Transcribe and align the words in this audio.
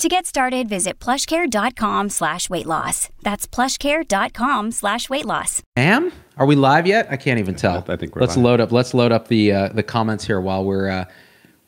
To 0.00 0.08
get 0.10 0.26
started, 0.26 0.68
visit 0.68 0.98
plushcare.com 0.98 2.10
slash 2.10 2.50
weight 2.50 2.66
loss. 2.66 3.08
That's 3.22 3.46
plushcare.com 3.46 4.72
slash 4.72 5.08
weight 5.08 5.24
loss. 5.24 5.62
Am? 5.74 6.12
Are 6.36 6.44
we 6.44 6.54
live 6.54 6.86
yet? 6.86 7.06
I 7.10 7.16
can't 7.16 7.40
even 7.40 7.54
tell. 7.54 7.82
I 7.88 7.96
think 7.96 8.14
we're 8.14 8.20
let's 8.20 8.36
live. 8.36 8.44
load 8.44 8.60
up. 8.60 8.72
Let's 8.72 8.92
load 8.92 9.10
up 9.10 9.28
the 9.28 9.52
uh, 9.52 9.68
the 9.68 9.82
comments 9.82 10.26
here 10.26 10.38
while 10.38 10.66
we're 10.66 10.90
uh, 10.90 11.04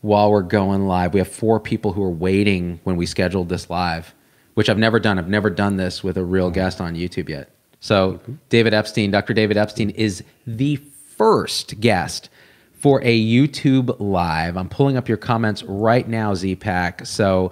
while 0.03 0.31
we're 0.31 0.43
going 0.43 0.87
live. 0.87 1.15
We 1.15 1.21
have 1.21 1.29
four 1.29 1.59
people 1.59 1.95
who 1.95 2.03
are 2.03 2.11
waiting 2.11 2.81
when 2.85 2.97
we 2.97 3.07
scheduled 3.07 3.49
this 3.49 3.71
live, 3.71 4.15
which 4.55 4.69
I've 4.69 4.77
never 4.77 5.01
done. 5.01 5.19
I've 5.19 5.29
never 5.29 5.49
done 5.49 5.79
this 5.79 6.05
with 6.05 6.19
a 6.19 6.25
real 6.25 6.51
guest 6.51 6.83
on 6.83 6.95
YouTube 6.97 7.31
yet. 7.31 7.51
So 7.81 8.21
David 8.51 8.75
Epstein, 8.75 9.11
Dr. 9.11 9.33
David 9.33 9.57
Epstein, 9.57 9.89
is 9.91 10.23
the 10.47 10.77
first 11.17 11.81
guest 11.81 12.29
for 12.75 13.03
a 13.03 13.19
YouTube 13.19 13.97
live. 13.99 14.59
I'm 14.59 14.69
pulling 14.69 14.99
up 14.99 15.09
your 15.09 15.17
comments 15.17 15.63
right 15.63 16.07
now, 16.07 16.35
ZPack. 16.35 17.07
So 17.07 17.51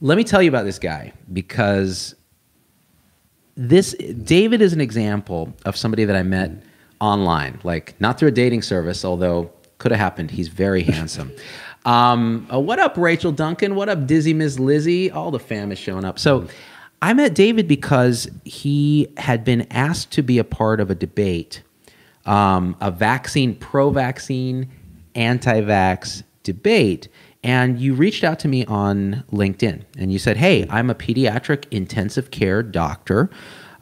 let 0.00 0.16
me 0.16 0.24
tell 0.24 0.42
you 0.42 0.48
about 0.48 0.64
this 0.64 0.78
guy 0.78 1.12
because 1.32 2.14
this 3.56 3.92
David 3.94 4.62
is 4.62 4.72
an 4.72 4.80
example 4.80 5.52
of 5.64 5.76
somebody 5.76 6.04
that 6.04 6.16
I 6.16 6.22
met 6.22 6.52
online, 7.00 7.60
like 7.64 8.00
not 8.00 8.18
through 8.18 8.28
a 8.28 8.32
dating 8.32 8.62
service, 8.62 9.04
although 9.04 9.50
could 9.78 9.90
have 9.90 10.00
happened. 10.00 10.30
He's 10.30 10.48
very 10.48 10.82
handsome. 10.82 11.32
Um, 11.86 12.46
uh, 12.52 12.60
what 12.60 12.78
up, 12.78 12.98
Rachel 12.98 13.32
Duncan? 13.32 13.74
What 13.74 13.88
up, 13.88 14.06
Dizzy 14.06 14.34
Miss 14.34 14.58
Lizzie? 14.58 15.10
All 15.10 15.30
the 15.30 15.38
fam 15.38 15.72
is 15.72 15.78
showing 15.78 16.04
up. 16.04 16.18
So 16.18 16.46
I 17.00 17.14
met 17.14 17.34
David 17.34 17.66
because 17.66 18.28
he 18.44 19.10
had 19.16 19.44
been 19.44 19.66
asked 19.70 20.10
to 20.12 20.22
be 20.22 20.36
a 20.36 20.44
part 20.44 20.80
of 20.80 20.90
a 20.90 20.94
debate, 20.94 21.62
um, 22.26 22.76
a 22.82 22.90
vaccine, 22.90 23.54
pro 23.54 23.88
vaccine, 23.88 24.68
anti 25.14 25.62
vax 25.62 26.22
debate. 26.42 27.08
And 27.42 27.80
you 27.80 27.94
reached 27.94 28.22
out 28.22 28.38
to 28.40 28.48
me 28.48 28.66
on 28.66 29.24
LinkedIn 29.32 29.84
and 29.98 30.12
you 30.12 30.18
said, 30.18 30.36
Hey, 30.36 30.66
I'm 30.68 30.90
a 30.90 30.94
pediatric 30.94 31.64
intensive 31.70 32.30
care 32.30 32.62
doctor. 32.62 33.30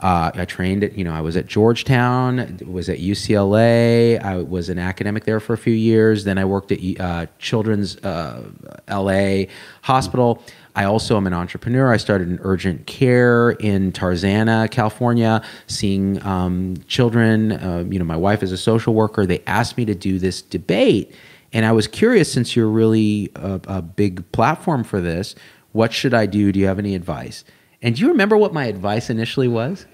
Uh, 0.01 0.31
I 0.33 0.45
trained 0.45 0.85
at, 0.85 0.97
you 0.97 1.03
know, 1.03 1.13
I 1.13 1.21
was 1.21 1.37
at 1.37 1.47
Georgetown, 1.47 2.61
was 2.65 2.89
at 2.89 2.99
UCLA. 2.99 4.23
I 4.23 4.37
was 4.37 4.69
an 4.69 4.79
academic 4.79 5.25
there 5.25 5.41
for 5.41 5.55
a 5.55 5.59
few 5.59 5.73
years. 5.73 6.23
Then 6.23 6.39
I 6.39 6.45
worked 6.45 6.71
at 6.71 6.79
uh, 7.01 7.27
Children's 7.41 7.97
uh, 8.05 8.49
LA 8.89 9.47
Hospital. 9.83 10.41
I 10.77 10.85
also 10.85 11.17
am 11.17 11.27
an 11.27 11.35
entrepreneur. 11.35 11.93
I 11.93 11.97
started 11.97 12.29
an 12.29 12.39
urgent 12.43 12.87
care 12.87 13.51
in 13.51 13.91
Tarzana, 13.91 14.71
California, 14.71 15.43
seeing 15.67 16.25
um, 16.25 16.77
children. 16.87 17.51
Uh, 17.51 17.85
you 17.91 17.99
know, 17.99 18.05
my 18.05 18.17
wife 18.17 18.45
is 18.45 18.53
a 18.53 18.57
social 18.57 18.95
worker. 18.95 19.27
They 19.27 19.43
asked 19.49 19.77
me 19.77 19.85
to 19.87 19.97
do 19.97 20.21
this 20.21 20.43
debate. 20.43 21.13
And 21.53 21.65
I 21.65 21.73
was 21.73 21.87
curious, 21.87 22.33
since 22.33 22.55
you're 22.55 22.69
really 22.69 23.31
a, 23.35 23.61
a 23.69 23.83
big 23.83 24.31
platform 24.33 24.85
for 24.85 25.01
this, 25.01 25.35
what 25.73 25.93
should 25.93 26.15
I 26.15 26.27
do? 26.27 26.53
Do 26.53 26.61
you 26.61 26.67
have 26.67 26.79
any 26.79 26.95
advice? 26.95 27.45
And 27.81 27.95
do 27.95 28.03
you 28.03 28.09
remember 28.09 28.37
what 28.37 28.53
my 28.53 28.67
advice 28.67 29.11
initially 29.11 29.49
was? 29.49 29.87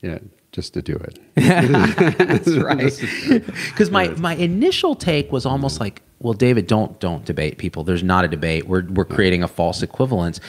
Yeah, 0.00 0.18
just 0.52 0.74
to 0.74 0.82
do 0.82 0.94
it. 0.94 1.18
That's 1.34 2.48
right. 2.48 2.92
Because 3.70 3.90
my, 3.90 4.08
my 4.08 4.34
initial 4.36 4.94
take 4.94 5.32
was 5.32 5.46
almost 5.46 5.80
like, 5.80 6.02
well, 6.20 6.32
David, 6.32 6.66
don't 6.66 6.98
don't 7.00 7.24
debate 7.24 7.58
people. 7.58 7.84
There's 7.84 8.02
not 8.02 8.24
a 8.24 8.28
debate. 8.28 8.66
We're 8.66 8.86
we're 8.86 9.04
creating 9.04 9.42
a 9.42 9.48
false 9.48 9.82
equivalence. 9.82 10.40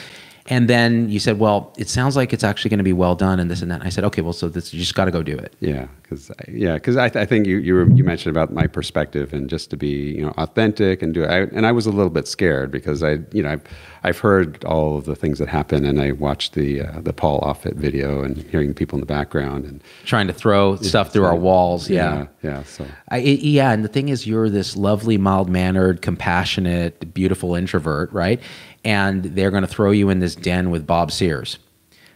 And 0.48 0.68
then 0.68 1.08
you 1.08 1.18
said, 1.18 1.38
well, 1.38 1.72
it 1.76 1.88
sounds 1.88 2.16
like 2.16 2.32
it's 2.32 2.44
actually 2.44 2.68
going 2.70 2.78
to 2.78 2.84
be 2.84 2.92
well 2.92 3.14
done 3.14 3.40
and 3.40 3.50
this 3.50 3.62
and 3.62 3.70
that. 3.70 3.76
And 3.80 3.84
I 3.84 3.88
said, 3.90 4.04
okay, 4.04 4.22
well, 4.22 4.32
so 4.32 4.48
this, 4.48 4.72
you 4.72 4.80
just 4.80 4.94
got 4.94 5.06
to 5.06 5.10
go 5.10 5.22
do 5.22 5.36
it. 5.36 5.54
Yeah, 5.60 5.86
because 6.02 6.30
yeah, 6.48 6.74
because 6.74 6.96
I, 6.96 7.08
th- 7.08 7.20
I 7.22 7.26
think 7.26 7.46
you 7.46 7.58
you, 7.58 7.74
were, 7.74 7.90
you 7.90 8.04
mentioned 8.04 8.36
about 8.36 8.52
my 8.52 8.66
perspective 8.66 9.32
and 9.32 9.50
just 9.50 9.70
to 9.70 9.76
be 9.76 9.88
you 10.16 10.22
know 10.22 10.32
authentic 10.38 11.02
and 11.02 11.12
do 11.14 11.24
it. 11.24 11.30
I, 11.30 11.38
and 11.56 11.66
I 11.66 11.72
was 11.72 11.86
a 11.86 11.90
little 11.90 12.10
bit 12.10 12.28
scared 12.28 12.70
because 12.70 13.02
I 13.02 13.18
you 13.32 13.42
know 13.42 13.50
I've, 13.52 13.62
I've 14.04 14.18
heard 14.18 14.64
all 14.64 14.96
of 14.98 15.04
the 15.04 15.16
things 15.16 15.38
that 15.40 15.48
happen 15.48 15.84
and 15.84 16.00
I 16.00 16.12
watched 16.12 16.54
the 16.54 16.82
uh, 16.82 17.00
the 17.00 17.12
Paul 17.12 17.40
Offit 17.40 17.74
video 17.74 18.22
and 18.22 18.36
hearing 18.36 18.72
people 18.74 18.96
in 18.96 19.00
the 19.00 19.06
background 19.06 19.64
and 19.64 19.82
Trying 20.04 20.28
to 20.28 20.32
throw 20.32 20.76
stuff 20.76 21.12
through 21.12 21.24
our 21.24 21.34
walls. 21.34 21.90
Yeah. 21.90 22.26
yeah, 22.42 22.50
yeah. 22.50 22.62
So 22.62 22.86
I, 23.08 23.18
it- 23.18 23.40
yeah, 23.40 23.72
and 23.72 23.84
the 23.84 23.88
thing 23.88 24.08
is, 24.10 24.26
you're 24.26 24.48
this 24.48 24.76
lovely, 24.76 25.18
mild 25.18 25.48
mannered, 25.48 26.02
compassionate, 26.02 27.12
beautiful 27.14 27.54
introvert, 27.54 28.12
right? 28.12 28.40
And 28.86 29.24
they're 29.24 29.50
going 29.50 29.64
to 29.64 29.68
throw 29.68 29.90
you 29.90 30.10
in 30.10 30.20
this 30.20 30.36
den 30.36 30.70
with 30.70 30.86
Bob 30.86 31.10
Sears, 31.10 31.58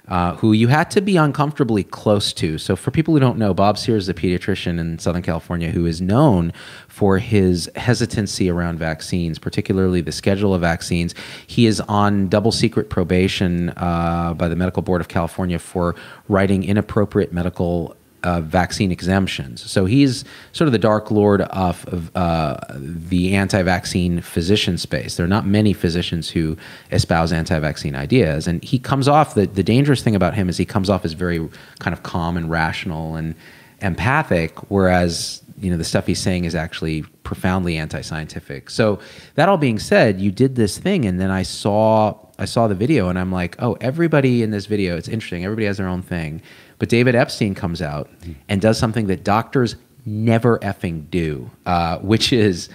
uh, 0.07 0.37
who 0.37 0.53
you 0.53 0.69
had 0.69 0.89
to 0.93 1.01
be 1.01 1.17
uncomfortably 1.17 1.83
close 1.83 2.33
to. 2.35 2.59
So, 2.59 2.77
for 2.77 2.93
people 2.93 3.13
who 3.13 3.19
don't 3.19 3.39
know, 3.39 3.53
Bob 3.53 3.77
Sears 3.77 4.05
is 4.05 4.09
a 4.09 4.15
pediatrician 4.15 4.79
in 4.79 5.01
Southern 5.01 5.23
California 5.23 5.73
who 5.73 5.85
is 5.85 6.01
known 6.01 6.53
for 6.87 7.19
his 7.19 7.69
hesitancy 7.75 8.49
around 8.49 8.79
vaccines, 8.79 9.37
particularly 9.37 10.01
the 10.01 10.13
schedule 10.13 10.55
of 10.55 10.61
vaccines. 10.61 11.13
He 11.45 11.67
is 11.67 11.81
on 11.81 12.29
double 12.29 12.53
secret 12.53 12.89
probation 12.89 13.71
uh, 13.71 14.35
by 14.35 14.47
the 14.47 14.55
Medical 14.55 14.83
Board 14.83 15.01
of 15.01 15.09
California 15.09 15.59
for 15.59 15.97
writing 16.29 16.63
inappropriate 16.63 17.33
medical 17.33 17.97
uh, 18.23 18.41
vaccine 18.41 18.93
exemptions. 18.93 19.71
So 19.71 19.85
he's 19.85 20.25
sort 20.53 20.67
of 20.69 20.73
the 20.73 20.79
dark 20.79 21.11
lord 21.11 21.43
of, 21.43 21.87
of 21.87 22.15
uh, 22.17 22.59
the 22.75 23.35
anti-vaccine 23.35 24.21
physician 24.21 24.79
space. 24.79 25.17
There 25.17 25.25
are 25.25 25.29
not 25.29 25.47
many 25.47 25.73
physicians 25.73 26.31
who 26.31 26.57
espouse 26.91 27.33
anti-vaccine 27.33 27.95
ideas, 27.95 28.47
and 28.47 28.63
he 28.63 28.79
comes 28.79 29.09
off. 29.09 29.35
The, 29.35 29.47
the 29.47 29.63
dangerous 29.63 30.03
thing 30.03 30.15
about 30.15 30.35
him 30.35 30.49
is 30.49 30.57
he 30.57 30.65
comes 30.65 30.91
off 30.91 31.05
as 31.05 31.13
very 31.15 31.49
kind 31.79 31.95
of 31.95 32.03
calm 32.03 32.37
and 32.37 32.51
rational 32.51 33.17
and 33.17 33.35
empathic, 33.81 34.71
whereas 34.71 35.43
you 35.59 35.71
know 35.71 35.77
the 35.77 35.85
stuff 35.85 36.07
he's 36.07 36.21
saying 36.21 36.45
is 36.45 36.55
actually 36.55 37.03
profoundly 37.23 37.77
anti-scientific. 37.77 38.71
So 38.71 38.99
that 39.35 39.49
all 39.49 39.59
being 39.59 39.79
said, 39.79 40.21
you 40.21 40.31
did 40.31 40.57
this 40.57 40.79
thing, 40.79 41.05
and 41.05 41.21
then 41.21 41.31
I 41.31 41.43
saw 41.43 42.15
I 42.39 42.47
saw 42.47 42.69
the 42.69 42.75
video, 42.75 43.09
and 43.09 43.19
I'm 43.19 43.33
like, 43.33 43.57
oh, 43.63 43.77
everybody 43.81 44.43
in 44.43 44.51
this 44.51 44.67
video, 44.67 44.97
it's 44.97 45.09
interesting. 45.09 45.45
Everybody 45.45 45.67
has 45.67 45.77
their 45.77 45.89
own 45.89 46.03
thing, 46.03 46.41
but 46.81 46.89
David 46.89 47.15
Epstein 47.15 47.55
comes 47.55 47.81
out 47.83 48.11
and 48.49 48.61
does 48.61 48.79
something 48.79 49.07
that 49.09 49.23
doctors 49.23 49.77
never 50.07 50.59
effing 50.61 51.09
do, 51.11 51.51
uh, 51.67 51.99
which 51.99 52.33
is 52.33 52.71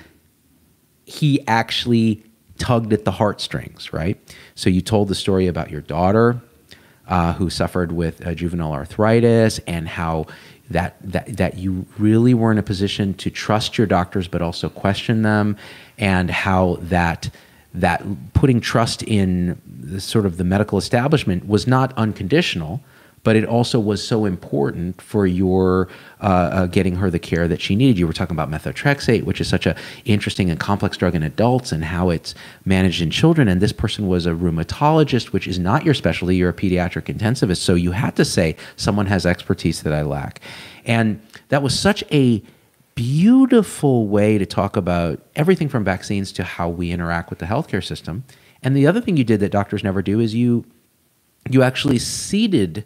he 1.05 1.45
actually 1.47 2.23
tugged 2.59 2.93
at 2.93 3.03
the 3.03 3.11
heartstrings, 3.11 3.91
right? 3.91 4.17
So 4.53 4.69
you 4.69 4.81
told 4.81 5.07
the 5.07 5.15
story 5.15 5.47
about 5.47 5.71
your 5.71 5.81
daughter 5.81 6.39
uh, 7.07 7.33
who 7.33 7.49
suffered 7.49 7.91
with 7.91 8.25
uh, 8.25 8.35
juvenile 8.35 8.73
arthritis 8.73 9.59
and 9.67 9.87
how 9.87 10.27
that, 10.69 10.97
that 11.01 11.37
that 11.37 11.57
you 11.57 11.85
really 11.97 12.33
were 12.33 12.51
in 12.51 12.57
a 12.57 12.63
position 12.63 13.13
to 13.15 13.29
trust 13.29 13.77
your 13.77 13.85
doctors 13.85 14.27
but 14.27 14.41
also 14.41 14.67
question 14.67 15.21
them 15.21 15.57
and 15.99 16.31
how 16.31 16.77
that 16.81 17.29
that 17.75 18.03
putting 18.33 18.59
trust 18.59 19.03
in 19.03 19.61
the 19.67 20.01
sort 20.01 20.25
of 20.25 20.37
the 20.37 20.43
medical 20.43 20.79
establishment 20.79 21.47
was 21.47 21.67
not 21.67 21.93
unconditional 21.97 22.81
but 23.25 23.35
it 23.35 23.43
also 23.43 23.79
was 23.79 24.07
so 24.07 24.23
important 24.23 25.01
for 25.01 25.25
your 25.25 25.89
uh, 26.21 26.25
uh, 26.25 26.65
getting 26.67 26.95
her 26.95 27.09
the 27.09 27.17
care 27.17 27.47
that 27.47 27.59
she 27.59 27.75
needed. 27.75 27.97
You 27.97 28.05
were 28.05 28.13
talking 28.13 28.37
about 28.37 28.51
methotrexate, 28.51 29.23
which 29.23 29.41
is 29.41 29.47
such 29.49 29.65
a 29.65 29.75
interesting 30.05 30.51
and 30.51 30.59
complex 30.59 30.95
drug 30.95 31.15
in 31.15 31.23
adults, 31.23 31.71
and 31.71 31.83
how 31.83 32.11
it's 32.11 32.35
managed 32.65 33.01
in 33.01 33.09
children. 33.09 33.47
And 33.47 33.59
this 33.59 33.73
person 33.73 34.07
was 34.07 34.27
a 34.27 34.31
rheumatologist, 34.31 35.33
which 35.33 35.47
is 35.47 35.57
not 35.57 35.83
your 35.83 35.95
specialty. 35.95 36.35
You're 36.35 36.51
a 36.51 36.53
pediatric 36.53 37.13
intensivist, 37.13 37.57
so 37.57 37.73
you 37.73 37.91
had 37.91 38.15
to 38.15 38.23
say 38.23 38.55
someone 38.75 39.07
has 39.07 39.25
expertise 39.25 39.81
that 39.81 39.91
I 39.91 40.03
lack, 40.03 40.39
and 40.85 41.19
that 41.49 41.63
was 41.63 41.77
such 41.77 42.03
a 42.11 42.43
beautiful 42.93 44.07
way 44.07 44.37
to 44.37 44.45
talk 44.45 44.77
about 44.77 45.19
everything 45.35 45.67
from 45.67 45.83
vaccines 45.83 46.31
to 46.33 46.43
how 46.43 46.69
we 46.69 46.91
interact 46.91 47.31
with 47.31 47.39
the 47.39 47.45
healthcare 47.47 47.83
system. 47.83 48.23
And 48.61 48.77
the 48.77 48.85
other 48.85 49.01
thing 49.01 49.17
you 49.17 49.23
did 49.23 49.39
that 49.39 49.51
doctors 49.51 49.83
never 49.83 50.03
do 50.03 50.19
is 50.19 50.35
you 50.35 50.63
you 51.49 51.63
actually 51.63 51.99
ceded 51.99 52.85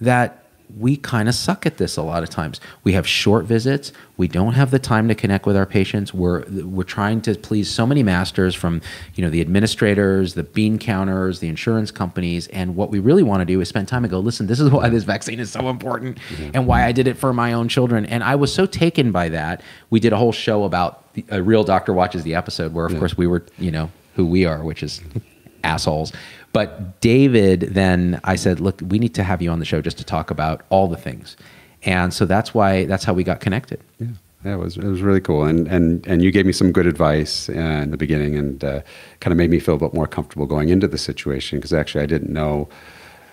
that 0.00 0.40
we 0.78 0.96
kind 0.96 1.28
of 1.28 1.34
suck 1.34 1.66
at 1.66 1.78
this 1.78 1.96
a 1.96 2.02
lot 2.02 2.22
of 2.22 2.30
times. 2.30 2.60
We 2.84 2.92
have 2.92 3.06
short 3.06 3.44
visits. 3.44 3.92
We 4.16 4.28
don't 4.28 4.52
have 4.52 4.70
the 4.70 4.78
time 4.78 5.08
to 5.08 5.14
connect 5.14 5.46
with 5.46 5.56
our 5.56 5.66
patients. 5.66 6.12
We're 6.12 6.44
we're 6.48 6.84
trying 6.84 7.22
to 7.22 7.34
please 7.34 7.70
so 7.70 7.86
many 7.86 8.02
masters 8.02 8.54
from, 8.54 8.82
you 9.14 9.24
know, 9.24 9.30
the 9.30 9.40
administrators, 9.40 10.34
the 10.34 10.42
bean 10.42 10.78
counters, 10.78 11.40
the 11.40 11.48
insurance 11.48 11.90
companies, 11.90 12.48
and 12.48 12.76
what 12.76 12.90
we 12.90 12.98
really 12.98 13.22
want 13.22 13.40
to 13.40 13.44
do 13.44 13.60
is 13.60 13.68
spend 13.68 13.88
time 13.88 14.04
and 14.04 14.10
go, 14.10 14.20
listen, 14.20 14.46
this 14.46 14.60
is 14.60 14.70
why 14.70 14.88
this 14.88 15.04
vaccine 15.04 15.40
is 15.40 15.50
so 15.50 15.68
important 15.68 16.18
mm-hmm. 16.18 16.50
and 16.54 16.66
why 16.66 16.84
I 16.84 16.92
did 16.92 17.06
it 17.06 17.14
for 17.14 17.32
my 17.32 17.52
own 17.52 17.68
children. 17.68 18.06
And 18.06 18.22
I 18.22 18.34
was 18.34 18.52
so 18.52 18.66
taken 18.66 19.12
by 19.12 19.28
that. 19.30 19.62
We 19.90 20.00
did 20.00 20.12
a 20.12 20.16
whole 20.16 20.32
show 20.32 20.64
about 20.64 21.12
the, 21.14 21.24
a 21.30 21.42
real 21.42 21.64
doctor 21.64 21.92
watches 21.92 22.22
the 22.22 22.34
episode 22.34 22.72
where 22.72 22.86
of 22.86 22.92
yeah. 22.92 22.98
course 22.98 23.16
we 23.16 23.26
were, 23.26 23.44
you 23.58 23.70
know, 23.70 23.90
who 24.14 24.26
we 24.26 24.44
are, 24.44 24.62
which 24.62 24.82
is 24.82 25.00
assholes. 25.64 26.12
But 26.52 27.00
David, 27.00 27.60
then 27.60 28.20
I 28.24 28.36
said, 28.36 28.60
look, 28.60 28.80
we 28.88 28.98
need 28.98 29.14
to 29.14 29.22
have 29.22 29.40
you 29.40 29.50
on 29.50 29.58
the 29.58 29.64
show 29.64 29.80
just 29.80 29.98
to 29.98 30.04
talk 30.04 30.30
about 30.30 30.62
all 30.70 30.88
the 30.88 30.96
things. 30.96 31.36
And 31.82 32.12
so 32.12 32.26
that's 32.26 32.52
why, 32.52 32.86
that's 32.86 33.04
how 33.04 33.12
we 33.12 33.24
got 33.24 33.40
connected. 33.40 33.80
Yeah. 33.98 34.08
Yeah, 34.44 34.54
it 34.54 34.58
was 34.58 34.78
it 34.78 34.84
was 34.84 35.02
really 35.02 35.20
cool, 35.20 35.44
and 35.44 35.68
and 35.68 36.06
and 36.06 36.22
you 36.22 36.30
gave 36.30 36.46
me 36.46 36.52
some 36.52 36.72
good 36.72 36.86
advice 36.86 37.50
uh, 37.50 37.52
in 37.52 37.90
the 37.90 37.98
beginning, 37.98 38.36
and 38.36 38.64
uh, 38.64 38.80
kind 39.20 39.32
of 39.32 39.36
made 39.36 39.50
me 39.50 39.58
feel 39.58 39.74
a 39.74 39.78
bit 39.78 39.92
more 39.92 40.06
comfortable 40.06 40.46
going 40.46 40.70
into 40.70 40.88
the 40.88 40.96
situation 40.96 41.58
because 41.58 41.74
actually 41.74 42.02
I 42.02 42.06
didn't 42.06 42.32
know 42.32 42.66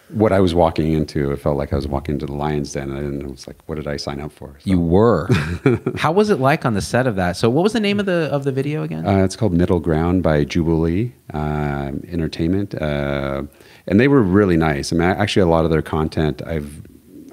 what 0.09 0.31
I 0.31 0.39
was 0.39 0.55
walking 0.55 0.93
into. 0.93 1.31
It 1.31 1.37
felt 1.37 1.57
like 1.57 1.73
I 1.73 1.75
was 1.75 1.87
walking 1.87 2.15
into 2.15 2.25
the 2.25 2.33
lion's 2.33 2.73
den, 2.73 2.91
and 2.91 3.23
I 3.23 3.27
was 3.27 3.47
like, 3.47 3.57
"What 3.67 3.75
did 3.75 3.87
I 3.87 3.97
sign 3.97 4.19
up 4.19 4.31
for?" 4.31 4.55
So. 4.59 4.69
You 4.69 4.79
were. 4.79 5.27
How 5.97 6.11
was 6.11 6.29
it 6.29 6.39
like 6.39 6.65
on 6.65 6.73
the 6.73 6.81
set 6.81 7.07
of 7.07 7.15
that? 7.15 7.37
So, 7.37 7.49
what 7.49 7.63
was 7.63 7.73
the 7.73 7.79
name 7.79 7.99
of 7.99 8.05
the 8.05 8.29
of 8.31 8.43
the 8.43 8.51
video 8.51 8.83
again? 8.83 9.05
Uh, 9.05 9.23
it's 9.23 9.35
called 9.35 9.53
Middle 9.53 9.79
Ground 9.79 10.23
by 10.23 10.43
Jubilee 10.43 11.13
uh, 11.33 11.91
Entertainment, 12.07 12.75
uh, 12.75 13.43
and 13.87 13.99
they 13.99 14.07
were 14.07 14.21
really 14.21 14.57
nice. 14.57 14.93
I 14.93 14.95
mean, 14.95 15.09
actually, 15.09 15.43
a 15.43 15.47
lot 15.47 15.65
of 15.65 15.71
their 15.71 15.81
content 15.81 16.41
I've 16.45 16.81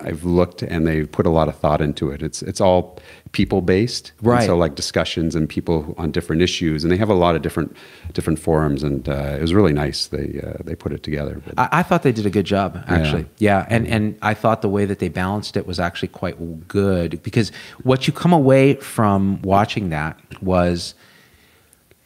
I've 0.00 0.24
looked 0.24 0.62
and 0.62 0.86
they 0.86 1.04
put 1.04 1.26
a 1.26 1.30
lot 1.30 1.48
of 1.48 1.56
thought 1.56 1.80
into 1.80 2.10
it. 2.10 2.22
It's 2.22 2.42
it's 2.42 2.60
all 2.60 2.98
people 3.34 3.60
based, 3.60 4.12
right? 4.22 4.38
And 4.38 4.46
so 4.46 4.56
like 4.56 4.76
discussions 4.76 5.34
and 5.34 5.46
people 5.46 5.94
on 5.98 6.10
different 6.10 6.40
issues, 6.40 6.82
and 6.84 6.90
they 6.90 6.96
have 6.96 7.10
a 7.10 7.14
lot 7.14 7.36
of 7.36 7.42
different 7.42 7.76
different 8.14 8.38
forums, 8.38 8.82
and 8.82 9.06
uh, 9.06 9.36
it 9.36 9.42
was 9.42 9.52
really 9.52 9.74
nice. 9.74 10.06
They 10.06 10.40
uh, 10.42 10.62
they 10.64 10.74
put 10.74 10.92
it 10.92 11.02
together. 11.02 11.42
I, 11.58 11.68
I, 11.72 11.82
thought 11.82 12.02
they 12.02 12.12
did 12.12 12.24
a 12.24 12.30
good 12.30 12.46
job, 12.46 12.82
actually. 12.86 13.26
Yeah. 13.36 13.58
yeah, 13.58 13.66
and 13.68 13.86
and 13.86 14.18
I 14.22 14.32
thought 14.32 14.62
the 14.62 14.70
way 14.70 14.86
that 14.86 15.00
they 15.00 15.08
balanced 15.08 15.58
it 15.58 15.66
was 15.66 15.78
actually 15.78 16.08
quite 16.08 16.66
good 16.66 17.22
because 17.22 17.52
what 17.82 18.06
you 18.06 18.12
come 18.14 18.32
away 18.32 18.76
from 18.76 19.42
watching 19.42 19.90
that 19.90 20.18
was. 20.42 20.94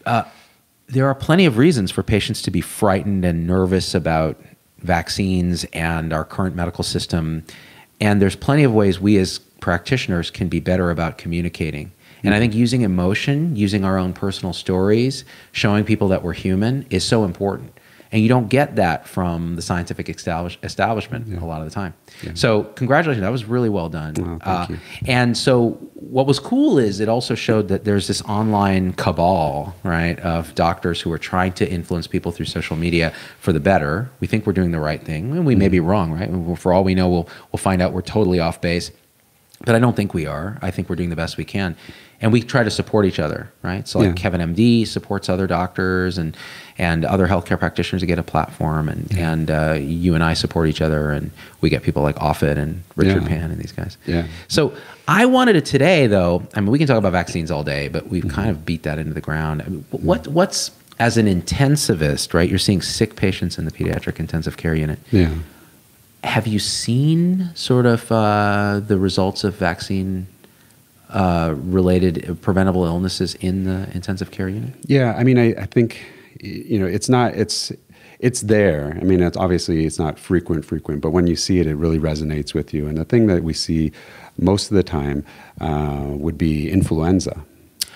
Uh, 0.04 0.24
there 0.90 1.06
are 1.06 1.14
plenty 1.14 1.44
of 1.44 1.58
reasons 1.58 1.90
for 1.90 2.02
patients 2.02 2.40
to 2.40 2.50
be 2.50 2.62
frightened 2.62 3.22
and 3.22 3.46
nervous 3.46 3.94
about 3.94 4.40
vaccines 4.78 5.64
and 5.74 6.14
our 6.14 6.24
current 6.24 6.56
medical 6.56 6.82
system 6.82 7.44
and 8.00 8.22
there's 8.22 8.36
plenty 8.36 8.64
of 8.64 8.72
ways 8.72 9.00
we 9.00 9.18
as 9.18 9.40
practitioners 9.60 10.30
can 10.30 10.48
be 10.48 10.60
better 10.60 10.90
about 10.90 11.18
communicating. 11.18 11.92
And 12.24 12.34
I 12.34 12.38
think 12.38 12.54
using 12.54 12.82
emotion, 12.82 13.54
using 13.54 13.84
our 13.84 13.96
own 13.96 14.12
personal 14.12 14.52
stories, 14.52 15.24
showing 15.52 15.84
people 15.84 16.08
that 16.08 16.22
we're 16.22 16.32
human 16.32 16.86
is 16.90 17.04
so 17.04 17.24
important. 17.24 17.72
And 18.10 18.22
you 18.22 18.28
don't 18.28 18.48
get 18.48 18.76
that 18.76 19.06
from 19.06 19.56
the 19.56 19.62
scientific 19.62 20.08
establish- 20.08 20.58
establishment 20.62 21.26
yeah. 21.26 21.40
a 21.40 21.44
lot 21.44 21.60
of 21.60 21.66
the 21.66 21.74
time. 21.74 21.92
Yeah. 22.22 22.32
So, 22.34 22.64
congratulations. 22.64 23.20
That 23.22 23.30
was 23.30 23.44
really 23.44 23.68
well 23.68 23.90
done. 23.90 24.40
Oh, 24.44 24.50
uh, 24.50 24.66
and 25.06 25.36
so, 25.36 25.72
what 25.92 26.26
was 26.26 26.40
cool 26.40 26.78
is 26.78 27.00
it 27.00 27.08
also 27.10 27.34
showed 27.34 27.68
that 27.68 27.84
there's 27.84 28.06
this 28.06 28.22
online 28.22 28.94
cabal, 28.94 29.76
right, 29.82 30.18
of 30.20 30.54
doctors 30.54 31.02
who 31.02 31.12
are 31.12 31.18
trying 31.18 31.52
to 31.54 31.70
influence 31.70 32.06
people 32.06 32.32
through 32.32 32.46
social 32.46 32.76
media 32.76 33.12
for 33.40 33.52
the 33.52 33.60
better. 33.60 34.10
We 34.20 34.26
think 34.26 34.46
we're 34.46 34.54
doing 34.54 34.70
the 34.70 34.80
right 34.80 35.02
thing. 35.02 35.32
And 35.32 35.44
we 35.44 35.54
mm 35.54 35.58
may 35.58 35.68
be 35.68 35.80
wrong, 35.80 36.12
right? 36.12 36.58
For 36.58 36.72
all 36.72 36.84
we 36.84 36.94
know, 36.94 37.08
we'll, 37.08 37.28
we'll 37.52 37.58
find 37.58 37.82
out 37.82 37.92
we're 37.92 38.00
totally 38.00 38.38
off 38.40 38.60
base. 38.60 38.90
But 39.64 39.74
I 39.74 39.78
don't 39.78 39.96
think 39.96 40.14
we 40.14 40.26
are. 40.26 40.58
I 40.62 40.70
think 40.70 40.88
we're 40.88 40.96
doing 40.96 41.10
the 41.10 41.16
best 41.16 41.36
we 41.36 41.44
can 41.44 41.76
and 42.20 42.32
we 42.32 42.42
try 42.42 42.64
to 42.64 42.70
support 42.70 43.06
each 43.06 43.18
other, 43.18 43.52
right? 43.62 43.86
So 43.86 43.98
like 43.98 44.08
yeah. 44.08 44.14
Kevin 44.14 44.54
MD 44.54 44.86
supports 44.86 45.28
other 45.28 45.46
doctors 45.46 46.18
and 46.18 46.36
and 46.76 47.04
other 47.04 47.26
healthcare 47.26 47.58
practitioners 47.58 48.02
to 48.02 48.06
get 48.06 48.18
a 48.18 48.22
platform, 48.22 48.88
and 48.88 49.12
yeah. 49.12 49.32
and 49.32 49.50
uh, 49.50 49.72
you 49.80 50.14
and 50.14 50.24
I 50.24 50.34
support 50.34 50.68
each 50.68 50.80
other, 50.80 51.10
and 51.10 51.30
we 51.60 51.70
get 51.70 51.82
people 51.82 52.02
like 52.02 52.16
Offit 52.16 52.56
and 52.56 52.82
Richard 52.96 53.22
yeah. 53.22 53.28
Pan 53.28 53.50
and 53.50 53.60
these 53.60 53.72
guys. 53.72 53.96
Yeah. 54.06 54.26
So 54.48 54.74
I 55.06 55.26
wanted 55.26 55.54
to 55.54 55.60
today, 55.60 56.06
though. 56.06 56.46
I 56.54 56.60
mean, 56.60 56.70
we 56.70 56.78
can 56.78 56.86
talk 56.86 56.98
about 56.98 57.12
vaccines 57.12 57.50
all 57.50 57.62
day, 57.64 57.88
but 57.88 58.08
we've 58.08 58.24
mm-hmm. 58.24 58.34
kind 58.34 58.50
of 58.50 58.64
beat 58.64 58.82
that 58.82 58.98
into 58.98 59.14
the 59.14 59.20
ground. 59.20 59.62
I 59.62 59.68
mean, 59.68 59.84
what 59.90 60.26
what's 60.26 60.72
as 60.98 61.16
an 61.16 61.26
intensivist, 61.26 62.34
right? 62.34 62.48
You're 62.48 62.58
seeing 62.58 62.82
sick 62.82 63.14
patients 63.14 63.58
in 63.58 63.64
the 63.64 63.70
pediatric 63.70 64.18
intensive 64.18 64.56
care 64.56 64.74
unit. 64.74 64.98
Yeah. 65.12 65.32
Have 66.24 66.46
you 66.46 66.58
seen 66.58 67.50
sort 67.54 67.86
of 67.86 68.10
uh, 68.10 68.80
the 68.84 68.98
results 68.98 69.44
of 69.44 69.54
vaccine 69.54 70.26
uh, 71.10 71.54
related 71.56 72.38
preventable 72.42 72.84
illnesses 72.84 73.34
in 73.36 73.64
the 73.64 73.88
intensive 73.94 74.30
care 74.30 74.48
unit? 74.48 74.74
Yeah, 74.82 75.14
I 75.16 75.24
mean, 75.24 75.38
I, 75.38 75.54
I, 75.54 75.66
think 75.66 76.04
you 76.40 76.78
know 76.78 76.86
it's 76.86 77.08
not 77.08 77.34
it's 77.34 77.72
it's 78.18 78.42
there. 78.42 78.98
I 79.00 79.04
mean, 79.04 79.22
it's 79.22 79.36
obviously 79.36 79.86
it's 79.86 79.98
not 79.98 80.18
frequent, 80.18 80.64
frequent, 80.64 81.00
but 81.00 81.10
when 81.10 81.26
you 81.26 81.36
see 81.36 81.60
it, 81.60 81.66
it 81.66 81.76
really 81.76 81.98
resonates 81.98 82.52
with 82.52 82.74
you. 82.74 82.86
And 82.88 82.98
the 82.98 83.04
thing 83.04 83.26
that 83.28 83.42
we 83.42 83.52
see 83.52 83.92
most 84.38 84.70
of 84.70 84.76
the 84.76 84.82
time 84.82 85.24
uh, 85.60 86.04
would 86.08 86.36
be 86.36 86.70
influenza. 86.70 87.44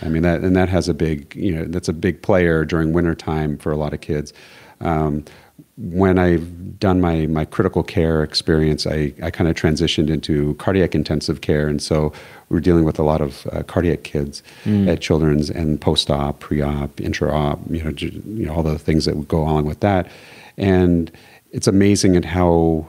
I 0.00 0.08
mean 0.08 0.22
that, 0.22 0.40
and 0.40 0.56
that 0.56 0.68
has 0.68 0.88
a 0.88 0.94
big, 0.94 1.34
you 1.34 1.54
know, 1.54 1.64
that's 1.64 1.88
a 1.88 1.92
big 1.92 2.22
player 2.22 2.64
during 2.64 2.92
wintertime 2.92 3.56
for 3.58 3.72
a 3.72 3.76
lot 3.76 3.92
of 3.92 4.00
kids. 4.00 4.32
Um, 4.82 5.24
when 5.76 6.18
I've 6.18 6.78
done 6.78 7.00
my, 7.00 7.26
my 7.26 7.44
critical 7.44 7.82
care 7.82 8.22
experience, 8.22 8.86
I, 8.86 9.14
I 9.22 9.30
kind 9.30 9.48
of 9.48 9.56
transitioned 9.56 10.10
into 10.10 10.54
cardiac 10.54 10.94
intensive 10.94 11.40
care. 11.40 11.68
And 11.68 11.80
so 11.80 12.12
we're 12.48 12.60
dealing 12.60 12.84
with 12.84 12.98
a 12.98 13.02
lot 13.02 13.20
of 13.20 13.46
uh, 13.52 13.62
cardiac 13.62 14.02
kids 14.02 14.42
mm. 14.64 14.88
at 14.88 15.00
Children's 15.00 15.48
and 15.48 15.80
post 15.80 16.10
op, 16.10 16.40
pre 16.40 16.60
op, 16.60 17.00
intra 17.00 17.32
op, 17.32 17.60
you 17.70 17.82
know, 17.82 17.92
you 17.98 18.46
know, 18.46 18.54
all 18.54 18.62
the 18.62 18.78
things 18.78 19.04
that 19.06 19.16
would 19.16 19.28
go 19.28 19.40
along 19.40 19.64
with 19.64 19.80
that. 19.80 20.10
And 20.58 21.10
it's 21.52 21.66
amazing 21.66 22.16
at 22.16 22.24
how 22.24 22.86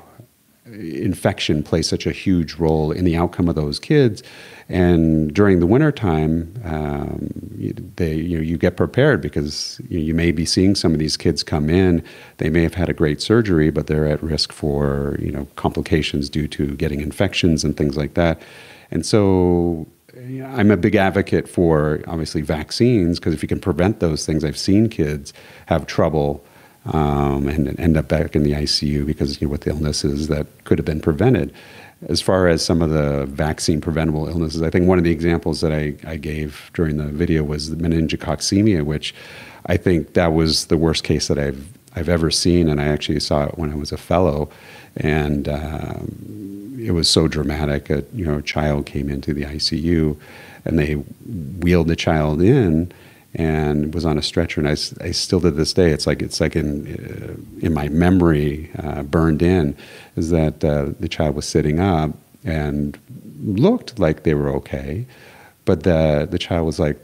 infection 0.65 1.61
plays 1.61 1.87
such 1.87 2.05
a 2.05 2.11
huge 2.11 2.55
role 2.55 2.91
in 2.91 3.03
the 3.03 3.15
outcome 3.17 3.49
of 3.49 3.55
those 3.55 3.79
kids. 3.79 4.23
And 4.69 5.33
during 5.33 5.59
the 5.59 5.67
wintertime, 5.67 6.53
um, 6.63 7.29
they, 7.97 8.15
you, 8.15 8.37
know, 8.37 8.43
you 8.43 8.57
get 8.57 8.77
prepared 8.77 9.21
because 9.21 9.81
you, 9.89 9.99
you, 9.99 10.13
may 10.13 10.31
be 10.31 10.45
seeing 10.45 10.75
some 10.75 10.93
of 10.93 10.99
these 10.99 11.17
kids 11.17 11.43
come 11.43 11.69
in. 11.69 12.01
They 12.37 12.49
may 12.49 12.63
have 12.63 12.73
had 12.73 12.87
a 12.87 12.93
great 12.93 13.21
surgery, 13.21 13.71
but 13.71 13.87
they're 13.87 14.07
at 14.07 14.23
risk 14.23 14.53
for 14.53 15.17
you 15.19 15.31
know 15.31 15.47
complications 15.57 16.29
due 16.29 16.47
to 16.49 16.75
getting 16.75 17.01
infections 17.01 17.65
and 17.65 17.75
things 17.75 17.97
like 17.97 18.13
that. 18.13 18.41
And 18.89 19.05
so 19.05 19.85
I'm 20.15 20.71
a 20.71 20.77
big 20.77 20.95
advocate 20.95 21.49
for 21.49 22.01
obviously 22.07 22.41
vaccines 22.41 23.19
because 23.19 23.33
if 23.33 23.41
you 23.41 23.49
can 23.49 23.59
prevent 23.59 23.99
those 23.99 24.25
things, 24.25 24.45
I've 24.45 24.57
seen 24.57 24.87
kids 24.87 25.33
have 25.65 25.87
trouble 25.87 26.43
um, 26.85 27.47
and 27.47 27.79
end 27.79 27.97
up 27.97 28.07
back 28.07 28.35
in 28.35 28.43
the 28.43 28.51
ICU 28.51 29.05
because 29.05 29.39
you 29.41 29.47
know, 29.47 29.51
with 29.51 29.67
illnesses 29.67 30.27
that 30.27 30.47
could 30.65 30.77
have 30.77 30.85
been 30.85 31.01
prevented. 31.01 31.53
As 32.09 32.19
far 32.19 32.49
as 32.49 32.63
some 32.63 32.81
of 32.81 32.89
the 32.89 33.25
vaccine 33.27 33.79
preventable 33.79 34.27
illnesses, 34.27 34.61
I 34.61 34.69
think 34.69 34.87
one 34.87 34.97
of 34.97 35.05
the 35.05 35.11
examples 35.11 35.61
that 35.61 35.71
I, 35.71 35.95
I 36.05 36.17
gave 36.17 36.69
during 36.73 36.97
the 36.97 37.05
video 37.05 37.43
was 37.43 37.69
the 37.69 37.77
meningococcemia, 37.77 38.83
which 38.83 39.15
I 39.67 39.77
think 39.77 40.13
that 40.13 40.33
was 40.33 40.65
the 40.65 40.77
worst 40.77 41.05
case 41.05 41.27
that 41.29 41.39
I've 41.39 41.65
I've 41.95 42.09
ever 42.09 42.31
seen, 42.31 42.69
and 42.69 42.81
I 42.81 42.85
actually 42.85 43.19
saw 43.19 43.45
it 43.45 43.57
when 43.57 43.71
I 43.71 43.75
was 43.75 43.91
a 43.91 43.97
fellow, 43.97 44.49
and 44.97 45.47
um, 45.47 46.75
it 46.79 46.91
was 46.91 47.07
so 47.07 47.27
dramatic. 47.27 47.89
A 47.89 48.03
you 48.13 48.25
know 48.25 48.39
a 48.39 48.41
child 48.41 48.85
came 48.85 49.09
into 49.09 49.33
the 49.33 49.43
ICU, 49.43 50.17
and 50.65 50.79
they 50.79 50.93
wheeled 50.93 51.87
the 51.87 51.95
child 51.95 52.41
in, 52.41 52.91
and 53.35 53.93
was 53.93 54.05
on 54.05 54.17
a 54.17 54.21
stretcher. 54.21 54.61
And 54.61 54.67
I, 54.67 54.73
I 55.03 55.11
still 55.11 55.41
to 55.41 55.51
this 55.51 55.73
day, 55.73 55.91
it's 55.91 56.05
like 56.05 56.21
it's 56.21 56.39
like 56.39 56.55
in 56.55 56.87
uh, 56.87 57.65
in 57.65 57.73
my 57.73 57.89
memory, 57.89 58.69
uh, 58.79 59.03
burned 59.03 59.41
in, 59.41 59.75
is 60.15 60.29
that 60.29 60.63
uh, 60.63 60.91
the 60.99 61.07
child 61.07 61.35
was 61.35 61.47
sitting 61.47 61.79
up 61.79 62.11
and 62.43 62.97
looked 63.41 63.99
like 63.99 64.23
they 64.23 64.33
were 64.33 64.49
okay, 64.49 65.05
but 65.65 65.83
the 65.83 66.27
the 66.29 66.39
child 66.39 66.65
was 66.65 66.79
like 66.79 66.99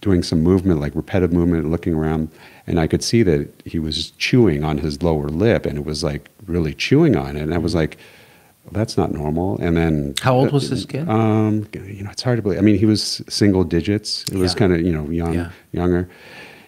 doing 0.00 0.22
some 0.24 0.42
movement, 0.42 0.80
like 0.80 0.94
repetitive 0.96 1.32
movement, 1.32 1.70
looking 1.70 1.94
around, 1.94 2.28
and 2.66 2.80
I 2.80 2.88
could 2.88 3.04
see 3.04 3.22
that 3.22 3.48
he 3.64 3.78
was 3.78 4.10
chewing 4.12 4.64
on 4.64 4.78
his 4.78 5.02
lower 5.02 5.28
lip, 5.28 5.64
and 5.64 5.78
it 5.78 5.84
was 5.84 6.02
like 6.02 6.28
really 6.46 6.74
chewing 6.74 7.16
on 7.16 7.36
it. 7.36 7.42
And 7.42 7.54
I 7.54 7.58
was 7.58 7.74
like 7.74 7.98
that's 8.70 8.96
not 8.96 9.12
normal. 9.12 9.58
And 9.60 9.76
then 9.76 10.14
how 10.20 10.34
old 10.34 10.52
was 10.52 10.70
this 10.70 10.84
kid? 10.84 11.08
Um, 11.08 11.66
you 11.72 12.04
know, 12.04 12.10
it's 12.10 12.22
hard 12.22 12.38
to 12.38 12.42
believe. 12.42 12.58
I 12.58 12.62
mean, 12.62 12.78
he 12.78 12.86
was 12.86 13.22
single 13.28 13.64
digits. 13.64 14.24
It 14.30 14.36
was 14.36 14.52
yeah. 14.52 14.58
kind 14.58 14.72
of 14.72 14.80
you 14.82 14.92
know 14.92 15.08
young, 15.10 15.34
yeah. 15.34 15.50
younger. 15.72 16.08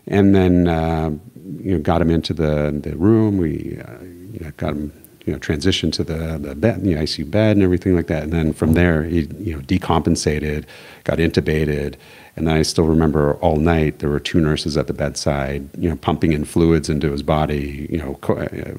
And 0.07 0.35
then 0.35 0.69
uh, 0.69 1.11
you 1.59 1.73
know 1.73 1.79
got 1.79 2.03
him 2.03 2.11
into 2.11 2.35
the 2.35 2.79
the 2.83 2.97
room. 2.97 3.39
We 3.39 3.81
uh, 3.81 4.03
you 4.03 4.41
know, 4.41 4.51
got 4.57 4.71
him 4.73 4.93
you 5.25 5.33
know 5.33 5.39
transitioned 5.39 5.93
to 5.95 6.05
the 6.05 6.39
the 6.39 6.55
bed, 6.55 6.83
the 6.83 6.95
ICU 6.95 7.31
bed, 7.31 7.57
and 7.57 7.63
everything 7.63 7.95
like 7.95 8.09
that. 8.09 8.25
And 8.25 8.33
then 8.33 8.53
from 8.53 8.75
there, 8.75 9.05
he 9.05 9.29
you 9.39 9.55
know 9.55 9.61
decompensated, 9.61 10.65
got 11.05 11.19
intubated. 11.19 11.95
And 12.37 12.49
then 12.49 12.57
I 12.57 12.63
still 12.63 12.85
remember 12.85 13.35
all 13.35 13.57
night 13.57 14.01
there 14.01 14.11
were 14.11 14.19
two 14.19 14.41
nurses 14.41 14.77
at 14.77 14.89
the 14.89 14.93
bedside, 14.93 15.69
you 15.79 15.89
know, 15.89 15.95
pumping 15.95 16.33
in 16.33 16.45
fluids 16.45 16.89
into 16.89 17.13
his 17.13 17.23
body, 17.23 17.87
you 17.89 17.99
know, 17.99 18.19
uh, 18.29 18.75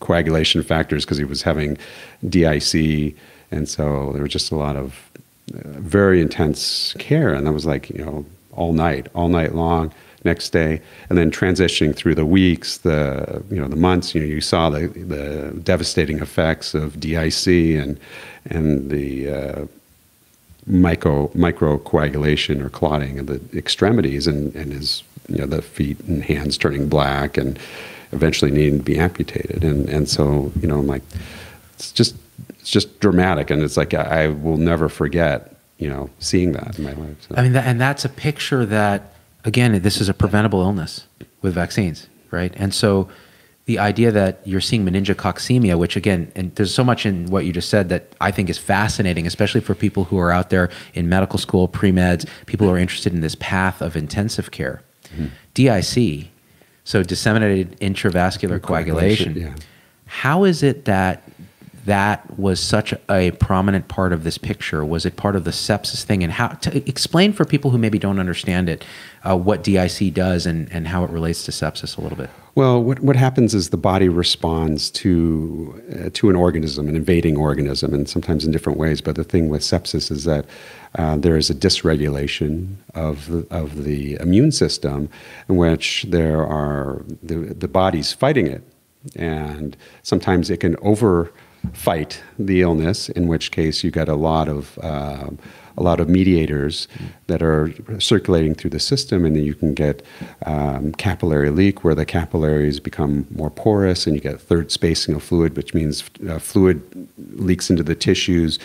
coagulation 0.00 0.62
factors 0.62 1.04
because 1.04 1.18
he 1.18 1.24
was 1.24 1.42
having 1.42 1.78
DIC 2.28 3.14
and 3.50 3.68
so 3.68 4.12
there 4.12 4.22
was 4.22 4.32
just 4.32 4.50
a 4.50 4.56
lot 4.56 4.76
of 4.76 5.10
uh, 5.54 5.60
very 5.64 6.20
intense 6.20 6.94
care, 6.98 7.32
and 7.32 7.46
that 7.46 7.52
was 7.52 7.66
like, 7.66 7.88
you 7.90 8.04
know, 8.04 8.26
all 8.52 8.72
night, 8.72 9.08
all 9.14 9.28
night 9.28 9.54
long. 9.54 9.92
Next 10.24 10.50
day, 10.50 10.82
and 11.08 11.16
then 11.16 11.30
transitioning 11.30 11.94
through 11.94 12.16
the 12.16 12.26
weeks, 12.26 12.78
the 12.78 13.42
you 13.50 13.60
know 13.60 13.68
the 13.68 13.76
months. 13.76 14.16
You 14.16 14.20
know, 14.20 14.26
you 14.26 14.40
saw 14.40 14.68
the 14.68 14.88
the 14.88 15.56
devastating 15.62 16.18
effects 16.18 16.74
of 16.74 16.98
DIC 16.98 17.46
and 17.46 18.00
and 18.46 18.90
the 18.90 19.30
uh, 19.30 19.66
micro 20.66 21.28
microcoagulation 21.28 22.60
or 22.60 22.68
clotting 22.68 23.20
of 23.20 23.26
the 23.26 23.40
extremities 23.56 24.26
and, 24.26 24.54
and 24.56 24.72
his 24.72 25.04
you 25.28 25.38
know 25.38 25.46
the 25.46 25.62
feet 25.62 26.00
and 26.00 26.24
hands 26.24 26.58
turning 26.58 26.88
black 26.88 27.38
and 27.38 27.56
eventually 28.12 28.50
needing 28.50 28.78
to 28.78 28.84
be 28.84 28.98
amputated 28.98 29.64
and 29.64 29.88
and 29.88 30.08
so 30.08 30.52
you 30.60 30.68
know 30.68 30.78
I'm 30.78 30.86
like 30.86 31.02
it's 31.74 31.92
just 31.92 32.16
it's 32.50 32.70
just 32.70 33.00
dramatic 33.00 33.50
and 33.50 33.62
it's 33.62 33.76
like 33.76 33.94
I, 33.94 34.24
I 34.24 34.26
will 34.28 34.56
never 34.56 34.88
forget 34.88 35.56
you 35.78 35.88
know 35.88 36.10
seeing 36.18 36.52
that 36.52 36.78
in 36.78 36.84
my 36.84 36.92
life 36.92 37.16
so. 37.28 37.34
I 37.36 37.42
mean 37.42 37.52
that, 37.52 37.66
and 37.66 37.80
that's 37.80 38.04
a 38.04 38.08
picture 38.08 38.64
that 38.66 39.12
again 39.44 39.80
this 39.82 40.00
is 40.00 40.08
a 40.08 40.14
preventable 40.14 40.60
illness 40.62 41.06
with 41.42 41.54
vaccines 41.54 42.08
right 42.30 42.52
and 42.56 42.74
so 42.74 43.08
the 43.68 43.78
idea 43.78 44.10
that 44.10 44.40
you're 44.46 44.62
seeing 44.62 44.82
meningococcemia, 44.82 45.78
which 45.78 45.94
again, 45.94 46.32
and 46.34 46.54
there's 46.54 46.74
so 46.74 46.82
much 46.82 47.04
in 47.04 47.26
what 47.26 47.44
you 47.44 47.52
just 47.52 47.68
said 47.68 47.90
that 47.90 48.14
I 48.18 48.30
think 48.30 48.48
is 48.48 48.56
fascinating, 48.56 49.26
especially 49.26 49.60
for 49.60 49.74
people 49.74 50.04
who 50.04 50.18
are 50.18 50.32
out 50.32 50.48
there 50.48 50.70
in 50.94 51.10
medical 51.10 51.38
school, 51.38 51.68
pre 51.68 51.92
meds, 51.92 52.26
people 52.46 52.66
who 52.66 52.72
are 52.72 52.78
interested 52.78 53.12
in 53.12 53.20
this 53.20 53.34
path 53.34 53.82
of 53.82 53.94
intensive 53.94 54.52
care. 54.52 54.80
Mm-hmm. 55.14 55.26
DIC, 55.52 56.30
so 56.88 57.02
disseminated 57.02 57.78
intravascular 57.80 58.62
coagulation. 58.62 59.36
Yeah. 59.36 59.54
How 60.06 60.44
is 60.44 60.62
it 60.62 60.86
that 60.86 61.22
that 61.84 62.38
was 62.38 62.60
such 62.60 62.94
a 63.10 63.30
prominent 63.32 63.88
part 63.88 64.14
of 64.14 64.24
this 64.24 64.38
picture? 64.38 64.82
Was 64.82 65.04
it 65.04 65.16
part 65.16 65.36
of 65.36 65.44
the 65.44 65.50
sepsis 65.50 66.02
thing? 66.02 66.24
And 66.24 66.32
how 66.32 66.48
to 66.48 66.88
explain 66.88 67.34
for 67.34 67.44
people 67.44 67.70
who 67.70 67.76
maybe 67.76 67.98
don't 67.98 68.18
understand 68.18 68.70
it 68.70 68.86
uh, 69.22 69.36
what 69.36 69.62
DIC 69.62 70.14
does 70.14 70.46
and, 70.46 70.72
and 70.72 70.88
how 70.88 71.04
it 71.04 71.10
relates 71.10 71.44
to 71.44 71.50
sepsis 71.50 71.98
a 71.98 72.00
little 72.00 72.16
bit? 72.16 72.30
Well, 72.54 72.82
what, 72.82 73.00
what 73.00 73.16
happens 73.16 73.54
is 73.54 73.68
the 73.68 73.76
body 73.76 74.08
responds 74.08 74.90
to 74.92 75.82
uh, 75.92 76.10
to 76.14 76.30
an 76.30 76.36
organism, 76.36 76.88
an 76.88 76.96
invading 76.96 77.36
organism, 77.36 77.92
and 77.92 78.08
sometimes 78.08 78.46
in 78.46 78.50
different 78.50 78.78
ways. 78.78 79.02
But 79.02 79.16
the 79.16 79.24
thing 79.24 79.50
with 79.50 79.60
sepsis 79.60 80.10
is 80.10 80.24
that 80.24 80.46
uh, 80.98 81.16
there 81.16 81.36
is 81.36 81.48
a 81.48 81.54
dysregulation 81.54 82.74
of 82.94 83.30
the, 83.30 83.46
of 83.50 83.84
the 83.84 84.14
immune 84.20 84.52
system, 84.52 85.08
in 85.48 85.56
which 85.56 86.04
there 86.08 86.44
are 86.44 87.02
the, 87.22 87.36
the 87.36 87.68
body's 87.68 88.12
fighting 88.12 88.46
it, 88.46 88.62
and 89.16 89.76
sometimes 90.02 90.50
it 90.50 90.58
can 90.58 90.76
over 90.82 91.32
fight 91.72 92.22
the 92.38 92.60
illness, 92.62 93.08
in 93.10 93.26
which 93.28 93.50
case 93.50 93.82
you 93.84 93.90
get 93.90 94.08
a 94.08 94.14
lot 94.14 94.48
of 94.48 94.78
uh, 94.82 95.30
a 95.76 95.82
lot 95.82 96.00
of 96.00 96.08
mediators 96.08 96.88
that 97.28 97.40
are 97.40 97.72
circulating 98.00 98.52
through 98.52 98.70
the 98.70 98.80
system, 98.80 99.24
and 99.24 99.36
then 99.36 99.44
you 99.44 99.54
can 99.54 99.74
get 99.74 100.02
um, 100.44 100.92
capillary 100.94 101.50
leak, 101.50 101.84
where 101.84 101.94
the 101.94 102.04
capillaries 102.04 102.80
become 102.80 103.26
more 103.30 103.50
porous, 103.50 104.04
and 104.04 104.16
you 104.16 104.20
get 104.20 104.40
third 104.40 104.72
spacing 104.72 105.14
of 105.14 105.22
fluid, 105.22 105.56
which 105.56 105.74
means 105.74 106.02
uh, 106.28 106.40
fluid 106.40 106.82
leaks 107.34 107.70
into 107.70 107.84
the 107.84 107.94
tissues, 107.94 108.58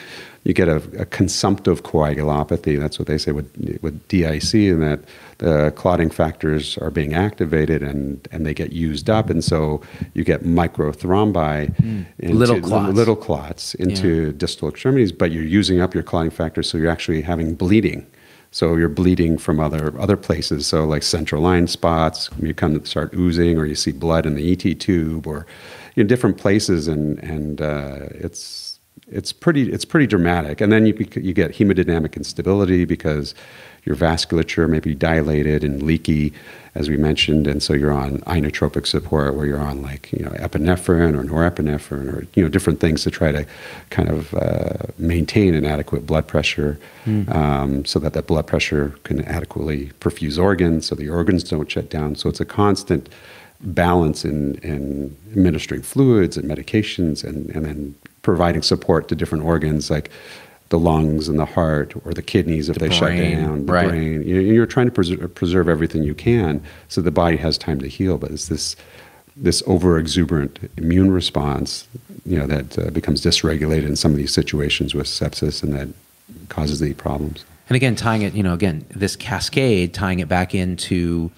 you 0.43 0.53
get 0.53 0.67
a, 0.67 0.77
a, 0.99 1.05
consumptive 1.05 1.83
coagulopathy. 1.83 2.77
That's 2.77 2.99
what 2.99 3.07
they 3.07 3.17
say 3.17 3.31
with, 3.31 3.79
with 3.81 4.07
DIC, 4.09 4.53
and 4.53 4.83
that 4.83 4.99
the 5.37 5.71
clotting 5.75 6.09
factors 6.09 6.77
are 6.79 6.91
being 6.91 7.13
activated 7.13 7.81
and, 7.81 8.27
and 8.31 8.45
they 8.45 8.53
get 8.53 8.73
used 8.73 9.09
up. 9.09 9.29
And 9.29 9.43
so 9.43 9.81
you 10.13 10.23
get 10.23 10.43
microthrombi, 10.43 11.75
mm. 11.75 12.05
into, 12.19 12.35
little 12.35 12.59
clots, 12.59 12.93
little 12.93 13.15
clots 13.15 13.73
into 13.75 14.25
yeah. 14.25 14.31
distal 14.35 14.67
extremities, 14.67 15.11
but 15.11 15.31
you're 15.31 15.43
using 15.43 15.79
up 15.79 15.93
your 15.93 16.03
clotting 16.03 16.31
factors, 16.31 16.69
so 16.69 16.77
you're 16.77 16.91
actually 16.91 17.21
having 17.21 17.55
bleeding. 17.55 18.05
So 18.51 18.75
you're 18.75 18.89
bleeding 18.89 19.39
from 19.39 19.59
other 19.59 19.99
other 19.99 20.15
places. 20.17 20.67
So 20.67 20.85
like 20.85 21.01
central 21.01 21.41
line 21.41 21.65
spots, 21.65 22.29
you 22.39 22.53
come 22.53 22.79
to 22.79 22.85
start 22.85 23.11
oozing, 23.15 23.57
or 23.57 23.65
you 23.65 23.73
see 23.73 23.91
blood 23.91 24.27
in 24.27 24.35
the 24.35 24.51
ET 24.51 24.79
tube, 24.79 25.25
or 25.25 25.47
in 25.95 26.05
different 26.05 26.37
places, 26.37 26.87
and 26.87 27.17
and 27.23 27.61
uh, 27.61 28.09
it's 28.11 28.72
it's 29.07 29.33
pretty 29.33 29.71
it's 29.71 29.85
pretty 29.85 30.07
dramatic. 30.07 30.61
And 30.61 30.71
then 30.71 30.85
you 30.85 30.93
you 31.15 31.33
get 31.33 31.51
hemodynamic 31.51 32.15
instability 32.15 32.85
because 32.85 33.35
your 33.85 33.97
vasculature 33.97 34.69
may 34.69 34.79
be 34.79 34.95
dilated 34.95 35.61
and 35.61 35.83
leaky, 35.83 36.31
as 36.73 36.89
we 36.89 36.95
mentioned, 36.95 37.47
and 37.47 37.61
so 37.61 37.73
you're 37.73 37.91
on 37.91 38.19
inotropic 38.19 38.87
support 38.87 39.35
where 39.35 39.45
you're 39.45 39.59
on 39.59 39.81
like 39.81 40.11
you 40.13 40.23
know 40.23 40.31
epinephrine 40.31 41.17
or 41.17 41.23
norepinephrine 41.23 42.13
or 42.13 42.25
you 42.33 42.43
know 42.43 42.49
different 42.49 42.79
things 42.79 43.03
to 43.03 43.11
try 43.11 43.31
to 43.31 43.45
kind 43.89 44.09
of 44.09 44.33
uh, 44.35 44.87
maintain 44.97 45.53
an 45.53 45.65
adequate 45.65 46.05
blood 46.05 46.27
pressure, 46.27 46.79
mm. 47.05 47.29
um, 47.35 47.83
so 47.85 47.99
that 47.99 48.13
that 48.13 48.25
blood 48.25 48.47
pressure 48.47 48.95
can 49.03 49.23
adequately 49.25 49.91
perfuse 49.99 50.37
organs, 50.41 50.85
so 50.85 50.95
the 50.95 51.09
organs 51.09 51.43
don't 51.43 51.69
shut 51.69 51.89
down. 51.89 52.15
So 52.15 52.29
it's 52.29 52.39
a 52.39 52.45
constant 52.45 53.09
balance 53.59 54.25
in, 54.25 54.55
in 54.55 55.15
administering 55.31 55.81
fluids 55.81 56.35
and 56.35 56.49
medications 56.49 57.23
and, 57.23 57.49
and 57.51 57.65
then 57.65 57.95
providing 58.23 58.63
support 58.63 59.07
to 59.09 59.15
different 59.15 59.43
organs 59.43 59.91
like 59.91 60.09
the 60.69 60.79
lungs 60.79 61.29
and 61.29 61.37
the 61.37 61.45
heart 61.45 61.93
or 62.03 62.15
the 62.15 62.23
kidneys 62.23 62.67
if 62.67 62.79
the 62.79 62.87
they 62.87 62.99
brain, 62.99 62.99
shut 62.99 63.39
down, 63.39 63.65
the 63.67 63.71
right. 63.71 63.89
brain. 63.89 64.23
You're 64.23 64.65
trying 64.65 64.87
to 64.87 64.91
preserve, 64.91 65.35
preserve 65.35 65.69
everything 65.69 66.01
you 66.01 66.15
can 66.15 66.63
so 66.87 66.99
the 66.99 67.11
body 67.11 67.37
has 67.37 67.59
time 67.59 67.79
to 67.81 67.87
heal. 67.87 68.17
But 68.17 68.31
it's 68.31 68.47
this 68.47 68.75
this 69.35 69.61
over 69.67 69.97
exuberant 69.97 70.71
immune 70.77 71.11
response, 71.11 71.87
you 72.25 72.37
know, 72.37 72.47
that 72.47 72.79
uh, 72.79 72.89
becomes 72.91 73.21
dysregulated 73.21 73.85
in 73.85 73.95
some 73.95 74.11
of 74.11 74.17
these 74.17 74.33
situations 74.33 74.93
with 74.95 75.07
sepsis 75.07 75.63
and 75.63 75.73
that 75.73 75.87
causes 76.49 76.79
the 76.79 76.93
problems. 76.93 77.45
And 77.69 77.75
again, 77.75 77.95
tying 77.95 78.21
it, 78.23 78.33
you 78.33 78.43
know, 78.43 78.53
again, 78.53 78.85
this 78.89 79.15
cascade, 79.15 79.93
tying 79.93 80.19
it 80.19 80.27
back 80.27 80.53
into 80.53 81.31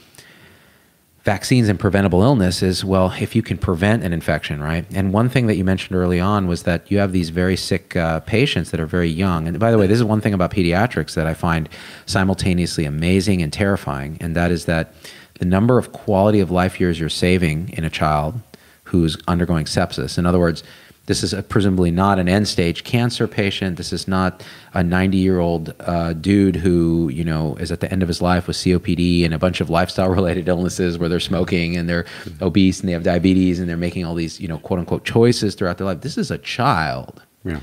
vaccines 1.25 1.67
and 1.70 1.79
preventable 1.79 2.22
illness 2.22 2.62
is 2.62 2.86
well, 2.86 3.12
if 3.20 3.36
you 3.36 3.41
can 3.41 3.58
prevent 3.58 4.03
an 4.03 4.13
infection, 4.13 4.62
right? 4.62 4.86
And 4.94 5.12
one 5.12 5.27
thing 5.27 5.48
that 5.48 5.55
you 5.55 5.63
mentioned 5.63 5.98
early 5.98 6.20
on 6.20 6.48
was 6.48 6.63
that 6.63 6.89
you 6.91 7.00
have 7.00 7.12
these 7.13 7.32
very 7.32 7.58
sick 7.58 7.96
uh, 7.96 8.20
patients 8.22 8.70
that 8.70 8.79
are 8.79 8.86
very 8.86 9.10
young. 9.10 9.48
And 9.48 9.60
by 9.60 9.72
the 9.72 9.79
way, 9.79 9.88
this 9.88 9.98
is 9.98 10.03
one 10.03 10.22
thing 10.22 10.36
about 10.36 10.51
pediatrics 10.51 11.15
that 11.15 11.25
I 11.25 11.34
find 11.34 11.67
simultaneously 12.05 12.86
amazing 12.86 13.41
and 13.41 13.51
terrifying, 13.51 14.17
and 14.22 14.36
that 14.36 14.51
is 14.51 14.65
that 14.65 14.94
the 15.39 15.46
number 15.46 15.79
of 15.79 15.91
quality 15.91 16.39
of 16.39 16.51
life 16.51 16.79
years 16.79 17.00
you're 17.00 17.10
saving 17.10 17.70
in 17.70 17.84
a 17.84 17.89
child 17.89 18.39
who's 18.86 19.17
undergoing 19.27 19.65
sepsis. 19.65 20.20
In 20.20 20.27
other 20.27 20.39
words, 20.39 20.63
this 21.07 21.24
is 21.24 21.35
presumably 21.50 21.91
not 21.91 22.17
an 22.17 22.27
end 22.27 22.47
stage 22.47 22.83
cancer 22.83 23.27
patient. 23.27 23.77
This 23.77 23.93
is 23.93 24.07
not 24.07 24.43
a 24.74 24.83
90 24.83 25.17
year 25.17 25.39
old 25.39 25.74
uh, 25.81 26.13
dude 26.13 26.55
who, 26.55 27.09
you 27.09 27.24
know, 27.24 27.55
is 27.55 27.71
at 27.71 27.79
the 27.79 27.91
end 27.91 28.01
of 28.01 28.07
his 28.07 28.21
life 28.21 28.47
with 28.47 28.57
COPD 28.57 29.24
and 29.24 29.33
a 29.33 29.38
bunch 29.38 29.62
of 29.62 29.69
lifestyle 29.69 30.09
related 30.09 30.47
illnesses 30.47 30.97
where 30.97 31.07
they're 31.07 31.19
smoking 31.19 31.77
and 31.77 31.88
they're 31.88 32.05
obese 32.41 32.79
and 32.79 32.89
they 32.89 32.93
have 32.93 33.03
diabetes 33.03 33.59
and 33.59 33.69
they're 33.69 33.77
making 33.77 34.03
all 34.03 34.15
these, 34.15 34.39
you 34.39 34.47
know, 34.47 34.57
quote 34.59 34.79
unquote 34.79 35.05
choices 35.05 35.53
throughout 35.53 35.77
their 35.77 35.85
life. 35.85 36.01
This 36.01 36.17
is 36.17 36.31
a 36.31 36.39
child. 36.39 37.21
Yeah. 37.43 37.59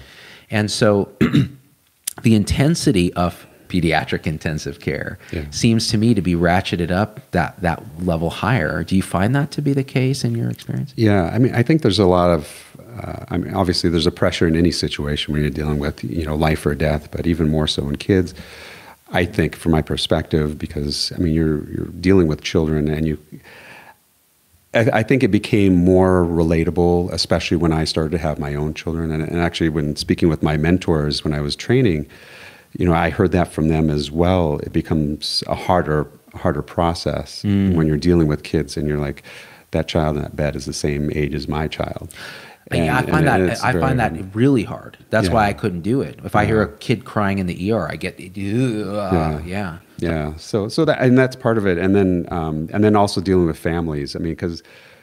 And 0.50 0.70
so 0.70 1.10
the 2.22 2.34
intensity 2.34 3.12
of 3.14 3.46
pediatric 3.72 4.26
intensive 4.26 4.80
care 4.80 5.18
yeah. 5.32 5.44
seems 5.50 5.88
to 5.88 5.96
me 5.96 6.12
to 6.12 6.20
be 6.20 6.34
ratcheted 6.34 6.90
up 6.90 7.30
that 7.30 7.58
that 7.62 7.82
level 8.00 8.28
higher. 8.28 8.84
Do 8.84 8.94
you 8.94 9.02
find 9.02 9.34
that 9.34 9.50
to 9.52 9.62
be 9.62 9.72
the 9.72 9.84
case 9.84 10.24
in 10.24 10.34
your 10.34 10.50
experience? 10.50 10.92
Yeah, 10.96 11.30
I 11.34 11.38
mean, 11.38 11.54
I 11.54 11.62
think 11.62 11.80
there's 11.82 11.98
a 11.98 12.06
lot 12.06 12.30
of 12.30 12.72
uh, 13.00 13.24
I 13.28 13.38
mean, 13.38 13.54
obviously, 13.54 13.88
there's 13.88 14.06
a 14.06 14.12
pressure 14.12 14.46
in 14.46 14.54
any 14.54 14.70
situation 14.70 15.32
when 15.32 15.40
you're 15.42 15.50
dealing 15.50 15.78
with 15.78 16.04
you 16.04 16.26
know 16.26 16.34
life 16.34 16.66
or 16.66 16.74
death, 16.74 17.10
but 17.10 17.26
even 17.26 17.48
more 17.48 17.66
so 17.66 17.88
in 17.88 17.96
kids. 17.96 18.34
I 19.14 19.24
think, 19.26 19.56
from 19.56 19.72
my 19.72 19.82
perspective, 19.82 20.58
because 20.58 21.12
I 21.16 21.18
mean, 21.18 21.34
you're 21.34 21.64
you're 21.70 21.86
dealing 22.00 22.26
with 22.26 22.42
children, 22.42 22.88
and 22.88 23.06
you. 23.06 23.18
I, 24.74 25.00
I 25.00 25.02
think 25.02 25.22
it 25.22 25.28
became 25.28 25.74
more 25.74 26.24
relatable, 26.24 27.12
especially 27.12 27.58
when 27.58 27.72
I 27.72 27.84
started 27.84 28.12
to 28.12 28.18
have 28.18 28.38
my 28.38 28.54
own 28.54 28.74
children, 28.74 29.10
and, 29.10 29.22
and 29.22 29.38
actually, 29.38 29.70
when 29.70 29.96
speaking 29.96 30.28
with 30.28 30.42
my 30.42 30.56
mentors 30.56 31.24
when 31.24 31.32
I 31.32 31.40
was 31.40 31.56
training, 31.56 32.06
you 32.78 32.86
know, 32.86 32.94
I 32.94 33.10
heard 33.10 33.32
that 33.32 33.52
from 33.52 33.68
them 33.68 33.90
as 33.90 34.10
well. 34.10 34.58
It 34.58 34.72
becomes 34.72 35.42
a 35.46 35.54
harder 35.54 36.06
harder 36.34 36.62
process 36.62 37.42
mm. 37.42 37.74
when 37.74 37.86
you're 37.86 37.98
dealing 37.98 38.26
with 38.26 38.42
kids, 38.42 38.76
and 38.76 38.88
you're 38.88 38.98
like, 38.98 39.22
that 39.72 39.88
child 39.88 40.16
in 40.16 40.22
that 40.22 40.36
bed 40.36 40.56
is 40.56 40.64
the 40.64 40.72
same 40.72 41.10
age 41.12 41.34
as 41.34 41.48
my 41.48 41.68
child 41.68 42.12
and, 42.70 42.90
I 42.90 43.02
find 43.02 43.26
that 43.26 43.64
I 43.64 43.72
find 43.72 44.00
that 44.00 44.34
really 44.34 44.64
hard. 44.64 44.98
That's 45.10 45.28
yeah. 45.28 45.34
why 45.34 45.48
I 45.48 45.52
couldn't 45.52 45.82
do 45.82 46.00
it. 46.00 46.20
If 46.24 46.36
I 46.36 46.44
hear 46.44 46.62
a 46.62 46.76
kid 46.78 47.04
crying 47.04 47.38
in 47.38 47.46
the 47.46 47.72
ER, 47.72 47.88
I 47.90 47.96
get 47.96 48.18
uh, 48.18 48.20
yeah. 48.22 49.40
yeah. 49.44 49.78
yeah. 49.98 50.36
So 50.36 50.68
so 50.68 50.84
that 50.84 51.00
and 51.00 51.16
that's 51.18 51.36
part 51.36 51.58
of 51.58 51.66
it. 51.66 51.78
And 51.78 51.94
then 51.94 52.26
um, 52.30 52.68
and 52.72 52.82
then 52.84 52.96
also 52.96 53.20
dealing 53.20 53.46
with 53.46 53.58
families. 53.58 54.16
I 54.16 54.18
mean, 54.18 54.32
because 54.32 54.62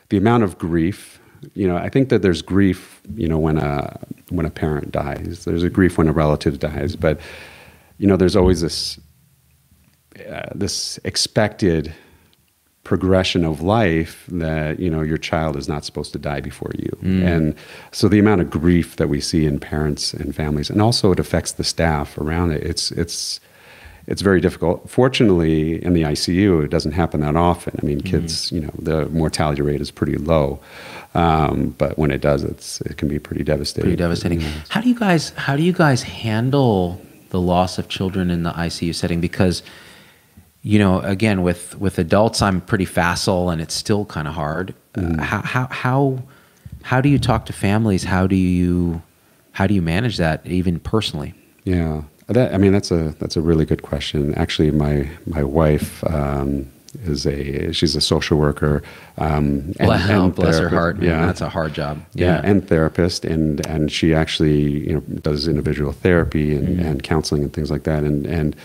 the 0.09 0.17
amount 0.17 0.43
of 0.43 0.57
grief. 0.57 1.17
You 1.53 1.69
know, 1.69 1.77
I 1.77 1.88
think 1.88 2.09
that 2.09 2.21
there's 2.21 2.41
grief. 2.41 3.01
You 3.15 3.29
know, 3.29 3.39
when 3.39 3.57
a 3.57 3.97
when 4.27 4.45
a 4.45 4.49
parent 4.49 4.91
dies, 4.91 5.45
there's 5.45 5.63
a 5.63 5.69
grief 5.69 5.97
when 5.97 6.09
a 6.09 6.11
relative 6.11 6.59
dies. 6.59 6.97
But 6.97 7.17
you 8.00 8.08
know, 8.08 8.18
there's 8.18 8.36
always 8.36 8.62
this 8.62 9.00
uh, 10.27 10.50
this 10.56 11.00
expected 11.03 11.94
progression 12.84 13.46
of 13.46 13.62
life 13.62 14.25
that 14.29 14.79
you 14.79 14.89
know 14.89 15.01
your 15.01 15.18
child 15.18 15.56
is 15.56 15.68
not 15.68 15.86
supposed 15.86 16.12
to 16.12 16.18
die 16.18 16.41
before 16.41 16.72
you. 16.79 16.89
And 17.03 17.53
so 17.91 18.08
the 18.08 18.18
amount 18.18 18.41
of 18.41 18.50
grief 18.50 18.96
that 18.96 19.10
we 19.10 19.22
see 19.22 19.46
in 19.46 19.60
parents 19.60 20.12
and 20.13 20.36
families 20.36 20.72
and 20.72 20.82
also 20.82 21.12
it 21.12 21.20
affects 21.20 21.51
the 21.51 21.63
staff 21.63 22.18
around 22.18 22.51
it 22.51 22.63
it's 22.63 22.91
it's 22.91 23.39
it's 24.08 24.24
very 24.24 24.41
difficult. 24.41 24.89
Fortunately 24.89 25.84
in 25.86 25.94
the 25.94 26.01
icu 26.01 26.63
it 26.63 26.72
doesn't 26.72 26.94
happen 26.94 27.20
that 27.22 27.36
often. 27.36 27.77
I 27.82 27.86
mean 27.86 28.01
kids 28.01 28.51
you 28.51 28.62
know 28.62 28.72
the 28.79 29.08
mortality 29.10 29.62
rate 29.62 29.82
is 29.82 29.91
pretty 29.91 30.15
low. 30.15 30.60
Um, 31.13 31.75
but 31.77 31.98
when 32.00 32.10
it 32.10 32.22
does 32.22 32.44
it's 32.44 32.82
it 32.82 32.98
can 32.98 33.08
be 33.08 33.20
pretty 33.20 33.44
devastating. 33.44 33.84
Pretty 33.84 33.98
devastating. 33.98 34.39
How 34.70 34.82
do 34.82 34.89
you 34.89 34.96
guys 34.96 35.29
how 35.32 35.56
do 35.56 35.62
you 35.62 35.74
guys 35.74 36.01
handle 36.01 37.00
the 37.29 37.39
loss 37.39 37.77
of 37.77 37.88
children 37.88 38.29
in 38.29 38.43
the 38.43 38.51
ICU 38.51 38.93
setting? 38.93 39.21
Because 39.21 39.63
you 40.62 40.77
know, 40.77 41.00
again, 41.01 41.41
with 41.41 41.79
with 41.79 42.00
adults, 42.00 42.41
I'm 42.41 42.62
pretty 42.62 42.86
facile, 42.86 43.50
and 43.50 43.62
it's 43.62 43.74
still 43.74 44.05
kind 44.05 44.27
of 44.27 44.33
hard. 44.33 44.75
Uh, 44.95 45.21
how 45.21 45.41
how 45.41 45.67
how 45.67 46.24
how 46.83 47.01
do 47.01 47.09
you 47.09 47.19
talk 47.19 47.45
to 47.45 47.53
families? 47.53 48.03
How 48.03 48.27
do 48.27 48.36
you 48.36 49.01
how 49.51 49.67
do 49.67 49.74
you 49.74 49.81
manage 49.81 50.17
that, 50.17 50.45
even 50.45 50.79
personally? 50.79 51.33
Yeah, 51.63 52.03
that, 52.27 52.53
I 52.53 52.57
mean 52.57 52.74
that's 52.74 52.91
a 52.91 53.15
that's 53.19 53.38
a 53.38 53.41
really 53.41 53.65
good 53.65 53.83
question. 53.83 54.33
Actually, 54.36 54.71
my 54.71 55.09
my 55.25 55.43
wife 55.43 56.03
um, 56.05 56.69
is 56.96 57.25
a 57.25 57.72
she's 57.72 57.96
a 57.96 58.01
social 58.01 58.38
worker. 58.38 58.81
Um, 59.17 59.74
Bless, 59.77 60.34
bless 60.36 60.60
her 60.60 60.69
heart. 60.69 60.98
man. 61.00 61.10
Yeah, 61.10 61.25
that's 61.25 61.41
a 61.41 61.50
hard 61.50 61.74
job. 61.74 62.01
yeah, 62.13 62.41
and 62.43 62.67
therapist, 62.67 63.25
and 63.25 63.65
and 63.67 63.91
she 63.91 64.13
actually 64.13 64.88
you 64.88 64.93
know 64.96 65.00
does 65.22 65.48
individual 65.48 65.91
therapy 65.91 66.55
and, 66.55 66.67
Mm-hmm. 66.67 66.86
and 66.88 67.03
counseling 67.03 67.43
and 67.43 67.53
things 67.53 67.69
like 67.72 67.84
that, 67.84 68.03
and 68.03 68.25
and 68.25 68.55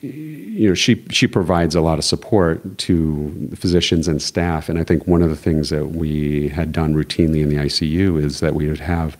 you 0.00 0.68
know 0.68 0.74
she 0.74 1.04
she 1.10 1.26
provides 1.26 1.74
a 1.74 1.80
lot 1.80 1.98
of 1.98 2.04
support 2.04 2.78
to 2.78 3.50
physicians 3.56 4.06
and 4.08 4.22
staff, 4.22 4.68
and 4.68 4.78
I 4.78 4.84
think 4.84 5.06
one 5.06 5.22
of 5.22 5.30
the 5.30 5.36
things 5.36 5.70
that 5.70 5.86
we 5.88 6.48
had 6.48 6.72
done 6.72 6.94
routinely 6.94 7.42
in 7.42 7.48
the 7.48 7.56
ICU 7.56 8.22
is 8.22 8.40
that 8.40 8.54
we 8.54 8.68
would 8.68 8.80
have. 8.80 9.16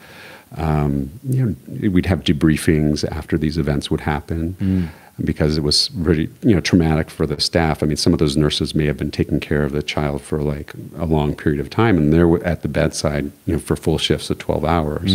Um, 0.59 1.11
you 1.25 1.47
know, 1.47 1.89
we'd 1.91 2.05
have 2.05 2.25
debriefings 2.25 3.11
after 3.11 3.39
these 3.39 3.57
events 3.57 3.91
would 3.91 4.03
happen 4.03 4.55
Mm. 4.61 4.89
Because 5.25 5.57
it 5.57 5.63
was 5.63 5.91
really 5.95 6.29
you 6.43 6.55
know 6.55 6.61
traumatic 6.61 7.11
for 7.11 7.27
the 7.27 7.41
staff. 7.41 7.83
I 7.83 7.87
mean, 7.87 7.97
some 7.97 8.13
of 8.13 8.19
those 8.19 8.37
nurses 8.37 8.75
may 8.75 8.87
have 8.87 8.97
been 8.97 9.11
taking 9.11 9.41
care 9.41 9.63
of 9.65 9.73
the 9.73 9.83
child 9.83 10.23
for 10.23 10.41
like 10.43 10.73
a 10.97 11.05
long 11.07 11.35
period 11.35 11.61
of 11.61 11.71
time, 11.71 11.97
and 11.99 12.13
they're 12.13 12.45
at 12.45 12.63
the 12.63 12.69
bedside, 12.69 13.31
you 13.47 13.55
know, 13.55 13.59
for 13.59 13.77
full 13.77 13.99
shifts 13.99 14.31
of 14.31 14.39
twelve 14.39 14.65
hours. 14.65 15.15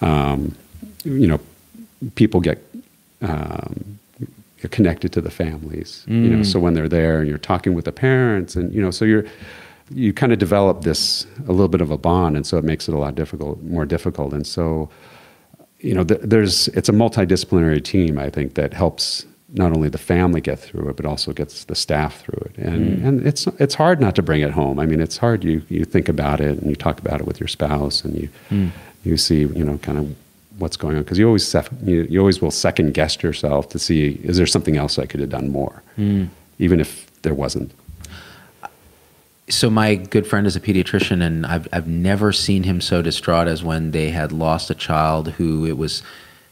Um, 0.00 0.54
you 1.04 1.26
know, 1.26 1.40
people 2.14 2.40
get 2.40 2.58
um, 3.20 3.98
connected 4.70 5.12
to 5.12 5.20
the 5.20 5.30
families. 5.30 6.04
You 6.24 6.36
know, 6.36 6.42
so 6.42 6.58
when 6.60 6.74
they're 6.74 6.88
there 6.88 7.20
and 7.20 7.28
you're 7.28 7.38
talking 7.38 7.74
with 7.74 7.84
the 7.84 7.92
parents, 7.92 8.56
and 8.56 8.72
you 8.74 8.80
know, 8.80 8.90
so 8.90 9.04
you're 9.04 9.24
you 9.90 10.12
kind 10.12 10.32
of 10.32 10.38
develop 10.38 10.82
this 10.82 11.26
a 11.48 11.52
little 11.52 11.68
bit 11.68 11.80
of 11.80 11.90
a 11.90 11.98
bond, 11.98 12.36
and 12.36 12.46
so 12.46 12.56
it 12.58 12.64
makes 12.64 12.88
it 12.88 12.94
a 12.94 12.98
lot 12.98 13.14
difficult, 13.14 13.62
more 13.62 13.84
difficult, 13.84 14.32
and 14.32 14.46
so 14.46 14.88
you 15.82 15.94
know, 15.94 16.04
th- 16.04 16.20
there's 16.22 16.68
it's 16.68 16.88
a 16.88 16.92
multidisciplinary 16.92 17.82
team. 17.82 18.18
I 18.18 18.30
think 18.30 18.54
that 18.54 18.72
helps 18.72 19.26
not 19.54 19.72
only 19.72 19.88
the 19.88 19.98
family 19.98 20.40
get 20.40 20.58
through 20.58 20.88
it, 20.88 20.96
but 20.96 21.04
also 21.04 21.32
gets 21.32 21.64
the 21.64 21.74
staff 21.74 22.20
through 22.20 22.46
it. 22.46 22.56
And 22.56 22.98
mm. 22.98 23.06
and 23.06 23.26
it's 23.26 23.46
it's 23.58 23.74
hard 23.74 24.00
not 24.00 24.14
to 24.16 24.22
bring 24.22 24.40
it 24.40 24.52
home. 24.52 24.78
I 24.78 24.86
mean, 24.86 25.00
it's 25.00 25.18
hard. 25.18 25.44
You 25.44 25.62
you 25.68 25.84
think 25.84 26.08
about 26.08 26.40
it 26.40 26.58
and 26.58 26.70
you 26.70 26.76
talk 26.76 26.98
about 27.00 27.20
it 27.20 27.26
with 27.26 27.40
your 27.40 27.48
spouse, 27.48 28.04
and 28.04 28.16
you 28.16 28.28
mm. 28.50 28.70
you 29.04 29.16
see 29.16 29.40
you 29.40 29.64
know 29.64 29.78
kind 29.78 29.98
of 29.98 30.14
what's 30.58 30.76
going 30.76 30.96
on 30.96 31.02
because 31.02 31.18
you 31.18 31.26
always 31.26 31.54
you, 31.84 32.06
you 32.08 32.20
always 32.20 32.40
will 32.40 32.50
second 32.50 32.94
guess 32.94 33.22
yourself 33.22 33.68
to 33.70 33.78
see 33.78 34.20
is 34.22 34.36
there 34.36 34.46
something 34.46 34.76
else 34.76 34.98
I 34.98 35.06
could 35.06 35.20
have 35.20 35.30
done 35.30 35.50
more, 35.50 35.82
mm. 35.98 36.28
even 36.58 36.80
if 36.80 37.10
there 37.22 37.34
wasn't. 37.34 37.72
So 39.52 39.68
my 39.70 39.94
good 39.96 40.26
friend 40.26 40.46
is 40.46 40.56
a 40.56 40.60
pediatrician 40.60 41.22
and 41.22 41.44
I've, 41.46 41.68
I've 41.72 41.86
never 41.86 42.32
seen 42.32 42.62
him 42.62 42.80
so 42.80 43.02
distraught 43.02 43.48
as 43.48 43.62
when 43.62 43.90
they 43.90 44.10
had 44.10 44.32
lost 44.32 44.70
a 44.70 44.74
child 44.74 45.32
who 45.32 45.66
it 45.66 45.76
was 45.76 46.02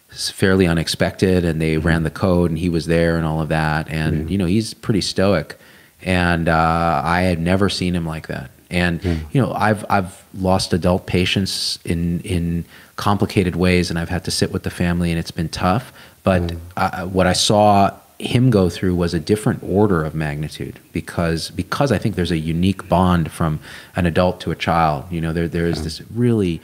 fairly 0.09 0.67
unexpected 0.67 1.45
and 1.45 1.63
they 1.63 1.79
ran 1.79 2.03
the 2.03 2.11
code 2.11 2.51
and 2.51 2.59
he 2.59 2.69
was 2.69 2.87
there 2.87 3.17
and 3.17 3.25
all 3.25 3.41
of 3.41 3.49
that. 3.49 3.89
And 3.89 4.31
you 4.31 4.37
know 4.37 4.47
he's 4.47 4.75
pretty 4.75 5.01
stoic. 5.01 5.59
And 6.03 6.49
uh, 6.49 7.03
i 7.05 7.23
had 7.23 7.41
never 7.41 7.69
seen 7.69 7.95
him 7.95 8.07
like 8.07 8.27
that. 8.27 8.51
And 8.71 9.03
you 9.33 9.41
know 9.41 9.53
i've 9.53 9.85
i've 9.91 10.25
lost 10.35 10.73
adult 10.73 11.07
patients 11.07 11.79
in 11.85 12.21
in 12.21 12.65
complicated 12.97 13.57
ways 13.57 13.89
and 13.91 13.99
i've 13.99 14.11
had 14.11 14.25
to 14.25 14.31
sit 14.31 14.53
with 14.53 14.63
the 14.63 14.71
family 14.71 15.11
and 15.11 15.19
it's 15.19 15.31
been 15.31 15.49
tough. 15.49 15.93
But 16.23 16.53
uh, 16.77 17.07
what 17.07 17.27
i 17.27 17.33
saw 17.33 17.97
him 18.21 18.51
go 18.51 18.69
through 18.69 18.95
was 18.95 19.15
a 19.15 19.21
different 19.21 19.63
order 19.63 20.05
of 20.05 20.15
magnitude 20.15 20.79
because 20.93 21.51
because 21.51 21.91
I 21.91 21.99
think 21.99 22.15
there's 22.15 22.31
a 22.31 22.39
unique 22.39 22.89
bond 22.89 23.31
from 23.31 23.61
an 23.97 24.07
adult 24.07 24.41
to 24.43 24.51
a 24.51 24.57
child. 24.57 25.11
You 25.11 25.21
know, 25.21 25.33
there 25.33 25.49
there 25.49 25.67
is 25.67 25.85
this 25.85 26.03
really 26.15 26.61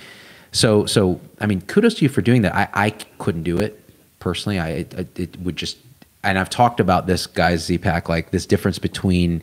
so 0.52 0.86
so 0.86 1.20
I 1.40 1.46
mean, 1.46 1.62
kudos 1.62 1.94
to 1.94 2.04
you 2.04 2.08
for 2.08 2.22
doing 2.22 2.42
that. 2.42 2.54
I 2.54 2.68
I 2.74 2.90
couldn't 3.18 3.42
do 3.42 3.58
it 3.58 3.82
personally. 4.20 4.58
I 4.58 4.68
it, 4.68 5.18
it 5.18 5.40
would 5.40 5.56
just 5.56 5.78
and 6.22 6.38
I've 6.38 6.50
talked 6.50 6.80
about 6.80 7.06
this 7.06 7.26
guys 7.26 7.64
Z-Pack 7.64 8.08
like 8.08 8.30
this 8.30 8.46
difference 8.46 8.78
between 8.78 9.42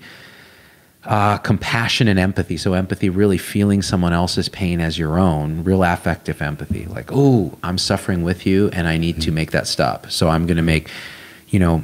uh, 1.05 1.37
compassion 1.37 2.07
and 2.07 2.17
empathy. 2.19 2.57
So 2.57 2.73
empathy, 2.73 3.09
really 3.09 3.37
feeling 3.37 3.81
someone 3.81 4.13
else's 4.13 4.49
pain 4.49 4.79
as 4.79 4.97
your 4.97 5.19
own, 5.19 5.63
real 5.63 5.83
affective 5.83 6.41
empathy. 6.41 6.85
Like, 6.85 7.09
oh, 7.11 7.57
I'm 7.63 7.77
suffering 7.77 8.23
with 8.23 8.45
you, 8.45 8.69
and 8.69 8.87
I 8.87 8.97
need 8.97 9.21
to 9.21 9.31
make 9.31 9.51
that 9.51 9.67
stop. 9.67 10.09
So 10.11 10.29
I'm 10.29 10.45
going 10.45 10.57
to 10.57 10.63
make, 10.63 10.89
you 11.49 11.59
know, 11.59 11.83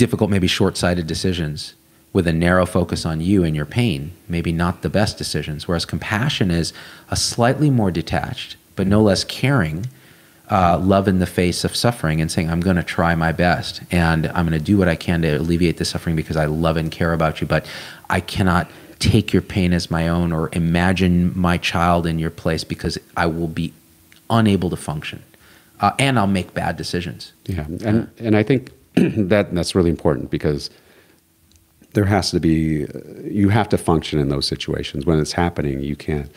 difficult, 0.00 0.30
maybe 0.30 0.46
short-sighted 0.46 1.06
decisions 1.06 1.74
with 2.14 2.26
a 2.26 2.32
narrow 2.32 2.64
focus 2.64 3.04
on 3.04 3.20
you 3.20 3.44
and 3.44 3.54
your 3.54 3.66
pain. 3.66 4.12
Maybe 4.28 4.50
not 4.50 4.80
the 4.80 4.88
best 4.88 5.18
decisions. 5.18 5.68
Whereas 5.68 5.84
compassion 5.84 6.50
is 6.50 6.72
a 7.10 7.16
slightly 7.16 7.68
more 7.68 7.90
detached, 7.90 8.56
but 8.76 8.86
no 8.86 9.02
less 9.02 9.24
caring. 9.24 9.86
Uh, 10.50 10.78
love 10.78 11.06
in 11.06 11.18
the 11.18 11.26
face 11.26 11.64
of 11.64 11.76
suffering 11.76 12.18
and 12.18 12.32
saying, 12.32 12.50
I'm 12.50 12.62
going 12.62 12.76
to 12.76 12.82
try 12.82 13.14
my 13.14 13.30
best 13.30 13.82
and 13.90 14.26
I'm 14.28 14.48
going 14.48 14.58
to 14.58 14.64
do 14.64 14.78
what 14.78 14.88
I 14.88 14.96
can 14.96 15.20
to 15.20 15.36
alleviate 15.36 15.76
the 15.76 15.84
suffering 15.84 16.16
because 16.16 16.36
I 16.36 16.46
love 16.46 16.78
and 16.78 16.90
care 16.90 17.12
about 17.12 17.42
you, 17.42 17.46
but 17.46 17.66
I 18.08 18.20
cannot 18.20 18.68
take 18.98 19.34
your 19.34 19.42
pain 19.42 19.74
as 19.74 19.90
my 19.90 20.08
own 20.08 20.32
or 20.32 20.48
imagine 20.54 21.38
my 21.38 21.58
child 21.58 22.06
in 22.06 22.18
your 22.18 22.30
place 22.30 22.64
because 22.64 22.98
I 23.18 23.26
will 23.26 23.48
be 23.48 23.72
unable 24.30 24.70
to 24.70 24.76
function. 24.76 25.22
Uh, 25.78 25.92
and 25.98 26.18
I'll 26.18 26.26
make 26.26 26.52
bad 26.52 26.76
decisions. 26.76 27.32
Yeah, 27.46 27.66
and 27.84 28.10
and 28.18 28.36
I 28.36 28.42
think 28.42 28.70
that 29.28 29.54
that's 29.54 29.74
really 29.74 29.90
important 29.90 30.30
because 30.30 30.70
there 31.92 32.04
has 32.04 32.30
to 32.30 32.40
be 32.40 32.86
you 33.24 33.48
have 33.48 33.68
to 33.70 33.78
function 33.78 34.18
in 34.18 34.28
those 34.28 34.46
situations. 34.46 35.06
When 35.06 35.18
it's 35.18 35.32
happening. 35.32 35.80
You 35.80 35.96
can't 35.96 36.30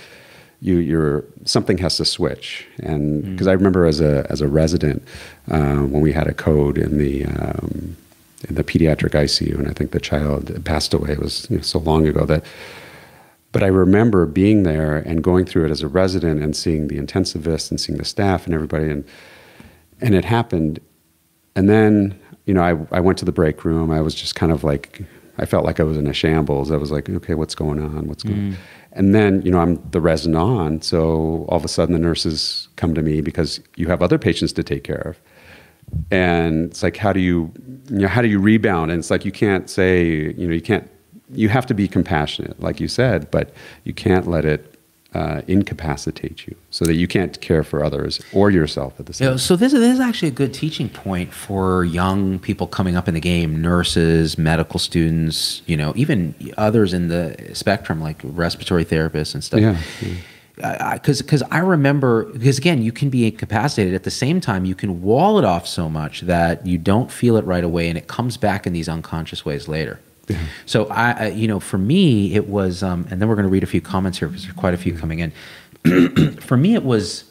you 0.61 0.77
you're 0.77 1.25
something 1.45 1.77
has 1.79 1.97
to 1.97 2.05
switch. 2.05 2.65
And 2.79 3.23
because 3.23 3.47
I 3.47 3.53
remember 3.53 3.85
as 3.85 3.99
a 3.99 4.25
as 4.29 4.41
a 4.41 4.47
resident 4.47 5.03
uh, 5.51 5.79
when 5.79 6.01
we 6.01 6.13
had 6.13 6.27
a 6.27 6.33
code 6.33 6.77
in 6.77 6.97
the 6.97 7.25
um, 7.25 7.97
in 8.47 8.55
the 8.55 8.63
pediatric 8.63 9.11
ICU 9.11 9.57
and 9.57 9.67
I 9.67 9.73
think 9.73 9.91
the 9.91 9.99
child 9.99 10.63
passed 10.65 10.93
away 10.93 11.11
it 11.11 11.19
was 11.19 11.47
you 11.49 11.57
know, 11.57 11.61
so 11.61 11.79
long 11.79 12.07
ago 12.07 12.25
that 12.25 12.43
but 13.53 13.63
I 13.63 13.67
remember 13.67 14.25
being 14.25 14.63
there 14.63 14.97
and 14.97 15.23
going 15.23 15.45
through 15.45 15.65
it 15.65 15.71
as 15.71 15.81
a 15.81 15.87
resident 15.87 16.41
and 16.41 16.55
seeing 16.55 16.87
the 16.87 16.97
intensivists 16.97 17.69
and 17.69 17.79
seeing 17.79 17.99
the 17.99 18.05
staff 18.05 18.45
and 18.45 18.53
everybody 18.53 18.89
and 18.89 19.05
and 20.01 20.15
it 20.15 20.25
happened. 20.25 20.79
And 21.55 21.69
then 21.69 22.19
you 22.45 22.53
know 22.53 22.61
I, 22.63 22.97
I 22.97 22.99
went 22.99 23.17
to 23.19 23.25
the 23.25 23.31
break 23.31 23.65
room. 23.65 23.91
I 23.91 24.01
was 24.01 24.15
just 24.15 24.35
kind 24.35 24.51
of 24.51 24.63
like 24.63 25.03
i 25.39 25.45
felt 25.45 25.65
like 25.65 25.79
i 25.79 25.83
was 25.83 25.97
in 25.97 26.07
a 26.07 26.13
shambles. 26.13 26.71
I 26.71 26.77
was 26.77 26.91
like 26.91 27.09
okay 27.09 27.33
what's 27.33 27.55
going 27.55 27.79
on? 27.79 28.07
What's 28.07 28.23
going 28.23 28.39
on 28.53 28.57
and 28.95 29.13
then 29.13 29.41
you 29.41 29.51
know 29.51 29.59
i'm 29.59 29.81
the 29.89 29.99
resident 29.99 30.37
on 30.37 30.81
so 30.81 31.45
all 31.49 31.57
of 31.57 31.65
a 31.65 31.67
sudden 31.67 31.93
the 31.93 31.99
nurses 31.99 32.69
come 32.75 32.93
to 32.93 33.01
me 33.01 33.21
because 33.21 33.59
you 33.75 33.87
have 33.87 34.01
other 34.01 34.17
patients 34.17 34.53
to 34.53 34.63
take 34.63 34.83
care 34.83 35.01
of. 35.01 35.19
And 36.11 36.69
it's 36.69 36.83
like 36.83 36.97
how 36.97 37.13
do 37.13 37.19
you 37.19 37.51
you 37.89 37.99
know 37.99 38.07
how 38.07 38.21
do 38.21 38.27
you 38.27 38.39
rebound? 38.39 38.91
And 38.91 38.99
it's 38.99 39.11
like 39.11 39.25
you 39.25 39.31
can't 39.31 39.69
say 39.69 40.33
you 40.37 40.47
know 40.47 40.53
you 40.53 40.61
can't 40.61 40.89
you 41.29 41.49
have 41.49 41.65
to 41.65 41.73
be 41.73 41.87
compassionate 41.87 42.59
like 42.61 42.79
you 42.79 42.87
said 42.87 43.31
but 43.31 43.53
you 43.85 43.93
can't 43.93 44.27
let 44.27 44.45
it 44.45 44.75
uh, 45.13 45.41
incapacitate 45.47 46.45
you 46.47 46.55
so 46.73 46.85
that 46.85 46.95
you 46.95 47.07
can't 47.07 47.39
care 47.39 47.63
for 47.63 47.83
others 47.83 48.19
or 48.33 48.49
yourself 48.49 48.99
at 48.99 49.05
the 49.05 49.13
same 49.13 49.27
You 49.27 49.31
know, 49.33 49.37
so 49.37 49.55
this, 49.55 49.73
this 49.73 49.93
is 49.93 49.99
actually 49.99 50.29
a 50.29 50.31
good 50.31 50.55
teaching 50.55 50.89
point 50.89 51.31
for 51.31 51.85
young 51.85 52.39
people 52.39 52.65
coming 52.65 52.95
up 52.95 53.07
in 53.07 53.13
the 53.13 53.19
game, 53.19 53.61
nurses, 53.61 54.39
medical 54.39 54.79
students, 54.79 55.61
you 55.67 55.77
know, 55.77 55.93
even 55.95 56.33
others 56.57 56.91
in 56.91 57.09
the 57.09 57.51
spectrum 57.53 58.01
like 58.01 58.19
respiratory 58.23 58.83
therapists 58.83 59.35
and 59.35 59.43
stuff. 59.43 59.59
Yeah, 59.59 59.77
Because 60.95 61.21
because 61.21 61.43
I 61.51 61.59
remember 61.59 62.25
because 62.25 62.57
again 62.57 62.81
you 62.81 62.91
can 62.91 63.11
be 63.11 63.27
incapacitated 63.27 63.93
at 63.93 64.03
the 64.03 64.11
same 64.11 64.41
time 64.41 64.65
you 64.65 64.75
can 64.75 65.03
wall 65.03 65.37
it 65.37 65.45
off 65.45 65.67
so 65.67 65.89
much 65.89 66.21
that 66.21 66.65
you 66.65 66.79
don't 66.79 67.11
feel 67.11 67.37
it 67.37 67.45
right 67.45 67.63
away 67.63 67.87
and 67.87 67.99
it 67.99 68.07
comes 68.07 68.35
back 68.35 68.65
in 68.65 68.73
these 68.73 68.89
unconscious 68.89 69.45
ways 69.45 69.67
later. 69.67 69.99
Yeah. 70.27 70.39
So 70.65 70.87
I, 70.87 71.11
I 71.11 71.27
you 71.27 71.47
know 71.47 71.59
for 71.59 71.77
me 71.77 72.33
it 72.33 72.47
was 72.47 72.81
um, 72.81 73.05
and 73.11 73.21
then 73.21 73.29
we're 73.29 73.35
going 73.35 73.45
to 73.45 73.51
read 73.51 73.63
a 73.63 73.67
few 73.67 73.81
comments 73.81 74.17
here 74.17 74.27
because 74.27 74.43
there's 74.43 74.55
quite 74.55 74.73
a 74.73 74.77
few 74.77 74.97
coming 74.97 75.19
in. 75.19 75.31
for 76.39 76.57
me 76.57 76.75
it 76.75 76.83
was 76.83 77.25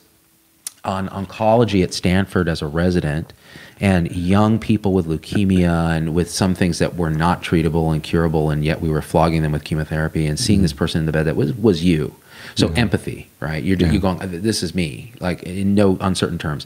on 0.84 1.08
oncology 1.10 1.82
at 1.82 1.94
Stanford 1.94 2.48
as 2.48 2.60
a 2.60 2.66
resident 2.66 3.32
and 3.80 4.14
young 4.14 4.58
people 4.58 4.92
with 4.92 5.06
leukemia 5.06 5.96
and 5.96 6.14
with 6.14 6.30
some 6.30 6.54
things 6.54 6.78
that 6.78 6.94
were 6.94 7.10
not 7.10 7.42
treatable 7.42 7.92
and 7.92 8.02
curable, 8.02 8.48
and 8.48 8.64
yet 8.64 8.80
we 8.80 8.88
were 8.88 9.02
flogging 9.02 9.42
them 9.42 9.50
with 9.50 9.64
chemotherapy 9.64 10.26
and 10.26 10.38
seeing 10.38 10.58
mm-hmm. 10.58 10.64
this 10.64 10.72
person 10.72 11.00
in 11.00 11.06
the 11.06 11.12
bed 11.12 11.24
that 11.24 11.34
was, 11.34 11.52
was 11.54 11.82
you. 11.82 12.14
So 12.54 12.68
mm-hmm. 12.68 12.78
empathy, 12.78 13.28
right? 13.40 13.62
You're, 13.62 13.78
you're 13.78 14.00
going, 14.00 14.18
this 14.42 14.62
is 14.62 14.74
me, 14.74 15.12
like 15.18 15.42
in 15.42 15.74
no 15.74 15.96
uncertain 16.00 16.38
terms. 16.38 16.64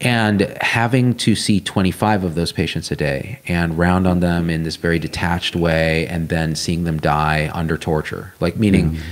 And 0.00 0.42
having 0.60 1.14
to 1.18 1.34
see 1.34 1.60
25 1.60 2.24
of 2.24 2.34
those 2.34 2.52
patients 2.52 2.90
a 2.90 2.96
day 2.96 3.40
and 3.46 3.76
round 3.78 4.06
on 4.06 4.20
them 4.20 4.50
in 4.50 4.62
this 4.62 4.76
very 4.76 4.98
detached 4.98 5.56
way, 5.56 6.06
and 6.06 6.28
then 6.28 6.54
seeing 6.54 6.84
them 6.84 6.98
die 6.98 7.50
under 7.52 7.76
torture, 7.76 8.34
like 8.38 8.56
meaning 8.56 8.92
mm-hmm. 8.92 9.02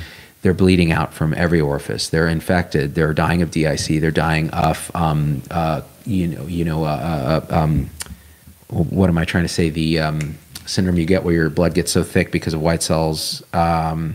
They're 0.43 0.55
bleeding 0.55 0.93
out 0.93 1.15
from 1.15 1.35
every 1.35 1.61
orifice, 1.61 2.09
they're 2.09 2.29
infected, 2.29 2.95
they're 2.95 3.15
dying 3.15 3.43
of 3.43 3.51
DIC, 3.51 4.01
they're 4.01 4.11
dying 4.11 4.51
of, 4.51 4.91
um, 4.95 5.43
uh, 5.51 5.83
you 6.05 6.27
know, 6.29 6.47
you 6.47 6.65
know, 6.65 6.85
uh, 6.85 7.43
uh, 7.51 7.55
um, 7.55 7.91
what 8.69 9.09
am 9.09 9.19
I 9.19 9.25
trying 9.25 9.45
to 9.45 9.49
say? 9.49 9.71
The 9.71 10.01
um, 10.01 10.37
syndrome 10.67 10.97
you 10.97 11.07
get 11.07 11.25
where 11.25 11.35
your 11.35 11.51
blood 11.51 11.75
gets 11.75 11.93
so 11.93 12.03
thick 12.03 12.33
because 12.33 12.55
of 12.55 12.61
white 12.61 12.83
cells. 12.83 13.43
Um, 13.53 14.15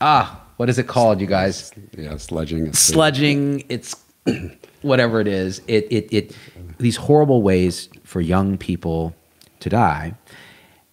ah, 0.00 0.42
what 0.56 0.68
is 0.68 0.78
it 0.78 0.88
called, 0.88 1.20
you 1.20 1.26
guys? 1.26 1.72
Yeah, 1.96 2.14
sludging. 2.14 2.70
sludging 2.70 3.64
it's 3.68 3.94
whatever 4.82 5.20
it 5.20 5.26
is 5.26 5.60
it, 5.66 5.86
it 5.90 6.08
it 6.12 6.36
these 6.78 6.96
horrible 6.96 7.42
ways 7.42 7.88
for 8.04 8.20
young 8.20 8.56
people 8.56 9.14
to 9.60 9.68
die 9.68 10.14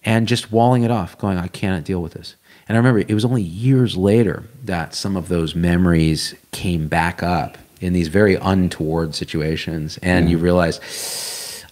and 0.04 0.26
just 0.26 0.50
walling 0.50 0.82
it 0.82 0.90
off 0.90 1.16
going 1.18 1.38
i 1.38 1.46
cannot 1.48 1.84
deal 1.84 2.02
with 2.02 2.12
this 2.14 2.36
and 2.68 2.76
i 2.76 2.78
remember 2.78 3.00
it 3.00 3.14
was 3.14 3.24
only 3.24 3.42
years 3.42 3.96
later 3.96 4.44
that 4.64 4.94
some 4.94 5.16
of 5.16 5.28
those 5.28 5.54
memories 5.54 6.34
came 6.52 6.88
back 6.88 7.22
up 7.22 7.58
in 7.80 7.92
these 7.92 8.08
very 8.08 8.34
untoward 8.36 9.14
situations 9.14 9.98
and 10.02 10.30
you 10.30 10.38
realize 10.38 10.80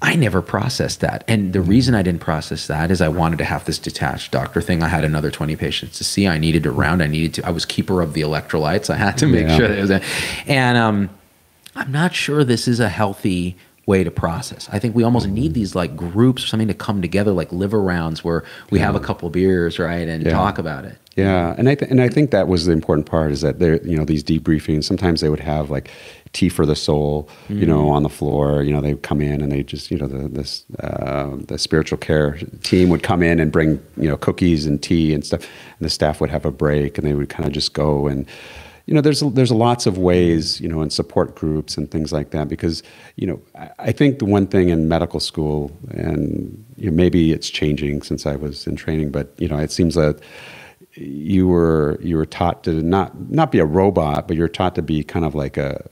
I 0.02 0.16
never 0.16 0.42
processed 0.42 1.00
that. 1.00 1.24
And 1.28 1.54
the 1.54 1.62
reason 1.62 1.94
I 1.94 2.02
didn't 2.02 2.20
process 2.20 2.66
that 2.66 2.90
is 2.90 3.00
I 3.00 3.08
wanted 3.08 3.38
to 3.38 3.44
have 3.44 3.64
this 3.64 3.78
detached 3.78 4.32
doctor 4.32 4.60
thing. 4.60 4.82
I 4.82 4.88
had 4.88 5.02
another 5.02 5.30
20 5.30 5.56
patients 5.56 5.96
to 5.96 6.04
see. 6.04 6.28
I 6.28 6.36
needed 6.36 6.64
to 6.64 6.72
round. 6.72 7.02
I 7.02 7.06
needed 7.06 7.32
to, 7.34 7.46
I 7.46 7.50
was 7.50 7.64
keeper 7.64 8.02
of 8.02 8.12
the 8.12 8.20
electrolytes. 8.20 8.90
I 8.90 8.96
had 8.96 9.16
to 9.18 9.26
make 9.26 9.46
Yeah. 9.46 9.56
sure 9.56 9.68
that 9.68 9.78
it 9.78 9.80
was, 9.80 9.90
a, 9.92 10.02
and 10.46 10.76
um, 10.76 11.10
I'm 11.74 11.90
not 11.90 12.12
sure 12.12 12.44
this 12.44 12.68
is 12.68 12.80
a 12.80 12.90
healthy 12.90 13.56
way 13.86 14.02
to 14.02 14.10
process. 14.10 14.68
I 14.72 14.78
think 14.78 14.94
we 14.94 15.02
almost 15.02 15.28
need 15.28 15.54
these 15.54 15.74
like 15.74 15.96
groups 15.96 16.42
or 16.44 16.46
something 16.46 16.68
to 16.68 16.74
come 16.74 17.02
together, 17.02 17.32
like 17.32 17.52
liver 17.52 17.80
rounds 17.80 18.24
where 18.24 18.42
we 18.70 18.78
have 18.78 18.94
a 18.94 19.00
couple 19.00 19.28
beers, 19.30 19.78
right, 19.78 20.08
and 20.08 20.24
Yeah. 20.24 20.32
talk 20.32 20.58
about 20.58 20.84
it. 20.84 20.96
Yeah, 21.16 21.54
and 21.56 21.68
I 21.68 21.74
th- 21.76 21.90
and 21.90 22.00
I 22.00 22.08
think 22.08 22.30
that 22.32 22.48
was 22.48 22.64
the 22.66 22.72
important 22.72 23.06
part 23.06 23.30
is 23.30 23.40
that 23.42 23.58
there, 23.60 23.80
you 23.86 23.96
know, 23.96 24.04
these 24.04 24.24
debriefings. 24.24 24.84
Sometimes 24.84 25.20
they 25.20 25.28
would 25.28 25.38
have 25.40 25.70
like 25.70 25.88
tea 26.32 26.48
for 26.48 26.66
the 26.66 26.74
soul, 26.74 27.28
you 27.48 27.64
know, 27.64 27.88
on 27.90 28.02
the 28.02 28.08
floor. 28.08 28.64
You 28.64 28.72
know, 28.72 28.80
they 28.80 28.94
would 28.94 29.04
come 29.04 29.20
in 29.20 29.40
and 29.40 29.52
they 29.52 29.62
just, 29.62 29.92
you 29.92 29.98
know, 29.98 30.08
the 30.08 30.26
this 30.28 30.64
uh, 30.80 31.36
the 31.46 31.56
spiritual 31.58 31.98
care 31.98 32.38
team 32.64 32.88
would 32.88 33.04
come 33.04 33.22
in 33.22 33.38
and 33.38 33.52
bring 33.52 33.80
you 33.96 34.08
know 34.08 34.16
cookies 34.16 34.66
and 34.66 34.82
tea 34.82 35.14
and 35.14 35.24
stuff, 35.24 35.42
and 35.78 35.86
the 35.86 35.90
staff 35.90 36.20
would 36.20 36.30
have 36.30 36.44
a 36.44 36.50
break 36.50 36.98
and 36.98 37.06
they 37.06 37.14
would 37.14 37.28
kind 37.28 37.46
of 37.46 37.52
just 37.52 37.74
go 37.74 38.06
and. 38.08 38.26
You 38.86 38.92
know, 38.94 39.00
there's 39.00 39.20
there's 39.20 39.50
lots 39.50 39.86
of 39.86 39.96
ways, 39.96 40.60
you 40.60 40.68
know, 40.68 40.82
in 40.82 40.90
support 40.90 41.34
groups 41.34 41.78
and 41.78 41.90
things 41.90 42.12
like 42.12 42.30
that. 42.30 42.48
Because, 42.48 42.82
you 43.16 43.26
know, 43.26 43.40
I, 43.78 43.92
think 43.92 44.18
the 44.18 44.26
one 44.26 44.46
thing 44.46 44.68
in 44.68 44.88
medical 44.88 45.20
school, 45.20 45.70
and 45.90 46.62
you 46.76 46.90
know, 46.90 46.96
maybe 46.96 47.32
it's 47.32 47.48
changing 47.48 48.02
since 48.02 48.26
I 48.26 48.36
was 48.36 48.66
in 48.66 48.76
training, 48.76 49.10
but 49.10 49.32
you 49.38 49.48
know, 49.48 49.56
it 49.58 49.72
seems 49.72 49.94
that 49.94 50.20
you 50.96 51.48
were 51.48 51.98
you 52.02 52.16
were 52.16 52.26
taught 52.26 52.62
to 52.64 52.82
not 52.82 53.30
not 53.30 53.50
be 53.50 53.58
a 53.58 53.64
robot, 53.64 54.28
but 54.28 54.36
you're 54.36 54.48
taught 54.48 54.74
to 54.74 54.82
be 54.82 55.02
kind 55.02 55.24
of 55.24 55.34
like 55.34 55.56
a 55.56 55.90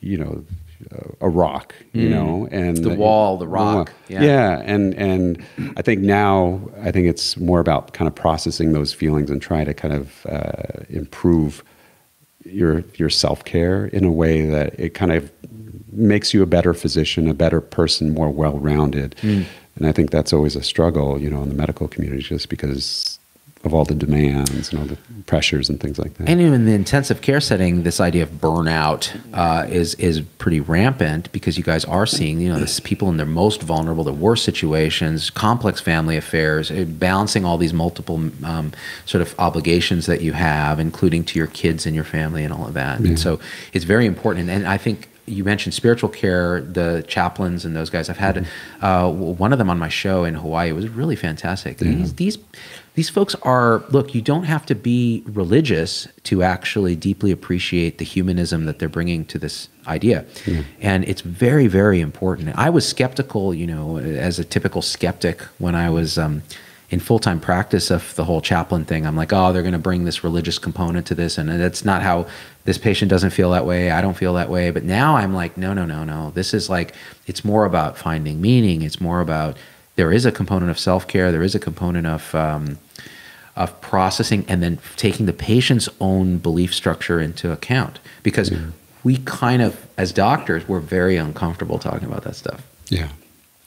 you 0.00 0.18
know 0.18 0.44
a 1.20 1.28
rock, 1.28 1.74
you 1.92 2.08
know, 2.08 2.48
and 2.50 2.76
Mm. 2.78 2.82
The 2.82 2.94
wall, 2.96 3.38
the 3.38 3.46
rock, 3.46 3.92
Yeah. 4.08 4.22
yeah. 4.22 4.62
and 4.64 4.94
and 4.94 5.44
I 5.76 5.82
think 5.82 6.00
now 6.02 6.60
I 6.82 6.90
think 6.90 7.06
it's 7.06 7.36
more 7.36 7.60
about 7.60 7.92
kind 7.92 8.08
of 8.08 8.16
processing 8.16 8.72
those 8.72 8.92
feelings 8.92 9.30
and 9.30 9.40
try 9.40 9.62
to 9.62 9.72
kind 9.74 9.94
of 9.94 10.26
uh, 10.26 10.82
improve 10.90 11.62
your 12.44 12.84
your 12.94 13.10
self 13.10 13.44
care 13.44 13.86
in 13.86 14.04
a 14.04 14.10
way 14.10 14.46
that 14.46 14.78
it 14.78 14.90
kind 14.94 15.12
of 15.12 15.30
makes 15.92 16.32
you 16.32 16.42
a 16.42 16.46
better 16.46 16.74
physician, 16.74 17.28
a 17.28 17.34
better 17.34 17.60
person, 17.60 18.14
more 18.14 18.30
well 18.30 18.58
rounded. 18.58 19.14
Mm. 19.22 19.44
And 19.76 19.86
I 19.86 19.92
think 19.92 20.10
that's 20.10 20.32
always 20.32 20.56
a 20.56 20.62
struggle, 20.62 21.20
you 21.20 21.30
know, 21.30 21.42
in 21.42 21.48
the 21.48 21.54
medical 21.54 21.88
community, 21.88 22.22
just 22.22 22.48
because 22.48 23.18
of 23.64 23.72
all 23.72 23.84
the 23.84 23.94
demands 23.94 24.70
and 24.70 24.80
all 24.80 24.86
the 24.86 24.98
pressures 25.26 25.68
and 25.68 25.80
things 25.80 25.98
like 25.98 26.14
that. 26.14 26.28
And 26.28 26.40
in 26.40 26.64
the 26.64 26.72
intensive 26.72 27.20
care 27.20 27.40
setting, 27.40 27.84
this 27.84 28.00
idea 28.00 28.24
of 28.24 28.30
burnout 28.30 29.16
uh, 29.32 29.66
is 29.68 29.94
is 29.94 30.20
pretty 30.20 30.60
rampant 30.60 31.30
because 31.32 31.56
you 31.56 31.62
guys 31.62 31.84
are 31.84 32.06
seeing, 32.06 32.40
you 32.40 32.48
know, 32.48 32.58
this 32.58 32.80
people 32.80 33.08
in 33.08 33.18
their 33.18 33.26
most 33.26 33.62
vulnerable, 33.62 34.02
their 34.02 34.14
worst 34.14 34.44
situations, 34.44 35.30
complex 35.30 35.80
family 35.80 36.16
affairs, 36.16 36.70
eh, 36.70 36.84
balancing 36.84 37.44
all 37.44 37.56
these 37.56 37.72
multiple 37.72 38.30
um, 38.44 38.72
sort 39.06 39.22
of 39.22 39.34
obligations 39.38 40.06
that 40.06 40.22
you 40.22 40.32
have, 40.32 40.80
including 40.80 41.22
to 41.24 41.38
your 41.38 41.48
kids 41.48 41.86
and 41.86 41.94
your 41.94 42.04
family 42.04 42.44
and 42.44 42.52
all 42.52 42.66
of 42.66 42.74
that. 42.74 42.98
And 42.98 43.18
so 43.18 43.38
it's 43.72 43.84
very 43.84 44.06
important. 44.06 44.50
And 44.50 44.66
I 44.66 44.76
think 44.76 45.08
you 45.26 45.44
mentioned 45.44 45.72
spiritual 45.72 46.08
care, 46.08 46.60
the 46.60 47.04
chaplains 47.06 47.64
and 47.64 47.76
those 47.76 47.90
guys. 47.90 48.10
I've 48.10 48.18
had 48.18 48.46
uh, 48.80 49.10
one 49.10 49.52
of 49.52 49.58
them 49.58 49.70
on 49.70 49.78
my 49.78 49.88
show 49.88 50.24
in 50.24 50.34
Hawaii. 50.34 50.70
It 50.70 50.72
was 50.72 50.88
really 50.88 51.14
fantastic. 51.14 51.78
These, 51.78 52.14
these 52.14 52.38
these 52.94 53.08
folks 53.08 53.34
are 53.36 53.82
look. 53.88 54.14
You 54.14 54.20
don't 54.20 54.44
have 54.44 54.66
to 54.66 54.74
be 54.74 55.22
religious 55.26 56.06
to 56.24 56.42
actually 56.42 56.94
deeply 56.94 57.30
appreciate 57.30 57.98
the 57.98 58.04
humanism 58.04 58.66
that 58.66 58.78
they're 58.78 58.88
bringing 58.88 59.24
to 59.26 59.38
this 59.38 59.68
idea, 59.86 60.26
and 60.80 61.04
it's 61.04 61.22
very 61.22 61.68
very 61.68 62.00
important. 62.00 62.56
I 62.56 62.68
was 62.70 62.86
skeptical, 62.86 63.54
you 63.54 63.66
know, 63.66 63.98
as 63.98 64.38
a 64.38 64.44
typical 64.44 64.82
skeptic 64.82 65.40
when 65.58 65.74
I 65.74 65.90
was. 65.90 66.18
Um, 66.18 66.42
in 66.90 67.00
full-time 67.00 67.40
practice 67.40 67.90
of 67.90 68.14
the 68.16 68.24
whole 68.24 68.42
chaplain 68.42 68.84
thing 68.84 69.06
i'm 69.06 69.16
like 69.16 69.32
oh 69.32 69.50
they're 69.50 69.62
going 69.62 69.72
to 69.72 69.78
bring 69.78 70.04
this 70.04 70.22
religious 70.22 70.58
component 70.58 71.06
to 71.06 71.14
this 71.14 71.38
and 71.38 71.48
that's 71.48 71.86
not 71.86 72.02
how 72.02 72.26
this 72.64 72.76
patient 72.76 73.08
doesn't 73.10 73.30
feel 73.30 73.50
that 73.50 73.64
way 73.64 73.90
i 73.90 74.02
don't 74.02 74.16
feel 74.18 74.34
that 74.34 74.50
way 74.50 74.70
but 74.70 74.84
now 74.84 75.16
i'm 75.16 75.32
like 75.32 75.56
no 75.56 75.72
no 75.72 75.86
no 75.86 76.04
no 76.04 76.30
this 76.32 76.52
is 76.52 76.68
like 76.68 76.94
it's 77.26 77.46
more 77.46 77.64
about 77.64 77.96
finding 77.96 78.42
meaning 78.42 78.82
it's 78.82 79.00
more 79.00 79.22
about 79.22 79.56
there 79.96 80.12
is 80.12 80.24
a 80.24 80.32
component 80.32 80.70
of 80.70 80.78
self-care 80.78 81.32
there 81.32 81.42
is 81.42 81.54
a 81.54 81.60
component 81.60 82.06
of 82.06 82.34
um, 82.34 82.78
of 83.54 83.78
processing 83.80 84.44
and 84.48 84.62
then 84.62 84.78
taking 84.96 85.26
the 85.26 85.32
patient's 85.32 85.88
own 86.00 86.38
belief 86.38 86.74
structure 86.74 87.20
into 87.20 87.52
account 87.52 88.00
because 88.22 88.50
we 89.04 89.18
kind 89.18 89.60
of 89.60 89.86
as 89.98 90.12
doctors 90.12 90.66
we're 90.66 90.80
very 90.80 91.16
uncomfortable 91.16 91.78
talking 91.78 92.08
about 92.08 92.24
that 92.24 92.34
stuff 92.34 92.62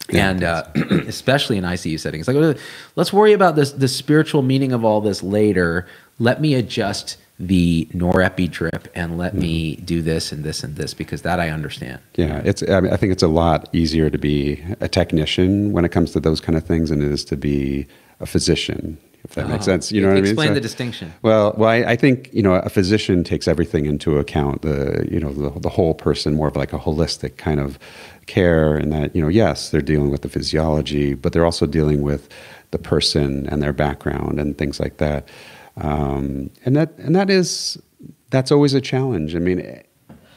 yeah. 0.09 0.19
and 0.19 0.43
uh, 0.43 0.65
especially 1.07 1.57
in 1.57 1.63
ICU 1.63 1.99
settings. 1.99 2.27
Like, 2.27 2.37
uh, 2.37 2.53
let's 2.95 3.11
worry 3.11 3.33
about 3.33 3.55
this 3.55 3.71
the 3.71 3.87
spiritual 3.87 4.41
meaning 4.41 4.71
of 4.71 4.85
all 4.85 5.01
this 5.01 5.23
later. 5.23 5.87
Let 6.19 6.41
me 6.41 6.53
adjust 6.53 7.17
the 7.39 7.85
norepi 7.93 8.49
drip 8.49 8.87
and 8.95 9.17
let 9.17 9.33
me 9.33 9.75
do 9.77 10.01
this 10.01 10.31
and 10.31 10.43
this 10.43 10.63
and 10.63 10.75
this 10.77 10.93
because 10.93 11.21
that 11.23 11.39
I 11.39 11.49
understand. 11.49 11.99
Yeah, 12.15 12.41
it's. 12.45 12.63
I, 12.69 12.79
mean, 12.79 12.93
I 12.93 12.97
think 12.97 13.11
it's 13.11 13.23
a 13.23 13.27
lot 13.27 13.67
easier 13.73 14.09
to 14.09 14.17
be 14.17 14.63
a 14.79 14.87
technician 14.87 15.73
when 15.73 15.83
it 15.83 15.89
comes 15.89 16.11
to 16.11 16.19
those 16.19 16.39
kind 16.39 16.57
of 16.57 16.63
things 16.63 16.89
than 16.91 17.01
it 17.01 17.11
is 17.11 17.25
to 17.25 17.35
be 17.37 17.87
a 18.21 18.25
physician. 18.25 18.97
If 19.25 19.31
that 19.35 19.47
makes 19.49 19.67
Uh-huh. 19.67 19.79
sense, 19.79 19.91
you 19.91 20.01
know 20.01 20.07
what 20.09 20.17
I 20.17 20.21
mean. 20.21 20.25
Explain 20.31 20.47
So- 20.49 20.53
the 20.53 20.61
distinction. 20.61 21.13
Well, 21.23 21.55
well, 21.57 21.69
I, 21.69 21.77
I 21.77 21.95
think 21.97 22.29
you 22.31 22.41
know 22.43 22.53
a 22.55 22.69
physician 22.69 23.23
takes 23.23 23.47
everything 23.49 23.85
into 23.85 24.17
account. 24.17 24.61
The 24.61 25.05
you 25.11 25.19
know 25.19 25.33
the, 25.33 25.59
the 25.59 25.69
whole 25.69 25.93
person, 25.93 26.35
more 26.35 26.47
of 26.47 26.55
like 26.55 26.71
a 26.73 26.79
holistic 26.79 27.35
kind 27.37 27.59
of 27.59 27.77
care, 28.27 28.75
and 28.77 28.93
that 28.93 29.13
you 29.15 29.21
know 29.21 29.27
yes, 29.27 29.71
they're 29.71 29.81
dealing 29.81 30.09
with 30.11 30.21
the 30.21 30.29
physiology, 30.29 31.15
but 31.15 31.33
they're 31.33 31.43
also 31.45 31.65
dealing 31.65 32.01
with 32.01 32.29
the 32.71 32.77
person 32.77 33.45
and 33.49 33.61
their 33.61 33.73
background 33.73 34.39
and 34.39 34.57
things 34.57 34.79
like 34.79 34.97
that. 34.97 35.27
Um, 35.77 36.49
and 36.65 36.75
that 36.75 36.93
and 36.97 37.15
that 37.15 37.29
is 37.29 37.77
that's 38.29 38.51
always 38.51 38.73
a 38.73 38.81
challenge. 38.81 39.35
I 39.35 39.39
mean, 39.39 39.81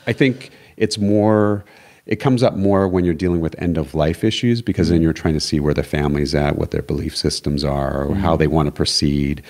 I 0.07 0.13
think 0.13 0.51
it's 0.77 0.99
more. 0.99 1.65
It 2.07 2.17
comes 2.17 2.43
up 2.43 2.55
more 2.55 2.89
when 2.89 3.05
you're 3.05 3.13
dealing 3.13 3.41
with 3.41 3.55
end 3.61 3.77
of 3.77 3.95
life 3.95 4.25
issues 4.25 4.63
because 4.63 4.89
then 4.89 5.03
you're 5.03 5.13
trying 5.13 5.35
to 5.35 5.41
see 5.41 5.61
where 5.61 5.75
the 5.75 5.83
family's 5.83 6.35
at, 6.35 6.57
what 6.57 6.71
their 6.71 6.81
belief 6.81 7.15
systems 7.15 7.65
are, 7.65 8.07
or 8.07 8.15
how 8.15 8.35
they 8.35 8.47
want 8.47 8.67
to 8.67 8.73
proceed. 8.73 9.43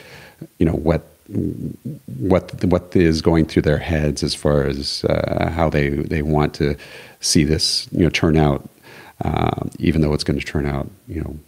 You 0.59 0.67
know 0.67 0.75
what 0.75 1.07
what 1.29 2.65
what 2.65 2.97
is 2.97 3.23
going 3.23 3.47
through 3.47 3.63
their 3.63 3.79
heads 3.79 4.23
as 4.23 4.35
far 4.35 4.65
as 4.65 5.05
uh, 5.05 5.51
how 5.55 5.71
they 5.71 5.91
they 5.91 6.23
want 6.23 6.55
to 6.55 6.77
see 7.21 7.45
this 7.45 7.87
you 7.93 8.01
know 8.01 8.11
turn 8.11 8.37
out, 8.37 8.69
uh, 9.25 9.61
even 9.79 10.01
though 10.01 10.13
it's 10.13 10.25
going 10.25 10.39
to 10.39 10.45
turn 10.45 10.67
out 10.67 10.91
you 11.07 11.21
know 11.21 11.39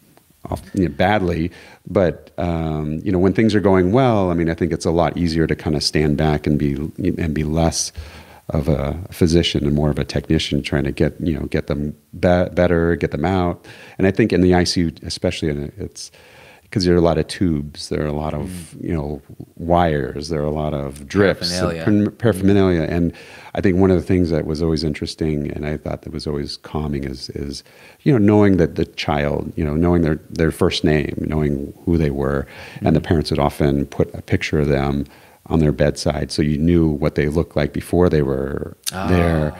off, 0.46 0.62
you 0.74 0.88
know, 0.88 0.94
badly. 0.94 1.50
But 1.88 2.31
um, 2.38 3.00
you 3.05 3.12
know, 3.12 3.18
when 3.18 3.33
things 3.33 3.55
are 3.55 3.61
going 3.61 3.92
well, 3.92 4.31
I 4.31 4.35
mean, 4.35 4.48
I 4.50 4.55
think 4.55 4.72
it's 4.72 4.87
a 4.87 4.90
lot 4.90 5.16
easier 5.16 5.46
to 5.46 5.57
kind 5.57 5.76
of 5.76 5.83
stand 5.83 6.16
back 6.16 6.46
and 6.46 6.59
be 6.59 6.74
and 6.98 7.35
be 7.35 7.44
less 7.44 7.92
of 8.50 8.68
a 8.68 8.98
physician 9.12 9.64
and 9.64 9.74
more 9.74 9.90
of 9.90 9.98
a 9.98 10.05
technician, 10.05 10.62
trying 10.62 10.85
to 10.85 10.92
get 10.92 11.20
you 11.20 11.38
know 11.38 11.46
get 11.46 11.66
them 11.66 11.96
be- 12.14 12.48
better, 12.53 12.96
get 12.96 13.11
them 13.11 13.24
out. 13.24 13.66
And 13.98 14.07
I 14.07 14.11
think 14.11 14.33
in 14.33 14.40
the 14.40 14.53
ICU, 14.53 15.03
especially, 15.05 15.48
it's 15.79 16.11
because 16.70 16.85
there 16.85 16.94
are 16.94 16.98
a 16.98 17.02
lot 17.02 17.18
of 17.18 17.26
tubes, 17.26 17.88
there 17.88 18.00
are 18.00 18.06
a 18.06 18.12
lot 18.12 18.33
of 18.33 18.46
mm. 18.46 18.85
you 18.85 18.94
know 18.94 19.20
wires, 19.56 20.28
there 20.28 20.40
are 20.40 20.44
a 20.44 20.52
lot 20.52 20.72
of 20.72 21.06
drips, 21.09 21.50
Paraphernalia. 21.50 22.04
par- 22.04 22.11
paraphernalia, 22.12 22.83
and 22.83 23.12
I 23.56 23.61
think 23.61 23.76
one 23.78 23.90
of 23.90 23.96
the 23.96 24.06
things 24.06 24.30
that 24.30 24.46
was 24.46 24.62
always 24.62 24.85
interesting, 24.85 25.50
and 25.50 25.66
I 25.66 25.76
thought 25.76 26.02
that 26.02 26.12
was 26.12 26.28
always 26.28 26.56
calming, 26.59 27.02
is 27.02 27.28
is 27.30 27.64
you 28.02 28.12
know 28.12 28.18
knowing 28.18 28.56
that 28.59 28.76
the 28.76 28.85
child, 28.85 29.52
you 29.56 29.64
know, 29.64 29.74
knowing 29.74 30.02
their 30.02 30.20
their 30.30 30.52
first 30.52 30.85
name, 30.85 31.16
knowing 31.26 31.74
who 31.85 31.98
they 31.98 32.11
were, 32.11 32.46
and 32.83 32.94
the 32.94 33.00
mm. 33.00 33.04
parents 33.04 33.30
would 33.30 33.40
often 33.40 33.85
put 33.87 34.14
a 34.14 34.22
picture 34.22 34.61
of 34.61 34.68
them 34.68 35.06
on 35.46 35.59
their 35.59 35.72
bedside, 35.72 36.30
so 36.30 36.40
you 36.40 36.56
knew 36.56 36.87
what 36.87 37.16
they 37.16 37.28
looked 37.28 37.56
like 37.56 37.72
before 37.72 38.09
they 38.09 38.22
were 38.22 38.76
ah. 38.92 39.09
there, 39.09 39.59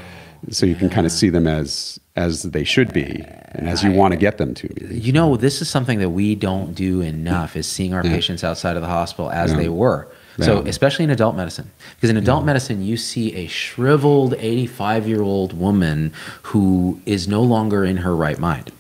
so 0.51 0.67
you 0.67 0.75
can 0.75 0.89
kind 0.89 1.07
of 1.07 1.13
see 1.13 1.29
them 1.29 1.47
as 1.47 1.99
as 2.17 2.43
they 2.43 2.65
should 2.65 2.93
be, 2.93 3.25
and 3.53 3.69
as 3.69 3.83
you 3.83 3.93
want 3.93 4.13
to 4.13 4.17
get 4.19 4.39
them 4.39 4.55
to 4.55 4.69
be. 4.69 4.99
You 4.99 5.13
know, 5.13 5.37
this 5.37 5.63
is 5.63 5.69
something 5.71 5.99
that 6.01 6.11
we 6.11 6.35
don't 6.35 6.75
do 6.75 7.01
enough 7.01 7.57
is 7.57 7.67
seeing 7.67 7.95
our 7.95 8.03
patients 8.03 8.43
outside 8.45 8.77
of 8.77 8.83
the 8.83 8.89
hospital 8.89 9.31
as 9.31 9.53
Yeah. 9.53 9.57
they 9.59 9.69
were. 9.69 10.09
So, 10.41 10.63
Yeah. 10.63 10.69
especially 10.69 11.05
in 11.05 11.11
adult 11.11 11.37
medicine, 11.37 11.71
because 11.97 12.11
in 12.11 12.17
adult 12.17 12.45
medicine, 12.45 12.83
you 12.83 12.97
see 12.97 13.35
a 13.35 13.47
shriveled 13.47 14.35
85 14.39 15.07
year 15.07 15.23
old 15.23 15.53
woman 15.59 16.13
who 16.43 17.01
is 17.07 17.27
no 17.29 17.43
longer 17.43 17.85
in 17.85 17.99
her 17.99 18.15
right 18.17 18.39
mind. 18.39 18.71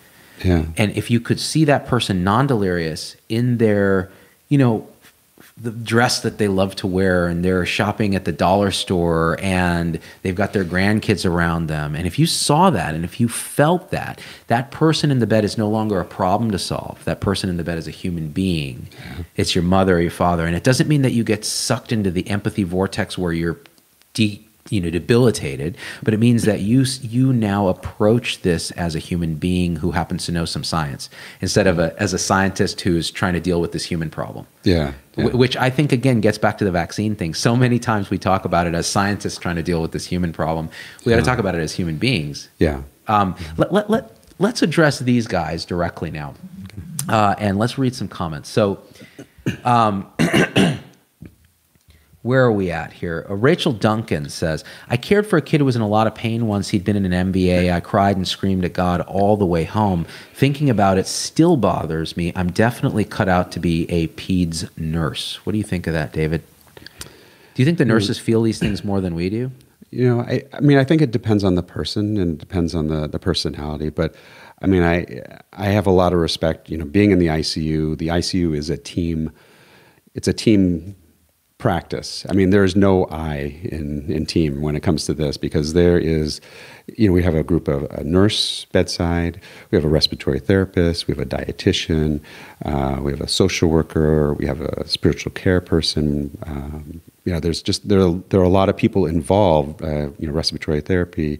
Yeah. 0.44 0.64
And 0.76 0.92
if 0.96 1.10
you 1.10 1.20
could 1.20 1.38
see 1.40 1.64
that 1.66 1.86
person 1.86 2.24
non 2.24 2.46
delirious 2.46 3.16
in 3.28 3.58
their, 3.58 4.10
you 4.48 4.58
know, 4.58 4.86
the 5.62 5.70
dress 5.70 6.20
that 6.22 6.38
they 6.38 6.48
love 6.48 6.74
to 6.76 6.86
wear 6.86 7.26
and 7.26 7.44
they're 7.44 7.66
shopping 7.66 8.14
at 8.14 8.24
the 8.24 8.32
dollar 8.32 8.70
store 8.70 9.36
and 9.40 10.00
they've 10.22 10.34
got 10.34 10.54
their 10.54 10.64
grandkids 10.64 11.28
around 11.28 11.66
them. 11.66 11.94
And 11.94 12.06
if 12.06 12.18
you 12.18 12.26
saw 12.26 12.70
that 12.70 12.94
and 12.94 13.04
if 13.04 13.20
you 13.20 13.28
felt 13.28 13.90
that, 13.90 14.20
that 14.46 14.70
person 14.70 15.10
in 15.10 15.18
the 15.18 15.26
bed 15.26 15.44
is 15.44 15.58
no 15.58 15.68
longer 15.68 16.00
a 16.00 16.04
problem 16.04 16.50
to 16.52 16.58
solve. 16.58 17.04
That 17.04 17.20
person 17.20 17.50
in 17.50 17.58
the 17.58 17.64
bed 17.64 17.76
is 17.76 17.86
a 17.86 17.92
human 17.92 18.28
being. 18.28 18.88
It's 19.36 19.54
your 19.54 19.64
mother 19.64 19.96
or 19.96 20.00
your 20.00 20.10
father. 20.10 20.46
And 20.46 20.56
it 20.56 20.64
doesn't 20.64 20.88
mean 20.88 21.02
that 21.02 21.12
you 21.12 21.24
get 21.24 21.44
sucked 21.44 21.92
into 21.92 22.10
the 22.10 22.26
empathy 22.28 22.62
vortex 22.62 23.18
where 23.18 23.32
you're 23.32 23.58
de- 24.14 24.46
you 24.70 24.80
know 24.80 24.88
debilitated 24.90 25.76
but 26.02 26.14
it 26.14 26.18
means 26.18 26.44
that 26.44 26.60
you 26.60 26.84
you 27.02 27.32
now 27.32 27.68
approach 27.68 28.42
this 28.42 28.70
as 28.72 28.94
a 28.94 28.98
human 28.98 29.34
being 29.34 29.76
who 29.76 29.90
happens 29.90 30.24
to 30.26 30.32
know 30.32 30.44
some 30.44 30.64
science 30.64 31.10
instead 31.40 31.66
of 31.66 31.78
a, 31.78 31.94
as 32.00 32.14
a 32.14 32.18
scientist 32.18 32.80
who's 32.80 33.10
trying 33.10 33.34
to 33.34 33.40
deal 33.40 33.60
with 33.60 33.72
this 33.72 33.84
human 33.84 34.08
problem 34.10 34.46
Yeah. 34.62 34.92
yeah. 35.16 35.24
Wh- 35.28 35.34
which 35.34 35.56
I 35.56 35.70
think 35.70 35.92
again 35.92 36.20
gets 36.20 36.38
back 36.38 36.56
to 36.58 36.64
the 36.64 36.70
vaccine 36.70 37.14
thing. 37.16 37.34
So 37.34 37.56
many 37.56 37.78
times 37.78 38.10
we 38.10 38.18
talk 38.18 38.44
about 38.44 38.66
it 38.66 38.74
as 38.74 38.86
scientists 38.86 39.38
trying 39.38 39.56
to 39.56 39.62
deal 39.62 39.82
with 39.82 39.92
this 39.92 40.06
human 40.06 40.32
problem. 40.32 40.70
We 41.04 41.10
got 41.10 41.16
to 41.16 41.24
talk 41.24 41.38
about 41.38 41.54
it 41.54 41.60
as 41.60 41.72
human 41.74 41.96
beings. 41.96 42.48
yeah. 42.58 42.82
Um, 43.08 43.34
let, 43.56 43.72
let, 43.72 43.90
let, 43.90 44.10
let's 44.38 44.62
address 44.62 45.00
these 45.00 45.26
guys 45.26 45.64
directly 45.64 46.10
now. 46.12 46.34
Uh, 47.08 47.34
and 47.38 47.58
let's 47.58 47.76
read 47.76 47.94
some 47.94 48.06
comments. 48.06 48.48
So, 48.48 48.78
um, 49.64 50.06
where 52.22 52.44
are 52.44 52.52
we 52.52 52.70
at 52.70 52.92
here? 52.92 53.26
Uh, 53.30 53.34
Rachel 53.34 53.72
Duncan 53.72 54.28
says, 54.28 54.62
I 54.88 54.96
cared 54.96 55.26
for 55.26 55.38
a 55.38 55.42
kid 55.42 55.60
who 55.60 55.64
was 55.64 55.76
in 55.76 55.82
a 55.82 55.88
lot 55.88 56.06
of 56.06 56.14
pain 56.14 56.46
once 56.46 56.68
he'd 56.68 56.84
been 56.84 56.96
in 56.96 57.10
an 57.10 57.32
MVA. 57.32 57.72
I 57.72 57.80
cried 57.80 58.16
and 58.16 58.28
screamed 58.28 58.64
at 58.64 58.74
God 58.74 59.00
all 59.02 59.36
the 59.36 59.46
way 59.46 59.64
home. 59.64 60.06
Thinking 60.34 60.68
about 60.68 60.98
it 60.98 61.06
still 61.06 61.56
bothers 61.56 62.16
me. 62.16 62.32
I'm 62.36 62.50
definitely 62.50 63.04
cut 63.04 63.28
out 63.28 63.52
to 63.52 63.60
be 63.60 63.90
a 63.90 64.08
PEDS 64.08 64.68
nurse. 64.76 65.36
What 65.46 65.52
do 65.52 65.58
you 65.58 65.64
think 65.64 65.86
of 65.86 65.94
that, 65.94 66.12
David? 66.12 66.42
Do 66.98 67.62
you 67.62 67.64
think 67.64 67.78
the 67.78 67.84
nurses 67.86 68.18
feel 68.18 68.42
these 68.42 68.58
things 68.58 68.84
more 68.84 69.00
than 69.00 69.14
we 69.14 69.30
do? 69.30 69.50
You 69.90 70.08
know, 70.08 70.20
I, 70.20 70.44
I 70.52 70.60
mean, 70.60 70.78
I 70.78 70.84
think 70.84 71.02
it 71.02 71.10
depends 71.10 71.42
on 71.42 71.54
the 71.56 71.62
person 71.62 72.16
and 72.16 72.34
it 72.34 72.38
depends 72.38 72.74
on 72.74 72.88
the, 72.88 73.08
the 73.08 73.18
personality. 73.18 73.88
But 73.88 74.14
I 74.62 74.66
mean, 74.66 74.82
I 74.82 75.22
I 75.52 75.66
have 75.66 75.86
a 75.86 75.90
lot 75.90 76.12
of 76.12 76.20
respect. 76.20 76.70
You 76.70 76.78
know, 76.78 76.84
being 76.84 77.10
in 77.10 77.18
the 77.18 77.26
ICU, 77.26 77.98
the 77.98 78.08
ICU 78.08 78.56
is 78.56 78.70
a 78.70 78.76
team. 78.76 79.32
It's 80.14 80.28
a 80.28 80.32
team 80.32 80.94
practice. 81.60 82.26
I 82.28 82.32
mean, 82.32 82.50
there's 82.50 82.74
no 82.74 83.04
I 83.06 83.60
in 83.62 84.10
in 84.10 84.26
team 84.26 84.60
when 84.60 84.74
it 84.74 84.82
comes 84.82 85.04
to 85.04 85.14
this 85.14 85.36
because 85.36 85.74
there 85.74 85.98
is, 85.98 86.40
you 86.96 87.06
know, 87.06 87.12
we 87.12 87.22
have 87.22 87.36
a 87.36 87.44
group 87.44 87.68
of 87.68 87.84
a 87.90 88.02
nurse 88.02 88.64
bedside, 88.72 89.40
we 89.70 89.76
have 89.76 89.84
a 89.84 89.88
respiratory 89.88 90.40
therapist, 90.40 91.06
we 91.06 91.14
have 91.14 91.20
a 91.20 91.26
dietitian, 91.26 92.20
uh, 92.64 92.98
we 93.00 93.12
have 93.12 93.20
a 93.20 93.28
social 93.28 93.68
worker, 93.68 94.34
we 94.34 94.46
have 94.46 94.60
a 94.60 94.88
spiritual 94.88 95.32
care 95.32 95.60
person. 95.60 96.36
Um, 96.44 97.00
you 97.24 97.32
know, 97.32 97.40
there's 97.40 97.62
just 97.62 97.88
there 97.88 98.10
there 98.30 98.40
are 98.40 98.50
a 98.54 98.56
lot 98.60 98.68
of 98.68 98.76
people 98.76 99.06
involved. 99.06 99.82
Uh, 99.82 100.10
you 100.18 100.26
know, 100.26 100.32
respiratory 100.32 100.80
therapy. 100.80 101.38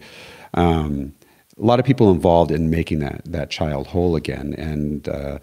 Um, 0.53 1.13
a 1.61 1.65
lot 1.65 1.79
of 1.79 1.85
people 1.85 2.11
involved 2.11 2.51
in 2.51 2.69
making 2.69 2.99
that 2.99 3.21
that 3.25 3.49
child 3.49 3.87
whole 3.87 4.15
again, 4.15 4.53
and 4.57 5.07
uh, 5.09 5.39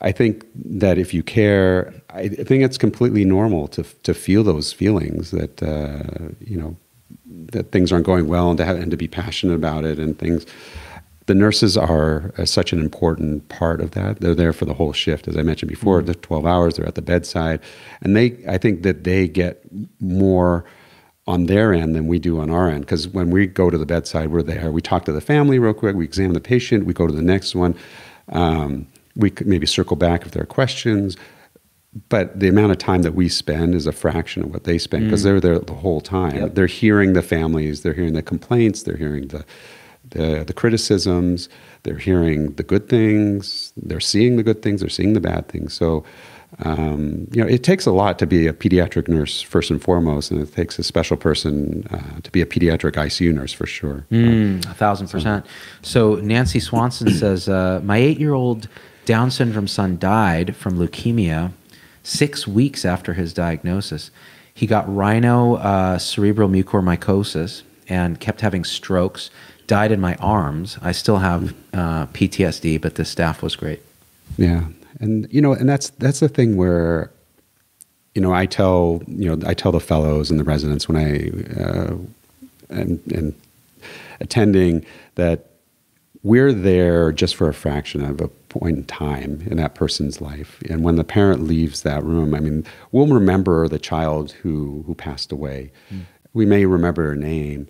I 0.00 0.12
think 0.12 0.46
that 0.54 0.98
if 0.98 1.12
you 1.12 1.22
care, 1.22 1.92
I 2.10 2.28
think 2.28 2.62
it's 2.64 2.78
completely 2.78 3.24
normal 3.24 3.68
to 3.68 3.82
to 3.82 4.14
feel 4.14 4.44
those 4.44 4.72
feelings 4.72 5.30
that 5.32 5.62
uh, 5.62 6.32
you 6.40 6.56
know 6.56 6.76
that 7.52 7.72
things 7.72 7.92
aren't 7.92 8.06
going 8.06 8.28
well, 8.28 8.50
and 8.50 8.58
to 8.58 8.64
have 8.64 8.76
and 8.76 8.90
to 8.90 8.96
be 8.96 9.08
passionate 9.08 9.54
about 9.54 9.84
it 9.84 9.98
and 9.98 10.18
things. 10.18 10.46
The 11.26 11.34
nurses 11.34 11.76
are 11.76 12.32
uh, 12.38 12.46
such 12.46 12.72
an 12.72 12.78
important 12.78 13.48
part 13.50 13.82
of 13.82 13.90
that. 13.90 14.20
They're 14.20 14.34
there 14.34 14.54
for 14.54 14.64
the 14.64 14.72
whole 14.72 14.94
shift, 14.94 15.28
as 15.28 15.36
I 15.36 15.42
mentioned 15.42 15.68
before. 15.68 16.00
The 16.00 16.14
twelve 16.14 16.46
hours, 16.46 16.76
they're 16.76 16.86
at 16.88 16.94
the 16.94 17.02
bedside, 17.02 17.60
and 18.00 18.16
they. 18.16 18.38
I 18.48 18.56
think 18.56 18.82
that 18.82 19.04
they 19.04 19.28
get 19.28 19.62
more 20.00 20.64
on 21.26 21.44
their 21.44 21.74
end 21.74 21.94
than 21.94 22.06
we 22.06 22.18
do 22.18 22.40
on 22.40 22.50
our 22.50 22.70
end. 22.70 22.80
Because 22.80 23.06
when 23.08 23.30
we 23.30 23.46
go 23.46 23.68
to 23.68 23.76
the 23.76 23.84
bedside, 23.84 24.30
we're 24.30 24.42
there. 24.42 24.70
We 24.72 24.80
talk 24.80 25.04
to 25.04 25.12
the 25.12 25.20
family 25.20 25.58
real 25.58 25.74
quick. 25.74 25.94
We 25.94 26.04
examine 26.04 26.32
the 26.32 26.40
patient. 26.40 26.86
We 26.86 26.94
go 26.94 27.06
to 27.06 27.12
the 27.12 27.20
next 27.20 27.54
one. 27.54 27.74
Um, 28.30 28.86
we 29.18 29.30
could 29.30 29.46
maybe 29.46 29.66
circle 29.66 29.96
back 29.96 30.24
if 30.24 30.30
there 30.32 30.42
are 30.42 30.46
questions. 30.46 31.16
But 32.08 32.38
the 32.38 32.48
amount 32.48 32.70
of 32.70 32.78
time 32.78 33.02
that 33.02 33.14
we 33.14 33.28
spend 33.28 33.74
is 33.74 33.86
a 33.86 33.92
fraction 33.92 34.42
of 34.44 34.52
what 34.52 34.64
they 34.64 34.78
spend 34.78 35.04
because 35.04 35.22
they're 35.22 35.40
there 35.40 35.58
the 35.58 35.74
whole 35.74 36.00
time. 36.00 36.36
Yep. 36.36 36.54
They're 36.54 36.66
hearing 36.66 37.14
the 37.14 37.22
families. 37.22 37.82
They're 37.82 37.94
hearing 37.94 38.12
the 38.12 38.22
complaints. 38.22 38.82
They're 38.84 38.96
hearing 38.96 39.28
the 39.28 39.44
the, 40.10 40.44
the 40.44 40.52
criticisms. 40.52 41.48
They're 41.82 41.98
hearing 41.98 42.52
the 42.52 42.62
good 42.62 42.88
things. 42.88 43.72
They're 43.76 44.00
seeing 44.00 44.36
the 44.36 44.42
good 44.42 44.62
things. 44.62 44.80
They're 44.80 44.90
seeing 44.90 45.12
the 45.12 45.20
bad 45.20 45.48
things. 45.48 45.74
So, 45.74 46.04
um, 46.60 47.28
you 47.32 47.42
know, 47.42 47.48
it 47.48 47.62
takes 47.62 47.84
a 47.84 47.92
lot 47.92 48.18
to 48.20 48.26
be 48.26 48.46
a 48.46 48.52
pediatric 48.52 49.08
nurse 49.08 49.42
first 49.42 49.70
and 49.70 49.82
foremost, 49.82 50.30
and 50.30 50.40
it 50.40 50.52
takes 50.54 50.78
a 50.78 50.82
special 50.82 51.16
person 51.16 51.86
uh, 51.90 52.20
to 52.22 52.30
be 52.30 52.40
a 52.40 52.46
pediatric 52.46 52.92
ICU 52.92 53.34
nurse 53.34 53.52
for 53.52 53.66
sure. 53.66 54.06
Mm, 54.10 54.64
a 54.70 54.74
thousand 54.74 55.08
percent. 55.08 55.44
So 55.82 56.16
Nancy 56.16 56.60
Swanson 56.60 57.10
says, 57.10 57.48
uh, 57.48 57.80
my 57.84 57.98
eight-year-old 57.98 58.68
Down 59.08 59.30
syndrome 59.30 59.68
son 59.68 59.96
died 59.96 60.54
from 60.54 60.78
leukemia 60.78 61.52
six 62.02 62.46
weeks 62.46 62.84
after 62.84 63.14
his 63.14 63.32
diagnosis. 63.32 64.10
He 64.52 64.66
got 64.66 64.84
rhino 64.94 65.54
uh, 65.54 65.96
cerebral 65.96 66.50
mucormycosis 66.50 67.62
and 67.88 68.20
kept 68.20 68.42
having 68.42 68.64
strokes. 68.64 69.30
Died 69.66 69.92
in 69.92 70.00
my 70.02 70.14
arms. 70.16 70.76
I 70.82 70.92
still 70.92 71.20
have 71.20 71.54
uh, 71.72 72.04
PTSD, 72.08 72.82
but 72.82 72.96
the 72.96 73.06
staff 73.06 73.40
was 73.42 73.56
great. 73.56 73.80
Yeah, 74.36 74.64
and 75.00 75.26
you 75.32 75.40
know, 75.40 75.54
and 75.54 75.66
that's 75.66 75.88
that's 75.88 76.20
the 76.20 76.28
thing 76.28 76.58
where, 76.58 77.10
you 78.14 78.20
know, 78.20 78.34
I 78.34 78.44
tell 78.44 79.02
you 79.06 79.34
know 79.34 79.48
I 79.48 79.54
tell 79.54 79.72
the 79.72 79.80
fellows 79.80 80.30
and 80.30 80.38
the 80.38 80.44
residents 80.44 80.86
when 80.86 80.98
I 80.98 81.62
uh, 81.62 81.96
and 82.68 83.00
and 83.10 83.34
attending 84.20 84.84
that 85.14 85.46
we're 86.22 86.52
there 86.52 87.10
just 87.10 87.36
for 87.36 87.48
a 87.48 87.54
fraction 87.54 88.04
of 88.04 88.20
a 88.20 88.28
point 88.58 88.76
in 88.76 88.84
time 88.84 89.42
in 89.46 89.56
that 89.56 89.74
person's 89.74 90.20
life, 90.20 90.60
and 90.68 90.82
when 90.82 90.96
the 90.96 91.04
parent 91.04 91.42
leaves 91.44 91.82
that 91.82 92.02
room, 92.04 92.34
I 92.34 92.40
mean, 92.40 92.64
we'll 92.92 93.06
remember 93.06 93.68
the 93.68 93.78
child 93.78 94.32
who 94.32 94.82
who 94.86 94.94
passed 94.94 95.32
away. 95.32 95.70
We 96.34 96.46
may 96.46 96.66
remember 96.66 97.06
their 97.06 97.16
name. 97.16 97.68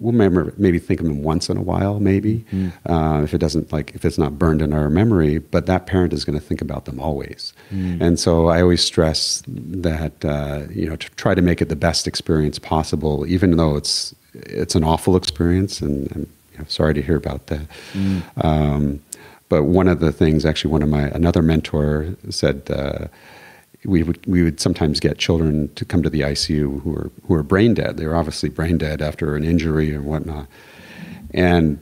We'll 0.00 0.12
remember, 0.12 0.54
maybe 0.56 0.78
think 0.78 1.00
of 1.00 1.06
them 1.06 1.24
once 1.24 1.50
in 1.50 1.56
a 1.56 1.62
while, 1.62 1.98
maybe, 1.98 2.44
uh, 2.86 3.20
if 3.24 3.34
it 3.34 3.38
doesn't 3.38 3.72
like 3.72 3.94
if 3.96 4.04
it's 4.04 4.16
not 4.18 4.38
burned 4.38 4.62
in 4.62 4.72
our 4.72 4.88
memory. 4.88 5.38
But 5.38 5.66
that 5.66 5.86
parent 5.86 6.12
is 6.12 6.24
going 6.24 6.38
to 6.38 6.44
think 6.44 6.60
about 6.62 6.84
them 6.84 7.00
always, 7.00 7.52
and 8.00 8.18
so 8.18 8.48
I 8.48 8.62
always 8.62 8.82
stress 8.84 9.42
that 9.46 10.24
uh, 10.24 10.62
you 10.70 10.88
know 10.88 10.96
to 10.96 11.10
try 11.16 11.34
to 11.34 11.42
make 11.42 11.60
it 11.60 11.68
the 11.68 11.76
best 11.76 12.06
experience 12.06 12.58
possible, 12.60 13.26
even 13.26 13.56
though 13.56 13.76
it's 13.76 14.14
it's 14.34 14.76
an 14.76 14.84
awful 14.84 15.16
experience, 15.16 15.80
and 15.80 16.10
I'm 16.14 16.26
you 16.52 16.58
know, 16.58 16.64
sorry 16.68 16.94
to 16.94 17.02
hear 17.02 17.16
about 17.16 17.46
that. 17.48 17.66
Um, 18.36 19.00
but 19.48 19.64
one 19.64 19.88
of 19.88 20.00
the 20.00 20.12
things, 20.12 20.44
actually, 20.44 20.70
one 20.70 20.82
of 20.82 20.88
my 20.88 21.08
another 21.08 21.42
mentor 21.42 22.16
said. 22.30 22.70
Uh, 22.70 23.08
we 23.84 24.02
would 24.02 24.18
we 24.26 24.42
would 24.42 24.58
sometimes 24.58 24.98
get 24.98 25.18
children 25.18 25.72
to 25.76 25.84
come 25.84 26.02
to 26.02 26.10
the 26.10 26.22
ICU 26.22 26.82
who 26.82 26.94
are 26.96 27.10
who 27.26 27.34
are 27.34 27.44
brain 27.44 27.74
dead. 27.74 27.96
They 27.96 28.06
were 28.06 28.16
obviously 28.16 28.48
brain 28.48 28.76
dead 28.76 29.00
after 29.00 29.36
an 29.36 29.44
injury 29.44 29.94
or 29.94 30.02
whatnot, 30.02 30.48
and 31.32 31.78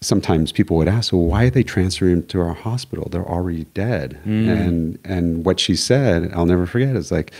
sometimes 0.00 0.50
people 0.50 0.78
would 0.78 0.88
ask, 0.88 1.12
"Well, 1.12 1.24
why 1.26 1.44
are 1.44 1.50
they 1.50 1.62
transferring 1.62 2.20
them 2.20 2.26
to 2.28 2.40
our 2.40 2.54
hospital? 2.54 3.08
They're 3.10 3.28
already 3.28 3.64
dead." 3.74 4.18
And 4.24 4.98
and 5.04 5.44
what 5.44 5.60
she 5.60 5.76
said, 5.76 6.32
I'll 6.32 6.46
never 6.46 6.66
forget, 6.66 6.96
is 6.96 7.12
like 7.12 7.32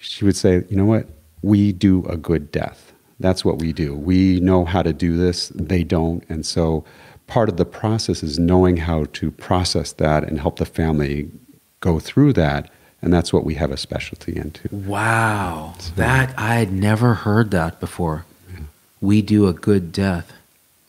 she 0.00 0.24
would 0.24 0.36
say, 0.36 0.64
"You 0.70 0.76
know 0.76 0.86
what? 0.86 1.06
We 1.42 1.72
do 1.72 2.04
a 2.06 2.16
good 2.16 2.50
death. 2.50 2.92
That's 3.20 3.44
what 3.44 3.58
we 3.58 3.74
do. 3.74 3.94
We 3.94 4.40
know 4.40 4.64
how 4.64 4.82
to 4.82 4.94
do 4.94 5.16
this. 5.16 5.48
They 5.54 5.84
don't, 5.84 6.24
and 6.28 6.44
so." 6.46 6.84
Part 7.30 7.48
of 7.48 7.56
the 7.56 7.64
process 7.64 8.22
is 8.24 8.38
knowing 8.40 8.78
how 8.78 9.04
to 9.12 9.30
process 9.30 9.92
that 9.92 10.24
and 10.24 10.40
help 10.40 10.58
the 10.58 10.66
family 10.66 11.30
go 11.78 12.00
through 12.00 12.32
that, 12.34 12.68
and 13.00 13.12
that's 13.14 13.32
what 13.32 13.44
we 13.44 13.54
have 13.54 13.70
a 13.70 13.76
specialty 13.76 14.36
into. 14.36 14.68
Wow, 14.74 15.74
that 15.94 16.34
I 16.36 16.56
had 16.56 16.72
never 16.72 17.14
heard 17.14 17.52
that 17.52 17.78
before. 17.78 18.24
We 19.00 19.22
do 19.22 19.46
a 19.46 19.52
good 19.52 19.92
death. 19.92 20.32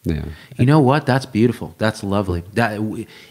Yeah. 0.03 0.25
You 0.57 0.65
know 0.65 0.79
what? 0.81 1.05
That's 1.05 1.27
beautiful. 1.27 1.75
That's 1.77 2.03
lovely. 2.03 2.43
That 2.55 2.81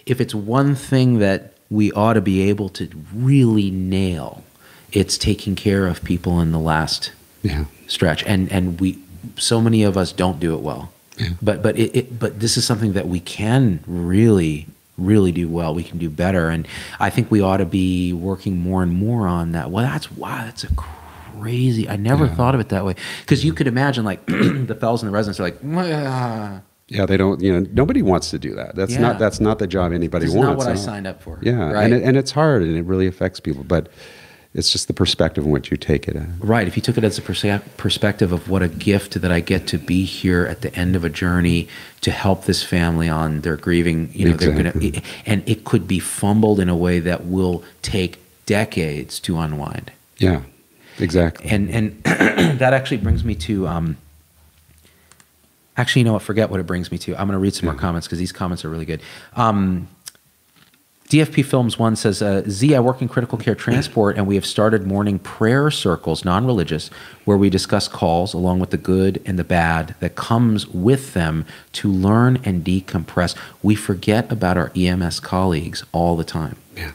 if 0.07 0.20
it's 0.20 0.35
one 0.35 0.75
thing 0.77 1.18
that 1.18 1.55
we 1.68 1.90
ought 1.92 2.14
to 2.14 2.20
be 2.20 2.42
able 2.49 2.68
to 2.70 2.88
really 3.12 3.70
nail, 3.73 4.44
it's 4.92 5.18
taking 5.18 5.57
care 5.57 5.87
of 5.88 6.03
people 6.05 6.40
in 6.40 6.53
the 6.53 6.61
last 6.61 7.11
Yeah. 7.42 7.64
stretch. 7.88 8.23
And 8.25 8.51
and 8.53 8.81
we 8.81 8.99
so 9.37 9.61
many 9.61 9.83
of 9.83 9.96
us 9.96 10.12
don't 10.12 10.38
do 10.40 10.55
it 10.55 10.61
well. 10.61 10.90
Yeah. 11.18 11.29
But 11.42 11.62
but 11.62 11.79
it, 11.79 11.94
it 11.96 12.18
but 12.18 12.40
this 12.40 12.57
is 12.57 12.64
something 12.64 12.92
that 12.94 13.09
we 13.09 13.20
can 13.20 13.81
really 13.87 14.66
really 14.99 15.33
do 15.33 15.49
well. 15.49 15.75
We 15.75 15.83
can 15.85 15.99
do 15.99 16.11
better, 16.11 16.49
and 16.51 16.66
I 16.99 17.11
think 17.11 17.31
we 17.31 17.40
ought 17.40 17.57
to 17.59 17.64
be 17.66 18.12
working 18.12 18.59
more 18.59 18.83
and 18.83 18.92
more 18.92 19.27
on 19.27 19.53
that. 19.53 19.70
Well, 19.70 19.85
that's 19.85 20.11
wow, 20.12 20.44
that's 20.44 20.64
a 20.64 20.75
crazy. 20.75 21.88
I 21.88 21.96
never 21.96 22.27
Yeah. 22.27 22.35
thought 22.35 22.55
of 22.55 22.61
it 22.61 22.68
that 22.70 22.85
way 22.85 22.94
because 23.23 23.44
you 23.44 23.53
could 23.53 23.66
imagine 23.66 24.05
like 24.05 24.25
the 24.27 24.77
fellows 24.79 25.03
and 25.03 25.09
the 25.09 25.14
residents 25.14 25.40
are 25.40 25.44
like. 25.44 25.61
"Mwah." 25.62 26.62
Yeah, 26.92 27.07
they 27.07 27.16
don't. 27.16 27.40
You 27.40 27.53
know, 27.61 27.68
nobody 27.73 28.03
wants 28.03 28.31
to 28.31 28.38
do 28.38 28.53
that. 28.57 28.75
That's 28.75 28.92
Yeah. 28.94 29.01
not. 29.01 29.18
That's 29.20 29.38
not 29.40 29.61
the 29.61 29.68
job 29.68 29.92
anybody 29.92 30.27
wants. 30.27 30.42
not 30.42 30.57
what 30.57 30.66
I 30.66 30.73
no. 30.73 30.77
signed 30.77 31.07
up 31.07 31.23
for. 31.23 31.38
Yeah, 31.40 31.70
right? 31.70 31.85
and 31.85 31.94
it, 31.94 32.03
and 32.03 32.16
it's 32.16 32.33
hard, 32.33 32.62
and 32.62 32.77
it 32.77 32.85
really 32.85 33.07
affects 33.07 33.38
people. 33.38 33.62
But 33.62 33.88
it's 34.52 34.72
just 34.72 34.88
the 34.88 34.92
perspective 34.92 35.44
in 35.44 35.50
which 35.50 35.70
you 35.70 35.76
take 35.76 36.08
it. 36.08 36.16
At. 36.16 36.26
Right. 36.40 36.66
If 36.66 36.76
you 36.76 36.82
took 36.82 36.98
it 36.98 37.04
as 37.04 37.18
a 37.18 37.22
perspective 37.22 38.32
of 38.32 38.48
what 38.48 38.62
a 38.62 38.68
gift 38.68 39.20
that 39.20 39.30
I 39.30 39.40
get 39.40 39.68
to 39.68 39.78
be 39.78 40.04
here 40.04 40.44
at 40.44 40.62
the 40.62 40.74
end 40.74 40.96
of 40.96 41.04
a 41.04 41.08
journey 41.08 41.68
to 42.00 42.10
help 42.10 42.46
this 42.46 42.62
family 42.62 43.08
on 43.08 43.42
their 43.42 43.56
grieving, 43.56 44.10
you 44.12 44.28
know, 44.28 44.36
they're 44.36 44.52
gonna, 44.52 45.02
and 45.24 45.48
it 45.48 45.64
could 45.64 45.86
be 45.86 46.00
fumbled 46.00 46.58
in 46.58 46.68
a 46.68 46.76
way 46.76 46.98
that 46.98 47.26
will 47.26 47.62
take 47.82 48.18
decades 48.46 49.20
to 49.20 49.38
unwind. 49.38 49.92
Yeah, 50.18 50.42
exactly. 50.98 51.48
And 51.48 51.70
and 51.70 52.02
that 52.04 52.74
actually 52.74 52.96
brings 52.96 53.22
me 53.22 53.36
to, 53.36 53.68
um, 53.68 53.96
actually, 55.76 56.00
you 56.00 56.06
know 56.06 56.14
what? 56.14 56.22
Forget 56.22 56.50
what 56.50 56.58
it 56.58 56.66
brings 56.66 56.90
me 56.90 56.98
to. 56.98 57.12
I'm 57.12 57.28
going 57.28 57.38
to 57.38 57.38
read 57.38 57.54
some 57.54 57.66
more 57.66 57.76
comments 57.76 58.08
because 58.08 58.18
these 58.18 58.32
comments 58.32 58.64
are 58.64 58.68
really 58.68 58.84
good. 58.84 59.00
Um, 59.36 59.86
DFP 61.11 61.44
Films 61.44 61.77
One 61.77 61.96
says, 61.96 62.23
uh, 62.23 62.42
Z, 62.49 62.73
I 62.73 62.79
work 62.79 63.03
in 63.03 63.09
critical 63.09 63.37
care 63.37 63.57
transport, 63.57 64.16
and 64.16 64.29
we 64.29 64.37
have 64.37 64.46
started 64.46 64.87
morning 64.87 65.18
prayer 65.18 65.68
circles, 65.68 66.25
non 66.25 66.46
religious, 66.46 66.88
where 67.25 67.37
we 67.37 67.51
discuss 67.51 67.88
calls 67.88 68.33
along 68.33 68.61
with 68.61 68.70
the 68.70 68.77
good 68.77 69.20
and 69.27 69.37
the 69.37 69.42
bad 69.42 69.96
that 69.99 70.14
comes 70.14 70.68
with 70.68 71.12
them 71.12 71.44
to 71.73 71.90
learn 71.90 72.38
and 72.44 72.64
decompress. 72.64 73.35
We 73.61 73.75
forget 73.75 74.31
about 74.31 74.57
our 74.57 74.70
EMS 74.77 75.18
colleagues 75.18 75.83
all 75.90 76.16
the 76.16 76.23
time. 76.23 76.55
yeah, 76.77 76.92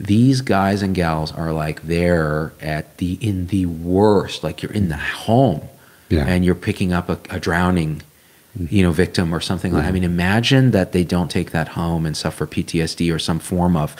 These 0.00 0.40
guys 0.40 0.82
and 0.82 0.92
gals 0.92 1.30
are 1.30 1.52
like 1.52 1.82
there 1.82 2.52
at 2.60 2.96
the 2.96 3.16
in 3.20 3.46
the 3.46 3.66
worst, 3.66 4.42
like 4.42 4.60
you're 4.64 4.72
in 4.72 4.88
the 4.88 4.96
home, 4.96 5.60
Yeah. 6.08 6.26
and 6.26 6.44
you're 6.44 6.56
picking 6.56 6.92
up 6.92 7.08
a, 7.08 7.16
a 7.30 7.38
drowning, 7.38 8.02
you 8.58 8.82
know, 8.82 8.92
victim 8.92 9.34
or 9.34 9.40
something 9.40 9.72
like. 9.72 9.84
I 9.84 9.90
mean, 9.90 10.04
imagine 10.04 10.72
that 10.72 10.92
they 10.92 11.04
don't 11.04 11.30
take 11.30 11.52
that 11.52 11.68
home 11.68 12.04
and 12.04 12.16
suffer 12.16 12.46
PTSD 12.46 13.14
or 13.14 13.18
some 13.18 13.38
form 13.38 13.76
of 13.76 13.96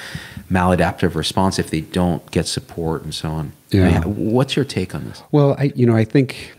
maladaptive 0.50 1.14
response 1.14 1.58
if 1.58 1.70
they 1.70 1.80
don't 1.80 2.28
get 2.30 2.46
support 2.46 3.02
and 3.02 3.14
so 3.14 3.30
on. 3.30 3.52
Yeah. 3.70 3.88
I 3.88 4.00
mean, 4.00 4.32
what's 4.32 4.54
your 4.54 4.64
take 4.66 4.94
on 4.94 5.04
this? 5.04 5.22
Well, 5.32 5.56
I 5.58 5.72
you 5.74 5.86
know 5.86 5.96
I 5.96 6.04
think 6.04 6.54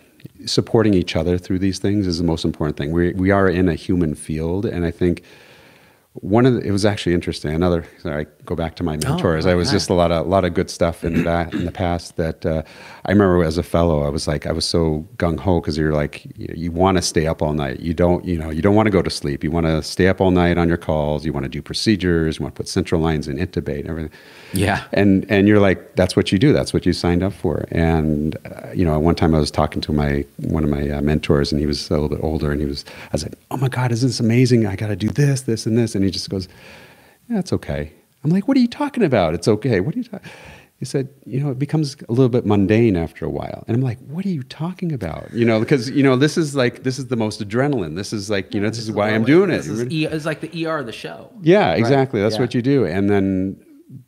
supporting 0.45 0.93
each 0.93 1.15
other 1.15 1.37
through 1.37 1.59
these 1.59 1.79
things 1.79 2.07
is 2.07 2.17
the 2.17 2.23
most 2.23 2.43
important 2.43 2.77
thing. 2.77 2.91
We 2.91 3.13
we 3.13 3.31
are 3.31 3.47
in 3.47 3.69
a 3.69 3.75
human 3.75 4.15
field, 4.15 4.65
and 4.65 4.85
I 4.85 4.91
think 4.91 5.23
one 6.15 6.45
of 6.45 6.53
the, 6.53 6.59
it 6.61 6.71
was 6.71 6.85
actually 6.85 7.15
interesting. 7.15 7.53
Another 7.55 7.85
sorry, 7.99 8.25
I 8.25 8.43
go 8.45 8.55
back 8.55 8.75
to 8.75 8.83
my 8.83 8.97
mentors. 8.97 9.45
oh, 9.45 9.49
I 9.49 9.55
was 9.55 9.71
just 9.71 9.89
a 9.89 9.93
lot 9.95 10.11
of 10.11 10.25
a 10.25 10.29
lot 10.29 10.45
of 10.45 10.53
good 10.53 10.69
stuff 10.69 11.03
in 11.03 11.23
that 11.23 11.53
in 11.53 11.65
the 11.65 11.71
past 11.71 12.17
that 12.17 12.45
uh, 12.45 12.61
I 13.05 13.11
remember 13.11 13.43
as 13.43 13.57
a 13.57 13.63
fellow. 13.63 14.03
I 14.05 14.09
was 14.09 14.27
like 14.27 14.45
I 14.45 14.51
was 14.51 14.63
so 14.65 15.07
gung 15.17 15.39
ho 15.39 15.59
because 15.59 15.75
you're 15.77 15.91
like 15.93 16.25
you, 16.37 16.53
you 16.55 16.71
want 16.71 16.97
to 16.97 17.01
stay 17.01 17.25
up 17.25 17.41
all 17.41 17.53
night. 17.53 17.79
You 17.79 17.95
don't 17.95 18.23
you 18.25 18.37
know 18.37 18.51
you 18.51 18.61
don't 18.61 18.75
want 18.75 18.85
to 18.85 18.91
go 18.91 19.01
to 19.01 19.09
sleep. 19.09 19.43
You 19.43 19.49
want 19.49 19.65
to 19.65 19.81
stay 19.81 20.07
up 20.07 20.21
all 20.21 20.29
night 20.31 20.57
on 20.59 20.67
your 20.67 20.77
calls. 20.77 21.25
You 21.25 21.33
want 21.33 21.45
to 21.45 21.49
do 21.49 21.61
procedures. 21.63 22.37
You 22.37 22.43
want 22.43 22.53
to 22.55 22.59
put 22.59 22.67
central 22.67 23.01
lines 23.01 23.27
and 23.27 23.39
intubate 23.39 23.79
and 23.79 23.89
everything 23.89 24.11
Yeah. 24.53 24.83
and 24.93 25.25
and 25.29 25.47
you're 25.47 25.59
like 25.59 25.95
that's 25.95 26.15
what 26.15 26.31
you 26.31 26.37
do 26.37 26.53
that's 26.53 26.73
what 26.73 26.85
you 26.85 26.93
signed 26.93 27.23
up 27.23 27.33
for 27.33 27.65
and 27.71 28.37
uh, 28.45 28.71
you 28.71 28.85
know 28.85 28.99
one 28.99 29.15
time 29.15 29.33
i 29.33 29.39
was 29.39 29.49
talking 29.51 29.81
to 29.81 29.91
my 29.91 30.23
one 30.37 30.63
of 30.63 30.69
my 30.69 30.89
uh, 30.89 31.01
mentors 31.01 31.51
and 31.51 31.59
he 31.59 31.65
was 31.65 31.89
a 31.89 31.93
little 31.93 32.09
bit 32.09 32.19
older 32.23 32.51
and 32.51 32.61
he 32.61 32.67
was 32.67 32.85
i 33.05 33.09
was 33.11 33.23
like 33.23 33.33
oh 33.51 33.57
my 33.57 33.67
god 33.67 33.91
isn't 33.91 34.09
this 34.09 34.19
amazing 34.19 34.65
i 34.67 34.75
got 34.75 34.87
to 34.87 34.95
do 34.95 35.09
this 35.09 35.41
this 35.41 35.65
and 35.65 35.75
this 35.77 35.95
and 35.95 36.02
he 36.03 36.11
just 36.11 36.29
goes 36.29 36.47
yeah 37.29 37.39
it's 37.39 37.53
okay 37.53 37.91
i'm 38.23 38.31
like 38.31 38.47
what 38.47 38.57
are 38.57 38.59
you 38.61 38.67
talking 38.67 39.03
about 39.03 39.33
it's 39.33 39.47
okay 39.47 39.79
what 39.79 39.95
are 39.95 39.97
you 39.97 40.03
talking 40.03 40.29
he 40.77 40.85
said 40.85 41.07
you 41.25 41.39
know 41.39 41.49
it 41.49 41.57
becomes 41.59 41.95
a 42.09 42.11
little 42.11 42.27
bit 42.29 42.45
mundane 42.45 42.97
after 42.97 43.25
a 43.25 43.29
while 43.29 43.63
and 43.67 43.75
i'm 43.75 43.81
like 43.81 43.97
what 44.07 44.25
are 44.25 44.29
you 44.29 44.43
talking 44.43 44.91
about 44.91 45.31
you 45.33 45.45
know 45.45 45.59
because 45.59 45.89
you 45.91 46.03
know 46.03 46.15
this 46.17 46.37
is 46.37 46.55
like 46.55 46.83
this 46.83 46.99
is 46.99 47.07
the 47.07 47.15
most 47.15 47.39
adrenaline 47.47 47.95
this 47.95 48.11
is 48.11 48.29
like 48.29 48.53
you 48.53 48.59
know 48.59 48.69
this 48.69 48.79
is 48.79 48.91
why 48.91 49.09
i'm 49.11 49.23
doing 49.23 49.49
it 49.49 49.57
This 49.63 49.67
is 49.67 49.81
it's 49.81 50.25
like 50.25 50.41
the 50.41 50.65
ER 50.65 50.79
of 50.79 50.85
the 50.85 50.91
show. 50.91 51.31
yeah, 51.41 51.69
Right? 51.69 51.79
exactly. 51.79 52.21
That's 52.21 52.35
Yeah. 52.35 52.41
what 52.41 52.53
you 52.53 52.61
do. 52.61 52.85
And 52.85 53.09
then, 53.09 53.55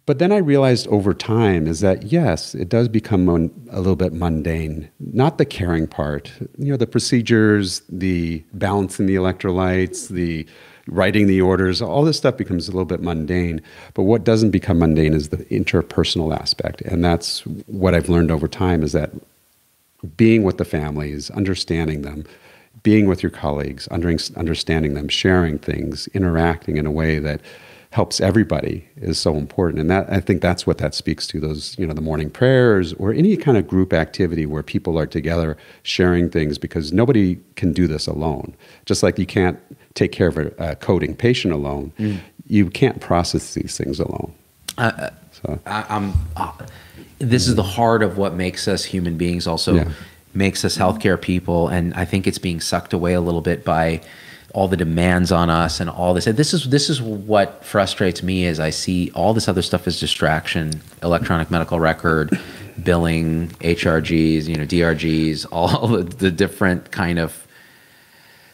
but 0.05 0.19
then 0.19 0.31
I 0.31 0.37
realized 0.37 0.87
over 0.87 1.13
time 1.13 1.67
is 1.67 1.79
that 1.81 2.11
yes, 2.11 2.55
it 2.55 2.69
does 2.69 2.87
become 2.89 3.25
mon- 3.25 3.51
a 3.71 3.77
little 3.77 3.95
bit 3.95 4.13
mundane. 4.13 4.89
Not 4.99 5.37
the 5.37 5.45
caring 5.45 5.87
part, 5.87 6.31
you 6.57 6.71
know, 6.71 6.77
the 6.77 6.87
procedures, 6.87 7.81
the 7.89 8.43
balancing 8.53 9.05
the 9.05 9.15
electrolytes, 9.15 10.09
the 10.09 10.45
writing 10.87 11.27
the 11.27 11.41
orders, 11.41 11.81
all 11.81 12.03
this 12.03 12.17
stuff 12.17 12.37
becomes 12.37 12.67
a 12.67 12.71
little 12.71 12.85
bit 12.85 13.01
mundane. 13.01 13.61
But 13.93 14.03
what 14.03 14.23
doesn't 14.23 14.51
become 14.51 14.79
mundane 14.79 15.13
is 15.13 15.29
the 15.29 15.37
interpersonal 15.45 16.35
aspect. 16.37 16.81
And 16.81 17.03
that's 17.03 17.41
what 17.67 17.95
I've 17.95 18.09
learned 18.09 18.31
over 18.31 18.47
time 18.47 18.83
is 18.83 18.91
that 18.91 19.11
being 20.17 20.43
with 20.43 20.57
the 20.57 20.65
families, 20.65 21.31
understanding 21.31 22.03
them, 22.03 22.25
being 22.83 23.07
with 23.07 23.23
your 23.23 23.31
colleagues, 23.31 23.87
under, 23.89 24.15
understanding 24.35 24.93
them, 24.93 25.07
sharing 25.07 25.57
things, 25.57 26.07
interacting 26.13 26.77
in 26.77 26.85
a 26.85 26.91
way 26.91 27.17
that 27.19 27.41
helps 27.95 28.19
everybody 28.19 28.85
is 28.97 29.17
so 29.17 29.35
important. 29.37 29.79
And 29.79 29.89
that 29.89 30.11
I 30.11 30.19
think 30.19 30.41
that's 30.41 30.67
what 30.67 30.79
that 30.79 30.93
speaks 30.93 31.25
to 31.27 31.39
those, 31.39 31.79
you 31.79 31.87
know, 31.87 31.93
the 31.93 32.01
morning 32.01 32.29
prayers 32.29 32.91
or 32.95 33.13
any 33.13 33.37
kind 33.37 33.57
of 33.57 33.69
group 33.69 33.93
activity 33.93 34.45
where 34.45 34.61
people 34.63 34.99
are 34.99 35.05
together 35.05 35.55
sharing 35.83 36.29
things 36.29 36.57
because 36.57 36.91
nobody 36.91 37.37
can 37.55 37.71
do 37.71 37.87
this 37.87 38.05
alone. 38.05 38.53
Just 38.85 39.01
like 39.01 39.17
you 39.17 39.25
can't 39.25 39.57
take 39.93 40.11
care 40.11 40.27
of 40.27 40.37
a, 40.37 40.47
a 40.57 40.75
coding 40.75 41.15
patient 41.15 41.53
alone, 41.53 41.93
you 42.47 42.69
can't 42.69 42.99
process 42.99 43.53
these 43.53 43.77
things 43.77 43.97
alone. 43.97 44.33
so 45.31 45.57
I, 45.65 45.85
I'm. 45.87 46.13
Uh, 46.35 46.51
this 47.19 47.47
is 47.47 47.55
the 47.55 47.63
heart 47.63 48.03
of 48.03 48.17
what 48.17 48.33
makes 48.33 48.67
us 48.67 48.83
human 48.83 49.15
beings. 49.15 49.47
Also, 49.47 49.75
Yeah. 49.75 49.89
makes 50.33 50.65
us 50.65 50.77
healthcare 50.77 51.19
people, 51.19 51.69
and 51.69 51.93
I 51.93 52.03
think 52.03 52.27
it's 52.27 52.39
being 52.39 52.59
sucked 52.59 52.91
away 52.91 53.13
a 53.13 53.21
little 53.21 53.39
bit 53.39 53.63
by 53.63 54.01
all 54.55 54.69
the 54.69 54.77
demands 54.77 55.33
on 55.33 55.49
us 55.49 55.81
and 55.81 55.89
all 55.89 56.13
this. 56.13 56.27
And 56.27 56.37
this 56.37 56.53
is 56.53 56.69
this 56.69 56.89
is 56.89 57.01
what 57.01 57.63
frustrates 57.65 58.23
me 58.23 58.45
is 58.45 58.57
I 58.57 58.69
see 58.69 59.11
all 59.11 59.33
this 59.33 59.49
other 59.49 59.61
stuff 59.61 59.85
as 59.85 59.99
distraction, 59.99 60.81
electronic 61.03 61.51
medical 61.51 61.77
record, 61.77 62.39
billing, 62.81 63.49
HRGs, 63.59 64.47
you 64.47 64.55
know, 64.55 64.63
DRGs, 64.65 65.45
all 65.51 65.87
the, 65.87 66.03
the 66.03 66.31
different 66.31 66.91
kind 66.91 67.19
of 67.19 67.45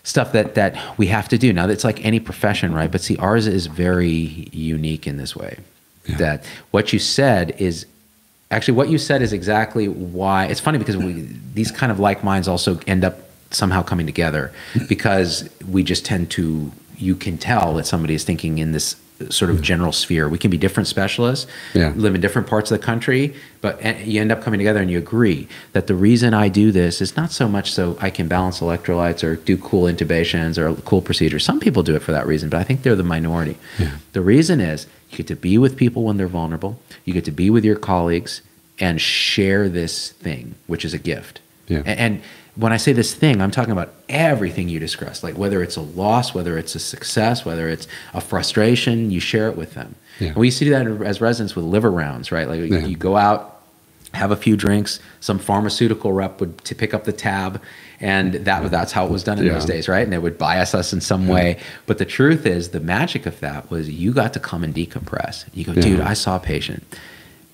stuff 0.04 0.32
that 0.32 0.56
that 0.56 0.76
we 0.98 1.06
have 1.06 1.30
to 1.30 1.38
do 1.38 1.54
now 1.54 1.68
it's 1.70 1.84
like 1.84 2.04
any 2.04 2.20
profession 2.20 2.74
right 2.74 2.92
but 2.92 3.00
see 3.02 3.16
ours 3.18 3.46
is 3.46 3.68
very 3.68 4.50
unique 4.52 5.06
in 5.06 5.18
this 5.18 5.36
way 5.36 5.60
Yeah. 6.08 6.18
that 6.18 6.46
what 6.72 6.92
you 6.92 6.98
said 6.98 7.54
is 7.60 7.86
actually 8.50 8.74
what 8.74 8.90
you 8.90 8.98
said 8.98 9.22
is 9.22 9.32
exactly 9.32 9.88
why 9.88 10.46
it's 10.48 10.60
funny 10.60 10.80
because 10.80 10.98
we 10.98 11.30
these 11.54 11.70
kind 11.70 11.92
of 11.92 12.00
like 12.00 12.24
minds 12.24 12.48
also 12.48 12.80
end 12.88 13.04
up 13.04 13.16
somehow 13.52 13.84
coming 13.84 14.06
together 14.06 14.52
mm-hmm. 14.74 14.88
because 14.88 15.50
we 15.70 15.84
just 15.84 16.06
tend 16.06 16.32
to 16.32 16.72
you 16.98 17.16
can 17.16 17.38
tell 17.38 17.74
that 17.76 17.86
somebody 17.86 18.14
is 18.14 18.24
thinking 18.24 18.60
in 18.60 18.72
this 18.72 18.96
sort 19.30 19.52
of 19.52 19.58
mm-hmm. 19.58 19.64
general 19.64 19.92
sphere. 19.92 20.28
We 20.30 20.38
can 20.38 20.50
be 20.50 20.58
different 20.58 20.88
specialists 20.88 21.50
Yeah. 21.74 21.94
live 21.96 22.16
in 22.16 22.22
different 22.22 22.48
parts 22.48 22.72
of 22.72 22.80
the 22.80 22.86
country 22.86 23.36
but 23.62 24.08
you 24.08 24.20
end 24.20 24.32
up 24.32 24.42
coming 24.42 24.58
together 24.58 24.80
and 24.80 24.90
you 24.90 24.98
agree 24.98 25.48
that 25.74 25.86
the 25.86 25.94
reason 25.94 26.34
i 26.34 26.50
do 26.50 26.72
this 26.72 27.02
is 27.02 27.16
not 27.16 27.32
so 27.32 27.48
much 27.48 27.72
so 27.72 27.98
i 28.02 28.10
can 28.10 28.28
balance 28.28 28.60
electrolytes 28.60 29.24
or 29.24 29.36
do 29.36 29.58
cool 29.58 29.84
intubations 29.84 30.58
or 30.58 30.80
cool 30.82 31.02
procedures. 31.02 31.46
Some 31.46 31.60
people 31.60 31.84
do 31.84 31.96
it 31.96 32.02
for 32.02 32.12
that 32.12 32.26
reason 32.26 32.50
but 32.50 32.58
i 32.58 32.64
think 32.64 32.82
they're 32.82 32.96
the 32.96 33.04
minority. 33.04 33.58
The 34.14 34.22
reason 34.22 34.60
is 34.60 34.88
you 35.12 35.18
get 35.18 35.28
to 35.28 35.36
be 35.36 35.58
with 35.58 35.78
people 35.78 36.04
when 36.04 36.18
they're 36.18 36.28
vulnerable 36.28 36.80
you 37.06 37.14
get 37.14 37.26
to 37.26 37.32
be 37.32 37.50
with 37.50 37.64
your 37.64 37.76
colleagues 37.76 38.42
and 38.80 39.00
share 39.00 39.70
this 39.70 40.12
thing 40.12 40.56
which 40.68 40.84
is 40.84 40.94
a 40.94 41.00
gift. 41.00 41.42
Yeah. 41.68 41.84
A- 41.86 42.00
and 42.00 42.22
when 42.56 42.74
I 42.74 42.78
say 42.78 42.92
this 42.94 43.14
thing, 43.14 43.42
I'm 43.42 43.52
talking 43.52 43.72
about 43.72 43.94
everything 44.10 44.68
you 44.68 44.80
discussed, 44.80 45.24
like 45.24 45.38
whether 45.38 45.64
it's 45.64 45.78
a 45.78 45.82
loss, 45.82 46.34
whether 46.34 46.58
it's 46.58 46.76
a 46.76 46.80
success, 46.80 47.46
whether 47.46 47.70
it's 47.70 47.88
a 48.14 48.22
frustration, 48.22 49.10
you 49.12 49.20
share 49.20 49.48
it 49.48 49.56
with 49.56 49.74
them. 49.74 49.96
Yeah. 50.20 50.34
We 50.36 50.48
used 50.48 50.60
to 50.60 50.66
do 50.66 50.72
that 50.72 51.06
as 51.06 51.22
residents 51.22 51.56
with 51.56 51.66
liver 51.66 51.90
rounds, 51.92 52.32
right? 52.32 52.48
Like 52.48 52.70
Yeah. 52.70 52.86
you 52.86 52.98
go 52.98 53.16
out 53.18 53.48
have 54.14 54.32
a 54.32 54.36
few 54.36 54.58
drinks. 54.58 55.00
Some 55.22 55.40
pharmaceutical 55.40 56.12
rep 56.12 56.42
would 56.42 56.58
to 56.66 56.76
pick 56.76 56.94
up 56.94 57.06
the 57.06 57.14
tab, 57.14 57.62
and 58.02 58.34
that 58.34 58.70
that's 58.70 58.92
how 58.92 59.06
it 59.06 59.12
was 59.12 59.24
done 59.24 59.40
in 59.40 59.46
Yeah. 59.46 59.54
those 59.54 59.64
days, 59.64 59.88
right? 59.88 60.04
And 60.04 60.12
they 60.12 60.18
would 60.18 60.38
bias 60.38 60.76
us 60.76 60.92
in 60.92 61.00
some 61.00 61.30
way. 61.30 61.58
But 61.86 61.98
the 61.98 62.04
truth 62.04 62.46
is, 62.46 62.70
the 62.70 62.82
magic 62.82 63.26
of 63.26 63.40
that 63.40 63.72
was 63.72 63.90
you 63.90 64.12
got 64.12 64.34
to 64.34 64.40
come 64.42 64.66
and 64.66 64.76
decompress. 64.76 65.46
You 65.54 65.64
go, 65.64 65.74
dude, 65.74 66.02
I 66.02 66.14
saw 66.14 66.36
a 66.36 66.40
patient 66.40 66.84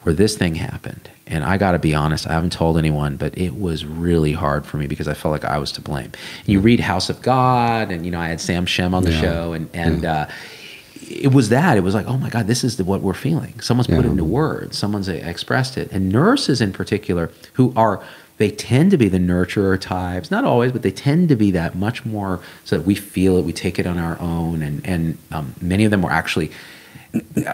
where 0.08 0.14
this 0.14 0.38
thing 0.38 0.56
happened, 0.56 1.10
and 1.28 1.44
I 1.44 1.58
got 1.58 1.74
to 1.74 1.80
be 1.80 1.94
honest, 1.94 2.28
I 2.28 2.32
haven't 2.32 2.54
told 2.54 2.78
anyone, 2.78 3.18
but 3.18 3.38
it 3.38 3.60
was 3.60 3.84
really 3.84 4.32
hard 4.32 4.66
for 4.66 4.78
me 4.78 4.88
because 4.88 5.06
I 5.06 5.14
felt 5.14 5.34
like 5.34 5.44
I 5.44 5.58
was 5.58 5.70
to 5.74 5.82
blame. 5.82 6.14
You 6.46 6.62
read 6.62 6.80
House 6.80 7.10
of 7.10 7.22
God, 7.22 7.92
and 7.92 8.06
you 8.06 8.12
know 8.12 8.20
I 8.22 8.30
had 8.30 8.40
Sam 8.40 8.66
Shem 8.66 8.94
on 8.94 9.04
the 9.04 9.12
Yeah. 9.12 9.22
show, 9.22 9.54
and 9.54 9.70
and. 9.74 10.06
Uh, 10.06 10.28
it 11.10 11.34
was 11.34 11.50
that. 11.50 11.78
It 11.78 11.82
was 11.82 11.94
like, 11.94 12.08
oh 12.08 12.18
my 12.18 12.30
God, 12.30 12.48
this 12.48 12.64
is 12.66 12.76
the, 12.78 12.84
what 12.84 13.02
we're 13.02 13.14
feeling. 13.14 13.58
Someone's 13.62 13.88
put 13.88 14.00
it 14.04 14.06
into 14.06 14.26
words. 14.26 14.78
Someone's 14.78 15.08
uh, 15.08 15.14
expressed 15.14 15.78
it. 15.78 15.90
And 15.92 16.10
nurses 16.10 16.60
in 16.60 16.74
particular, 16.74 17.32
who 17.54 17.72
are, 17.78 18.04
they 18.40 18.52
tend 18.52 18.92
to 18.92 18.98
be 18.98 19.08
the 19.08 19.20
nurturer 19.20 19.80
types. 19.80 20.32
Not 20.32 20.44
always, 20.44 20.74
but 20.74 20.82
they 20.82 20.92
tend 20.92 21.30
to 21.30 21.38
be 21.38 21.50
that 21.52 21.76
much 21.76 22.04
more 22.06 22.42
so 22.66 22.78
that 22.78 22.86
we 22.86 22.94
feel 22.94 23.38
it, 23.38 23.46
we 23.46 23.54
take 23.54 23.80
it 23.80 23.88
on 23.88 23.98
our 23.98 24.20
own. 24.20 24.62
And, 24.62 24.86
and 24.86 25.18
um, 25.32 25.54
many 25.62 25.86
of 25.86 25.92
them 25.92 26.02
were 26.02 26.12
actually, 26.12 26.52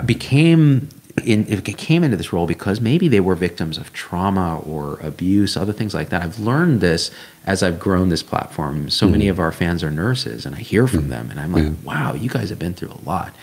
became 0.04 0.90
in 1.22 1.46
it 1.48 1.64
came 1.78 2.04
into 2.04 2.18
this 2.18 2.34
role 2.34 2.48
because 2.48 2.82
maybe 2.82 3.08
they 3.08 3.20
were 3.20 3.36
victims 3.36 3.78
of 3.78 3.94
trauma 3.94 4.60
or 4.60 5.00
abuse, 5.02 5.56
other 5.56 5.74
things 5.74 5.94
like 5.94 6.10
that. 6.10 6.24
I've 6.24 6.40
learned 6.40 6.82
this 6.82 7.12
as 7.46 7.62
I've 7.62 7.80
grown 7.80 8.10
this 8.10 8.24
platform. 8.24 8.90
So 8.90 9.08
many 9.08 9.26
mm-hmm. 9.26 9.32
of 9.32 9.40
our 9.40 9.52
fans 9.52 9.84
are 9.84 9.92
nurses, 9.92 10.46
and 10.46 10.56
I 10.56 10.60
hear 10.60 10.88
from 10.88 11.02
mm-hmm. 11.02 11.10
them, 11.10 11.32
and 11.32 11.40
I'm 11.40 11.52
like, 11.52 11.74
wow, 11.84 12.14
you 12.14 12.30
guys 12.30 12.50
have 12.50 12.60
been 12.60 12.74
through 12.74 12.92
a 12.92 13.02
lot. 13.06 13.34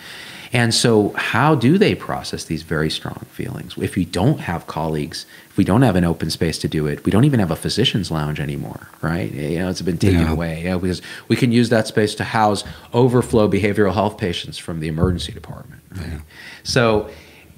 And 0.53 0.73
so, 0.73 1.13
how 1.15 1.55
do 1.55 1.77
they 1.77 1.95
process 1.95 2.43
these 2.43 2.63
very 2.63 2.89
strong 2.89 3.25
feelings? 3.31 3.75
If 3.77 3.95
we 3.95 4.03
don't 4.03 4.41
have 4.41 4.67
colleagues, 4.67 5.25
if 5.49 5.55
we 5.55 5.63
don't 5.63 5.81
have 5.81 5.95
an 5.95 6.03
open 6.03 6.29
space 6.29 6.57
to 6.59 6.67
do 6.67 6.87
it, 6.87 7.05
we 7.05 7.11
don't 7.11 7.23
even 7.23 7.39
have 7.39 7.51
a 7.51 7.55
physician's 7.55 8.11
lounge 8.11 8.37
anymore, 8.37 8.89
right? 9.01 9.31
You 9.31 9.59
know, 9.59 9.69
it's 9.69 9.81
been 9.81 9.97
taken 9.97 10.21
Yeah. 10.21 10.31
away. 10.31 10.63
You 10.63 10.71
know, 10.71 10.79
because 10.79 11.01
we 11.29 11.37
can 11.37 11.53
use 11.53 11.69
that 11.69 11.87
space 11.87 12.15
to 12.15 12.25
house 12.25 12.65
overflow 12.93 13.49
behavioral 13.49 13.93
health 13.93 14.17
patients 14.17 14.57
from 14.57 14.81
the 14.81 14.89
emergency 14.89 15.31
department. 15.31 15.81
Right? 15.95 16.19
So, 16.63 17.09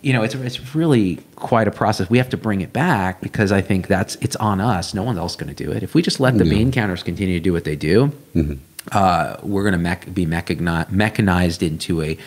you 0.04 0.12
know, 0.14 0.22
it's 0.22 0.36
it's 0.36 0.76
really 0.76 1.18
quite 1.38 1.68
a 1.68 1.72
process. 1.72 2.10
We 2.10 2.18
have 2.18 2.30
to 2.30 2.38
bring 2.38 2.62
it 2.62 2.74
back 2.74 3.22
because 3.22 3.52
I 3.54 3.62
think 3.62 3.88
that's 3.88 4.16
it's 4.18 4.36
on 4.36 4.60
us. 4.60 4.94
No 4.94 5.02
one 5.02 5.18
else 5.18 5.36
going 5.38 5.54
to 5.54 5.64
do 5.64 5.72
it. 5.72 5.82
If 5.82 5.96
we 5.96 6.02
just 6.02 6.20
let 6.20 6.38
the 6.38 6.44
bean 6.44 6.72
counters 6.72 7.04
continue 7.04 7.36
to 7.40 7.44
do 7.44 7.54
what 7.54 7.64
they 7.64 7.78
do, 7.78 8.12
uh, 8.92 9.38
we're 9.42 9.64
going 9.64 9.74
to 9.74 9.80
mech- 9.80 10.14
be 10.14 10.26
mechani- 10.26 10.92
mechanized 10.92 11.64
into 11.64 12.02
a 12.02 12.18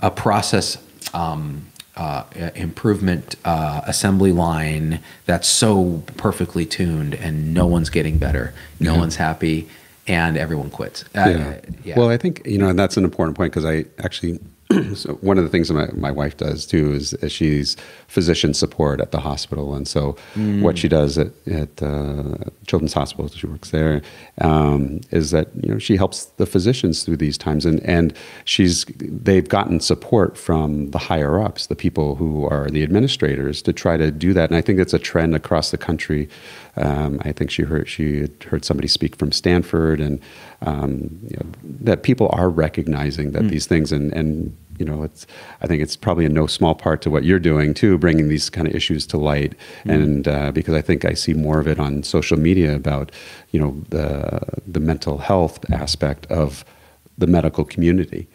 a 0.00 0.10
process 0.10 0.76
um, 1.14 1.64
uh, 1.96 2.24
improvement 2.54 3.36
uh, 3.46 3.80
assembly 3.86 4.32
line 4.32 5.00
that's 5.24 5.48
so 5.48 6.02
perfectly 6.18 6.66
tuned, 6.66 7.14
and 7.14 7.54
no 7.54 7.66
one's 7.66 7.88
getting 7.88 8.18
better, 8.18 8.52
no 8.80 8.96
one's 8.98 9.16
happy, 9.16 9.66
and 10.06 10.36
everyone 10.36 10.68
quits. 10.68 11.04
Uh, 11.14 11.58
yeah. 11.84 11.98
Well, 11.98 12.10
I 12.10 12.18
think 12.18 12.42
you 12.44 12.58
know, 12.58 12.68
and 12.68 12.78
that's 12.78 12.98
an 12.98 13.04
important 13.04 13.34
point 13.34 13.50
because 13.50 13.64
I 13.64 13.86
actually. 14.04 14.40
so 14.94 15.14
one 15.14 15.38
of 15.38 15.44
the 15.44 15.50
things 15.50 15.68
that 15.68 15.74
my, 15.74 15.88
my 15.92 16.10
wife 16.10 16.36
does 16.36 16.66
too 16.66 16.92
is, 16.92 17.12
is 17.14 17.32
she's 17.32 17.76
physician 18.08 18.54
support 18.54 19.00
at 19.00 19.10
the 19.10 19.20
hospital, 19.20 19.74
and 19.74 19.86
so 19.86 20.16
what 20.62 20.78
she 20.78 20.88
does 20.88 21.18
at, 21.18 21.28
at 21.46 21.82
uh, 21.82 22.36
Children's 22.66 22.92
Hospital, 22.92 23.28
she 23.28 23.46
works 23.46 23.70
there, 23.70 24.02
um, 24.40 25.00
is 25.10 25.30
that 25.30 25.48
you 25.62 25.72
know 25.72 25.78
she 25.78 25.96
helps 25.96 26.26
the 26.36 26.46
physicians 26.46 27.02
through 27.02 27.16
these 27.16 27.38
times, 27.38 27.66
and 27.66 27.80
and 27.80 28.14
she's 28.44 28.84
they've 28.96 29.48
gotten 29.48 29.80
support 29.80 30.36
from 30.36 30.90
the 30.90 30.98
higher 30.98 31.40
ups, 31.40 31.66
the 31.66 31.76
people 31.76 32.16
who 32.16 32.46
are 32.46 32.68
the 32.70 32.82
administrators, 32.82 33.62
to 33.62 33.72
try 33.72 33.96
to 33.96 34.10
do 34.10 34.32
that, 34.32 34.50
and 34.50 34.56
I 34.56 34.60
think 34.60 34.78
it's 34.78 34.94
a 34.94 34.98
trend 34.98 35.34
across 35.34 35.70
the 35.70 35.78
country. 35.78 36.28
Um, 36.76 37.20
I 37.24 37.32
think 37.32 37.50
she 37.50 37.62
heard 37.62 37.88
she 37.88 38.20
had 38.20 38.42
heard 38.44 38.64
somebody 38.64 38.88
speak 38.88 39.16
from 39.16 39.32
Stanford, 39.32 40.00
and 40.00 40.20
um, 40.62 41.18
you 41.28 41.36
know, 41.36 41.46
that 41.80 42.02
people 42.02 42.28
are 42.32 42.48
recognizing 42.48 43.32
that 43.32 43.48
these 43.48 43.66
things, 43.66 43.92
and 43.92 44.12
and 44.12 44.56
you 44.78 44.84
know, 44.84 45.02
it's 45.02 45.26
I 45.62 45.66
think 45.66 45.82
it's 45.82 45.96
probably 45.96 46.24
in 46.24 46.34
no 46.34 46.46
small 46.46 46.74
part 46.74 47.02
to 47.02 47.10
what 47.10 47.24
you're 47.24 47.38
doing 47.38 47.74
too, 47.74 47.98
bringing 47.98 48.28
these 48.28 48.50
kind 48.50 48.66
of 48.66 48.74
issues 48.74 49.06
to 49.08 49.18
light, 49.18 49.54
and 49.84 50.26
uh, 50.26 50.52
because 50.52 50.74
I 50.74 50.82
think 50.82 51.04
I 51.04 51.14
see 51.14 51.34
more 51.34 51.60
of 51.60 51.68
it 51.68 51.78
on 51.78 52.02
social 52.02 52.38
media 52.38 52.74
about 52.74 53.12
you 53.50 53.60
know 53.60 53.80
the 53.90 54.40
the 54.66 54.80
mental 54.80 55.18
health 55.18 55.58
aspect 55.70 56.26
of 56.26 56.64
the 57.18 57.26
medical 57.26 57.64
community, 57.64 58.28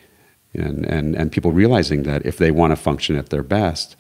and 0.54 0.86
and 0.86 1.16
and 1.16 1.32
people 1.32 1.52
realizing 1.52 2.04
that 2.04 2.26
if 2.26 2.38
they 2.38 2.52
want 2.52 2.72
to 2.72 2.76
function 2.76 3.16
at 3.16 3.30
their 3.30 3.44
best, 3.44 3.96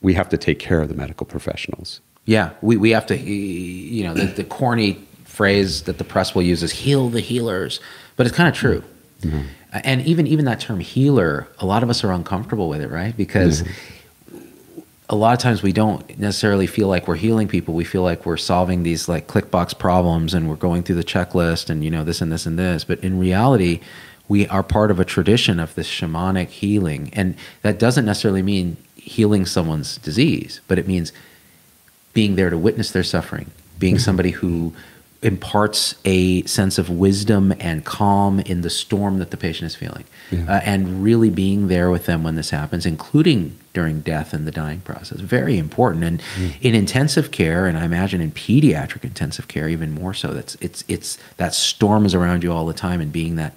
we 0.00 0.14
have 0.14 0.28
to 0.28 0.36
take 0.36 0.58
care 0.58 0.80
of 0.80 0.88
the 0.88 0.94
medical 0.94 1.26
professionals. 1.26 2.00
Yeah, 2.26 2.50
we, 2.60 2.76
we 2.76 2.90
have 2.90 3.06
to, 3.06 3.16
you 3.16 4.02
know, 4.02 4.12
the, 4.12 4.26
the 4.26 4.44
corny 4.44 4.94
phrase 5.24 5.82
that 5.82 5.98
the 5.98 6.04
press 6.04 6.34
will 6.34 6.42
use 6.42 6.62
is 6.62 6.72
heal 6.72 7.08
the 7.08 7.20
healers, 7.20 7.80
but 8.16 8.26
it's 8.26 8.34
kind 8.34 8.48
of 8.48 8.54
true. 8.54 8.82
Mm-hmm. 9.22 9.40
And 9.84 10.02
even 10.06 10.26
even 10.26 10.44
that 10.46 10.60
term 10.60 10.80
healer, 10.80 11.48
a 11.58 11.66
lot 11.66 11.82
of 11.82 11.90
us 11.90 12.04
are 12.04 12.12
uncomfortable 12.12 12.68
with 12.68 12.80
it, 12.80 12.88
right? 12.88 13.16
Because 13.16 13.62
mm-hmm. 13.62 14.80
a 15.08 15.16
lot 15.16 15.32
of 15.34 15.38
times 15.38 15.62
we 15.62 15.72
don't 15.72 16.18
necessarily 16.18 16.66
feel 16.66 16.88
like 16.88 17.08
we're 17.08 17.16
healing 17.16 17.48
people. 17.48 17.74
We 17.74 17.84
feel 17.84 18.02
like 18.02 18.24
we're 18.24 18.36
solving 18.36 18.82
these 18.82 19.08
like 19.08 19.26
click 19.26 19.50
box 19.50 19.74
problems 19.74 20.34
and 20.34 20.48
we're 20.48 20.56
going 20.56 20.82
through 20.82 20.96
the 20.96 21.04
checklist 21.04 21.68
and 21.68 21.84
you 21.84 21.90
know 21.90 22.04
this 22.04 22.20
and 22.20 22.32
this 22.32 22.46
and 22.46 22.58
this. 22.58 22.84
But 22.84 23.00
in 23.00 23.18
reality, 23.18 23.80
we 24.28 24.46
are 24.48 24.62
part 24.62 24.90
of 24.90 24.98
a 24.98 25.04
tradition 25.04 25.60
of 25.60 25.74
this 25.74 25.88
shamanic 25.88 26.48
healing, 26.48 27.10
and 27.12 27.36
that 27.62 27.78
doesn't 27.78 28.04
necessarily 28.04 28.42
mean 28.42 28.76
healing 28.96 29.46
someone's 29.46 29.98
disease, 29.98 30.60
but 30.66 30.78
it 30.78 30.88
means 30.88 31.12
being 32.12 32.34
there 32.34 32.50
to 32.50 32.58
witness 32.58 32.90
their 32.90 33.04
suffering, 33.04 33.50
being 33.78 33.94
mm-hmm. 33.96 34.02
somebody 34.02 34.30
who 34.30 34.72
imparts 35.22 35.94
a 36.04 36.42
sense 36.44 36.78
of 36.78 36.90
wisdom 36.90 37.54
and 37.58 37.84
calm 37.84 38.40
in 38.40 38.60
the 38.60 38.70
storm 38.70 39.18
that 39.18 39.30
the 39.30 39.36
patient 39.36 39.66
is 39.66 39.74
feeling, 39.74 40.04
uh, 40.32 40.60
and 40.64 41.02
really 41.02 41.30
being 41.30 41.68
there 41.68 41.90
with 41.90 42.06
them 42.06 42.22
when 42.22 42.34
this 42.34 42.50
happens, 42.50 42.84
including 42.86 43.56
during 43.72 44.00
death 44.00 44.32
and 44.32 44.46
the 44.46 44.52
dying 44.52 44.80
process. 44.80 45.20
Very 45.20 45.58
important. 45.58 46.04
And 46.04 46.22
in 46.60 46.74
intensive 46.74 47.30
care, 47.30 47.66
and 47.66 47.76
I 47.78 47.84
imagine 47.84 48.20
in 48.20 48.32
pediatric 48.32 49.04
intensive 49.04 49.48
care 49.48 49.68
even 49.68 49.92
more 49.92 50.14
so, 50.14 50.28
that's 50.32 50.56
it's 50.60 50.84
it's 50.88 51.18
that 51.36 51.54
storm 51.54 52.06
is 52.06 52.14
around 52.14 52.42
you 52.42 52.52
all 52.52 52.66
the 52.66 52.74
time, 52.74 53.00
and 53.00 53.12
being 53.12 53.36
that 53.36 53.52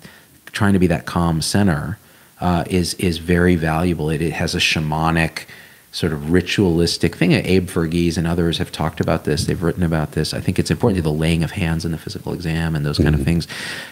trying 0.51 0.73
to 0.73 0.79
be 0.79 0.87
that 0.87 1.05
calm 1.05 1.41
center 1.41 1.97
uh, 2.41 2.63
is 2.67 2.93
is 2.95 3.17
very 3.17 3.55
valuable. 3.55 4.09
It, 4.09 4.21
it 4.21 4.33
has 4.33 4.55
a 4.55 4.59
shamanic 4.59 5.45
sort 5.91 6.13
of 6.13 6.31
ritualistic 6.31 7.15
thing. 7.15 7.31
Abe 7.31 7.67
Verghese 7.67 8.17
and 8.17 8.27
others 8.27 8.59
have 8.59 8.71
talked 8.71 8.99
about 8.99 9.23
this. 9.23 9.45
They've 9.45 9.61
written 9.61 9.81
about 9.83 10.11
this. 10.11 10.33
I 10.35 10.39
think 10.39 10.59
it's 10.59 10.69
important 10.69 10.97
to 10.97 11.01
the 11.01 11.11
laying 11.11 11.43
of 11.43 11.51
hands 11.51 11.83
in 11.83 11.91
the 11.91 11.97
physical 11.97 12.31
exam 12.33 12.75
and 12.75 12.85
those 12.85 12.97
kind 12.97 13.09
Mm-hmm. 13.09 13.21
of 13.21 13.25
things. 13.25 13.47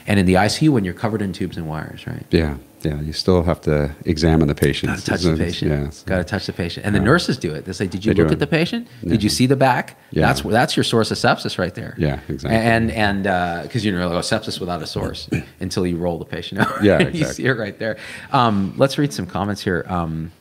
And 0.06 0.20
in 0.20 0.26
the 0.28 0.36
ICU, 0.36 0.70
when 0.70 0.86
you're 0.86 0.93
covered 0.93 1.22
in 1.24 1.34
tubes 1.34 1.58
and 1.58 1.68
wires, 1.68 2.06
right? 2.06 2.24
Yeah, 2.30 2.58
yeah. 2.84 3.02
You 3.02 3.14
still 3.14 3.41
have 3.41 3.62
to 3.62 3.95
examine 4.06 4.48
the 4.48 4.54
patient. 4.54 4.91
Got 4.91 5.00
to 5.00 5.06
touch 5.06 5.22
the 5.24 5.36
patient. 5.38 5.72
Yeah. 5.72 5.89
so- 5.89 6.06
Got 6.06 6.18
to 6.18 6.24
touch 6.24 6.45
the 6.45 6.54
patient. 6.54 6.86
And 6.86 6.93
the 6.93 7.00
nurses 7.00 7.36
do 7.38 7.52
it. 7.56 7.66
They 7.66 7.74
say, 7.74 7.88
"Did 7.88 8.06
you 8.06 8.14
They 8.14 8.22
look 8.22 8.32
at 8.32 8.38
the 8.39 8.45
patient? 8.45 8.88
Did 9.04 9.24
you 9.24 9.30
see 9.30 9.48
the 9.48 9.56
back? 9.56 9.98
Yeah. 10.12 10.28
That's 10.28 10.41
that's 10.43 10.78
your 10.78 10.84
source 10.84 11.10
of 11.10 11.18
sepsis 11.18 11.58
right 11.58 11.74
there. 11.74 11.95
Yeah, 11.98 12.20
exactly. 12.30 12.60
And 12.60 12.91
and 12.91 13.24
because 13.64 13.84
you 13.84 13.91
know, 13.91 14.08
like, 14.08 14.18
oh, 14.18 14.20
sepsis 14.20 14.60
without 14.60 14.84
a 14.84 14.88
source 14.88 15.28
until 15.60 15.88
you 15.88 15.98
roll 15.98 16.20
the 16.20 16.26
patient 16.26 16.62
over. 16.62 16.84
Yeah, 16.86 17.00
exactly. 17.00 17.20
you 17.22 17.26
see 17.26 17.45
it 17.45 17.54
right 17.58 17.78
there. 17.80 17.98
Um, 18.32 18.76
let's 18.78 19.00
read 19.00 19.12
some 19.12 19.26
comments 19.26 19.64
here. 19.64 19.84
Um, 19.88 20.32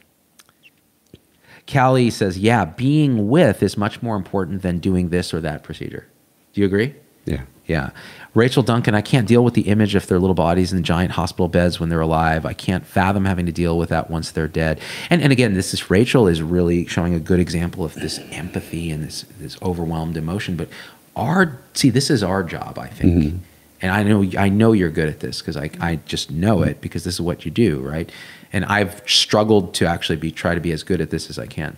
Callie 1.71 2.11
says, 2.11 2.39
"Yeah, 2.39 2.65
being 2.65 3.29
with 3.29 3.63
is 3.63 3.77
much 3.77 4.03
more 4.03 4.17
important 4.17 4.63
than 4.63 4.79
doing 4.79 5.09
this 5.09 5.35
or 5.35 5.41
that 5.41 5.63
procedure." 5.63 6.07
Do 6.53 6.61
you 6.61 6.67
agree? 6.67 6.95
Yeah. 7.25 7.43
Yeah. 7.67 7.91
Rachel 8.35 8.63
Duncan, 8.63 8.95
I 8.95 9.01
can't 9.01 9.27
deal 9.27 9.43
with 9.43 9.55
the 9.55 9.63
image 9.63 9.95
of 9.95 10.07
their 10.07 10.19
little 10.19 10.35
bodies 10.35 10.73
in 10.73 10.83
giant 10.85 11.13
hospital 11.13 11.49
beds 11.49 11.81
when 11.81 11.89
they're 11.89 12.01
alive. 12.01 12.47
I 12.47 12.53
can't 12.53 12.87
fathom 12.87 13.25
having 13.25 13.47
to 13.47 13.53
deal 13.53 13.77
with 13.77 13.89
that 13.89 14.11
once 14.11 14.31
they're 14.31 14.47
dead. 14.47 14.81
And 15.11 15.21
and 15.23 15.33
again, 15.33 15.55
this 15.55 15.75
is 15.75 15.91
Rachel 15.91 16.29
is 16.29 16.43
really 16.43 16.87
showing 16.87 17.15
a 17.15 17.21
good 17.21 17.41
example 17.41 17.85
of 17.85 17.95
this 17.95 18.21
empathy 18.31 18.91
and 18.91 19.03
this 19.03 19.25
this 19.41 19.57
overwhelmed 19.63 20.17
emotion. 20.17 20.57
But 20.57 20.69
our 21.17 21.59
see, 21.75 21.91
this 21.91 22.11
is 22.11 22.23
our 22.23 22.45
job, 22.45 22.79
I 22.79 22.89
think. 22.89 23.25
Mm-hmm. 23.25 23.39
And 23.83 23.93
I 23.93 24.03
know 24.03 24.25
I 24.39 24.49
know 24.49 24.73
you're 24.73 24.91
good 24.91 25.09
at 25.09 25.21
this 25.21 25.41
because 25.41 25.57
I, 25.57 25.71
I 25.81 25.97
just 26.07 26.31
know 26.31 26.63
it 26.63 26.81
because 26.81 27.05
this 27.05 27.15
is 27.15 27.21
what 27.21 27.45
you 27.45 27.51
do, 27.51 27.81
right? 27.81 28.11
And 28.53 28.65
I've 28.65 29.03
struggled 29.09 29.75
to 29.75 29.87
actually 29.87 30.17
be 30.17 30.31
try 30.31 30.55
to 30.55 30.61
be 30.61 30.73
as 30.73 30.83
good 30.83 31.01
at 31.01 31.11
this 31.11 31.29
as 31.29 31.39
I 31.39 31.47
can. 31.47 31.77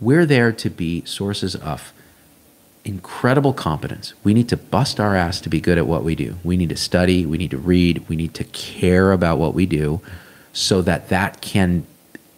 We're 0.00 0.26
there 0.26 0.52
to 0.52 0.70
be 0.70 1.04
sources 1.04 1.54
of 1.56 1.92
incredible 2.84 3.52
competence. 3.52 4.14
We 4.24 4.34
need 4.34 4.48
to 4.48 4.56
bust 4.56 4.98
our 4.98 5.14
ass 5.14 5.40
to 5.42 5.48
be 5.48 5.60
good 5.60 5.78
at 5.78 5.86
what 5.86 6.02
we 6.02 6.14
do. 6.14 6.36
We 6.42 6.56
need 6.56 6.70
to 6.70 6.76
study, 6.76 7.26
we 7.26 7.38
need 7.38 7.50
to 7.50 7.58
read, 7.58 8.08
we 8.08 8.16
need 8.16 8.34
to 8.34 8.44
care 8.44 9.12
about 9.12 9.38
what 9.38 9.54
we 9.54 9.66
do 9.66 10.00
so 10.52 10.82
that 10.82 11.08
that 11.08 11.40
can 11.40 11.86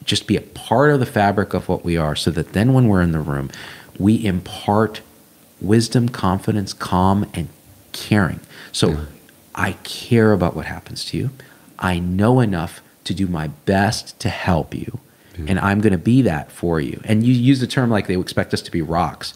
just 0.05 0.26
be 0.26 0.36
a 0.36 0.40
part 0.40 0.90
of 0.90 1.00
the 1.00 1.07
fabric 1.07 1.55
of 1.55 1.68
what 1.68 1.84
we 1.84 1.96
are 1.96 2.16
so 2.16 2.30
that 2.32 2.53
then 2.53 2.72
when 2.72 2.88
we're 2.88 3.03
in 3.03 3.12
the 3.12 3.20
room, 3.20 3.50
we 3.98 4.24
impart 4.24 5.00
wisdom, 5.61 6.09
confidence, 6.09 6.72
calm 6.72 7.30
and 7.34 7.48
caring. 7.92 8.40
So 8.73 9.07
I 9.55 9.73
care 9.85 10.33
about 10.33 10.57
what 10.57 10.66
happens 10.66 11.05
to 11.07 11.16
you. 11.16 11.31
I 11.79 11.99
know 11.99 12.41
enough 12.41 12.83
to 13.05 13.14
do 13.14 13.27
my 13.27 13.49
best 13.49 14.18
to 14.20 14.29
help 14.29 14.75
you. 14.75 14.99
and 15.49 15.59
I'm 15.59 15.81
going 15.81 15.93
to 15.93 15.99
be 15.99 16.23
that 16.23 16.53
for 16.53 16.79
you. 16.81 17.01
And 17.05 17.25
you 17.25 17.33
use 17.33 17.61
the 17.61 17.66
term 17.66 17.89
like 17.89 18.07
they 18.07 18.18
expect 18.18 18.53
us 18.53 18.61
to 18.62 18.70
be 18.70 18.83
rocks. 18.83 19.33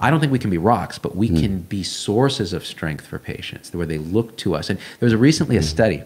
I 0.00 0.08
don't 0.08 0.20
think 0.20 0.30
we 0.30 0.38
can 0.38 0.50
be 0.50 0.58
rocks, 0.58 0.98
but 0.98 1.16
we 1.16 1.28
hmm. 1.28 1.36
can 1.36 1.60
be 1.62 1.82
sources 1.82 2.52
of 2.52 2.64
strength 2.64 3.06
for 3.06 3.18
patients 3.18 3.72
where 3.72 3.86
they 3.86 3.98
look 3.98 4.36
to 4.38 4.54
us. 4.54 4.70
And 4.70 4.78
there 5.00 5.06
was 5.06 5.16
recently 5.16 5.56
a 5.56 5.60
hmm. 5.60 5.66
study. 5.66 6.02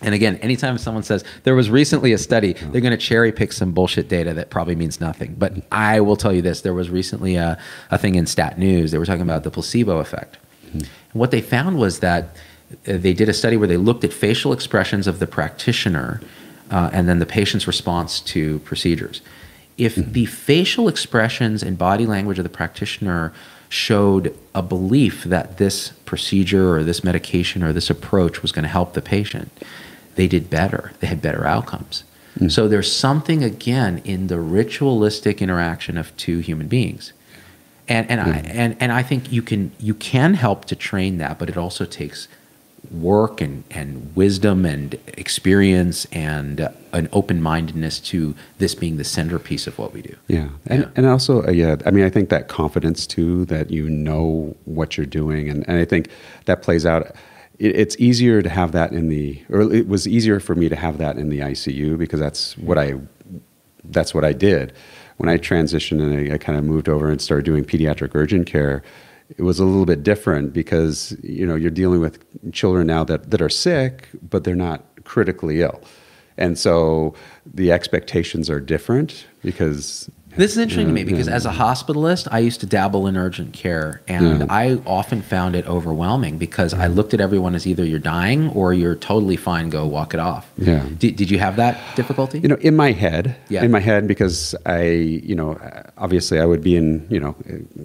And 0.00 0.14
again, 0.14 0.36
anytime 0.36 0.76
someone 0.78 1.02
says 1.02 1.24
there 1.44 1.54
was 1.54 1.70
recently 1.70 2.12
a 2.12 2.18
study, 2.18 2.54
they're 2.54 2.80
going 2.80 2.90
to 2.90 2.96
cherry 2.96 3.32
pick 3.32 3.52
some 3.52 3.72
bullshit 3.72 4.08
data 4.08 4.34
that 4.34 4.50
probably 4.50 4.74
means 4.74 5.00
nothing. 5.00 5.34
But 5.38 5.52
hmm. 5.52 5.60
I 5.70 6.00
will 6.00 6.16
tell 6.16 6.32
you 6.32 6.42
this: 6.42 6.62
there 6.62 6.74
was 6.74 6.90
recently 6.90 7.36
a, 7.36 7.58
a 7.90 7.98
thing 7.98 8.14
in 8.14 8.26
Stat 8.26 8.58
News. 8.58 8.90
They 8.92 8.98
were 8.98 9.06
talking 9.06 9.22
about 9.22 9.44
the 9.44 9.50
placebo 9.50 9.98
effect. 9.98 10.38
And 10.74 10.88
what 11.12 11.30
they 11.30 11.40
found 11.40 11.78
was 11.78 12.00
that 12.00 12.36
uh, 12.86 12.96
they 12.98 13.12
did 13.12 13.28
a 13.28 13.32
study 13.32 13.56
where 13.56 13.68
they 13.68 13.76
looked 13.76 14.04
at 14.04 14.12
facial 14.12 14.52
expressions 14.52 15.06
of 15.06 15.18
the 15.18 15.26
practitioner 15.26 16.20
uh, 16.70 16.90
and 16.92 17.08
then 17.08 17.18
the 17.18 17.26
patient's 17.26 17.66
response 17.66 18.20
to 18.20 18.58
procedures. 18.60 19.20
If 19.76 19.96
the 19.96 20.26
facial 20.26 20.88
expressions 20.88 21.62
and 21.62 21.76
body 21.76 22.06
language 22.06 22.38
of 22.38 22.44
the 22.44 22.48
practitioner 22.48 23.32
showed 23.68 24.36
a 24.54 24.62
belief 24.62 25.24
that 25.24 25.58
this 25.58 25.90
procedure 26.04 26.76
or 26.76 26.84
this 26.84 27.02
medication 27.02 27.62
or 27.62 27.72
this 27.72 27.90
approach 27.90 28.40
was 28.40 28.52
going 28.52 28.62
to 28.62 28.68
help 28.68 28.94
the 28.94 29.02
patient, 29.02 29.50
they 30.14 30.28
did 30.28 30.48
better. 30.48 30.92
They 31.00 31.08
had 31.08 31.20
better 31.20 31.44
outcomes. 31.44 32.04
So 32.48 32.66
there's 32.66 32.92
something 32.92 33.44
again 33.44 34.02
in 34.04 34.26
the 34.26 34.40
ritualistic 34.40 35.40
interaction 35.40 35.96
of 35.96 36.16
two 36.16 36.38
human 36.38 36.66
beings. 36.66 37.12
And 37.88 38.10
and 38.10 38.20
I 38.20 38.38
and, 38.38 38.76
and 38.80 38.92
I 38.92 39.02
think 39.02 39.30
you 39.30 39.42
can 39.42 39.72
you 39.78 39.94
can 39.94 40.34
help 40.34 40.64
to 40.66 40.76
train 40.76 41.18
that, 41.18 41.38
but 41.38 41.48
it 41.50 41.56
also 41.56 41.84
takes 41.84 42.28
work 42.90 43.40
and, 43.40 43.64
and 43.70 44.14
wisdom 44.14 44.64
and 44.66 44.94
experience 45.08 46.04
and 46.12 46.60
uh, 46.60 46.68
an 46.92 47.08
open 47.12 47.40
mindedness 47.40 47.98
to 47.98 48.34
this 48.58 48.74
being 48.74 48.96
the 48.96 49.04
centerpiece 49.04 49.66
of 49.66 49.78
what 49.78 49.92
we 49.92 50.02
do. 50.02 50.14
Yeah, 50.28 50.48
and 50.66 50.82
Yeah. 50.82 50.88
and 50.96 51.06
also 51.06 51.46
uh, 51.46 51.50
yeah, 51.50 51.76
I 51.86 51.90
mean 51.90 52.04
I 52.04 52.10
think 52.10 52.28
that 52.30 52.48
confidence 52.48 53.06
too 53.06 53.44
that 53.46 53.70
you 53.70 53.88
know 53.88 54.56
what 54.64 54.96
you're 54.96 55.06
doing, 55.06 55.48
and 55.48 55.66
and 55.68 55.78
I 55.78 55.84
think 55.84 56.08
that 56.46 56.62
plays 56.62 56.86
out. 56.86 57.14
It, 57.58 57.76
it's 57.76 57.96
easier 57.98 58.42
to 58.42 58.48
have 58.48 58.72
that 58.72 58.92
in 58.92 59.08
the, 59.08 59.42
or 59.48 59.72
it 59.72 59.88
was 59.88 60.08
easier 60.08 60.40
for 60.40 60.54
me 60.54 60.68
to 60.68 60.76
have 60.76 60.98
that 60.98 61.16
in 61.16 61.28
the 61.28 61.40
ICU 61.40 61.96
because 61.98 62.18
that's 62.18 62.58
what 62.58 62.78
I, 62.78 62.94
that's 63.84 64.12
what 64.12 64.24
I 64.24 64.32
did. 64.32 64.72
When 65.16 65.28
I 65.28 65.38
transitioned 65.38 66.02
and 66.02 66.30
I, 66.30 66.34
I 66.34 66.38
kind 66.38 66.58
of 66.58 66.64
moved 66.64 66.88
over 66.88 67.08
and 67.08 67.20
started 67.20 67.44
doing 67.44 67.64
pediatric 67.64 68.10
urgent 68.14 68.46
care, 68.46 68.82
it 69.36 69.42
was 69.42 69.58
a 69.58 69.64
little 69.64 69.86
bit 69.86 70.02
different 70.02 70.52
because 70.52 71.16
you 71.22 71.46
know 71.46 71.54
you're 71.54 71.70
dealing 71.70 72.00
with 72.00 72.24
children 72.52 72.86
now 72.86 73.04
that 73.04 73.30
that 73.30 73.40
are 73.40 73.48
sick, 73.48 74.08
but 74.28 74.44
they're 74.44 74.54
not 74.54 74.84
critically 75.04 75.62
ill. 75.62 75.80
And 76.36 76.58
so 76.58 77.14
the 77.46 77.70
expectations 77.70 78.50
are 78.50 78.60
different 78.60 79.26
because 79.42 80.10
This 80.36 80.52
is 80.52 80.58
interesting 80.58 80.88
to 80.88 80.92
me 80.92 81.02
mm-hmm. 81.02 81.10
because 81.10 81.28
yeah. 81.28 81.34
as 81.34 81.46
a 81.46 81.50
mm-hmm. 81.50 81.62
hospitalist, 81.62 82.28
I 82.30 82.40
used 82.40 82.60
to 82.60 82.66
dabble 82.66 83.06
in 83.06 83.16
urgent 83.16 83.52
care, 83.52 84.02
and 84.08 84.40
Yeah. 84.40 84.46
I 84.50 84.78
often 84.86 85.22
found 85.22 85.54
it 85.56 85.66
overwhelming 85.66 86.38
because 86.38 86.74
I 86.74 86.86
mm-hmm. 86.86 86.94
looked 86.94 87.14
at 87.14 87.20
everyone 87.20 87.54
as 87.54 87.66
either 87.66 87.84
you're 87.84 87.98
dying 87.98 88.50
or 88.50 88.74
you're 88.74 88.96
totally 88.96 89.36
fine, 89.36 89.70
go 89.70 89.86
walk 89.86 90.14
it 90.14 90.20
off. 90.20 90.50
Yeah. 90.58 90.84
Did, 90.98 91.16
did 91.16 91.30
you 91.30 91.38
have 91.38 91.56
that 91.56 91.78
difficulty? 91.96 92.40
you 92.40 92.48
know 92.48 92.56
in 92.56 92.76
my 92.76 92.92
head 92.92 93.36
Yeah. 93.48 93.64
in 93.64 93.70
my 93.70 93.80
head 93.80 94.06
because 94.06 94.54
i 94.66 94.82
you 94.82 95.34
know 95.34 95.58
obviously 95.96 96.40
i 96.40 96.44
would 96.44 96.62
be 96.62 96.76
in 96.76 97.06
you 97.10 97.20
know 97.20 97.34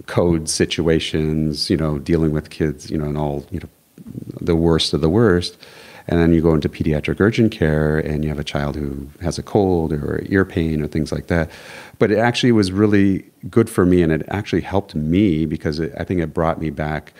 code 0.06 0.48
situations 0.48 1.70
you 1.70 1.76
know 1.76 1.98
dealing 1.98 2.32
with 2.32 2.50
kids 2.50 2.90
you 2.90 2.98
know 2.98 3.04
and 3.04 3.16
all 3.16 3.46
you 3.50 3.60
know 3.60 3.68
the 4.40 4.56
worst 4.56 4.92
of 4.92 5.00
the 5.00 5.08
worst 5.08 5.56
and 6.08 6.20
then 6.20 6.32
you 6.32 6.40
go 6.42 6.54
into 6.54 6.68
pediatric 6.68 7.20
urgent 7.20 7.52
care 7.52 7.98
and 7.98 8.22
you 8.24 8.28
have 8.30 8.38
a 8.38 8.44
child 8.44 8.76
who 8.76 9.08
has 9.20 9.38
a 9.38 9.42
cold 9.42 9.92
or 9.92 10.22
ear 10.26 10.44
pain 10.44 10.82
or 10.82 10.86
things 10.86 11.12
like 11.12 11.26
that. 11.28 11.50
But 11.98 12.10
it 12.10 12.18
actually 12.18 12.52
was 12.52 12.72
really 12.72 13.24
good 13.48 13.68
for 13.70 13.84
me 13.86 14.02
and 14.02 14.10
it 14.12 14.22
actually 14.28 14.62
helped 14.62 14.94
me 14.94 15.46
because 15.46 15.78
it, 15.80 15.92
i 15.98 16.04
think 16.04 16.20
it 16.20 16.34
brought 16.34 16.60
me 16.60 16.68
back 16.70 17.12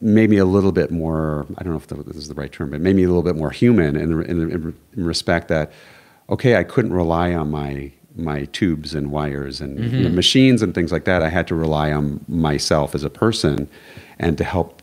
made 0.00 0.30
me 0.30 0.36
a 0.36 0.44
little 0.44 0.70
bit 0.72 0.90
more 0.90 1.44
i 1.58 1.62
don't 1.62 1.72
know 1.72 1.76
if 1.96 2.06
this 2.06 2.16
is 2.16 2.28
the 2.28 2.34
right 2.34 2.52
term 2.52 2.70
but 2.70 2.80
made 2.80 2.94
me 2.94 3.02
a 3.02 3.08
little 3.08 3.22
bit 3.22 3.36
more 3.36 3.50
human 3.50 3.96
in, 3.96 4.10
the- 4.16 4.24
in, 4.30 4.50
in 4.96 5.04
respect 5.04 5.48
that 5.48 5.72
okay 6.30 6.56
i 6.56 6.62
couldn't 6.62 6.92
rely 6.92 7.34
on 7.34 7.50
my 7.50 7.90
my 8.16 8.44
tubes 8.46 8.94
and 8.94 9.10
wires 9.12 9.60
and 9.60 9.78
you 9.92 10.02
know, 10.02 10.08
machines 10.08 10.60
and 10.60 10.74
things 10.74 10.90
like 10.90 11.04
that. 11.04 11.22
I 11.22 11.28
had 11.28 11.46
to 11.48 11.54
rely 11.54 11.92
on 11.92 12.24
myself 12.26 12.92
as 12.96 13.04
a 13.04 13.10
person 13.10 13.68
and 14.18 14.36
to 14.38 14.42
help 14.44 14.77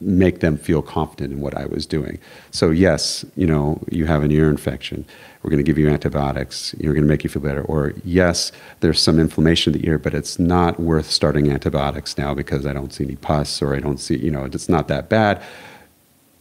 make 0.00 0.40
them 0.40 0.56
feel 0.56 0.80
confident 0.80 1.32
in 1.32 1.40
what 1.40 1.56
I 1.56 1.66
was 1.66 1.84
doing. 1.86 2.18
So 2.50 2.70
yes, 2.70 3.24
you 3.36 3.46
know, 3.46 3.80
you 3.90 4.06
have 4.06 4.22
an 4.22 4.30
ear 4.30 4.48
infection. 4.48 5.04
We're 5.42 5.50
going 5.50 5.58
to 5.58 5.64
give 5.64 5.78
you 5.78 5.88
antibiotics. 5.88 6.74
You're 6.78 6.94
going 6.94 7.04
to 7.04 7.08
make 7.08 7.24
you 7.24 7.30
feel 7.30 7.42
better. 7.42 7.62
Or 7.62 7.92
yes, 8.04 8.52
there's 8.80 9.00
some 9.00 9.18
inflammation 9.18 9.74
of 9.74 9.80
the 9.80 9.88
ear, 9.88 9.98
but 9.98 10.14
it's 10.14 10.38
not 10.38 10.78
worth 10.78 11.10
starting 11.10 11.50
antibiotics 11.50 12.16
now 12.18 12.34
because 12.34 12.66
I 12.66 12.72
don't 12.72 12.92
see 12.92 13.04
any 13.04 13.16
pus 13.16 13.60
or 13.62 13.74
I 13.74 13.80
don't 13.80 13.98
see, 13.98 14.16
you 14.16 14.30
know, 14.30 14.44
it's 14.44 14.68
not 14.68 14.88
that 14.88 15.08
bad. 15.08 15.42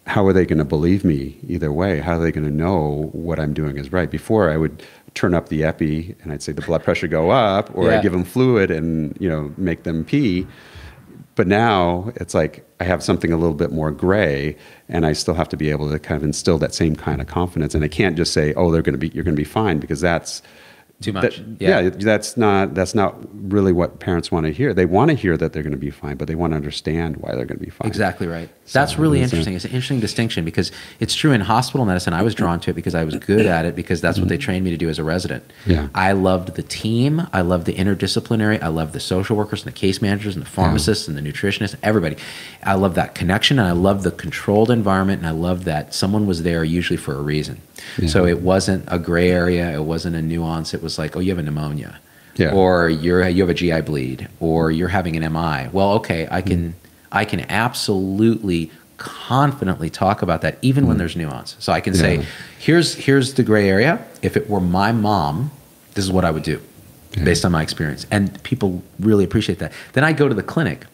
How 0.05 0.25
are 0.25 0.33
they 0.33 0.45
going 0.45 0.59
to 0.59 0.65
believe 0.65 1.03
me 1.03 1.37
either 1.47 1.71
way? 1.71 1.99
How 1.99 2.17
are 2.17 2.23
they 2.23 2.31
going 2.31 2.47
to 2.47 2.53
know 2.53 3.09
what 3.11 3.39
I'm 3.39 3.53
doing 3.53 3.77
is 3.77 3.91
right? 3.91 4.09
Before 4.09 4.49
I 4.49 4.57
would 4.57 4.81
turn 5.15 5.33
up 5.33 5.49
the 5.49 5.63
epi 5.63 6.15
and 6.21 6.31
I'd 6.31 6.41
say 6.43 6.51
the 6.51 6.61
blood 6.61 6.83
pressure 6.83 7.07
go 7.07 7.31
up, 7.31 7.75
or 7.75 7.89
Yeah. 7.89 7.99
I 7.99 8.01
give 8.01 8.11
them 8.13 8.23
fluid 8.23 8.71
and 8.71 9.17
you 9.19 9.27
know 9.27 9.51
make 9.57 9.83
them 9.83 10.05
pee 10.05 10.45
but 11.37 11.47
now 11.47 12.11
it's 12.15 12.33
like 12.33 12.67
I 12.81 12.83
have 12.83 13.03
something 13.03 13.31
a 13.31 13.37
little 13.37 13.55
bit 13.55 13.71
more 13.71 13.91
gray, 13.91 14.57
and 14.89 15.05
I 15.05 15.13
still 15.13 15.35
have 15.35 15.47
to 15.49 15.57
be 15.57 15.69
able 15.69 15.89
to 15.89 15.99
kind 15.99 16.17
of 16.17 16.23
instill 16.23 16.57
that 16.57 16.73
same 16.73 16.95
kind 16.95 17.21
of 17.21 17.27
confidence. 17.27 17.75
And 17.75 17.83
I 17.83 17.87
can't 17.87 18.17
just 18.17 18.33
say, 18.33 18.53
"Oh, 18.55 18.71
they're 18.71 18.81
going 18.81 18.95
to 18.95 18.99
be, 18.99 19.09
you're 19.09 19.23
going 19.23 19.35
to 19.35 19.39
be 19.39 19.45
fine," 19.45 19.79
because 19.79 20.01
that's 20.01 20.41
Too 20.99 21.13
much. 21.13 21.37
that- 21.37 21.45
Yeah. 21.59 21.79
yeah. 21.81 21.89
that's 21.91 22.37
not 22.37 22.73
that's 22.73 22.95
not 22.95 23.15
really 23.53 23.71
what 23.71 23.99
parents 23.99 24.31
want 24.31 24.47
to 24.47 24.51
hear. 24.51 24.73
They 24.73 24.85
want 24.87 25.11
to 25.11 25.15
hear 25.15 25.37
that 25.37 25.53
they're 25.53 25.61
going 25.61 25.71
to 25.71 25.77
be 25.77 25.91
fine, 25.91 26.17
but 26.17 26.27
they 26.27 26.33
want 26.33 26.53
to 26.53 26.57
understand 26.57 27.17
why 27.17 27.35
they're 27.35 27.45
going 27.45 27.59
to 27.59 27.63
be 27.65 27.69
fine. 27.69 27.87
Exactly 27.87 28.25
right. 28.25 28.49
That's 28.73 28.97
really 28.97 29.19
that's 29.19 29.31
it. 29.31 29.35
interesting. 29.35 29.53
It's 29.55 29.65
an 29.65 29.71
interesting 29.71 29.99
distinction 29.99 30.43
because 30.43 30.71
it's 30.99 31.13
true 31.13 31.31
in 31.33 31.41
hospital 31.41 31.85
medicine. 31.85 32.13
I 32.13 32.23
was 32.23 32.33
drawn 32.33 32.59
to 32.61 32.71
it 32.71 32.73
because 32.73 32.95
I 32.95 33.03
was 33.03 33.15
good 33.15 33.45
at 33.45 33.63
it 33.65 33.75
because 33.75 34.01
that's 34.01 34.17
what 34.19 34.27
they 34.27 34.37
trained 34.37 34.65
me 34.65 34.71
to 34.71 34.77
do 34.77 34.89
as 34.89 34.97
a 34.97 35.03
resident. 35.03 35.43
Yeah. 35.67 35.87
I 35.93 36.13
loved 36.13 36.55
the 36.55 36.63
team. 36.63 37.27
I 37.31 37.41
loved 37.41 37.65
the 37.67 37.73
interdisciplinary. 37.75 38.61
I 38.61 38.67
loved 38.67 38.93
the 38.93 38.99
social 38.99 39.37
workers 39.37 39.63
and 39.63 39.71
the 39.73 39.77
case 39.77 40.01
managers 40.01 40.35
and 40.35 40.43
the 40.43 40.49
pharmacists 40.49 41.07
and 41.07 41.15
the 41.15 41.21
nutritionists, 41.21 41.75
everybody. 41.83 42.17
I 42.63 42.73
love 42.73 42.95
that 42.95 43.13
connection 43.15 43.59
and 43.59 43.67
I 43.67 43.71
love 43.71 44.01
the 44.03 44.11
controlled 44.11 44.71
environment 44.71 45.19
and 45.19 45.27
I 45.27 45.31
love 45.31 45.63
that 45.65 45.93
someone 45.93 46.25
was 46.25 46.41
there 46.43 46.63
usually 46.63 46.97
for 46.97 47.13
a 47.13 47.21
reason. 47.21 47.61
So 48.07 48.25
it 48.25 48.41
wasn't 48.41 48.83
a 48.87 48.99
gray 48.99 49.31
area. 49.31 49.73
It 49.73 49.83
wasn't 49.83 50.15
a 50.15 50.21
nuance. 50.21 50.73
It 50.73 50.81
was 50.83 50.86
like, 50.97 51.15
oh, 51.15 51.19
you 51.19 51.31
have 51.31 51.39
a 51.39 51.43
pneumonia. 51.43 51.99
Yeah. 52.35 52.53
Or 52.53 52.87
you're 52.87 53.27
you 53.27 53.41
have 53.41 53.49
a 53.49 53.53
GI 53.53 53.81
bleed, 53.81 54.27
or 54.39 54.71
you're 54.71 54.89
having 54.89 55.15
an 55.15 55.33
MI. 55.33 55.69
Well, 55.71 55.93
okay, 55.93 56.27
I 56.29 56.41
can 56.41 56.69
mm-hmm. 56.69 56.77
I 57.11 57.25
can 57.25 57.41
absolutely 57.49 58.71
confidently 58.97 59.89
talk 59.89 60.21
about 60.21 60.41
that, 60.41 60.57
even 60.61 60.85
when 60.85 60.93
mm-hmm. 60.93 60.99
there's 60.99 61.15
nuance. 61.15 61.55
So 61.59 61.73
I 61.73 61.81
can 61.81 61.93
Yeah. 61.93 62.01
say, 62.01 62.25
here's 62.59 62.93
here's 62.93 63.33
the 63.33 63.43
gray 63.43 63.67
area. 63.69 64.05
If 64.21 64.37
it 64.37 64.49
were 64.49 64.59
my 64.59 64.91
mom, 64.91 65.51
this 65.95 66.05
is 66.05 66.11
what 66.11 66.25
I 66.25 66.31
would 66.31 66.43
do, 66.43 66.61
based 67.23 67.43
on 67.43 67.51
my 67.51 67.63
experience, 67.63 68.05
and 68.11 68.41
people 68.43 68.83
really 68.99 69.23
appreciate 69.23 69.59
that. 69.59 69.71
Then 69.93 70.03
I 70.03 70.13
go 70.13 70.27
to 70.27 70.35
the 70.35 70.43
clinic. 70.43 70.85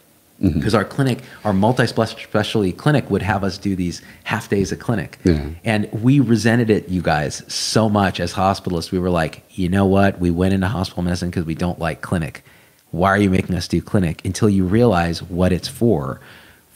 Mm-hmm. 0.42 0.58
Because 0.58 0.74
our 0.74 0.84
clinic, 0.84 1.20
our 1.44 1.52
multi-specialty 1.52 2.72
clinic, 2.72 3.08
would 3.08 3.22
have 3.22 3.44
us 3.44 3.56
do 3.56 3.76
these 3.76 4.02
half 4.24 4.48
days 4.48 4.72
of 4.72 4.80
clinic, 4.80 5.18
Yeah. 5.22 5.46
and 5.64 5.88
we 5.92 6.18
resented 6.18 6.70
it, 6.70 6.88
you 6.88 7.02
guys, 7.02 7.44
so 7.52 7.88
much 7.88 8.18
as 8.18 8.32
hospitalists. 8.32 8.90
We 8.90 8.98
were 8.98 9.10
like, 9.10 9.44
you 9.52 9.68
know 9.68 9.86
what? 9.86 10.18
We 10.18 10.30
went 10.32 10.52
into 10.52 10.66
hospital 10.66 11.04
medicine 11.04 11.30
because 11.30 11.44
we 11.44 11.54
don't 11.54 11.78
like 11.78 12.00
clinic. 12.00 12.44
Why 12.90 13.10
are 13.10 13.18
you 13.18 13.30
making 13.30 13.54
us 13.54 13.68
do 13.68 13.80
clinic? 13.80 14.24
Until 14.24 14.48
you 14.48 14.64
realize 14.64 15.22
what 15.22 15.52
it's 15.52 15.68
for. 15.68 16.20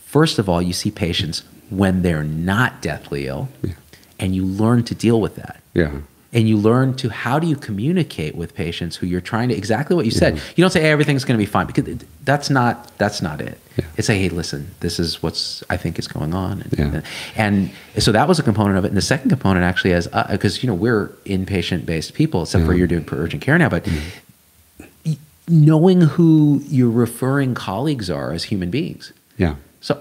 First 0.07 0.39
of 0.39 0.49
all, 0.49 0.63
you 0.63 0.73
see 0.73 0.91
patients 0.93 1.43
when 1.69 2.03
they're 2.03 2.25
not 2.25 2.81
deathly 2.81 3.27
ill, 3.27 3.49
and 4.21 4.35
you 4.37 4.45
learn 4.45 4.85
to 4.85 4.95
deal 4.95 5.21
with 5.21 5.35
that. 5.35 5.61
Yeah. 5.75 5.91
And 6.31 6.47
you 6.47 6.59
learn 6.59 6.95
to 6.97 7.09
how 7.09 7.39
do 7.39 7.47
you 7.47 7.57
communicate 7.57 8.35
with 8.35 8.55
patients 8.55 8.97
who 8.97 9.07
you're 9.07 9.23
trying 9.23 9.49
to 9.49 9.57
exactly 9.57 9.97
what 9.97 10.05
you 10.05 10.11
said. 10.11 10.35
Mm-hmm. 10.35 10.53
You 10.57 10.63
don't 10.63 10.71
say 10.71 10.83
hey, 10.83 10.91
everything's 10.91 11.25
going 11.25 11.39
to 11.39 11.43
be 11.43 11.51
fine 11.51 11.67
because 11.67 11.87
that's 12.25 12.51
not 12.51 12.93
that's 12.99 13.23
not 13.23 13.41
it. 13.41 13.59
Yeah. 13.79 13.85
It's 13.97 14.11
like 14.11 14.19
hey, 14.19 14.29
listen, 14.29 14.71
this 14.81 15.01
is 15.01 15.23
what's 15.23 15.65
I 15.71 15.79
think 15.79 15.99
is 15.99 16.07
going 16.07 16.35
on, 16.35 16.61
and, 16.61 16.79
Yeah. 16.79 17.01
and 17.35 17.71
so 17.99 18.13
that 18.13 18.29
was 18.29 18.39
a 18.39 18.43
component 18.43 18.77
of 18.77 18.85
it. 18.85 18.89
And 18.89 18.97
the 18.97 19.01
second 19.03 19.31
component 19.31 19.65
actually 19.65 19.93
is 19.93 20.07
uh, 20.13 20.27
because 20.31 20.63
you 20.63 20.67
know 20.67 20.75
we're 20.75 21.09
inpatient 21.25 21.87
based 21.87 22.13
people, 22.13 22.43
except 22.43 22.67
for 22.67 22.75
you're 22.75 22.87
doing 22.87 23.05
per 23.05 23.17
urgent 23.17 23.41
care 23.43 23.57
now, 23.57 23.71
but 23.71 23.85
mm-hmm. 23.85 24.85
y- 25.07 25.17
knowing 25.49 26.03
who 26.03 26.63
your 26.69 26.91
referring 26.91 27.55
colleagues 27.55 28.11
are 28.11 28.33
as 28.33 28.45
human 28.45 28.71
beings. 28.71 29.15
Yeah. 29.39 29.55
So 29.81 29.99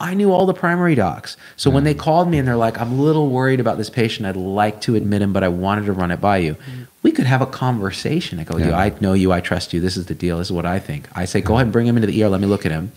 I, 0.00 0.14
knew 0.14 0.32
all 0.32 0.46
the 0.46 0.54
primary 0.54 0.94
docs. 0.94 1.36
So 1.56 1.70
when 1.70 1.84
they 1.84 1.94
called 1.94 2.28
me 2.28 2.38
and 2.38 2.46
they're 2.46 2.56
like, 2.56 2.80
I'm 2.80 2.98
a 2.98 3.02
little 3.02 3.28
worried 3.28 3.60
about 3.60 3.78
this 3.78 3.90
patient, 3.90 4.26
I'd 4.26 4.36
like 4.36 4.80
to 4.82 4.94
admit 4.94 5.22
him, 5.22 5.32
but 5.32 5.42
I 5.42 5.48
wanted 5.48 5.86
to 5.86 5.92
run 5.92 6.10
it 6.10 6.20
by 6.20 6.38
you. 6.38 6.56
We 7.02 7.12
could 7.12 7.26
have 7.26 7.40
a 7.42 7.46
conversation. 7.46 8.38
I 8.38 8.44
go, 8.44 8.56
Yeah. 8.56 8.68
"Yo, 8.68 8.74
I 8.74 8.92
know 9.00 9.12
you, 9.12 9.32
I 9.32 9.40
trust 9.40 9.72
you. 9.72 9.80
This 9.80 9.96
is 9.96 10.06
the 10.06 10.14
deal. 10.14 10.38
This 10.38 10.48
is 10.48 10.52
what 10.52 10.66
I 10.66 10.78
think. 10.78 11.08
I 11.14 11.24
say, 11.24 11.40
go 11.40 11.54
ahead 11.54 11.66
and 11.66 11.72
bring 11.72 11.86
him 11.86 11.96
into 11.96 12.06
the 12.06 12.22
ER. 12.22 12.28
Let 12.28 12.40
me 12.40 12.46
look 12.46 12.66
at 12.66 12.72
him. 12.72 12.92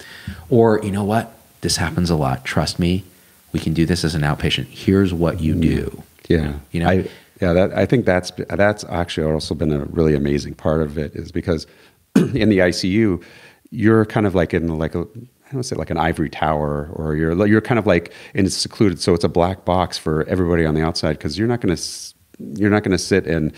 Or, 0.49 0.79
you 0.83 0.91
know 0.91 1.03
what? 1.03 1.33
This 1.61 1.77
happens 1.77 2.09
a 2.09 2.15
lot. 2.15 2.43
Trust 2.45 2.79
me. 2.79 3.03
We 3.51 3.59
can 3.59 3.73
do 3.73 3.85
this 3.85 4.03
as 4.03 4.15
an 4.15 4.21
outpatient. 4.21 4.65
Here's 4.65 5.13
what 5.13 5.41
you 5.41 5.55
do. 5.55 6.03
Yeah. 6.27 6.53
You 6.71 6.81
know? 6.81 6.89
I, 6.89 7.09
Yeah, 7.41 7.53
that 7.53 7.73
I 7.73 7.85
think 7.85 8.05
that's 8.05 8.31
that's 8.49 8.83
actually 8.85 9.31
also 9.31 9.55
been 9.55 9.71
a 9.71 9.85
really 9.85 10.13
amazing 10.13 10.55
part 10.55 10.81
of 10.81 10.97
it 10.97 11.15
is 11.15 11.31
because 11.31 11.65
in 12.15 12.49
the 12.49 12.59
ICU, 12.59 13.23
you're 13.71 14.05
kind 14.05 14.25
of 14.27 14.35
like 14.35 14.53
in 14.53 14.77
like 14.77 14.95
a 14.95 15.07
I 15.49 15.53
don't 15.53 15.63
say 15.63 15.75
like 15.75 15.89
an 15.89 15.97
ivory 15.97 16.29
tower, 16.29 16.91
or 16.93 17.15
you're 17.15 17.47
you're 17.47 17.61
kind 17.61 17.79
of 17.79 17.87
like 17.87 18.13
in 18.35 18.45
a 18.45 18.49
secluded. 18.49 18.99
So 18.99 19.13
it's 19.13 19.23
a 19.23 19.29
black 19.29 19.65
box 19.65 19.97
for 19.97 20.23
everybody 20.27 20.63
on 20.63 20.75
the 20.75 20.81
outside 20.81 21.17
because 21.17 21.39
you're 21.39 21.47
not 21.47 21.61
going 21.61 21.75
to 21.75 21.81
you're 22.39 22.69
not 22.69 22.83
going 22.83 22.91
to 22.91 22.97
sit 22.97 23.25
and 23.25 23.51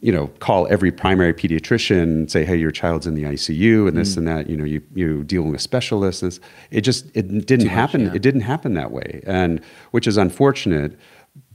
you 0.00 0.12
know 0.12 0.28
call 0.38 0.66
every 0.68 0.92
primary 0.92 1.34
pediatrician 1.34 2.02
and 2.02 2.30
say 2.30 2.44
hey 2.44 2.56
your 2.56 2.70
child's 2.70 3.06
in 3.06 3.14
the 3.14 3.24
icu 3.24 3.88
and 3.88 3.96
this 3.96 4.14
mm. 4.14 4.18
and 4.18 4.28
that 4.28 4.48
you 4.48 4.56
know 4.56 4.64
you 4.64 4.80
you 4.94 5.24
dealing 5.24 5.50
with 5.50 5.60
specialists 5.60 6.38
it 6.70 6.82
just 6.82 7.06
it 7.14 7.46
didn't 7.46 7.66
Too 7.66 7.68
happen 7.68 8.04
much, 8.04 8.12
yeah. 8.12 8.16
it 8.16 8.22
didn't 8.22 8.42
happen 8.42 8.74
that 8.74 8.92
way 8.92 9.22
and 9.26 9.60
which 9.90 10.06
is 10.06 10.16
unfortunate 10.16 10.96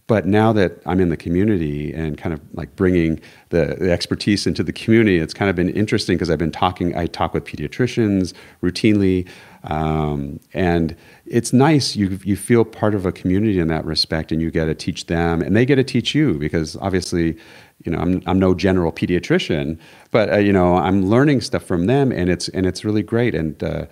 but 0.07 0.25
now 0.25 0.51
that 0.51 0.81
I'm 0.85 0.99
in 0.99 1.09
the 1.09 1.17
community 1.17 1.93
and 1.93 2.17
kind 2.17 2.33
of 2.33 2.41
like 2.53 2.75
bringing 2.75 3.21
the, 3.49 3.77
the 3.79 3.91
expertise 3.91 4.45
into 4.45 4.61
the 4.61 4.73
community, 4.73 5.17
it's 5.17 5.33
kind 5.33 5.49
of 5.49 5.55
been 5.55 5.69
interesting 5.69 6.17
because 6.17 6.29
I've 6.29 6.39
been 6.39 6.51
talking. 6.51 6.95
I 6.95 7.05
talk 7.05 7.33
with 7.33 7.45
pediatricians 7.45 8.33
routinely, 8.61 9.27
um, 9.63 10.41
and 10.53 10.95
it's 11.25 11.53
nice. 11.53 11.95
You 11.95 12.19
you 12.23 12.35
feel 12.35 12.65
part 12.65 12.95
of 12.95 13.05
a 13.05 13.13
community 13.13 13.59
in 13.59 13.69
that 13.69 13.85
respect, 13.85 14.33
and 14.33 14.41
you 14.41 14.51
get 14.51 14.65
to 14.65 14.75
teach 14.75 15.05
them, 15.05 15.41
and 15.41 15.55
they 15.55 15.65
get 15.65 15.75
to 15.75 15.85
teach 15.85 16.13
you 16.13 16.33
because 16.33 16.75
obviously, 16.77 17.37
you 17.85 17.91
know, 17.91 17.97
I'm 17.99 18.21
I'm 18.25 18.39
no 18.39 18.53
general 18.53 18.91
pediatrician, 18.91 19.79
but 20.11 20.33
uh, 20.33 20.37
you 20.37 20.51
know, 20.51 20.75
I'm 20.75 21.05
learning 21.05 21.39
stuff 21.41 21.63
from 21.63 21.85
them, 21.85 22.11
and 22.11 22.29
it's 22.29 22.49
and 22.49 22.65
it's 22.65 22.83
really 22.83 23.03
great. 23.03 23.35
And 23.35 23.63
uh, 23.63 23.85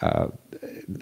uh, 0.00 0.28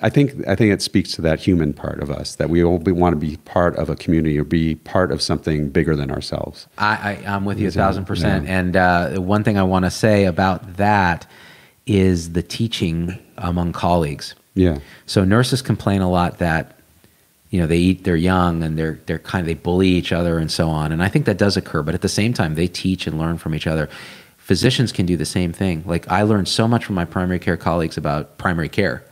I 0.03 0.11
think 0.11 0.47
I 0.47 0.55
think 0.55 0.73
it 0.73 0.83
speaks 0.83 1.13
to 1.13 1.23
that 1.23 1.41
human 1.41 1.73
part 1.73 2.01
of 2.01 2.11
us 2.11 2.35
that 2.37 2.51
we 2.51 2.63
all 2.63 2.79
we 2.79 2.93
want 2.93 3.15
to 3.15 3.19
be 3.19 3.37
part 3.39 3.77
of 3.77 3.89
a 3.89 3.97
community 3.97 4.39
or 4.39 4.45
be 4.45 4.75
part 4.75 5.11
of 5.11 5.23
something 5.23 5.71
bigger 5.71 5.97
than 5.97 6.11
ourselves. 6.11 6.67
I, 6.79 7.21
I 7.25 7.35
am 7.35 7.45
with 7.45 7.59
you 7.59 7.69
a 7.69 7.71
thousand 7.71 8.05
percent. 8.05 8.47
Yeah. 8.47 8.59
And 8.59 8.77
uh, 8.77 9.11
one 9.21 9.45
thing 9.45 9.57
I 9.57 9.63
want 9.63 9.85
to 9.85 9.91
say 9.91 10.25
about 10.25 10.77
that 10.77 11.27
is 11.87 12.33
the 12.33 12.43
teaching 12.43 13.19
among 13.39 13.73
colleagues. 13.73 14.35
Yeah. 14.55 14.79
So 15.07 15.25
nurses 15.25 15.63
complain 15.63 16.01
a 16.01 16.11
lot 16.11 16.39
that 16.39 16.79
you 17.51 17.61
know 17.61 17.67
they 17.67 17.79
eat 17.79 18.05
they're 18.05 18.17
young 18.17 18.63
and 18.63 18.79
they're 18.79 19.01
they're 19.07 19.19
kind 19.19 19.41
of 19.41 19.47
they 19.47 19.55
bully 19.55 19.89
each 19.89 20.13
other 20.13 20.39
and 20.39 20.51
so 20.51 20.69
on. 20.69 20.93
And 20.93 21.03
I 21.03 21.09
think 21.09 21.25
that 21.27 21.39
does 21.39 21.57
occur, 21.57 21.83
but 21.83 21.95
at 21.95 22.03
the 22.03 22.09
same 22.09 22.33
time 22.35 22.57
they 22.57 22.67
teach 22.67 23.07
and 23.07 23.19
learn 23.19 23.39
from 23.39 23.55
each 23.55 23.67
other. 23.67 23.89
Physicians 24.37 24.93
can 24.93 25.05
do 25.05 25.15
the 25.17 25.27
same 25.27 25.53
thing. 25.53 25.83
Like 25.85 26.11
I 26.11 26.23
learned 26.23 26.49
so 26.49 26.67
much 26.67 26.85
from 26.85 26.95
my 26.95 27.05
primary 27.05 27.39
care 27.39 27.59
colleagues 27.59 27.99
about 27.99 28.39
primary 28.39 28.71
care 28.71 29.05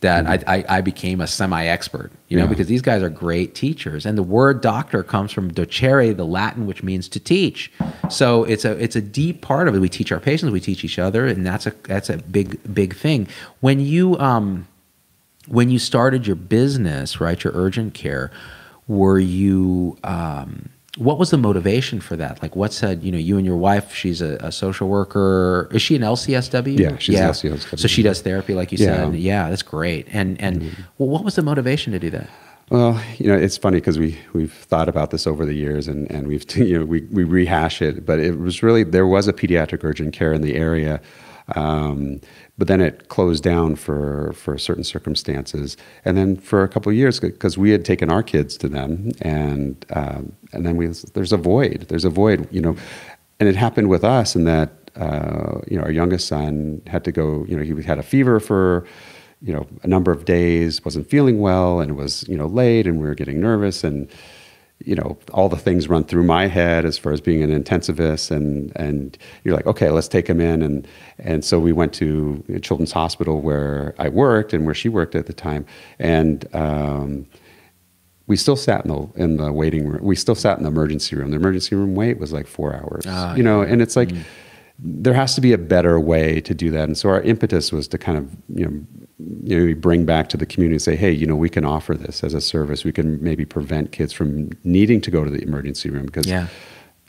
that 0.00 0.24
mm-hmm. 0.24 0.50
I, 0.50 0.56
I, 0.56 0.64
I, 0.68 0.80
became 0.80 1.20
a 1.20 1.26
semi-expert, 1.26 2.12
you 2.28 2.36
know, 2.36 2.44
yeah. 2.44 2.48
because 2.48 2.66
these 2.66 2.82
guys 2.82 3.02
are 3.02 3.08
great 3.08 3.54
teachers. 3.54 4.04
And 4.04 4.18
the 4.18 4.22
word 4.22 4.60
doctor 4.60 5.02
comes 5.02 5.32
from 5.32 5.50
docere, 5.50 6.14
the 6.14 6.26
Latin, 6.26 6.66
which 6.66 6.82
means 6.82 7.08
to 7.08 7.20
teach. 7.20 7.72
So 8.10 8.44
it's 8.44 8.64
a 8.64 8.72
it's 8.72 8.96
a 8.96 9.00
deep 9.00 9.40
part 9.40 9.66
of 9.66 9.74
it. 9.74 9.78
We 9.78 9.88
teach 9.88 10.12
our 10.12 10.20
patients, 10.20 10.52
we 10.52 10.60
teach 10.60 10.84
each 10.84 10.98
other, 10.98 11.26
and 11.26 11.46
that's 11.46 11.66
a 11.66 11.70
that's 11.84 12.10
a 12.10 12.18
big 12.18 12.74
big 12.74 12.94
thing. 12.94 13.28
When 13.60 13.80
you 13.80 14.18
um, 14.18 14.68
when 15.48 15.70
you 15.70 15.78
started 15.78 16.26
your 16.26 16.36
business, 16.36 17.20
right, 17.20 17.42
your 17.42 17.52
urgent 17.54 17.94
care, 17.94 18.30
were 18.86 19.18
you 19.18 19.96
um, 20.04 20.70
what 20.96 21.18
was 21.18 21.30
the 21.30 21.38
motivation 21.38 22.00
for 22.00 22.16
that? 22.16 22.40
Like, 22.42 22.54
what 22.54 22.72
said, 22.72 23.02
you 23.02 23.10
know, 23.10 23.18
you 23.18 23.36
and 23.36 23.44
your 23.44 23.56
wife, 23.56 23.94
she's 23.94 24.22
a, 24.22 24.36
a 24.36 24.52
social 24.52 24.88
worker. 24.88 25.68
Is 25.72 25.82
she 25.82 25.96
an 25.96 26.02
LCSW? 26.02 26.78
Yeah, 26.78 26.96
she's 26.98 27.16
yeah. 27.16 27.30
LCSW. 27.30 27.78
So 27.78 27.88
she 27.88 28.02
does 28.02 28.20
therapy, 28.20 28.54
like 28.54 28.70
you 28.70 28.78
yeah. 28.78 28.96
said. 28.96 29.14
Yeah, 29.16 29.50
that's 29.50 29.62
great. 29.62 30.06
And 30.12 30.40
and 30.40 30.62
mm-hmm. 30.62 30.82
well, 30.98 31.08
what 31.08 31.24
was 31.24 31.34
the 31.34 31.42
motivation 31.42 31.92
to 31.92 31.98
do 31.98 32.10
that? 32.10 32.28
Well, 32.70 33.00
you 33.18 33.26
know, 33.26 33.36
it's 33.36 33.58
funny 33.58 33.78
because 33.78 33.98
we 33.98 34.18
we've 34.32 34.52
thought 34.52 34.88
about 34.88 35.10
this 35.10 35.26
over 35.26 35.44
the 35.44 35.54
years, 35.54 35.88
and 35.88 36.10
and 36.10 36.28
we've 36.28 36.44
you 36.56 36.78
know 36.78 36.84
we 36.84 37.02
we 37.10 37.24
rehash 37.24 37.82
it, 37.82 38.06
but 38.06 38.20
it 38.20 38.38
was 38.38 38.62
really 38.62 38.84
there 38.84 39.06
was 39.06 39.28
a 39.28 39.32
pediatric 39.32 39.82
urgent 39.84 40.14
care 40.14 40.32
in 40.32 40.42
the 40.42 40.54
area. 40.54 41.00
Um, 41.54 42.20
but 42.56 42.68
then 42.68 42.80
it 42.80 43.08
closed 43.08 43.44
down 43.44 43.76
for 43.76 44.32
for 44.34 44.56
certain 44.56 44.84
circumstances, 44.84 45.76
and 46.04 46.16
then 46.16 46.36
for 46.36 46.62
a 46.62 46.68
couple 46.68 46.90
of 46.90 46.96
years 46.96 47.20
because 47.20 47.58
we 47.58 47.70
had 47.70 47.84
taken 47.84 48.10
our 48.10 48.22
kids 48.22 48.56
to 48.58 48.68
them, 48.68 49.12
and 49.20 49.84
um, 49.90 50.32
and 50.52 50.64
then 50.64 50.76
we 50.76 50.86
there's 50.86 51.32
a 51.32 51.36
void, 51.36 51.86
there's 51.88 52.04
a 52.04 52.10
void, 52.10 52.48
you 52.50 52.60
know, 52.60 52.76
and 53.40 53.48
it 53.48 53.56
happened 53.56 53.88
with 53.90 54.04
us 54.04 54.34
in 54.34 54.44
that 54.44 54.70
uh, 54.96 55.60
you 55.68 55.76
know 55.76 55.82
our 55.82 55.90
youngest 55.90 56.28
son 56.28 56.80
had 56.86 57.04
to 57.04 57.12
go, 57.12 57.44
you 57.46 57.56
know, 57.56 57.62
he 57.62 57.82
had 57.82 57.98
a 57.98 58.02
fever 58.02 58.40
for 58.40 58.86
you 59.42 59.52
know 59.52 59.66
a 59.82 59.86
number 59.86 60.10
of 60.10 60.24
days, 60.24 60.82
wasn't 60.84 61.08
feeling 61.10 61.40
well, 61.40 61.80
and 61.80 61.90
it 61.90 61.94
was 61.94 62.26
you 62.28 62.36
know 62.36 62.46
late, 62.46 62.86
and 62.86 63.00
we 63.00 63.06
were 63.06 63.14
getting 63.14 63.40
nervous. 63.40 63.84
And 63.84 64.08
you 64.84 64.94
know 64.94 65.18
all 65.32 65.48
the 65.48 65.56
things 65.56 65.88
run 65.88 66.04
through 66.04 66.22
my 66.24 66.46
head 66.46 66.84
as 66.84 66.98
far 66.98 67.12
as 67.12 67.20
being 67.20 67.42
an 67.42 67.50
intensivist 67.50 68.30
and 68.30 68.72
and 68.76 69.18
you're 69.42 69.54
like 69.54 69.66
okay 69.66 69.90
let's 69.90 70.08
take 70.08 70.26
him 70.26 70.40
in. 70.40 70.62
And 70.62 70.86
and 71.18 71.44
so 71.44 71.58
we 71.58 71.72
went 71.72 71.92
to 71.94 72.42
children's 72.62 72.92
hospital 72.92 73.40
where 73.40 73.94
i 73.98 74.08
worked 74.08 74.52
and 74.52 74.64
where 74.64 74.74
she 74.74 74.88
worked 74.88 75.14
at 75.14 75.26
the 75.26 75.32
time. 75.32 75.66
And 75.98 76.46
um, 76.54 77.26
we 78.26 78.36
still 78.36 78.56
sat 78.56 78.84
in 78.84 78.90
the 78.90 79.08
in 79.16 79.36
the 79.36 79.52
waiting 79.52 79.88
room. 79.88 80.02
We 80.02 80.16
still 80.16 80.34
sat 80.34 80.56
in 80.58 80.64
the 80.64 80.70
emergency 80.70 81.16
room. 81.16 81.30
The 81.30 81.36
emergency 81.36 81.74
room 81.76 81.94
wait 81.94 82.18
was 82.18 82.32
like 82.32 82.46
four 82.46 82.74
hours 82.74 83.04
ah, 83.06 83.34
you 83.34 83.42
know 83.42 83.62
yeah. 83.62 83.72
and 83.72 83.82
it's 83.82 83.96
like 83.96 84.08
mm 84.08 84.24
there 84.86 85.14
has 85.14 85.34
to 85.34 85.40
be 85.40 85.52
a 85.52 85.58
better 85.58 85.98
way 85.98 86.42
to 86.42 86.52
do 86.52 86.70
that. 86.70 86.84
And 86.84 86.96
so 86.96 87.08
our 87.08 87.22
impetus 87.22 87.72
was 87.72 87.88
to 87.88 87.98
kind 87.98 88.18
of, 88.18 88.36
you 88.54 88.66
know, 88.66 88.86
you 89.42 89.68
know, 89.68 89.74
bring 89.74 90.04
back 90.04 90.28
to 90.28 90.36
the 90.36 90.44
community 90.44 90.74
and 90.74 90.82
say, 90.82 90.94
hey, 90.94 91.10
you 91.10 91.26
know, 91.26 91.36
we 91.36 91.48
can 91.48 91.64
offer 91.64 91.94
this 91.94 92.22
as 92.22 92.34
a 92.34 92.40
service. 92.40 92.84
We 92.84 92.92
can 92.92 93.22
maybe 93.22 93.46
prevent 93.46 93.92
kids 93.92 94.12
from 94.12 94.50
needing 94.62 95.00
to 95.00 95.10
go 95.10 95.24
to 95.24 95.30
the 95.30 95.40
emergency 95.40 95.88
room 95.88 96.04
because, 96.04 96.26
yeah. 96.26 96.48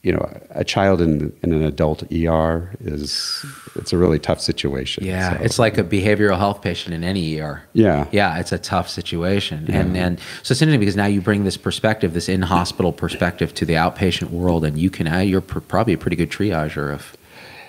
you 0.04 0.14
know, 0.14 0.40
a 0.52 0.64
child 0.64 1.02
in, 1.02 1.38
in 1.44 1.52
an 1.52 1.64
adult 1.64 2.04
ER 2.14 2.74
is 2.80 3.46
it's 3.76 3.92
a 3.92 3.98
really 3.98 4.20
tough 4.20 4.40
situation. 4.40 5.04
Yeah, 5.04 5.38
so. 5.38 5.44
it's 5.44 5.60
like 5.60 5.78
a 5.78 5.84
behavioral 5.84 6.38
health 6.38 6.62
patient 6.62 6.96
in 6.96 7.04
any 7.04 7.38
ER. 7.42 7.62
Yeah, 7.74 8.08
yeah, 8.14 8.40
it's 8.40 8.54
a 8.54 8.60
tough 8.60 8.88
situation, 8.88 9.66
yeah. 9.68 9.80
and 9.80 9.98
and 9.98 10.20
so 10.44 10.54
it's 10.54 10.62
interesting 10.62 10.80
because 10.80 10.96
now 10.96 11.08
you 11.08 11.20
bring 11.20 11.44
this 11.44 11.58
perspective, 11.58 12.14
this 12.14 12.30
in 12.30 12.44
hospital 12.44 12.94
perspective, 12.94 13.54
to 13.56 13.66
the 13.66 13.74
outpatient 13.74 14.30
world, 14.30 14.64
and 14.64 14.78
you 14.78 14.90
can 14.90 15.28
you're 15.28 15.42
pr- 15.42 15.60
probably 15.60 15.94
a 15.94 15.98
pretty 15.98 16.16
good 16.16 16.30
triager 16.30 16.94
of 16.94 17.18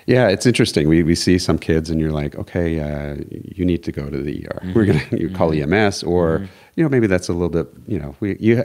yeah, 0.07 0.29
it's 0.29 0.45
interesting. 0.45 0.87
We, 0.87 1.03
we 1.03 1.15
see 1.15 1.37
some 1.37 1.59
kids, 1.59 1.89
and 1.89 1.99
you're 1.99 2.13
like, 2.13 2.35
okay, 2.35 2.79
uh, 2.79 3.17
you 3.29 3.65
need 3.65 3.83
to 3.83 3.91
go 3.91 4.09
to 4.09 4.23
the 4.23 4.47
ER. 4.47 4.59
Mm-hmm. 4.63 4.73
We're 4.73 4.85
gonna 4.85 5.03
you 5.11 5.29
call 5.29 5.51
mm-hmm. 5.51 5.73
EMS, 5.73 6.01
or 6.03 6.39
mm-hmm. 6.39 6.45
you 6.75 6.83
know 6.83 6.89
maybe 6.89 7.07
that's 7.07 7.27
a 7.27 7.33
little 7.33 7.49
bit 7.49 7.67
you 7.87 7.99
know 7.99 8.15
we 8.21 8.37
you. 8.39 8.63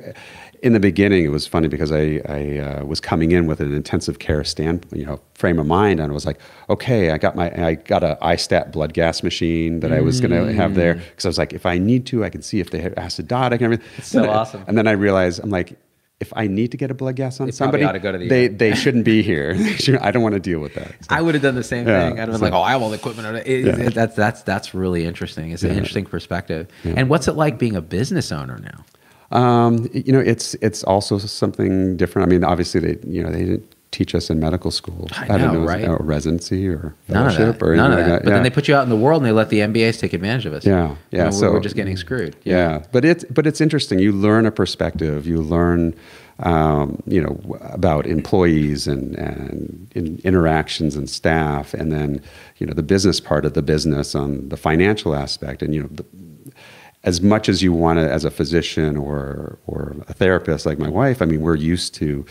In 0.62 0.74
the 0.74 0.78
beginning, 0.78 1.24
it 1.24 1.30
was 1.30 1.44
funny 1.44 1.66
because 1.66 1.90
I, 1.90 2.20
I 2.28 2.58
uh, 2.58 2.84
was 2.84 3.00
coming 3.00 3.32
in 3.32 3.48
with 3.48 3.58
an 3.58 3.74
intensive 3.74 4.20
care 4.20 4.44
stand, 4.44 4.86
you 4.92 5.04
know, 5.04 5.20
frame 5.34 5.58
of 5.58 5.66
mind, 5.66 5.98
and 5.98 6.12
I 6.12 6.14
was 6.14 6.24
like, 6.24 6.38
okay, 6.70 7.10
I 7.10 7.18
got 7.18 7.34
my, 7.34 7.50
I 7.66 7.74
got 7.74 8.04
a 8.04 8.16
iStat 8.22 8.70
blood 8.70 8.92
gas 8.92 9.24
machine 9.24 9.80
that 9.80 9.90
mm. 9.90 9.96
I 9.96 10.00
was 10.02 10.20
going 10.20 10.30
to 10.30 10.52
have 10.52 10.76
there 10.76 10.94
because 10.94 11.24
mm. 11.24 11.26
I 11.26 11.28
was 11.30 11.38
like, 11.38 11.52
if 11.52 11.66
I 11.66 11.78
need 11.78 12.06
to, 12.06 12.24
I 12.24 12.30
can 12.30 12.42
see 12.42 12.60
if 12.60 12.70
they 12.70 12.78
have 12.78 12.94
acidotic 12.94 13.54
and 13.54 13.62
everything. 13.62 13.88
It's 13.98 14.06
so 14.06 14.30
awesome. 14.30 14.62
and 14.68 14.78
then 14.78 14.86
I 14.86 14.92
realized, 14.92 15.40
I'm 15.42 15.50
like, 15.50 15.76
if 16.22 16.32
I 16.34 16.46
need 16.46 16.70
to 16.70 16.76
get 16.76 16.90
a 16.90 16.94
blood 16.94 17.16
gas 17.16 17.40
on 17.40 17.46
they 17.46 17.52
somebody, 17.52 17.84
the 17.84 18.26
they 18.28 18.48
they 18.48 18.74
shouldn't 18.74 19.04
be 19.04 19.22
here. 19.22 19.54
I 20.00 20.10
don't 20.12 20.22
want 20.22 20.34
to 20.34 20.40
deal 20.40 20.60
with 20.60 20.74
that. 20.74 20.88
So. 20.88 21.08
I 21.10 21.20
would 21.20 21.34
have 21.34 21.42
done 21.42 21.56
the 21.56 21.64
same 21.64 21.86
yeah, 21.86 22.08
thing. 22.08 22.12
I'd 22.12 22.20
have 22.20 22.28
been 22.28 22.38
so, 22.38 22.44
like, 22.44 22.52
"Oh, 22.54 22.62
I 22.62 22.70
have 22.70 22.80
all 22.82 22.90
the 22.90 22.96
equipment." 22.96 23.46
It, 23.46 23.66
yeah. 23.66 23.86
it, 23.88 23.94
that's 23.94 24.14
that's 24.14 24.42
that's 24.42 24.72
really 24.72 25.04
interesting. 25.04 25.50
It's 25.50 25.64
an 25.64 25.72
interesting 25.72 26.06
perspective. 26.06 26.68
And 26.84 27.10
what's 27.10 27.28
it 27.28 27.32
like 27.32 27.58
being 27.58 27.76
a 27.76 27.82
business 27.82 28.32
owner 28.32 28.58
now? 28.58 28.84
Um, 29.36 29.88
you 29.92 30.12
know, 30.12 30.20
it's 30.20 30.54
it's 30.54 30.84
also 30.84 31.18
something 31.18 31.96
different. 31.96 32.28
I 32.28 32.30
mean, 32.30 32.44
obviously, 32.44 32.80
they 32.80 32.98
you 33.06 33.22
know 33.22 33.30
they 33.30 33.44
didn't 33.44 33.74
teach 33.92 34.14
us 34.14 34.30
in 34.30 34.40
medical 34.40 34.70
school. 34.70 35.06
I, 35.12 35.28
know, 35.28 35.34
I 35.34 35.38
don't 35.38 35.54
know, 35.54 35.64
right? 35.64 35.86
Or 35.86 35.98
residency 35.98 36.66
or 36.66 36.94
fellowship 37.06 37.62
or 37.62 37.76
None 37.76 37.92
of 37.92 37.98
that. 37.98 38.02
Like 38.02 38.06
that. 38.06 38.24
But 38.24 38.30
yeah. 38.30 38.34
then 38.36 38.42
they 38.42 38.50
put 38.50 38.66
you 38.66 38.74
out 38.74 38.82
in 38.82 38.88
the 38.88 38.96
world 38.96 39.22
and 39.22 39.28
they 39.28 39.32
let 39.32 39.50
the 39.50 39.58
MBAs 39.58 40.00
take 40.00 40.14
advantage 40.14 40.46
of 40.46 40.54
us. 40.54 40.66
Yeah, 40.66 40.96
yeah. 41.10 41.18
You 41.18 41.24
know, 41.26 41.30
so 41.30 41.52
we're 41.52 41.60
just 41.60 41.76
getting 41.76 41.96
screwed. 41.96 42.34
Yeah. 42.42 42.56
yeah, 42.56 42.86
but 42.90 43.04
it's 43.04 43.24
but 43.26 43.46
it's 43.46 43.60
interesting. 43.60 44.00
You 44.00 44.10
learn 44.12 44.46
a 44.46 44.50
perspective. 44.50 45.26
You 45.26 45.40
learn. 45.40 45.94
Um, 46.38 47.00
you 47.06 47.22
know 47.22 47.38
about 47.60 48.04
employees 48.06 48.88
and, 48.88 49.14
and 49.14 49.92
in 49.94 50.18
interactions 50.24 50.96
and 50.96 51.08
staff, 51.08 51.72
and 51.72 51.92
then 51.92 52.20
you 52.56 52.66
know 52.66 52.72
the 52.72 52.82
business 52.82 53.20
part 53.20 53.44
of 53.44 53.52
the 53.52 53.62
business 53.62 54.14
on 54.16 54.48
the 54.48 54.56
financial 54.56 55.14
aspect, 55.14 55.62
and 55.62 55.72
you 55.72 55.82
know 55.82 55.88
the, 55.92 56.04
as 57.04 57.20
much 57.20 57.48
as 57.48 57.62
you 57.62 57.72
want 57.72 57.98
to 57.98 58.10
as 58.10 58.24
a 58.24 58.30
physician 58.30 58.96
or 58.96 59.58
or 59.66 59.94
a 60.08 60.14
therapist 60.14 60.66
like 60.66 60.78
my 60.78 60.88
wife. 60.88 61.20
I 61.20 61.26
mean, 61.26 61.42
we're 61.42 61.54
used 61.54 61.94
to 61.96 62.24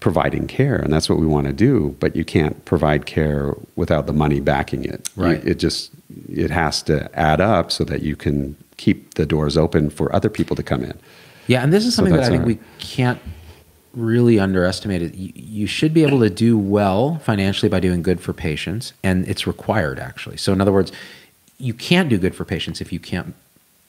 providing 0.00 0.46
care 0.46 0.76
and 0.76 0.92
that's 0.92 1.08
what 1.08 1.18
we 1.18 1.26
want 1.26 1.46
to 1.46 1.52
do 1.52 1.96
but 2.00 2.14
you 2.14 2.24
can't 2.24 2.64
provide 2.66 3.06
care 3.06 3.54
without 3.76 4.06
the 4.06 4.12
money 4.12 4.40
backing 4.40 4.84
it. 4.84 5.08
Right. 5.16 5.42
you, 5.42 5.52
it 5.52 5.58
just 5.58 5.90
it 6.28 6.50
has 6.50 6.82
to 6.84 7.10
add 7.18 7.40
up 7.40 7.72
so 7.72 7.84
that 7.84 8.02
you 8.02 8.14
can 8.14 8.56
keep 8.76 9.14
the 9.14 9.24
doors 9.24 9.56
open 9.56 9.88
for 9.88 10.14
other 10.14 10.28
people 10.28 10.54
to 10.56 10.62
come 10.62 10.84
in. 10.84 10.98
Yeah 11.46 11.62
and 11.62 11.72
this 11.72 11.86
is 11.86 11.94
something 11.94 12.12
so 12.12 12.20
that 12.20 12.26
i 12.26 12.28
think 12.28 12.42
our, 12.42 12.46
we 12.46 12.58
can't 12.78 13.20
really 13.94 14.38
underestimate 14.38 15.00
it. 15.00 15.14
You, 15.14 15.32
you 15.34 15.66
should 15.66 15.94
be 15.94 16.04
able 16.04 16.20
to 16.20 16.28
do 16.28 16.58
well 16.58 17.18
financially 17.20 17.70
by 17.70 17.80
doing 17.80 18.02
good 18.02 18.20
for 18.20 18.34
patients 18.34 18.92
and 19.02 19.26
it's 19.26 19.46
required 19.46 19.98
actually. 19.98 20.36
So 20.36 20.52
in 20.52 20.60
other 20.60 20.72
words 20.72 20.92
you 21.58 21.72
can't 21.72 22.10
do 22.10 22.18
good 22.18 22.34
for 22.34 22.44
patients 22.44 22.82
if 22.82 22.92
you 22.92 23.00
can't 23.00 23.34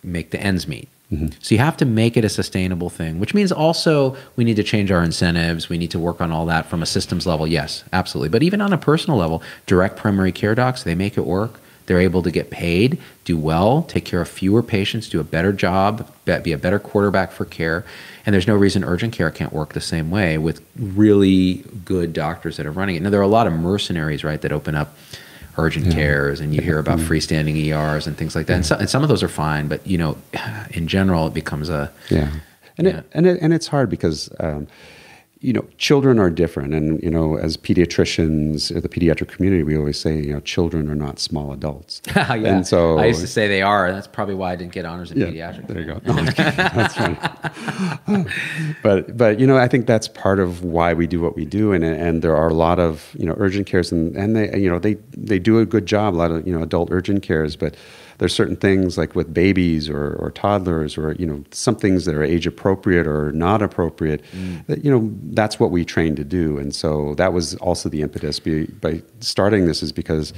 make 0.03 0.31
the 0.31 0.39
ends 0.39 0.69
meet 0.69 0.87
So 1.09 1.55
you 1.55 1.59
have 1.59 1.77
to 1.77 1.85
make 1.85 2.17
it 2.17 2.25
a 2.25 2.29
sustainable 2.29 2.89
thing, 2.89 3.19
which 3.19 3.33
means 3.33 3.53
also 3.53 4.17
we 4.35 4.43
need 4.43 4.57
to 4.57 4.63
change 4.63 4.91
our 4.91 5.01
incentives. 5.01 5.69
We 5.69 5.77
need 5.77 5.91
to 5.91 5.99
work 5.99 6.19
on 6.19 6.33
all 6.33 6.45
that 6.47 6.65
from 6.65 6.83
a 6.83 6.85
systems 6.85 7.25
level. 7.25 7.47
Yes, 7.47 7.85
absolutely. 7.93 8.27
But 8.27 8.43
even 8.43 8.59
on 8.59 8.73
a 8.73 8.77
personal 8.77 9.17
level, 9.17 9.41
direct 9.65 9.95
primary 9.95 10.33
care 10.33 10.53
docs, 10.53 10.83
they 10.83 10.95
make 10.95 11.17
it 11.17 11.25
work. 11.25 11.61
They're 11.85 12.01
able 12.01 12.21
to 12.23 12.31
get 12.31 12.49
paid, 12.49 12.99
do 13.23 13.37
well, 13.37 13.83
take 13.83 14.03
care 14.03 14.19
of 14.19 14.27
fewer 14.27 14.61
patients, 14.61 15.07
do 15.07 15.21
a 15.21 15.23
better 15.23 15.53
job, 15.53 16.11
be 16.25 16.51
a 16.51 16.57
better 16.57 16.79
quarterback 16.79 17.31
for 17.31 17.45
care. 17.45 17.85
And 18.25 18.33
there's 18.33 18.47
no 18.47 18.57
reason 18.57 18.83
urgent 18.83 19.13
care 19.13 19.31
can't 19.31 19.53
work 19.53 19.71
the 19.71 19.79
same 19.79 20.11
way 20.11 20.37
with 20.37 20.61
really 20.77 21.63
good 21.85 22.11
doctors 22.11 22.57
that 22.57 22.65
are 22.65 22.71
running 22.71 22.97
it. 22.97 23.01
Now, 23.01 23.09
there 23.09 23.21
are 23.21 23.23
a 23.23 23.27
lot 23.27 23.47
of 23.47 23.53
mercenaries, 23.53 24.25
right, 24.25 24.41
that 24.41 24.51
open 24.51 24.75
up 24.75 24.97
urgent 25.57 25.91
cares 25.91 26.39
and 26.39 26.53
you 26.53 26.61
hear 26.61 26.79
about 26.79 26.99
freestanding 26.99 27.55
ERs 27.55 28.07
and 28.07 28.17
things 28.17 28.35
like 28.35 28.45
that. 28.47 28.53
And, 28.53 28.65
so, 28.65 28.75
and 28.75 28.89
some 28.89 29.03
of 29.03 29.09
those 29.09 29.23
are 29.23 29.27
fine, 29.27 29.67
but 29.67 29.85
you 29.85 29.97
know, 29.97 30.17
in 30.71 30.87
general, 30.87 31.27
it 31.27 31.33
becomes 31.33 31.69
a 31.69 31.91
Yeah, 32.09 32.31
and 32.77 32.87
Yeah. 32.87 32.97
It, 32.99 33.05
and 33.13 33.25
it, 33.25 33.41
and 33.41 33.53
it's 33.53 33.67
hard 33.67 33.89
because 33.89 34.29
um, 34.39 34.67
you 35.39 35.53
know 35.53 35.65
children 35.77 36.19
are 36.19 36.29
different, 36.29 36.73
and 36.73 37.01
you 37.03 37.11
know 37.11 37.37
as 37.37 37.57
pediatricians, 37.57 38.75
uh, 38.75 38.79
the 38.79 38.89
pediatric 38.89 39.27
community, 39.27 39.63
we 39.63 39.77
always 39.77 39.99
say 39.99 40.19
you 40.19 40.33
know 40.33 40.39
children 40.39 40.89
are 40.89 40.95
not 40.95 41.19
small 41.19 41.51
adults. 41.51 42.01
yeah. 42.15 42.33
And 42.33 42.67
so 42.67 42.97
I 42.97 43.05
used 43.05 43.21
to 43.21 43.27
say 43.27 43.47
they 43.47 43.61
are, 43.61 43.85
and 43.85 43.95
that's 43.95 44.07
probably 44.07 44.35
why 44.35 44.53
I 44.53 44.55
didn't 44.55 44.73
get 44.73 44.85
honors 44.85 45.11
in 45.11 45.19
yeah, 45.19 45.27
pediatrics. 45.27 45.67
there 45.67 45.79
you 45.81 45.85
go. 45.85 46.01
No, 46.07 46.13
that's 46.23 46.95
funny. 46.95 47.17
but 48.83 49.15
but 49.15 49.39
you 49.39 49.45
know 49.45 49.57
I 49.57 49.67
think 49.67 49.85
that's 49.85 50.07
part 50.07 50.39
of 50.39 50.63
why 50.63 50.93
we 50.93 51.05
do 51.05 51.21
what 51.21 51.35
we 51.35 51.45
do, 51.45 51.71
and 51.71 51.83
and 51.83 52.21
there 52.21 52.35
are 52.35 52.47
a 52.47 52.53
lot 52.53 52.79
of 52.79 53.15
you 53.17 53.25
know 53.25 53.35
urgent 53.37 53.67
cares, 53.67 53.91
and 53.91 54.15
and 54.15 54.35
they 54.35 54.57
you 54.57 54.69
know 54.69 54.79
they 54.79 54.95
they 55.11 55.39
do 55.39 55.59
a 55.59 55.65
good 55.65 55.85
job, 55.85 56.15
a 56.15 56.17
lot 56.17 56.31
of 56.31 56.47
you 56.47 56.53
know 56.53 56.63
adult 56.63 56.89
urgent 56.91 57.21
cares, 57.21 57.55
but 57.55 57.75
there's 58.17 58.33
certain 58.33 58.55
things 58.55 58.97
like 58.97 59.15
with 59.15 59.33
babies 59.33 59.89
or, 59.89 60.15
or 60.15 60.31
toddlers 60.31 60.97
or 60.97 61.13
you 61.13 61.25
know 61.25 61.43
some 61.51 61.75
things 61.75 62.05
that 62.05 62.15
are 62.15 62.23
age 62.23 62.47
appropriate 62.47 63.07
or 63.07 63.31
not 63.31 63.61
appropriate 63.61 64.23
mm. 64.31 64.65
that 64.67 64.83
you 64.83 64.91
know 64.91 65.11
that's 65.31 65.59
what 65.59 65.71
we 65.71 65.85
train 65.85 66.15
to 66.15 66.23
do. 66.23 66.57
And 66.57 66.73
so 66.73 67.13
that 67.15 67.33
was 67.33 67.55
also 67.55 67.89
the 67.89 68.01
impetus 68.01 68.39
be, 68.39 68.65
by 68.65 69.01
starting 69.19 69.67
this 69.67 69.83
is 69.83 69.91
because 69.91 70.33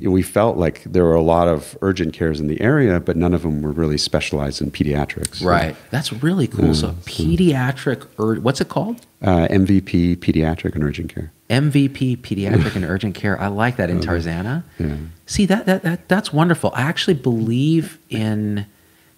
we 0.00 0.22
felt 0.22 0.56
like 0.56 0.82
there 0.84 1.04
were 1.04 1.14
a 1.14 1.22
lot 1.22 1.46
of 1.46 1.78
urgent 1.80 2.12
cares 2.12 2.40
in 2.40 2.46
the 2.48 2.60
area 2.60 2.98
but 3.00 3.16
none 3.16 3.32
of 3.32 3.42
them 3.42 3.62
were 3.62 3.70
really 3.72 3.96
specialized 3.98 4.60
in 4.60 4.70
pediatrics 4.70 5.42
Right. 5.44 5.76
That's 5.90 6.12
really 6.12 6.46
cool. 6.48 6.74
so 6.74 6.90
pediatric, 7.06 8.06
ur- 8.18 8.40
what's 8.40 8.60
it 8.60 8.68
called? 8.68 9.06
uh, 9.22 9.46
mvp 9.50 10.16
pediatric 10.16 10.74
and 10.74 10.84
urgent 10.84 11.14
care 11.14 11.30
MVP, 11.50 12.16
pediatric 12.18 12.74
and 12.74 12.84
urgent 12.86 13.14
care. 13.14 13.38
I 13.38 13.48
like 13.48 13.76
that 13.76 13.90
in 13.90 14.00
Tarzana. 14.00 14.64
Yeah. 14.78 14.96
See 15.26 15.44
that, 15.44 15.66
that 15.66 15.82
that 15.82 16.08
that's 16.08 16.32
wonderful. 16.32 16.72
I 16.74 16.80
actually 16.82 17.14
believe 17.14 17.98
in. 18.08 18.64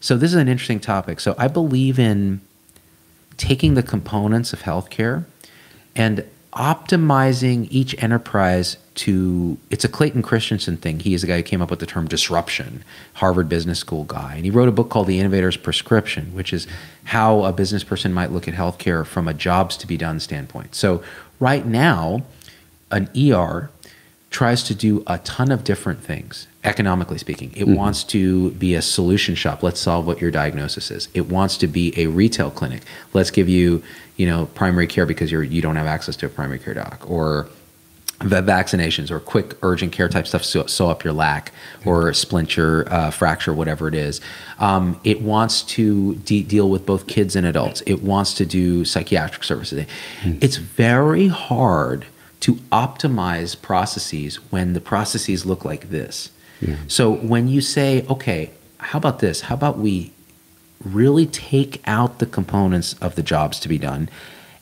So 0.00 0.16
this 0.16 0.32
is 0.32 0.36
an 0.36 0.48
interesting 0.48 0.80
topic. 0.80 1.20
So 1.20 1.36
I 1.38 1.46
believe 1.46 2.00
in 2.00 2.40
taking 3.36 3.74
the 3.74 3.82
components 3.82 4.52
of 4.52 4.62
healthcare 4.62 5.24
and 5.94 6.24
optimizing 6.52 7.68
each 7.70 7.94
enterprise 8.02 8.76
to 8.96 9.58
it's 9.70 9.84
a 9.84 9.88
Clayton 9.88 10.22
Christensen 10.22 10.76
thing. 10.76 11.00
He 11.00 11.14
is 11.14 11.20
the 11.20 11.26
guy 11.26 11.36
who 11.36 11.42
came 11.42 11.62
up 11.62 11.70
with 11.70 11.80
the 11.80 11.86
term 11.86 12.08
disruption, 12.08 12.84
Harvard 13.14 13.48
Business 13.48 13.78
School 13.78 14.04
guy. 14.04 14.34
And 14.34 14.44
he 14.44 14.50
wrote 14.50 14.68
a 14.68 14.72
book 14.72 14.88
called 14.88 15.06
The 15.06 15.18
Innovator's 15.18 15.56
Prescription, 15.56 16.34
which 16.34 16.52
is 16.52 16.66
how 17.04 17.44
a 17.44 17.52
business 17.52 17.84
person 17.84 18.12
might 18.12 18.32
look 18.32 18.48
at 18.48 18.54
healthcare 18.54 19.06
from 19.06 19.28
a 19.28 19.34
jobs 19.34 19.76
to 19.78 19.86
be 19.86 19.96
done 19.96 20.18
standpoint. 20.20 20.74
So 20.74 21.02
right 21.38 21.64
now, 21.64 22.22
an 22.90 23.08
ER 23.16 23.70
tries 24.30 24.62
to 24.64 24.74
do 24.74 25.02
a 25.06 25.18
ton 25.18 25.50
of 25.50 25.64
different 25.64 26.02
things, 26.02 26.46
economically 26.64 27.18
speaking. 27.18 27.52
It 27.56 27.68
wants 27.68 28.04
to 28.04 28.50
be 28.52 28.74
a 28.74 28.82
solution 28.82 29.34
shop. 29.34 29.62
Let's 29.62 29.80
solve 29.80 30.06
what 30.06 30.20
your 30.20 30.30
diagnosis 30.30 30.90
is. 30.90 31.08
It 31.14 31.28
wants 31.28 31.56
to 31.58 31.66
be 31.66 31.94
a 31.96 32.08
retail 32.08 32.50
clinic. 32.50 32.82
Let's 33.14 33.30
give 33.30 33.48
you, 33.48 33.82
you 34.16 34.26
know, 34.26 34.46
primary 34.54 34.86
care 34.86 35.06
because 35.06 35.30
you're 35.30 35.42
you 35.42 35.62
don't 35.62 35.76
have 35.76 35.86
access 35.86 36.16
to 36.16 36.26
a 36.26 36.28
primary 36.28 36.58
care 36.58 36.74
doc 36.74 37.08
or 37.08 37.48
va- 38.20 38.42
vaccinations 38.42 39.10
or 39.10 39.20
quick 39.20 39.56
urgent 39.62 39.92
care 39.92 40.08
type 40.08 40.26
stuff 40.26 40.44
sew, 40.44 40.66
sew 40.66 40.88
up 40.88 41.04
your 41.04 41.12
lac 41.12 41.52
or 41.84 42.12
splint 42.12 42.56
your 42.56 42.92
uh, 42.92 43.10
fracture 43.10 43.52
whatever 43.54 43.88
it 43.88 43.94
is. 43.94 44.20
Um, 44.58 45.00
it 45.04 45.22
wants 45.22 45.62
to 45.62 46.14
de- 46.16 46.42
deal 46.42 46.68
with 46.70 46.86
both 46.86 47.06
kids 47.06 47.36
and 47.36 47.46
adults. 47.46 47.82
It 47.86 48.02
wants 48.02 48.34
to 48.34 48.46
do 48.46 48.84
psychiatric 48.84 49.44
services. 49.44 49.86
It's 50.40 50.56
very 50.56 51.28
hard 51.28 52.06
to 52.40 52.54
optimize 52.72 53.60
processes 53.60 54.36
when 54.50 54.72
the 54.72 54.80
processes 54.80 55.46
look 55.46 55.64
like 55.64 55.90
this. 55.90 56.30
So 56.88 57.12
when 57.12 57.48
you 57.48 57.60
say 57.60 58.06
okay 58.08 58.50
how 58.78 58.98
about 58.98 59.18
this? 59.18 59.42
How 59.42 59.54
about 59.54 59.78
we 59.78 60.12
really 60.84 61.26
take 61.26 61.82
out 61.86 62.18
the 62.18 62.26
components 62.26 62.94
of 63.00 63.14
the 63.14 63.22
jobs 63.22 63.58
to 63.60 63.68
be 63.68 63.78
done 63.78 64.08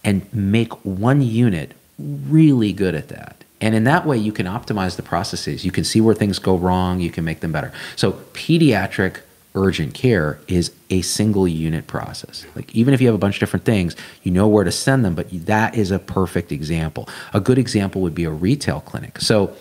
and 0.03 0.33
make 0.33 0.73
one 0.85 1.23
unit 1.23 1.73
really 1.99 2.73
good 2.73 2.95
at 2.95 3.09
that. 3.09 3.44
And 3.65 3.75
in 3.75 3.85
that 3.85 4.05
way, 4.05 4.19
you 4.19 4.31
can 4.31 4.45
optimize 4.45 4.97
the 4.97 5.03
processes. 5.03 5.65
You 5.65 5.73
can 5.73 5.85
see 5.85 5.99
where 5.99 6.15
things 6.15 6.39
go 6.39 6.55
wrong, 6.55 7.01
you 7.01 7.11
can 7.11 7.25
make 7.25 7.41
them 7.41 7.51
better. 7.51 7.73
So, 7.97 8.13
pediatric 8.35 9.21
urgent 9.55 9.95
care 9.95 10.39
is 10.49 10.71
a 10.91 11.01
single 11.01 11.49
unit 11.49 11.87
process. 11.87 12.45
Like, 12.55 12.75
even 12.75 12.93
if 12.93 13.01
you 13.01 13.07
have 13.07 13.15
a 13.15 13.19
bunch 13.19 13.37
of 13.37 13.41
different 13.41 13.65
things, 13.65 13.97
you 14.23 14.31
know 14.31 14.47
where 14.47 14.65
to 14.65 14.71
send 14.71 15.03
them, 15.03 15.15
but 15.15 15.29
that 15.47 15.75
is 15.75 15.91
a 15.91 15.99
perfect 15.99 16.53
example. 16.53 17.09
A 17.33 17.41
good 17.41 17.57
example 17.57 18.03
would 18.03 18.15
be 18.15 18.25
a 18.25 18.31
retail 18.31 18.81
clinic. 18.81 19.19
So, 19.23 19.57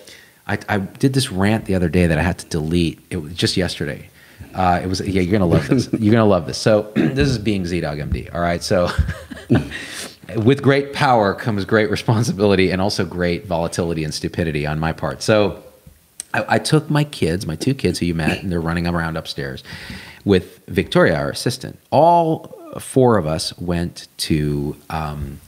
I, 0.47 0.57
I 0.67 0.79
did 0.79 1.13
this 1.13 1.31
rant 1.31 1.63
the 1.63 1.75
other 1.75 1.87
day 1.87 2.05
that 2.05 2.17
I 2.17 2.23
had 2.23 2.39
to 2.39 2.45
delete. 2.47 2.99
It 3.09 3.17
was 3.17 3.33
just 3.33 3.55
yesterday. 3.55 4.09
Uh, 4.53 4.81
it 4.83 4.87
was 4.87 4.99
yeah. 4.99 5.21
You're 5.21 5.31
gonna 5.31 5.45
love 5.45 5.69
this. 5.69 5.87
You're 5.97 6.11
gonna 6.11 6.25
love 6.25 6.45
this. 6.45 6.57
So 6.57 6.91
this 6.95 7.29
is 7.29 7.37
being 7.37 7.63
ZDoggMD. 7.63 8.35
All 8.35 8.41
right. 8.41 8.61
So 8.61 8.89
with 10.35 10.61
great 10.61 10.93
power 10.93 11.33
comes 11.33 11.65
great 11.65 11.89
responsibility 11.89 12.71
and 12.71 12.81
also 12.81 13.05
great 13.05 13.45
volatility 13.45 14.03
and 14.03 14.13
stupidity 14.13 14.65
on 14.65 14.79
my 14.79 14.93
part. 14.93 15.21
So 15.21 15.63
I, 16.33 16.45
I 16.55 16.59
took 16.59 16.89
my 16.89 17.03
kids, 17.03 17.45
my 17.45 17.55
two 17.55 17.73
kids 17.73 17.99
who 17.99 18.05
you 18.05 18.15
met, 18.15 18.41
and 18.41 18.51
they're 18.51 18.61
running 18.61 18.87
around 18.87 19.17
upstairs 19.17 19.63
with 20.25 20.65
Victoria, 20.67 21.15
our 21.15 21.29
assistant. 21.29 21.79
All 21.91 22.55
four 22.79 23.17
of 23.17 23.27
us 23.27 23.57
went 23.59 24.07
to 24.17 24.75
um, 24.89 25.39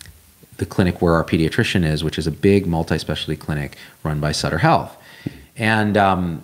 the 0.58 0.66
clinic 0.66 1.02
where 1.02 1.14
our 1.14 1.24
pediatrician 1.24 1.84
is, 1.84 2.04
which 2.04 2.18
is 2.18 2.28
a 2.28 2.32
big 2.32 2.68
multi-specialty 2.68 3.36
clinic 3.36 3.78
run 4.04 4.20
by 4.20 4.32
Sutter 4.32 4.60
Health, 4.60 4.96
and 5.58 5.98
um, 5.98 6.44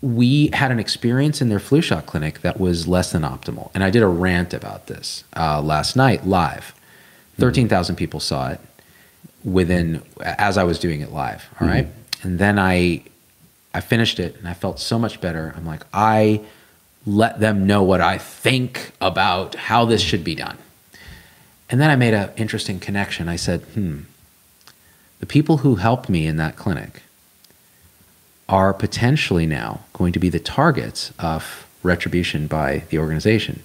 we 0.00 0.50
had 0.52 0.70
an 0.70 0.78
experience 0.78 1.40
in 1.40 1.48
their 1.48 1.58
flu 1.58 1.80
shot 1.80 2.06
clinic 2.06 2.40
that 2.40 2.58
was 2.58 2.86
less 2.86 3.12
than 3.12 3.22
optimal. 3.22 3.70
And 3.74 3.82
I 3.82 3.90
did 3.90 4.02
a 4.02 4.06
rant 4.06 4.54
about 4.54 4.86
this 4.86 5.24
uh, 5.36 5.60
last 5.60 5.96
night 5.96 6.26
live. 6.26 6.74
13,000 7.38 7.96
people 7.96 8.20
saw 8.20 8.50
it 8.50 8.60
within, 9.44 10.02
as 10.20 10.58
I 10.58 10.64
was 10.64 10.78
doing 10.78 11.00
it 11.00 11.12
live. 11.12 11.48
All 11.60 11.66
right. 11.66 11.86
And 12.22 12.38
then 12.38 12.58
I, 12.58 13.04
I 13.72 13.80
finished 13.80 14.18
it 14.18 14.36
and 14.36 14.48
I 14.48 14.54
felt 14.54 14.80
so 14.80 14.98
much 14.98 15.20
better. 15.20 15.54
I'm 15.56 15.64
like, 15.64 15.82
I 15.92 16.42
let 17.06 17.40
them 17.40 17.66
know 17.66 17.82
what 17.82 18.00
I 18.00 18.18
think 18.18 18.92
about 19.00 19.54
how 19.54 19.84
this 19.84 20.02
should 20.02 20.24
be 20.24 20.34
done. 20.34 20.58
And 21.70 21.80
then 21.80 21.90
I 21.90 21.96
made 21.96 22.14
an 22.14 22.30
interesting 22.36 22.80
connection. 22.80 23.28
I 23.28 23.36
said, 23.36 23.60
hmm, 23.74 24.00
the 25.20 25.26
people 25.26 25.58
who 25.58 25.76
helped 25.76 26.08
me 26.08 26.26
in 26.26 26.36
that 26.36 26.56
clinic 26.56 27.02
are 28.48 28.72
potentially 28.72 29.46
now 29.46 29.80
going 29.92 30.12
to 30.12 30.18
be 30.18 30.28
the 30.28 30.38
targets 30.38 31.12
of 31.18 31.66
retribution 31.82 32.46
by 32.46 32.84
the 32.88 32.98
organization 32.98 33.62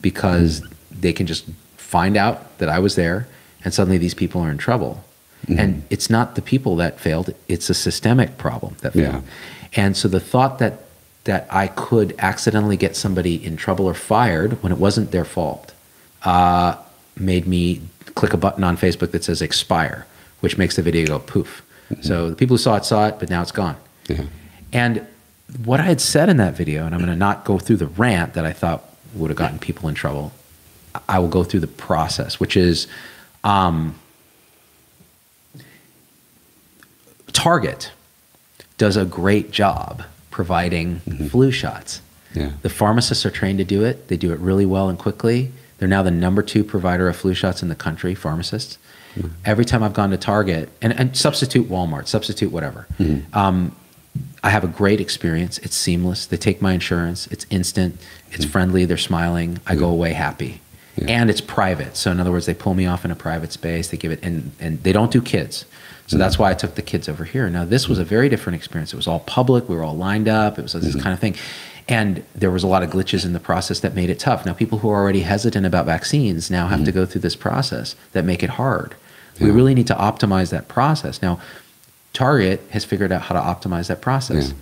because 0.00 0.66
they 0.90 1.12
can 1.12 1.26
just 1.26 1.46
find 1.86 2.16
out 2.16 2.58
that 2.58 2.68
I 2.68 2.78
was 2.78 2.96
there 2.96 3.28
and 3.64 3.72
suddenly 3.72 3.98
these 3.98 4.14
people 4.14 4.40
are 4.42 4.50
in 4.50 4.58
trouble. 4.58 5.04
And 5.48 5.84
it's 5.90 6.10
not 6.10 6.34
the 6.34 6.42
people 6.42 6.74
that 6.76 6.98
failed, 6.98 7.32
it's 7.46 7.70
a 7.70 7.74
systemic 7.74 8.36
problem 8.36 8.76
that 8.80 8.94
failed. 8.94 9.22
Yeah. 9.22 9.84
And 9.84 9.96
so 9.96 10.08
the 10.08 10.18
thought 10.18 10.58
that 10.58 10.82
that 11.24 11.46
I 11.50 11.66
could 11.68 12.14
accidentally 12.18 12.76
get 12.76 12.96
somebody 12.96 13.44
in 13.44 13.56
trouble 13.56 13.86
or 13.86 13.94
fired 13.94 14.62
when 14.62 14.72
it 14.72 14.78
wasn't 14.78 15.10
their 15.10 15.24
fault 15.24 15.72
uh, 16.22 16.76
made 17.16 17.46
me 17.46 17.82
click 18.14 18.32
a 18.32 18.36
button 18.36 18.62
on 18.62 18.76
Facebook 18.76 19.10
that 19.10 19.24
says 19.24 19.42
expire, 19.42 20.06
which 20.40 20.56
makes 20.56 20.76
the 20.76 20.82
video 20.82 21.06
go 21.06 21.18
poof. 21.18 21.62
So 22.00 22.30
the 22.30 22.36
people 22.36 22.54
who 22.54 22.62
saw 22.62 22.76
it 22.76 22.84
saw 22.84 23.08
it, 23.08 23.18
but 23.18 23.28
now 23.28 23.42
it's 23.42 23.52
gone. 23.52 23.76
Yeah. 24.08 24.24
And 24.72 25.06
what 25.64 25.80
I 25.80 25.84
had 25.84 26.00
said 26.00 26.28
in 26.28 26.36
that 26.38 26.54
video, 26.54 26.86
and 26.86 26.94
I'm 26.94 27.00
going 27.00 27.12
to 27.12 27.18
not 27.18 27.44
go 27.44 27.58
through 27.58 27.76
the 27.76 27.86
rant 27.86 28.34
that 28.34 28.44
I 28.44 28.52
thought 28.52 28.84
would 29.14 29.30
have 29.30 29.36
gotten 29.36 29.58
people 29.58 29.88
in 29.88 29.94
trouble. 29.94 30.32
I 31.08 31.18
will 31.18 31.28
go 31.28 31.44
through 31.44 31.60
the 31.60 31.66
process, 31.66 32.38
which 32.40 32.56
is 32.56 32.86
um, 33.44 33.94
Target 37.32 37.92
does 38.78 38.96
a 38.96 39.04
great 39.04 39.50
job 39.50 40.02
providing 40.30 40.96
mm-hmm. 41.00 41.26
flu 41.28 41.50
shots. 41.50 42.00
Yeah. 42.34 42.52
The 42.62 42.68
pharmacists 42.68 43.24
are 43.24 43.30
trained 43.30 43.58
to 43.58 43.64
do 43.64 43.84
it. 43.84 44.08
They 44.08 44.16
do 44.16 44.32
it 44.32 44.38
really 44.40 44.66
well 44.66 44.88
and 44.88 44.98
quickly. 44.98 45.52
They're 45.78 45.88
now 45.88 46.02
the 46.02 46.10
number 46.10 46.42
two 46.42 46.64
provider 46.64 47.08
of 47.08 47.16
flu 47.16 47.34
shots 47.34 47.62
in 47.62 47.68
the 47.68 47.74
country, 47.74 48.14
pharmacists. 48.14 48.78
Mm-hmm. 49.14 49.28
Every 49.44 49.64
time 49.64 49.82
I've 49.82 49.94
gone 49.94 50.10
to 50.10 50.18
Target, 50.18 50.68
and, 50.82 50.92
and 50.98 51.16
substitute 51.16 51.68
Walmart, 51.68 52.06
substitute 52.06 52.52
whatever, 52.52 52.86
mm-hmm. 52.98 53.36
um, 53.36 53.74
I 54.42 54.50
have 54.50 54.64
a 54.64 54.68
great 54.68 55.00
experience. 55.00 55.58
It's 55.58 55.76
seamless. 55.76 56.26
They 56.26 56.36
take 56.36 56.60
my 56.62 56.72
insurance. 56.72 57.26
It's 57.28 57.46
instant. 57.50 57.98
It's 58.30 58.44
friendly. 58.44 58.84
They're 58.84 58.96
smiling. 58.96 59.60
I 59.66 59.74
go 59.74 59.88
away 59.88 60.12
happy. 60.12 60.60
And 61.08 61.28
it's 61.28 61.40
private. 61.40 61.96
So 61.96 62.10
in 62.10 62.20
other 62.20 62.32
words, 62.32 62.46
they 62.46 62.54
pull 62.54 62.74
me 62.74 62.86
off 62.86 63.04
in 63.04 63.10
a 63.10 63.16
private 63.16 63.52
space. 63.52 63.88
They 63.88 63.96
give 63.96 64.12
it 64.12 64.20
and 64.22 64.52
and 64.58 64.82
they 64.82 64.92
don't 64.92 65.10
do 65.10 65.20
kids. 65.20 65.58
So 65.58 66.14
mm-hmm. 66.14 66.18
that's 66.18 66.38
why 66.38 66.50
I 66.50 66.54
took 66.54 66.74
the 66.74 66.82
kids 66.82 67.08
over 67.08 67.24
here. 67.24 67.50
Now 67.50 67.64
this 67.64 67.88
was 67.88 67.98
a 67.98 68.04
very 68.04 68.28
different 68.28 68.56
experience. 68.56 68.92
It 68.92 68.96
was 68.96 69.06
all 69.06 69.20
public. 69.20 69.68
We 69.68 69.76
were 69.76 69.84
all 69.84 69.96
lined 69.96 70.28
up. 70.28 70.58
It 70.58 70.62
was 70.62 70.72
this 70.72 70.84
mm-hmm. 70.84 71.00
kind 71.00 71.12
of 71.12 71.20
thing. 71.20 71.36
And 71.88 72.24
there 72.34 72.50
was 72.50 72.64
a 72.64 72.66
lot 72.66 72.82
of 72.82 72.90
glitches 72.90 73.24
in 73.24 73.32
the 73.32 73.40
process 73.40 73.80
that 73.80 73.94
made 73.94 74.10
it 74.10 74.18
tough. 74.18 74.44
Now 74.44 74.52
people 74.54 74.78
who 74.78 74.90
are 74.90 75.00
already 75.00 75.20
hesitant 75.20 75.66
about 75.66 75.86
vaccines 75.86 76.50
now 76.50 76.66
have 76.66 76.80
to 76.80 76.90
mm-hmm. 76.90 77.00
go 77.00 77.06
through 77.06 77.20
this 77.20 77.36
process 77.36 77.94
that 78.12 78.24
make 78.24 78.42
it 78.42 78.50
hard. 78.50 78.94
We 79.38 79.50
really 79.50 79.74
need 79.74 79.86
to 79.88 79.94
optimize 79.94 80.50
that 80.50 80.66
process. 80.66 81.20
Now 81.20 81.38
Target 82.14 82.62
has 82.70 82.86
figured 82.86 83.12
out 83.12 83.22
how 83.22 83.34
to 83.34 83.40
optimize 83.40 83.88
that 83.88 84.00
process. 84.00 84.54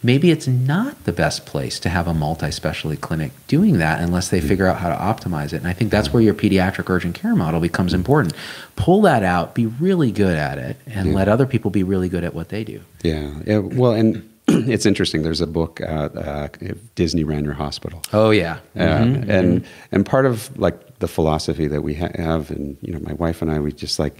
Yeah. 0.00 0.06
Maybe 0.06 0.30
it's 0.30 0.46
not 0.46 1.04
the 1.04 1.12
best 1.12 1.46
place 1.46 1.80
to 1.80 1.88
have 1.88 2.06
a 2.06 2.14
multi 2.14 2.50
specialty 2.50 2.96
clinic 2.96 3.32
doing 3.48 3.78
that 3.78 4.00
unless 4.00 4.28
they 4.28 4.40
figure 4.40 4.66
out 4.66 4.78
how 4.78 4.88
to 4.88 4.94
optimize 4.94 5.52
it. 5.52 5.56
And 5.56 5.66
I 5.66 5.72
think 5.72 5.90
that's 5.90 6.12
where 6.12 6.22
your 6.22 6.34
pediatric 6.34 6.88
urgent 6.88 7.14
care 7.14 7.34
model 7.34 7.60
becomes 7.60 7.94
important. 7.94 8.34
Pull 8.76 9.02
that 9.02 9.22
out, 9.22 9.54
be 9.54 9.66
really 9.66 10.12
good 10.12 10.36
at 10.36 10.58
it, 10.58 10.76
and 10.86 11.14
let 11.14 11.28
other 11.28 11.46
people 11.46 11.70
be 11.70 11.82
really 11.82 12.08
good 12.08 12.24
at 12.24 12.34
what 12.34 12.50
they 12.50 12.62
do. 12.62 12.80
Yeah. 13.02 13.34
yeah 13.46 13.58
well, 13.58 13.92
and 13.92 14.28
it's 14.48 14.86
interesting. 14.86 15.22
There's 15.22 15.40
a 15.40 15.46
book 15.46 15.80
out, 15.80 16.16
uh, 16.16 16.48
Disney 16.94 17.24
ran 17.24 17.44
your 17.44 17.54
hospital. 17.54 18.02
Oh, 18.12 18.30
yeah. 18.30 18.58
Uh, 18.76 18.80
and 18.80 19.66
and 19.90 20.06
part 20.06 20.26
of 20.26 20.56
like 20.56 20.98
the 21.00 21.08
philosophy 21.08 21.66
that 21.66 21.82
we 21.82 21.94
ha- 21.94 22.12
have, 22.14 22.50
and 22.50 22.76
you 22.80 22.92
know, 22.92 23.00
my 23.00 23.14
wife 23.14 23.42
and 23.42 23.50
I, 23.50 23.58
we 23.58 23.72
just 23.72 23.98
like 23.98 24.16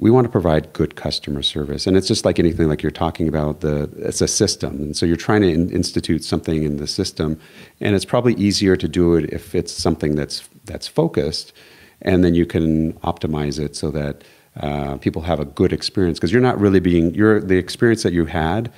we 0.00 0.10
want 0.10 0.24
to 0.24 0.30
provide 0.30 0.72
good 0.72 0.96
customer 0.96 1.42
service, 1.42 1.86
and 1.86 1.94
it's 1.94 2.08
just 2.08 2.24
like 2.24 2.38
anything 2.38 2.68
like 2.68 2.82
you're 2.82 2.90
talking 2.90 3.28
about. 3.28 3.60
The 3.60 3.90
it's 3.98 4.22
a 4.22 4.28
system, 4.28 4.76
and 4.76 4.96
so 4.96 5.04
you're 5.04 5.16
trying 5.16 5.42
to 5.42 5.48
in- 5.48 5.70
institute 5.70 6.24
something 6.24 6.62
in 6.62 6.78
the 6.78 6.86
system, 6.86 7.38
and 7.80 7.94
it's 7.94 8.06
probably 8.06 8.32
easier 8.34 8.76
to 8.76 8.88
do 8.88 9.14
it 9.14 9.30
if 9.30 9.54
it's 9.54 9.72
something 9.72 10.14
that's 10.14 10.48
that's 10.64 10.88
focused, 10.88 11.52
and 12.00 12.24
then 12.24 12.34
you 12.34 12.46
can 12.46 12.94
optimize 13.00 13.58
it 13.62 13.76
so 13.76 13.90
that 13.90 14.24
uh, 14.56 14.96
people 14.96 15.20
have 15.20 15.38
a 15.38 15.44
good 15.44 15.70
experience 15.70 16.18
because 16.18 16.32
you're 16.32 16.40
not 16.40 16.58
really 16.58 16.80
being 16.80 17.14
you're 17.14 17.38
the 17.38 17.58
experience 17.58 18.02
that 18.02 18.14
you 18.14 18.24
had 18.24 18.72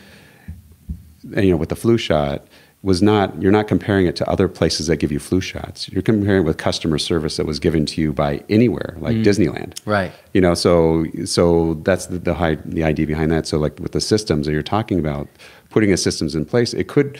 you 1.36 1.52
know, 1.52 1.56
with 1.56 1.68
the 1.68 1.76
flu 1.76 1.98
shot 1.98 2.44
was 2.82 3.00
not 3.00 3.40
you're 3.40 3.52
not 3.52 3.68
comparing 3.68 4.06
it 4.06 4.16
to 4.16 4.28
other 4.28 4.48
places 4.48 4.88
that 4.88 4.96
give 4.96 5.12
you 5.12 5.20
flu 5.20 5.40
shots. 5.40 5.88
You're 5.88 6.02
comparing 6.02 6.42
it 6.42 6.44
with 6.44 6.58
customer 6.58 6.98
service 6.98 7.36
that 7.36 7.46
was 7.46 7.60
given 7.60 7.86
to 7.86 8.00
you 8.00 8.12
by 8.12 8.42
anywhere, 8.48 8.96
like 8.98 9.16
Disneyland. 9.18 9.78
Right. 9.86 10.12
You 10.34 10.40
know, 10.40 10.54
so 10.54 11.06
so 11.24 11.74
that's 11.84 12.06
the 12.06 12.18
the, 12.18 12.34
high, 12.34 12.56
the 12.64 12.82
idea 12.82 13.06
behind 13.06 13.30
that. 13.30 13.46
So 13.46 13.58
like 13.58 13.78
with 13.78 13.92
the 13.92 14.00
systems 14.00 14.46
that 14.46 14.52
you're 14.52 14.62
talking 14.62 14.98
about, 14.98 15.28
putting 15.70 15.92
a 15.92 15.96
systems 15.96 16.34
in 16.34 16.44
place, 16.44 16.74
it 16.74 16.88
could. 16.88 17.18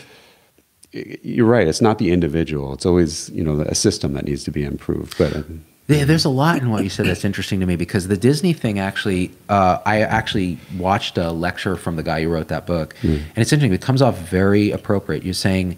You're 0.95 1.47
right. 1.47 1.67
It's 1.67 1.81
not 1.81 1.97
the 1.97 2.11
individual. 2.11 2.75
It's 2.75 2.85
always 2.85 3.31
you 3.31 3.43
know 3.43 3.61
a 3.63 3.75
system 3.75 4.13
that 4.15 4.25
needs 4.25 4.45
to 4.45 4.51
be 4.51 4.65
improved. 4.65 5.17
But 5.17 5.35
uh, 5.35 5.43
Yeah, 5.89 6.05
there's 6.05 6.25
a 6.25 6.31
lot 6.31 6.59
in 6.59 6.71
what 6.71 6.85
you 6.85 6.91
said 6.91 7.07
that's 7.07 7.25
interesting 7.25 7.61
to 7.61 7.67
me 7.67 7.77
because 7.77 8.09
the 8.09 8.17
Disney 8.17 8.53
thing 8.53 8.79
actually, 8.79 9.33
uh, 9.49 9.79
I 9.85 10.03
actually 10.03 10.59
watched 10.79 11.19
a 11.19 11.33
lecture 11.33 11.77
from 11.77 11.97
the 11.97 12.03
guy 12.03 12.23
who 12.23 12.29
wrote 12.29 12.49
that 12.49 12.67
book, 12.67 12.97
hmm. 12.99 13.09
and 13.09 13.39
it's 13.39 13.53
interesting. 13.53 13.73
It 13.73 13.83
comes 13.83 14.01
off 14.01 14.17
very 14.19 14.71
appropriate. 14.71 15.25
You're 15.25 15.35
saying 15.35 15.77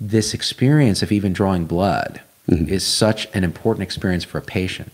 this 0.00 0.34
experience 0.34 1.02
of 1.02 1.12
even 1.12 1.32
drawing 1.32 1.66
blood 1.66 2.20
hmm. 2.46 2.68
is 2.68 2.84
such 2.84 3.28
an 3.32 3.44
important 3.44 3.84
experience 3.84 4.24
for 4.24 4.38
a 4.38 4.42
patient, 4.42 4.92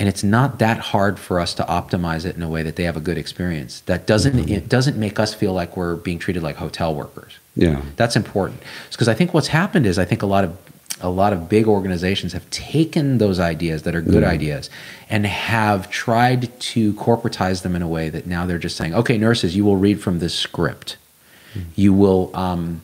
and 0.00 0.08
it's 0.08 0.24
not 0.24 0.58
that 0.58 0.78
hard 0.78 1.18
for 1.18 1.38
us 1.38 1.54
to 1.54 1.62
optimize 1.62 2.24
it 2.24 2.34
in 2.34 2.42
a 2.42 2.48
way 2.48 2.64
that 2.64 2.74
they 2.74 2.84
have 2.84 2.96
a 2.96 3.00
good 3.00 3.18
experience. 3.18 3.80
That 3.82 4.04
doesn't 4.04 4.34
mm-hmm. 4.34 4.52
it 4.52 4.68
doesn't 4.68 4.96
make 4.96 5.20
us 5.20 5.32
feel 5.32 5.52
like 5.52 5.76
we're 5.76 5.94
being 5.94 6.18
treated 6.18 6.42
like 6.42 6.56
hotel 6.56 6.92
workers. 6.92 7.38
yeah, 7.54 7.82
That's 7.94 8.16
important 8.16 8.60
because 8.90 9.06
I 9.06 9.14
think 9.14 9.32
what's 9.32 9.48
happened 9.48 9.86
is 9.86 9.96
I 9.96 10.04
think 10.04 10.22
a 10.22 10.26
lot 10.26 10.42
of 10.42 10.58
a 11.00 11.08
lot 11.08 11.32
of 11.32 11.48
big 11.48 11.66
organizations 11.66 12.32
have 12.32 12.48
taken 12.50 13.18
those 13.18 13.40
ideas 13.40 13.82
that 13.82 13.94
are 13.94 14.02
good 14.02 14.24
ideas 14.24 14.70
and 15.08 15.26
have 15.26 15.90
tried 15.90 16.58
to 16.60 16.92
corporatize 16.94 17.62
them 17.62 17.74
in 17.74 17.82
a 17.82 17.88
way 17.88 18.08
that 18.10 18.26
now 18.26 18.46
they're 18.46 18.58
just 18.58 18.76
saying, 18.76 18.94
okay, 18.94 19.16
nurses, 19.18 19.56
you 19.56 19.64
will 19.64 19.76
read 19.76 20.00
from 20.00 20.18
this 20.18 20.34
script. 20.34 20.96
You 21.74 21.92
will 21.92 22.30
um, 22.34 22.82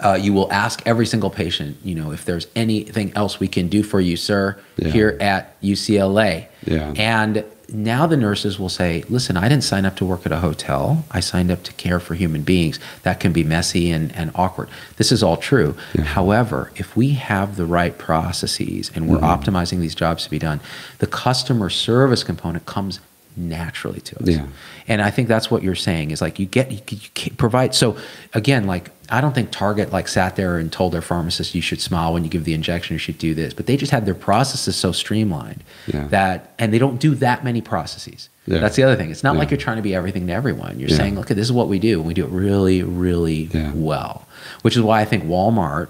uh, 0.00 0.14
you 0.20 0.32
will 0.32 0.50
ask 0.52 0.82
every 0.86 1.06
single 1.06 1.30
patient, 1.30 1.76
you 1.84 1.94
know, 1.94 2.10
if 2.10 2.24
there's 2.24 2.46
anything 2.56 3.12
else 3.14 3.38
we 3.38 3.46
can 3.46 3.68
do 3.68 3.82
for 3.82 4.00
you, 4.00 4.16
sir, 4.16 4.58
Yeah. 4.76 4.88
here 4.88 5.16
at 5.20 5.60
UCLA. 5.60 6.46
Yeah. 6.64 6.92
And 6.96 7.44
now 7.72 8.06
the 8.06 8.16
nurses 8.16 8.58
will 8.58 8.68
say, 8.68 9.02
listen, 9.08 9.36
I 9.36 9.48
didn't 9.48 9.64
sign 9.64 9.84
up 9.84 9.96
to 9.96 10.04
work 10.04 10.26
at 10.26 10.32
a 10.32 10.38
hotel. 10.38 11.04
I 11.10 11.20
signed 11.20 11.50
up 11.50 11.62
to 11.64 11.72
care 11.74 11.98
for 12.00 12.14
human 12.14 12.42
beings. 12.42 12.78
That 13.02 13.18
can 13.18 13.32
be 13.32 13.44
messy 13.44 13.90
and, 13.90 14.14
and 14.14 14.30
awkward. 14.34 14.68
This 14.96 15.10
is 15.10 15.22
all 15.22 15.36
true. 15.36 15.74
However, 15.98 16.70
if 16.76 16.96
we 16.96 17.10
have 17.10 17.56
the 17.56 17.66
right 17.66 17.96
processes 17.96 18.90
and 18.94 19.08
we're 19.08 19.18
Mm-hmm. 19.18 19.24
optimizing 19.56 19.78
these 19.80 19.94
jobs 19.94 20.24
to 20.24 20.30
be 20.30 20.38
done, 20.38 20.60
the 20.98 21.06
customer 21.06 21.70
service 21.70 22.24
component 22.24 22.66
comes 22.66 23.00
naturally 23.36 24.00
to 24.00 24.16
us. 24.22 24.28
Yeah. 24.28 24.46
And 24.88 25.00
I 25.02 25.10
think 25.10 25.28
that's 25.28 25.50
what 25.50 25.62
you're 25.62 25.74
saying 25.74 26.10
is 26.10 26.20
like 26.20 26.38
you 26.38 26.46
get 26.46 26.70
you, 26.70 26.80
you 26.90 27.30
provide. 27.32 27.74
So 27.74 27.96
again, 28.34 28.66
like 28.66 28.90
I 29.08 29.20
don't 29.20 29.34
think 29.34 29.50
Target 29.50 29.92
like 29.92 30.08
sat 30.08 30.36
there 30.36 30.58
and 30.58 30.72
told 30.72 30.92
their 30.92 31.02
pharmacist 31.02 31.54
you 31.54 31.60
should 31.62 31.80
smile 31.80 32.12
when 32.12 32.24
you 32.24 32.30
give 32.30 32.44
the 32.44 32.54
injection, 32.54 32.94
you 32.94 32.98
should 32.98 33.18
do 33.18 33.34
this. 33.34 33.54
But 33.54 33.66
they 33.66 33.76
just 33.76 33.92
had 33.92 34.06
their 34.06 34.14
processes 34.14 34.76
so 34.76 34.92
streamlined 34.92 35.62
Yeah. 35.86 36.06
that, 36.08 36.52
and 36.58 36.72
they 36.72 36.78
don't 36.78 36.98
do 37.00 37.14
that 37.16 37.44
many 37.44 37.60
processes. 37.60 38.28
Yeah. 38.46 38.58
That's 38.58 38.76
the 38.76 38.82
other 38.82 38.96
thing. 38.96 39.10
It's 39.10 39.22
not 39.22 39.36
like 39.36 39.50
you're 39.50 39.58
trying 39.60 39.76
to 39.76 39.82
be 39.82 39.94
everything 39.94 40.26
to 40.26 40.32
everyone. 40.32 40.80
You're 40.80 40.90
Yeah. 40.90 40.96
saying, 40.96 41.14
look, 41.14 41.28
this 41.28 41.38
is 41.38 41.52
what 41.52 41.68
we 41.68 41.78
do, 41.78 41.98
and 42.00 42.06
we 42.06 42.14
do 42.14 42.24
it 42.24 42.30
really, 42.30 42.82
really 42.82 43.48
Yeah. 43.52 43.70
well. 43.74 44.26
Which 44.62 44.76
is 44.76 44.82
why 44.82 45.00
I 45.00 45.04
think 45.04 45.24
Walmart 45.24 45.88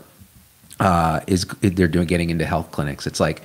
uh, 0.80 1.20
is 1.26 1.44
they're 1.60 1.86
doing 1.88 2.06
getting 2.06 2.30
into 2.30 2.44
health 2.44 2.72
clinics. 2.72 3.06
It's 3.06 3.20
like 3.20 3.42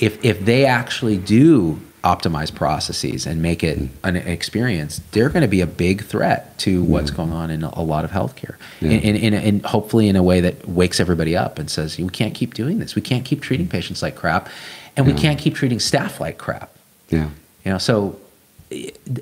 if 0.00 0.22
if 0.24 0.44
they 0.44 0.64
actually 0.66 1.16
do 1.18 1.80
optimize 2.04 2.54
processes 2.54 3.26
and 3.26 3.40
make 3.42 3.64
it 3.64 3.78
an 4.04 4.16
experience, 4.16 5.00
they're 5.12 5.30
going 5.30 5.42
to 5.42 5.48
be 5.48 5.60
a 5.62 5.66
big 5.66 6.04
threat 6.04 6.56
to 6.58 6.82
what's 6.84 7.10
going 7.10 7.32
on 7.32 7.50
in 7.50 7.62
a 7.64 7.82
lot 7.82 8.04
of 8.04 8.10
healthcare, 8.10 8.56
Yeah. 8.80 8.90
in, 8.90 9.16
in, 9.16 9.16
in, 9.16 9.34
in 9.34 9.60
hopefully 9.60 10.08
in 10.08 10.14
a 10.16 10.22
way 10.22 10.40
that 10.40 10.68
wakes 10.68 11.00
everybody 11.00 11.36
up 11.36 11.58
and 11.58 11.70
says 11.70 11.98
we 11.98 12.08
can't 12.10 12.34
keep 12.34 12.54
doing 12.54 12.78
this. 12.78 12.94
We 12.94 13.02
can't 13.02 13.24
keep 13.24 13.40
treating 13.40 13.68
patients 13.68 14.02
like 14.02 14.14
crap, 14.16 14.48
and 14.96 15.06
we 15.06 15.14
can't 15.14 15.38
keep 15.40 15.54
treating 15.54 15.80
staff 15.80 16.20
like 16.20 16.36
crap. 16.38 16.70
yeah, 17.10 17.30
You 17.64 17.72
know, 17.72 17.78
so 17.78 18.20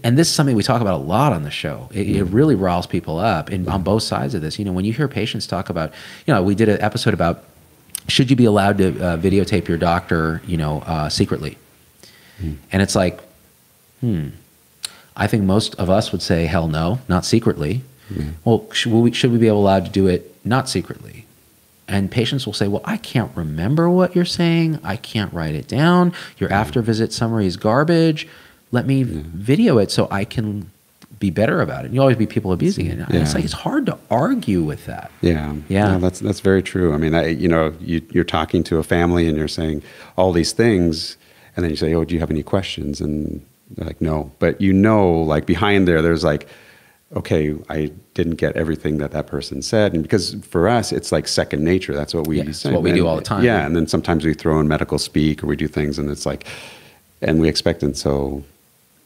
and 0.03 0.17
this 0.19 0.29
is 0.29 0.35
something 0.35 0.57
we 0.57 0.63
talk 0.63 0.81
about 0.81 0.95
a 0.95 1.05
lot 1.05 1.33
on 1.33 1.43
the 1.43 1.51
show. 1.51 1.89
It, 1.93 2.09
it 2.09 2.25
really 2.25 2.55
riles 2.55 2.87
people 2.87 3.19
up 3.19 3.51
in, 3.51 3.69
on 3.69 3.83
both 3.83 4.03
sides 4.03 4.35
of 4.35 4.41
this. 4.43 4.59
You 4.59 4.65
know, 4.65 4.73
when 4.73 4.85
you 4.85 4.93
hear 4.93 5.09
patients 5.09 5.47
talk 5.47 5.69
about, 5.69 5.93
you 6.27 6.33
know, 6.35 6.43
we 6.43 6.55
did 6.55 6.69
an 6.69 6.81
episode 6.81 7.13
about 7.15 7.45
should 8.09 8.31
you 8.31 8.37
be 8.37 8.45
allowed 8.47 8.79
to 8.79 8.89
uh, 9.01 9.17
videotape 9.19 9.69
your 9.69 9.77
doctor, 9.79 10.41
you 10.47 10.57
know, 10.57 10.81
uh, 10.87 11.09
secretly, 11.09 11.59
and 12.73 12.83
it's 12.83 12.95
like, 12.95 13.21
hmm. 14.01 14.29
I 15.17 15.27
think 15.27 15.45
most 15.45 15.75
of 15.77 15.91
us 15.91 16.11
would 16.13 16.23
say, 16.23 16.47
hell 16.47 16.69
no, 16.69 17.01
not 17.09 17.25
secretly. 17.25 17.83
Well, 18.45 18.71
should 18.73 18.93
we, 18.93 19.13
should 19.13 19.33
we 19.33 19.39
be 19.39 19.47
allowed 19.47 19.87
to 19.87 19.91
do 19.91 20.07
it 20.07 20.35
not 20.45 20.69
secretly? 20.69 21.25
And 21.89 22.11
patients 22.11 22.45
will 22.47 22.53
say, 22.53 22.69
Well, 22.69 22.83
I 22.85 22.97
can't 22.99 23.31
remember 23.35 23.89
what 23.89 24.15
you're 24.15 24.25
saying. 24.25 24.81
I 24.85 24.97
can't 24.97 25.33
write 25.33 25.55
it 25.55 25.67
down. 25.67 26.13
Your 26.39 26.53
after 26.53 26.83
visit 26.83 27.13
summary 27.13 27.47
is 27.47 27.57
garbage. 27.57 28.29
Let 28.71 28.87
me 28.87 29.03
video 29.03 29.79
it 29.79 29.91
so 29.91 30.09
I 30.11 30.25
can 30.25 30.71
be 31.19 31.31
better 31.31 31.61
about 31.61 31.85
it. 31.85 31.87
And 31.87 31.95
you 31.95 32.01
always 32.01 32.17
be 32.17 32.27
people 32.27 32.53
abusing 32.53 32.87
it. 32.87 32.99
And 32.99 33.15
It's 33.15 33.35
like 33.35 33.45
it's 33.45 33.53
hard 33.53 33.87
to 33.87 33.99
argue 34.11 34.63
with 34.63 34.87
that. 34.87 35.11
Yeah, 35.21 35.55
Yeah. 35.69 35.99
that's 35.99 36.21
that's 36.21 36.41
very 36.41 36.63
true. 36.63 36.93
I 36.93 36.97
mean, 36.99 37.15
I, 37.15 37.29
you 37.29 37.49
know, 37.49 37.75
you, 37.81 38.03
you're 38.11 38.25
talking 38.25 38.63
to 38.65 38.79
a 38.79 38.83
family 38.83 39.27
and 39.27 39.37
you're 39.37 39.49
saying 39.49 39.83
all 40.17 40.33
these 40.33 40.53
things, 40.53 41.17
and 41.57 41.63
then 41.65 41.71
you 41.71 41.77
say, 41.77 41.95
"Oh, 41.95 42.05
do 42.05 42.15
you 42.15 42.21
have 42.21 42.31
any 42.31 42.43
questions?" 42.43 43.01
And 43.01 43.45
they're 43.71 43.87
like, 43.87 44.01
"No," 44.01 44.31
but 44.39 44.61
you 44.61 44.73
know, 44.73 45.11
like 45.23 45.47
behind 45.47 45.87
there, 45.89 46.01
there's 46.03 46.25
like, 46.25 46.47
"Okay, 47.17 47.55
I 47.69 47.91
didn't 48.15 48.37
get 48.37 48.57
everything 48.57 48.99
that 48.99 49.11
that 49.13 49.27
person 49.27 49.63
said," 49.63 49.93
and 49.95 50.03
because 50.03 50.35
for 50.49 50.69
us, 50.69 50.93
it's 50.93 51.13
like 51.13 51.29
second 51.29 51.63
nature. 51.65 51.95
That's 51.95 52.15
what 52.15 52.27
we 52.27 52.41
Yeah, 52.43 52.53
say. 52.53 52.73
what 52.73 52.83
we 52.83 52.93
do 52.93 53.07
all 53.07 53.17
the 53.17 53.23
time. 53.23 53.45
Yeah, 53.45 53.67
and 53.67 53.75
then 53.77 53.87
sometimes 53.87 54.25
we 54.25 54.35
throw 54.35 54.59
in 54.61 54.69
medical 54.69 54.99
speak 54.99 55.43
or 55.43 55.47
we 55.47 55.57
do 55.57 55.69
things, 55.69 55.99
and 55.99 56.11
it's 56.11 56.25
like, 56.27 56.47
and 57.21 57.41
we 57.41 57.49
expect 57.49 57.83
it. 57.83 57.97
So, 57.97 58.43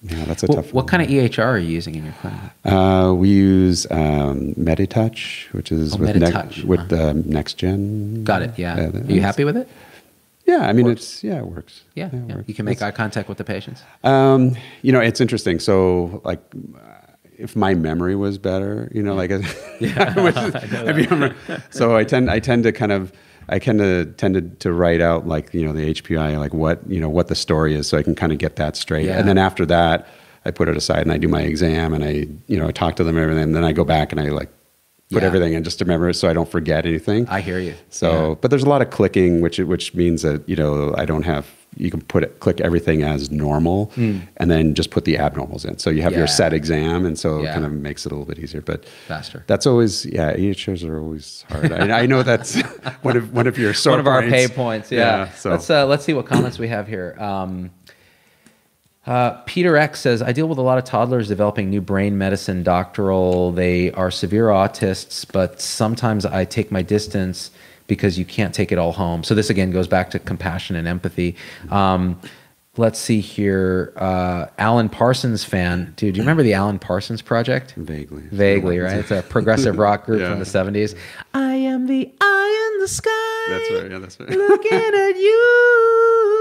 yeah, 0.03 0.25
that's 0.27 0.43
a 0.43 0.47
What, 0.47 0.55
tough. 0.57 0.67
what 0.73 0.85
one. 0.85 0.87
kind 0.87 1.03
of 1.03 1.09
EHR 1.09 1.45
are 1.45 1.59
you 1.59 1.69
using 1.69 1.95
in 1.97 2.05
your 2.05 2.15
clinic? 2.21 2.41
Uh, 2.65 3.13
we 3.17 3.29
use 3.31 3.87
um, 3.91 4.55
Meditouch, 4.55 5.53
which 5.53 5.73
is 5.73 5.95
Oh, 5.95 5.99
with, 5.99 6.11
Meditouch, 6.17 6.65
with 6.65 6.91
huh. 6.91 6.97
uh, 6.97 7.13
NextGen. 7.15 8.23
Got 8.25 8.43
it. 8.43 8.53
Yeah. 8.57 8.75
Uh, 8.95 8.99
Are 9.01 9.13
you 9.13 9.21
happy 9.21 9.45
with 9.45 9.57
it? 9.57 9.69
Yeah, 10.47 10.69
I 10.69 10.73
mean, 10.73 10.87
Works. 10.87 11.01
it's 11.03 11.25
yeah, 11.25 11.39
it 11.39 11.47
works. 11.47 11.83
Yeah. 11.95 12.07
it 12.07 12.13
yeah. 12.15 12.37
works. 12.37 12.49
You 12.49 12.55
can 12.55 12.65
make 12.65 12.77
It's- 12.79 12.89
eye 12.89 12.97
contact 12.97 13.29
with 13.29 13.39
the 13.39 13.45
patients. 13.45 13.83
Um, 14.05 14.57
you 14.83 14.93
know, 14.93 15.01
it's 15.01 15.21
interesting. 15.21 15.59
So, 15.59 16.21
like, 16.25 16.41
uh, 16.77 16.79
if 17.37 17.55
my 17.57 17.75
memory 17.75 18.15
was 18.17 18.39
better, 18.39 18.91
you 18.95 19.03
know, 19.03 19.15
like, 19.15 19.31
yeah, 19.81 20.11
have 20.15 20.99
you 20.99 21.09
ever, 21.11 21.35
so 21.71 21.97
I 21.97 22.05
tend, 22.05 22.31
I 22.31 22.39
tend 22.39 22.63
to 22.65 22.73
kind 22.73 22.93
of, 22.93 23.13
I 23.49 23.59
kind 23.59 23.81
of 23.81 24.17
tended 24.17 24.59
to 24.61 24.73
write 24.73 25.01
out 25.01 25.27
like, 25.27 25.53
you 25.53 25.65
know, 25.67 25.73
the 25.73 25.93
HPI, 25.93 26.39
like 26.39 26.55
what, 26.55 26.81
you 26.89 27.01
know, 27.01 27.09
what 27.11 27.29
the 27.29 27.35
story 27.35 27.75
is, 27.75 27.89
so 27.89 27.99
I 27.99 28.03
can 28.03 28.15
kind 28.15 28.33
of 28.33 28.39
get 28.39 28.57
that 28.57 28.77
straight. 28.77 29.07
Yeah. 29.07 29.19
And 29.19 29.29
then 29.29 29.39
after 29.39 29.67
that, 29.67 30.07
I 30.45 30.51
put 30.53 30.69
it 30.69 30.77
aside 30.77 31.01
and 31.03 31.13
I 31.13 31.19
do 31.19 31.27
my 31.29 31.43
exam 31.43 31.93
and 31.93 32.05
I, 32.05 32.27
you 32.47 32.57
know, 32.57 32.69
I 32.69 32.73
talk 32.73 32.95
to 32.97 33.05
them 33.05 33.17
and 33.17 33.23
everything. 33.25 33.43
And 33.43 33.55
then 33.57 33.65
I 33.65 33.73
go 33.73 33.85
back 33.85 34.13
and 34.13 34.21
I 34.21 34.29
like 34.29 34.49
put 35.11 35.23
Yeah. 35.23 35.27
everything 35.29 35.53
in 35.55 35.63
just 35.65 35.79
to 35.79 35.85
remember 35.85 36.09
it 36.09 36.15
so 36.15 36.29
I 36.29 36.33
don't 36.33 36.49
forget 36.49 36.85
anything. 36.87 37.29
I 37.29 37.41
hear 37.41 37.59
you. 37.61 37.75
So, 37.91 38.31
Yeah. 38.31 38.35
but 38.41 38.51
there's 38.51 38.65
a 38.65 38.69
lot 38.69 38.83
of 38.83 38.91
clicking, 38.91 39.41
which 39.41 39.59
which 39.59 39.95
means 39.95 40.23
that 40.23 40.49
you 40.49 40.57
know 40.57 40.95
I 40.97 41.05
don't 41.05 41.23
have. 41.25 41.47
You 41.79 41.91
can 41.91 42.01
put 42.01 42.23
it, 42.23 42.41
click 42.41 42.63
everything 42.63 43.03
as 43.03 43.31
normal, 43.31 43.93
and 43.97 44.51
then 44.51 44.73
just 44.75 44.91
put 44.91 45.05
the 45.05 45.17
abnormals 45.17 45.67
in. 45.69 45.77
So 45.77 45.91
you 45.91 46.01
have 46.01 46.13
your 46.15 46.25
Hmm. 46.27 46.33
Set 46.33 46.53
exam, 46.55 47.05
and 47.05 47.19
so 47.19 47.43
Yeah. 47.43 47.51
it 47.51 47.53
kind 47.53 47.67
of 47.67 47.73
makes 47.73 48.07
it 48.07 48.13
a 48.13 48.15
little 48.15 48.25
bit 48.25 48.39
easier. 48.43 48.63
But 48.63 48.87
Faster. 49.07 49.45
That's 49.47 49.67
always 49.67 50.07
yeah. 50.07 50.33
EHRs 50.35 50.89
are 50.89 50.99
always 50.99 51.45
hard. 51.51 51.71
I, 51.73 52.01
I 52.01 52.07
know 52.07 52.23
that's 52.23 52.59
one 53.03 53.17
of 53.19 53.33
one 53.35 53.47
of 53.47 53.59
your 53.59 53.75
one 53.85 54.01
of 54.01 54.07
our 54.07 54.23
points. 54.23 54.35
pay 54.35 54.49
points. 54.49 54.91
Yeah. 54.91 55.29
so 55.33 55.51
Let's 55.51 55.69
uh, 55.69 55.87
let's 55.87 56.05
see 56.05 56.15
what 56.15 56.25
comments 56.25 56.59
we 56.59 56.69
have 56.69 56.89
here. 56.89 57.15
Um, 57.19 57.71
uh, 59.07 59.31
Peter 59.47 59.77
X 59.77 60.01
says, 60.01 60.21
I 60.23 60.33
deal 60.33 60.49
with 60.49 60.59
a 60.59 60.63
lot 60.63 60.79
of 60.79 60.85
toddlers 60.85 61.29
developing 61.29 61.71
new 61.71 61.81
brain 61.81 62.19
medicine 62.19 62.63
doctoral. 62.63 63.53
They 63.53 63.93
are 63.93 64.11
severe 64.11 64.47
autists, 64.49 65.25
but 65.31 65.61
sometimes 65.61 66.27
I 66.27 66.45
take 66.45 66.71
my 66.73 66.83
distance 66.83 67.51
because 67.87 68.19
you 68.19 68.25
can't 68.25 68.53
take 68.53 68.73
it 68.73 68.79
all 68.79 68.93
home. 68.93 69.23
So 69.23 69.35
this 69.35 69.49
again 69.49 69.71
goes 69.71 69.87
back 69.87 70.11
to 70.11 70.19
compassion 70.19 70.75
and 70.75 70.89
empathy. 70.89 71.37
Um, 71.71 72.21
let's 72.77 72.99
see 72.99 73.21
here. 73.21 73.93
Uh, 73.97 74.47
Alan 74.59 74.89
Parsons 74.89 75.45
fan. 75.45 75.93
Dude, 75.97 76.15
do 76.15 76.19
you 76.19 76.23
remember 76.25 76.43
the 76.43 76.55
Alan 76.55 76.81
Parsons 76.81 77.23
Project? 77.23 77.75
Vaguely. 77.77 78.23
Vaguely, 78.33 78.81
right? 78.81 78.97
It's 78.97 79.13
a 79.13 79.23
progressive 79.23 79.79
rock 79.79 80.05
group 80.05 80.21
Yeah. 80.23 80.31
from 80.31 80.41
the 80.41 80.45
70s. 80.45 80.97
I 81.33 81.55
am 81.55 81.87
the 81.87 82.13
eye 82.21 82.71
in 82.75 82.81
the 82.81 82.89
sky. 82.89 83.11
That's 83.51 83.71
right. 83.71 83.91
Yeah, 83.93 83.99
that's 84.01 84.19
right. 84.19 84.29
Looking 84.31 84.73
at 84.73 85.17
you, 85.17 86.36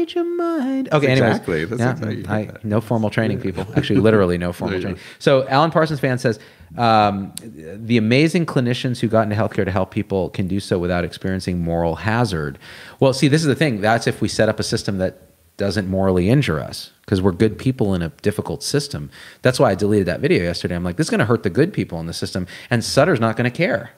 read 0.00 0.14
your 0.14 0.24
mind. 0.24 0.88
Okay, 0.92 1.06
anyways. 1.08 1.30
exactly- 1.30 1.64
that's 1.64 1.80
Yeah, 1.80 1.90
exactly- 2.10 2.28
I, 2.28 2.50
no 2.64 2.80
formal 2.80 3.10
training, 3.10 3.40
people. 3.40 3.66
Actually, 3.76 4.00
literally 4.00 4.38
no 4.38 4.52
formal 4.58 4.80
training. 4.80 4.98
So, 5.18 5.46
Alan 5.48 5.70
Parsons 5.70 6.00
fan 6.00 6.18
says, 6.18 6.38
um, 6.76 7.32
the 7.42 7.96
amazing 7.96 8.46
clinicians 8.46 9.00
who 9.00 9.08
got 9.08 9.22
into 9.22 9.36
healthcare 9.36 9.64
to 9.64 9.70
help 9.72 9.90
people 9.90 10.30
can 10.30 10.46
do 10.48 10.60
so 10.60 10.78
without 10.78 11.04
experiencing 11.04 11.58
moral 11.62 11.96
hazard. 11.96 12.58
Well, 13.00 13.12
see, 13.12 13.28
this 13.28 13.40
is 13.40 13.46
the 13.48 13.54
thing. 13.56 13.80
That's 13.80 14.06
if 14.06 14.20
we 14.20 14.28
set 14.28 14.48
up 14.48 14.60
a 14.60 14.62
system 14.62 14.98
that 14.98 15.22
doesn't 15.56 15.88
morally 15.88 16.30
injure 16.30 16.58
us 16.58 16.90
because 17.04 17.20
we're 17.20 17.32
good 17.32 17.58
people 17.58 17.94
in 17.94 18.00
a 18.02 18.08
difficult 18.22 18.62
system. 18.62 19.10
That's 19.42 19.60
why 19.60 19.70
I 19.72 19.74
deleted 19.74 20.06
that 20.06 20.20
video 20.20 20.42
yesterday. 20.42 20.74
I'm 20.74 20.84
like, 20.84 20.96
this 20.96 21.06
is 21.06 21.10
going 21.10 21.18
to 21.18 21.26
hurt 21.26 21.42
the 21.42 21.50
good 21.50 21.72
people 21.72 22.00
in 22.00 22.06
the 22.06 22.14
system, 22.14 22.46
and 22.70 22.82
Sutter's 22.82 23.20
not 23.20 23.36
going 23.36 23.50
to 23.50 23.56
care. 23.56 23.90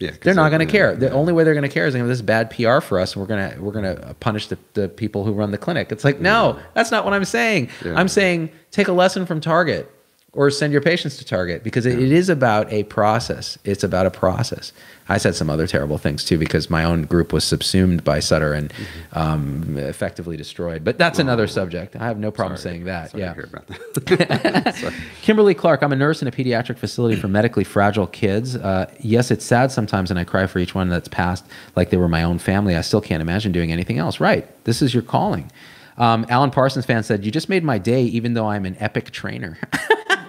Yeah, 0.00 0.12
They're 0.18 0.34
not 0.34 0.48
going 0.48 0.66
to 0.66 0.72
care. 0.72 0.96
The 0.96 1.12
only 1.12 1.34
way 1.34 1.44
they're 1.44 1.54
going 1.54 1.62
to 1.62 1.68
care 1.68 1.86
is 1.86 1.94
if 1.94 2.06
this 2.06 2.16
is 2.18 2.22
bad 2.22 2.50
PR 2.50 2.80
for 2.80 2.98
us, 2.98 3.14
and 3.14 3.20
we're 3.20 3.28
going 3.28 3.50
to 3.50 3.60
we're 3.60 3.72
going 3.72 3.84
to 3.84 4.14
punish 4.18 4.46
the, 4.46 4.58
the 4.72 4.88
people 4.88 5.24
who 5.24 5.32
run 5.32 5.50
the 5.50 5.58
clinic. 5.58 5.92
It's 5.92 6.04
like, 6.04 6.20
no, 6.20 6.58
that's 6.72 6.90
not 6.90 7.04
what 7.04 7.12
I'm 7.12 7.26
saying. 7.26 7.68
Yeah. 7.84 7.94
I'm 7.94 8.08
saying 8.08 8.50
take 8.70 8.88
a 8.88 8.92
lesson 8.92 9.26
from 9.26 9.42
Target 9.42 9.92
or 10.32 10.48
send 10.48 10.72
your 10.72 10.80
patients 10.82 11.16
to 11.18 11.24
Target 11.24 11.64
because 11.64 11.86
it, 11.86 11.98
it 11.98 12.12
is 12.12 12.28
about 12.28 12.72
a 12.72 12.84
process. 12.84 13.58
It's 13.64 13.82
about 13.82 14.06
a 14.06 14.10
process. 14.12 14.72
I 15.08 15.18
said 15.18 15.34
some 15.34 15.50
other 15.50 15.66
terrible 15.66 15.98
things 15.98 16.24
too 16.24 16.38
because 16.38 16.70
my 16.70 16.84
own 16.84 17.02
group 17.02 17.32
was 17.32 17.42
subsumed 17.42 18.04
by 18.04 18.20
Sutter 18.20 18.52
and 18.54 18.70
Mm-hmm. 18.70 19.18
um, 19.18 19.76
effectively 19.76 20.36
destroyed. 20.36 20.84
But 20.84 20.98
that's 20.98 21.18
another 21.18 21.48
subject. 21.48 21.96
I 21.96 22.06
have 22.06 22.16
no 22.18 22.30
problem 22.30 22.56
Sorry. 22.58 22.74
saying 22.74 22.84
that. 22.84 23.10
Sorry 23.10 23.24
yeah. 23.24 23.28
to 23.30 23.34
hear 23.34 23.48
about 23.52 23.66
that. 23.66 24.94
Kimberly 25.22 25.54
Clark, 25.54 25.82
I'm 25.82 25.92
a 25.92 25.96
nurse 25.96 26.22
in 26.22 26.28
a 26.28 26.30
pediatric 26.30 26.78
facility 26.78 27.16
for 27.20 27.26
medically 27.26 27.64
fragile 27.64 28.06
kids. 28.06 28.54
Uh, 28.54 28.88
yes, 29.00 29.32
it's 29.32 29.44
sad 29.44 29.72
sometimes, 29.72 30.10
and 30.10 30.20
I 30.20 30.24
cry 30.24 30.46
for 30.46 30.60
each 30.60 30.74
one 30.76 30.88
that's 30.88 31.08
passed 31.08 31.44
like 31.74 31.90
they 31.90 31.96
were 31.96 32.08
my 32.08 32.22
own 32.22 32.38
family. 32.38 32.76
I 32.76 32.82
still 32.82 33.00
can't 33.00 33.20
imagine 33.20 33.50
doing 33.50 33.72
anything 33.72 33.98
else. 33.98 34.20
Right. 34.20 34.46
This 34.64 34.80
is 34.80 34.94
your 34.94 35.02
calling. 35.02 35.50
Um, 35.98 36.24
Alan 36.28 36.50
Parsons 36.50 36.86
fan 36.86 37.02
said, 37.02 37.24
You 37.24 37.32
just 37.32 37.48
made 37.48 37.64
my 37.64 37.78
day, 37.78 38.04
even 38.04 38.34
though 38.34 38.46
I'm 38.48 38.64
an 38.64 38.76
epic 38.78 39.10
trainer. 39.10 39.58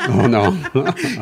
oh 0.10 0.28
no. 0.28 0.52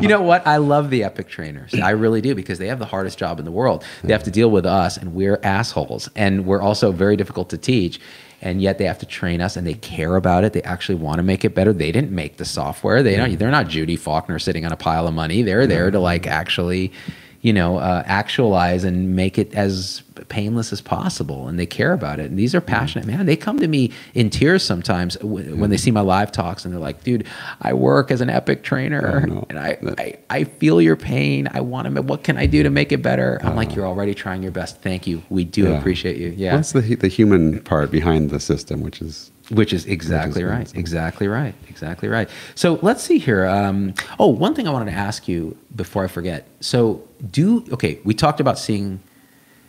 you 0.02 0.08
know 0.08 0.22
what? 0.22 0.46
I 0.48 0.58
love 0.58 0.90
the 0.90 1.04
epic 1.04 1.28
trainers. 1.28 1.74
I 1.74 1.92
really 1.92 2.22
do 2.22 2.34
because 2.36 2.60
they 2.60 2.68
have 2.68 2.80
the 2.80 2.86
hardest 2.86 3.18
job 3.18 3.40
in 3.40 3.46
the 3.46 3.52
world. 3.52 3.84
They 4.04 4.14
have 4.14 4.24
to 4.24 4.32
deal 4.32 4.50
with 4.52 4.66
us, 4.66 4.98
and 4.98 5.14
we're 5.14 5.40
assholes. 5.44 6.10
And 6.16 6.46
we're 6.46 6.62
also 6.62 6.92
very 6.92 7.16
difficult 7.16 7.50
to 7.50 7.58
teach. 7.58 8.00
And 8.42 8.62
yet 8.62 8.78
they 8.78 8.86
have 8.86 9.00
to 9.00 9.06
train 9.06 9.42
us, 9.42 9.58
and 9.58 9.68
they 9.68 9.74
care 9.74 10.16
about 10.16 10.46
it. 10.46 10.54
They 10.54 10.62
actually 10.64 10.96
want 10.96 11.18
to 11.18 11.24
make 11.24 11.44
it 11.44 11.54
better. 11.54 11.74
They 11.74 11.92
didn't 11.92 12.12
make 12.12 12.38
the 12.38 12.46
software. 12.46 13.04
They 13.04 13.18
don't. 13.18 13.38
They're 13.38 13.52
not 13.52 13.68
Judy 13.68 13.98
Faulkner 13.98 14.40
sitting 14.40 14.66
on 14.66 14.72
a 14.72 14.78
pile 14.78 15.08
of 15.08 15.14
money. 15.14 15.42
They're 15.42 15.68
there 15.68 15.92
to 15.92 16.00
like 16.00 16.26
actually, 16.26 16.94
you 17.42 17.54
know, 17.54 17.78
uh, 17.78 18.04
actualize 18.06 18.84
and 18.84 19.16
make 19.16 19.38
it 19.38 19.54
as 19.56 20.04
painless 20.28 20.74
as 20.74 20.82
possible. 20.82 21.48
And 21.48 21.58
they 21.58 21.66
care 21.66 21.94
about 21.94 22.20
it. 22.20 22.30
And 22.30 22.38
these 22.38 22.54
are 22.54 22.60
passionate 22.60 23.08
man. 23.08 23.26
They 23.26 23.38
come 23.38 23.60
to 23.60 23.68
me 23.68 23.92
in 24.14 24.30
tears 24.30 24.62
sometimes 24.64 25.16
w- 25.16 25.56
when 25.56 25.70
they 25.70 25.78
see 25.78 25.92
my 25.92 26.02
live 26.02 26.32
talks, 26.34 26.66
and 26.66 26.74
they're 26.74 26.82
like, 26.82 27.04
"Dude, 27.04 27.26
I 27.62 27.74
work 27.74 28.12
as 28.12 28.20
an 28.20 28.30
epic 28.30 28.64
trainer, 28.64 29.44
and 29.50 29.58
I, 29.58 29.78
I 29.98 30.16
I 30.30 30.44
feel 30.44 30.82
your 30.82 30.98
pain. 30.98 31.48
I 31.54 31.62
want 31.62 31.94
to. 31.96 32.02
What 32.02 32.24
can 32.24 32.38
I 32.38 32.46
do 32.46 32.62
to 32.64 32.70
make 32.70 32.92
it 32.92 33.02
better? 33.02 33.40
I'm 33.42 33.56
like, 33.56 33.74
you're 33.76 33.88
already 33.88 34.14
trying 34.14 34.44
your 34.44 34.52
best. 34.52 34.82
Thank 34.82 35.08
you. 35.08 35.24
We 35.30 35.46
do. 35.46 35.64
Yeah. 35.64 35.78
appreciate 35.80 36.18
you. 36.18 36.34
Yeah. 36.36 36.56
What's 36.56 36.74
the 36.74 36.82
the 36.96 37.08
human 37.08 37.62
part 37.62 37.90
behind 37.90 38.30
the 38.32 38.40
system, 38.42 38.82
which 38.82 39.02
is 39.02 39.32
Which 39.52 39.74
is 39.74 39.86
exactly 39.86 40.44
Which 40.44 40.52
is 40.52 40.58
right. 40.58 40.76
Exactly 40.76 41.28
right. 41.28 41.56
Exactly 41.70 42.08
right. 42.08 42.30
So 42.56 42.80
let's 42.82 43.04
see 43.04 43.18
here. 43.18 43.46
Um, 43.48 43.94
oh, 44.20 44.28
one 44.28 44.54
thing 44.54 44.68
I 44.68 44.72
wanted 44.72 44.92
to 44.92 44.98
ask 44.98 45.28
you 45.28 45.58
before 45.76 46.04
I 46.04 46.08
forget. 46.08 46.48
So 46.60 47.04
do 47.32 47.66
okay. 47.72 48.00
We 48.04 48.14
talked 48.14 48.40
about 48.40 48.60
seeing 48.60 49.00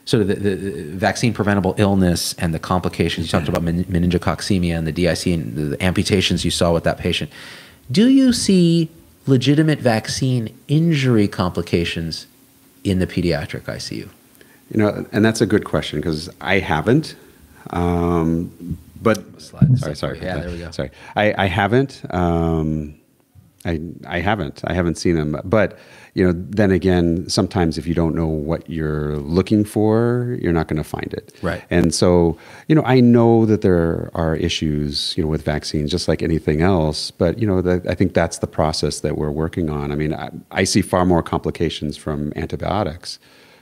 sort 0.04 0.22
of 0.22 0.28
the, 0.28 0.34
the, 0.34 0.54
the 0.54 0.82
vaccine 0.96 1.32
preventable 1.32 1.74
illness 1.78 2.34
and 2.34 2.52
the 2.52 2.58
complications. 2.58 3.26
You 3.26 3.30
talked 3.30 3.48
about 3.48 3.62
men- 3.62 3.84
meningococcemia 3.84 4.76
and 4.76 4.86
the 4.86 4.92
DIC 4.92 5.26
and 5.26 5.54
the, 5.54 5.62
the 5.76 5.82
amputations 5.82 6.44
you 6.44 6.50
saw 6.50 6.72
with 6.72 6.84
that 6.84 6.98
patient. 6.98 7.30
Do 7.90 8.08
you 8.08 8.32
see 8.32 8.90
legitimate 9.26 9.78
vaccine 9.78 10.54
injury 10.68 11.28
complications 11.28 12.26
in 12.84 12.98
the 12.98 13.06
pediatric 13.06 13.62
ICU? 13.62 14.08
you 14.70 14.78
know, 14.78 15.04
and 15.12 15.24
that's 15.24 15.40
a 15.40 15.46
good 15.46 15.64
question 15.64 15.98
because 16.00 16.30
I 16.40 16.60
haven't. 16.60 17.16
Um, 17.70 18.78
but 19.00 19.40
sorry, 19.40 19.96
sorry, 19.96 20.20
Yeah, 20.20 20.38
there 20.38 20.50
we 20.50 20.58
go. 20.58 20.70
Sorry, 20.70 20.90
I, 21.16 21.44
I 21.44 21.46
haven't. 21.46 22.02
Um, 22.10 23.00
I 23.64 23.80
I 24.06 24.20
haven't. 24.20 24.62
I 24.64 24.72
haven't 24.72 24.96
seen 24.96 25.16
them. 25.16 25.38
But 25.44 25.78
you 26.14 26.26
know, 26.26 26.32
then 26.34 26.70
again, 26.70 27.28
sometimes 27.28 27.78
if 27.78 27.86
you 27.86 27.94
don't 27.94 28.14
know 28.14 28.26
what 28.26 28.68
you're 28.68 29.16
looking 29.18 29.64
for, 29.64 30.36
you're 30.40 30.52
not 30.52 30.66
going 30.66 30.82
to 30.82 30.88
find 30.88 31.12
it. 31.12 31.32
Right. 31.42 31.62
And 31.70 31.94
so, 31.94 32.36
you 32.68 32.74
know, 32.74 32.82
I 32.84 33.00
know 33.00 33.46
that 33.46 33.60
there 33.60 34.10
are 34.14 34.34
issues, 34.34 35.14
you 35.16 35.22
know, 35.22 35.28
with 35.28 35.44
vaccines, 35.44 35.90
just 35.90 36.08
like 36.08 36.22
anything 36.22 36.62
else. 36.62 37.10
But 37.10 37.38
you 37.38 37.46
know, 37.46 37.60
the, 37.60 37.82
I 37.88 37.94
think 37.94 38.14
that's 38.14 38.38
the 38.38 38.46
process 38.46 39.00
that 39.00 39.16
we're 39.18 39.30
working 39.30 39.68
on. 39.70 39.92
I 39.92 39.94
mean, 39.94 40.14
I, 40.14 40.30
I 40.50 40.64
see 40.64 40.82
far 40.82 41.04
more 41.04 41.22
complications 41.22 41.96
from 41.96 42.32
antibiotics 42.36 43.18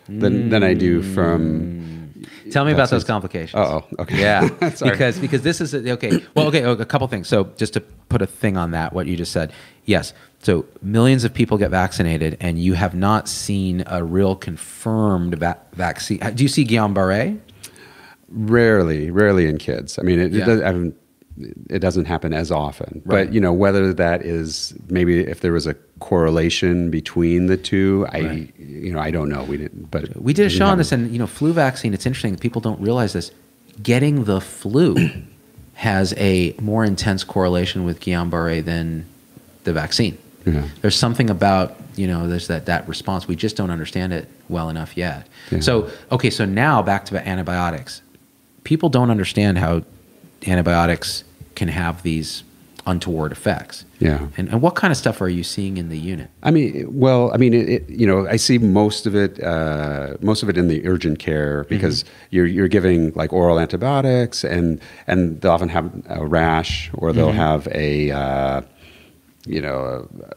than 0.08 0.48
than 0.48 0.62
I 0.62 0.74
do 0.74 1.02
from. 1.02 2.07
Tell 2.50 2.64
me 2.64 2.72
about 2.72 2.90
those 2.90 3.04
complications. 3.04 3.54
Uh-oh, 3.54 3.84
okay. 4.00 4.20
Yeah, 4.20 4.48
because 4.60 5.18
because 5.18 5.42
this 5.42 5.60
is 5.60 5.74
a, 5.74 5.92
okay. 5.92 6.24
Well, 6.34 6.46
okay, 6.48 6.64
oh, 6.64 6.72
a 6.72 6.84
couple 6.84 7.06
things. 7.08 7.28
So 7.28 7.44
just 7.56 7.72
to 7.74 7.80
put 7.80 8.22
a 8.22 8.26
thing 8.26 8.56
on 8.56 8.70
that, 8.72 8.92
what 8.92 9.06
you 9.06 9.16
just 9.16 9.32
said. 9.32 9.52
Yes. 9.84 10.12
So 10.40 10.66
millions 10.82 11.24
of 11.24 11.34
people 11.34 11.58
get 11.58 11.70
vaccinated, 11.70 12.36
and 12.40 12.58
you 12.58 12.74
have 12.74 12.94
not 12.94 13.28
seen 13.28 13.82
a 13.86 14.04
real 14.04 14.36
confirmed 14.36 15.34
va- 15.38 15.58
vaccine. 15.72 16.18
Do 16.34 16.42
you 16.42 16.48
see 16.48 16.64
Guillain-Barré? 16.64 17.38
Rarely, 18.28 19.10
rarely 19.10 19.46
in 19.48 19.58
kids. 19.58 19.98
I 19.98 20.02
mean, 20.02 20.20
it, 20.20 20.32
Yeah. 20.32 20.42
it, 20.42 20.46
does, 20.46 20.60
I 20.62 20.72
mean, 20.72 20.94
it 21.70 21.78
doesn't 21.80 22.06
happen 22.06 22.32
as 22.32 22.50
often. 22.50 23.02
Right. 23.04 23.26
But 23.26 23.34
you 23.34 23.40
know, 23.40 23.52
whether 23.52 23.92
that 23.94 24.22
is 24.22 24.74
maybe 24.88 25.20
if 25.20 25.40
there 25.40 25.52
was 25.52 25.66
a 25.66 25.74
correlation 26.00 26.90
between 26.90 27.46
the 27.46 27.56
two, 27.56 28.06
I 28.12 28.20
Right. 28.20 28.54
you 28.58 28.92
know 28.92 28.98
I 29.00 29.10
don't 29.10 29.28
know. 29.28 29.44
We 29.44 29.56
didn't. 29.56 29.90
But 29.90 30.20
We 30.20 30.32
did 30.32 30.46
a 30.46 30.50
show 30.50 30.66
on 30.66 30.78
this, 30.78 30.92
and 30.92 31.10
you 31.12 31.18
know, 31.18 31.26
flu 31.26 31.52
vaccine. 31.52 31.94
It's 31.94 32.06
interesting. 32.06 32.36
People 32.36 32.60
don't 32.60 32.80
realize 32.80 33.12
this. 33.12 33.30
Getting 33.82 34.24
the 34.24 34.40
flu 34.40 35.10
has 35.74 36.12
a 36.16 36.54
more 36.60 36.84
intense 36.84 37.22
correlation 37.24 37.84
with 37.84 38.00
Guillain-Barré 38.00 38.64
than 38.64 39.06
the 39.64 39.72
vaccine. 39.72 40.18
Yeah. 40.44 40.64
There's 40.80 40.96
something 40.96 41.30
about 41.30 41.76
you 41.96 42.06
know 42.06 42.26
there's 42.26 42.48
that 42.48 42.66
that 42.66 42.88
response. 42.88 43.28
We 43.28 43.36
just 43.36 43.56
don't 43.56 43.70
understand 43.70 44.12
it 44.12 44.28
well 44.48 44.68
enough 44.70 44.96
yet. 44.96 45.26
Yeah. 45.50 45.60
So 45.60 45.90
okay, 46.10 46.30
so 46.30 46.44
now 46.44 46.82
back 46.82 47.04
to 47.06 47.28
antibiotics. 47.28 48.02
People 48.64 48.88
don't 48.88 49.10
understand 49.10 49.58
how 49.58 49.82
antibiotics 50.46 51.24
can 51.58 51.68
have 51.68 52.02
these 52.02 52.44
untoward 52.86 53.32
effects. 53.32 53.84
Yeah. 53.98 54.28
And, 54.36 54.48
and 54.48 54.62
what 54.62 54.74
kind 54.74 54.90
of 54.90 54.96
stuff 54.96 55.20
are 55.20 55.28
you 55.28 55.44
seeing 55.44 55.76
in 55.76 55.88
the 55.90 55.98
unit? 55.98 56.30
I 56.42 56.50
mean, 56.50 56.86
well, 56.88 57.30
I 57.34 57.36
mean, 57.36 57.52
it, 57.52 57.68
it, 57.68 57.90
you 57.90 58.06
know, 58.06 58.26
I 58.26 58.36
see 58.36 58.58
most 58.58 59.06
of 59.06 59.14
it, 59.14 59.42
uh, 59.42 60.16
most 60.20 60.42
of 60.42 60.48
it 60.48 60.56
in 60.56 60.68
the 60.68 60.86
urgent 60.86 61.18
care 61.18 61.64
because 61.64 62.04
you're 62.30 62.46
you're 62.46 62.68
giving 62.68 63.12
like 63.14 63.32
oral 63.32 63.58
antibiotics, 63.58 64.44
and 64.44 64.80
and 65.06 65.40
they'll 65.40 65.52
often 65.52 65.68
have 65.68 65.90
a 66.08 66.24
rash, 66.24 66.90
or 66.94 67.12
they'll 67.12 67.32
have 67.32 67.68
a, 67.72 68.10
uh, 68.10 68.62
you 69.46 69.60
know, 69.60 70.08
a, 70.22 70.34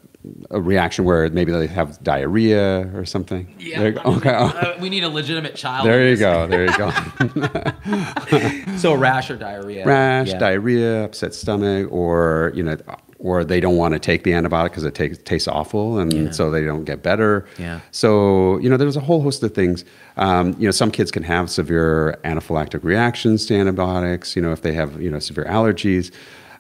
a 0.51 0.61
reaction 0.61 1.03
where 1.05 1.30
maybe 1.30 1.51
they 1.51 1.65
have 1.67 2.01
diarrhea 2.03 2.91
or 2.95 3.05
something. 3.05 3.55
There 3.59 3.88
you 3.88 3.91
go. 3.93 4.01
Okay. 4.03 4.76
we 4.80 4.89
need 4.89 5.03
a 5.03 5.09
legitimate 5.09 5.55
child. 5.55 5.88
There 5.88 6.07
you 6.07 6.15
go. 6.17 6.45
There 6.47 6.65
you 6.65 6.78
go. 6.78 6.91
So 8.78 8.93
rash 8.93 9.30
or 9.30 9.36
diarrhea. 9.38 9.86
Rash, 9.86 10.30
Yeah. 10.30 10.38
diarrhea, 10.39 11.03
upset 11.05 11.34
stomach, 11.34 11.91
or 11.91 12.51
you 12.55 12.63
know, 12.63 12.78
or 13.19 13.43
they 13.43 13.59
don't 13.59 13.78
want 13.78 13.93
to 13.93 13.99
take 13.99 14.24
the 14.24 14.32
antibiotic 14.32 14.65
because 14.69 14.84
it 14.84 14.95
takes, 14.95 15.17
tastes 15.19 15.47
awful, 15.47 15.99
and 15.99 16.11
Yeah. 16.13 16.32
so 16.32 16.49
they 16.49 16.63
don't 16.65 16.84
get 16.86 17.03
better. 17.03 17.45
Yeah. 17.59 17.82
So 17.91 18.57
you 18.59 18.69
know, 18.69 18.78
there's 18.78 18.95
a 18.97 19.01
whole 19.01 19.22
host 19.22 19.43
of 19.43 19.53
things. 19.53 19.86
Um, 20.17 20.55
you 20.57 20.67
know, 20.67 20.72
some 20.72 20.91
kids 20.91 21.11
can 21.11 21.24
have 21.24 21.49
severe 21.49 22.17
anaphylactic 22.24 22.84
reactions 22.84 23.45
to 23.47 23.55
antibiotics. 23.55 24.36
You 24.36 24.41
know, 24.41 24.51
if 24.51 24.61
they 24.61 24.74
have 24.74 25.01
you 25.01 25.09
know 25.11 25.19
severe 25.19 25.45
allergies. 25.45 26.11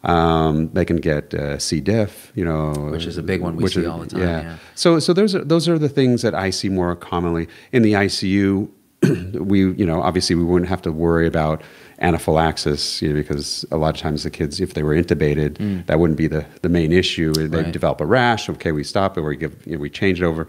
Um, 0.03 0.69
they 0.73 0.83
can 0.85 0.97
get 0.97 1.33
uh, 1.33 1.59
C. 1.59 1.79
diff, 1.79 2.31
you 2.33 2.43
know, 2.43 2.71
Which 2.91 3.05
is 3.05 3.17
a 3.19 3.23
big 3.23 3.41
one 3.41 3.55
we 3.55 3.67
see 3.69 3.81
is- 3.81 3.87
all 3.87 3.99
the 3.99 4.07
time, 4.07 4.21
yeah. 4.21 4.57
So, 4.75 4.97
so 4.99 5.13
those 5.13 5.35
are 5.35 5.43
those 5.43 5.69
are 5.69 5.77
the 5.77 5.89
things 5.89 6.23
that 6.23 6.33
I 6.33 6.49
see 6.49 6.69
more 6.69 6.95
commonly 6.95 7.47
in 7.71 7.83
the 7.83 7.93
ICU. 7.93 8.67
we, 9.33 9.59
you 9.73 9.85
know, 9.85 10.01
obviously 10.01 10.35
we 10.35 10.43
wouldn't 10.43 10.69
have 10.69 10.81
to 10.83 10.91
worry 10.91 11.27
about 11.27 11.61
anaphylaxis, 11.99 13.01
you 13.01 13.09
know, 13.09 13.15
because 13.15 13.63
a 13.71 13.77
lot 13.77 13.95
of 13.95 14.01
times 14.01 14.23
the 14.23 14.29
kids, 14.31 14.59
if 14.59 14.73
they 14.73 14.83
were 14.83 14.95
intubated, 14.95 15.85
that 15.85 15.99
wouldn't 15.99 16.17
be 16.17 16.27
the, 16.27 16.45
the 16.61 16.69
main 16.69 16.91
issue. 16.91 17.31
They 17.33 17.47
Mm. 17.47 17.63
Right. 17.65 17.71
develop 17.71 18.01
a 18.01 18.05
rash. 18.05 18.49
Okay, 18.49 18.71
we 18.71 18.83
stop 18.83 19.17
it. 19.17 19.21
We 19.21 19.35
give, 19.35 19.55
you 19.67 19.73
know, 19.75 19.79
we 19.81 19.89
change 19.89 20.21
it 20.21 20.25
over. 20.25 20.47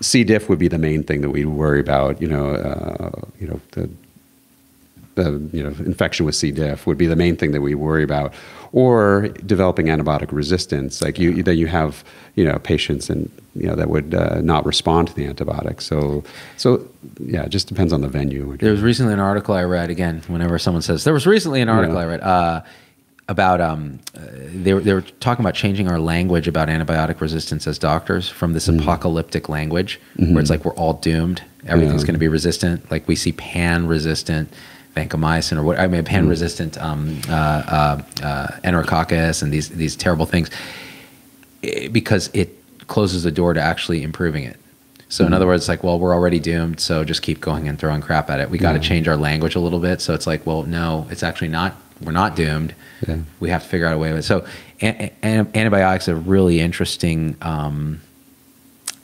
C. 0.00 0.22
diff 0.24 0.48
would 0.48 0.58
be 0.58 0.68
the 0.68 0.78
main 0.78 1.02
thing 1.02 1.20
that 1.22 1.30
we 1.30 1.44
worry 1.44 1.80
about. 1.80 2.20
You 2.20 2.28
know, 2.28 2.50
uh, 2.54 3.10
you 3.40 3.46
know 3.46 3.60
the 3.72 3.88
the 5.14 5.32
you 5.52 5.62
know 5.62 5.68
infection 5.84 6.24
with 6.24 6.34
C. 6.34 6.50
diff 6.50 6.86
would 6.86 6.96
be 6.98 7.06
the 7.06 7.16
main 7.16 7.36
thing 7.36 7.52
that 7.52 7.60
we 7.60 7.74
worry 7.74 8.02
about, 8.02 8.32
or 8.72 9.28
developing 9.44 9.86
antibiotic 9.86 10.32
resistance, 10.32 11.02
like 11.02 11.18
you 11.18 11.42
that 11.42 11.56
you 11.56 11.66
have 11.66 12.02
you 12.34 12.44
know 12.44 12.58
patients 12.58 13.10
and 13.10 13.30
you 13.54 13.66
know 13.66 13.74
that 13.76 13.88
would 13.90 14.14
uh, 14.14 14.40
not 14.40 14.64
respond 14.64 15.08
to 15.08 15.14
the 15.14 15.26
antibiotics. 15.26 15.84
So 15.86 16.24
so 16.56 16.86
yeah, 17.20 17.42
it 17.44 17.50
just 17.50 17.68
depends 17.68 17.92
on 17.92 18.00
the 18.00 18.08
venue. 18.08 18.56
There 18.56 18.72
was 18.72 18.80
recently 18.80 19.12
an 19.12 19.20
article 19.20 19.54
I 19.54 19.64
read. 19.64 19.90
Again, 19.90 20.22
whenever 20.28 20.58
someone 20.58 20.82
says 20.82 21.04
there 21.04 21.12
was 21.14 21.26
recently 21.26 21.60
an 21.60 21.68
article 21.68 21.96
Yeah. 21.96 22.02
I 22.02 22.06
read 22.06 22.20
uh, 22.22 22.62
about 23.28 23.60
um, 23.60 24.00
they 24.14 24.72
were 24.74 24.80
they 24.80 24.94
were 24.94 25.02
talking 25.20 25.44
about 25.44 25.54
changing 25.54 25.88
our 25.88 25.98
language 25.98 26.48
about 26.48 26.68
antibiotic 26.68 27.20
resistance 27.20 27.66
as 27.66 27.78
doctors 27.78 28.28
from 28.28 28.54
this 28.54 28.68
apocalyptic 28.68 29.48
language 29.48 30.00
where 30.16 30.38
it's 30.40 30.50
like 30.50 30.64
we're 30.64 30.74
all 30.74 30.94
doomed. 30.94 31.42
Everything's 31.66 32.02
Yeah. 32.02 32.06
going 32.06 32.14
to 32.14 32.18
be 32.20 32.28
resistant. 32.28 32.90
Like 32.90 33.06
we 33.06 33.14
see 33.16 33.32
pan 33.32 33.86
resistant 33.86 34.52
vancomycin 34.94 35.56
or 35.56 35.62
what 35.62 35.78
I 35.78 35.86
mean 35.86 36.04
pan 36.04 36.28
resistant 36.28 36.76
um, 36.78 37.18
uh, 37.28 37.32
uh, 37.32 38.02
uh, 38.22 38.46
enterococcus 38.64 39.42
and 39.42 39.52
these 39.52 39.68
these 39.70 39.96
terrible 39.96 40.26
things 40.26 40.50
eh, 41.62 41.88
because 41.88 42.30
it 42.34 42.58
closes 42.88 43.22
the 43.22 43.30
door 43.32 43.54
to 43.54 43.60
actually 43.60 44.02
improving 44.02 44.44
it. 44.44 44.56
So 45.08 45.26
in 45.26 45.34
other 45.34 45.46
words, 45.46 45.64
it's 45.64 45.68
like, 45.68 45.84
well, 45.84 45.98
we're 45.98 46.14
already 46.14 46.40
doomed, 46.40 46.80
so 46.80 47.04
just 47.04 47.20
keep 47.20 47.38
going 47.38 47.68
and 47.68 47.78
throwing 47.78 48.00
crap 48.00 48.30
at 48.30 48.40
it. 48.40 48.48
We 48.48 48.56
got 48.56 48.72
to 48.72 48.78
change 48.78 49.08
our 49.08 49.16
language 49.16 49.54
a 49.54 49.60
little 49.60 49.78
bit. 49.78 50.00
So 50.00 50.14
it's 50.14 50.26
like, 50.26 50.46
well, 50.46 50.62
no, 50.62 51.06
it's 51.10 51.22
actually 51.22 51.48
not. 51.48 51.76
We're 52.00 52.12
not 52.12 52.34
doomed. 52.34 52.74
Yeah. 53.06 53.18
We 53.38 53.50
have 53.50 53.62
to 53.62 53.68
figure 53.68 53.86
out 53.86 53.92
a 53.92 53.98
way 53.98 54.10
of 54.10 54.16
it. 54.16 54.22
So 54.22 54.46
an- 54.80 55.10
an- 55.20 55.50
antibiotics 55.54 56.08
are 56.08 56.16
really 56.16 56.60
interesting 56.60 57.36
um, 57.42 58.00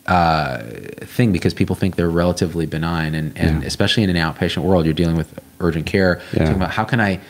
uh, 0.08 0.58
thing 1.02 1.32
because 1.32 1.52
people 1.54 1.76
think 1.76 1.96
they're 1.96 2.10
relatively 2.10 2.66
benign, 2.66 3.14
and, 3.14 3.36
and 3.36 3.60
Yeah. 3.62 3.66
especially 3.68 4.02
in 4.02 4.10
an 4.10 4.16
outpatient 4.16 4.62
world, 4.62 4.84
you're 4.86 4.94
dealing 4.94 5.16
with 5.16 5.38
urgent 5.60 5.86
care. 5.86 6.20
Yeah. 6.32 6.40
Talking 6.40 6.56
about 6.56 6.70
how 6.70 6.84
can 6.84 7.00
I 7.00 7.20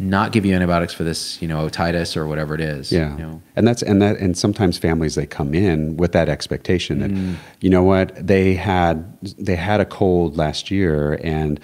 not 0.00 0.32
give 0.32 0.44
you 0.44 0.52
antibiotics 0.52 0.92
for 0.92 1.04
this, 1.04 1.40
you 1.40 1.46
know, 1.46 1.68
otitis 1.68 2.16
or 2.16 2.26
whatever 2.26 2.52
it 2.56 2.60
is. 2.60 2.90
Yeah, 2.90 3.12
You 3.16 3.22
know? 3.22 3.42
and 3.54 3.66
that's 3.68 3.80
and 3.80 4.02
that 4.02 4.16
and 4.18 4.36
sometimes 4.36 4.76
families 4.76 5.14
they 5.14 5.24
come 5.26 5.54
in 5.54 5.96
with 5.96 6.10
that 6.12 6.28
expectation 6.28 6.98
that 6.98 7.12
Mm. 7.12 7.34
you 7.60 7.70
know 7.70 7.84
what 7.84 8.14
they 8.26 8.54
had 8.54 9.04
they 9.38 9.54
had 9.54 9.80
a 9.80 9.84
cold 9.84 10.36
last 10.36 10.68
year 10.72 11.20
and 11.22 11.60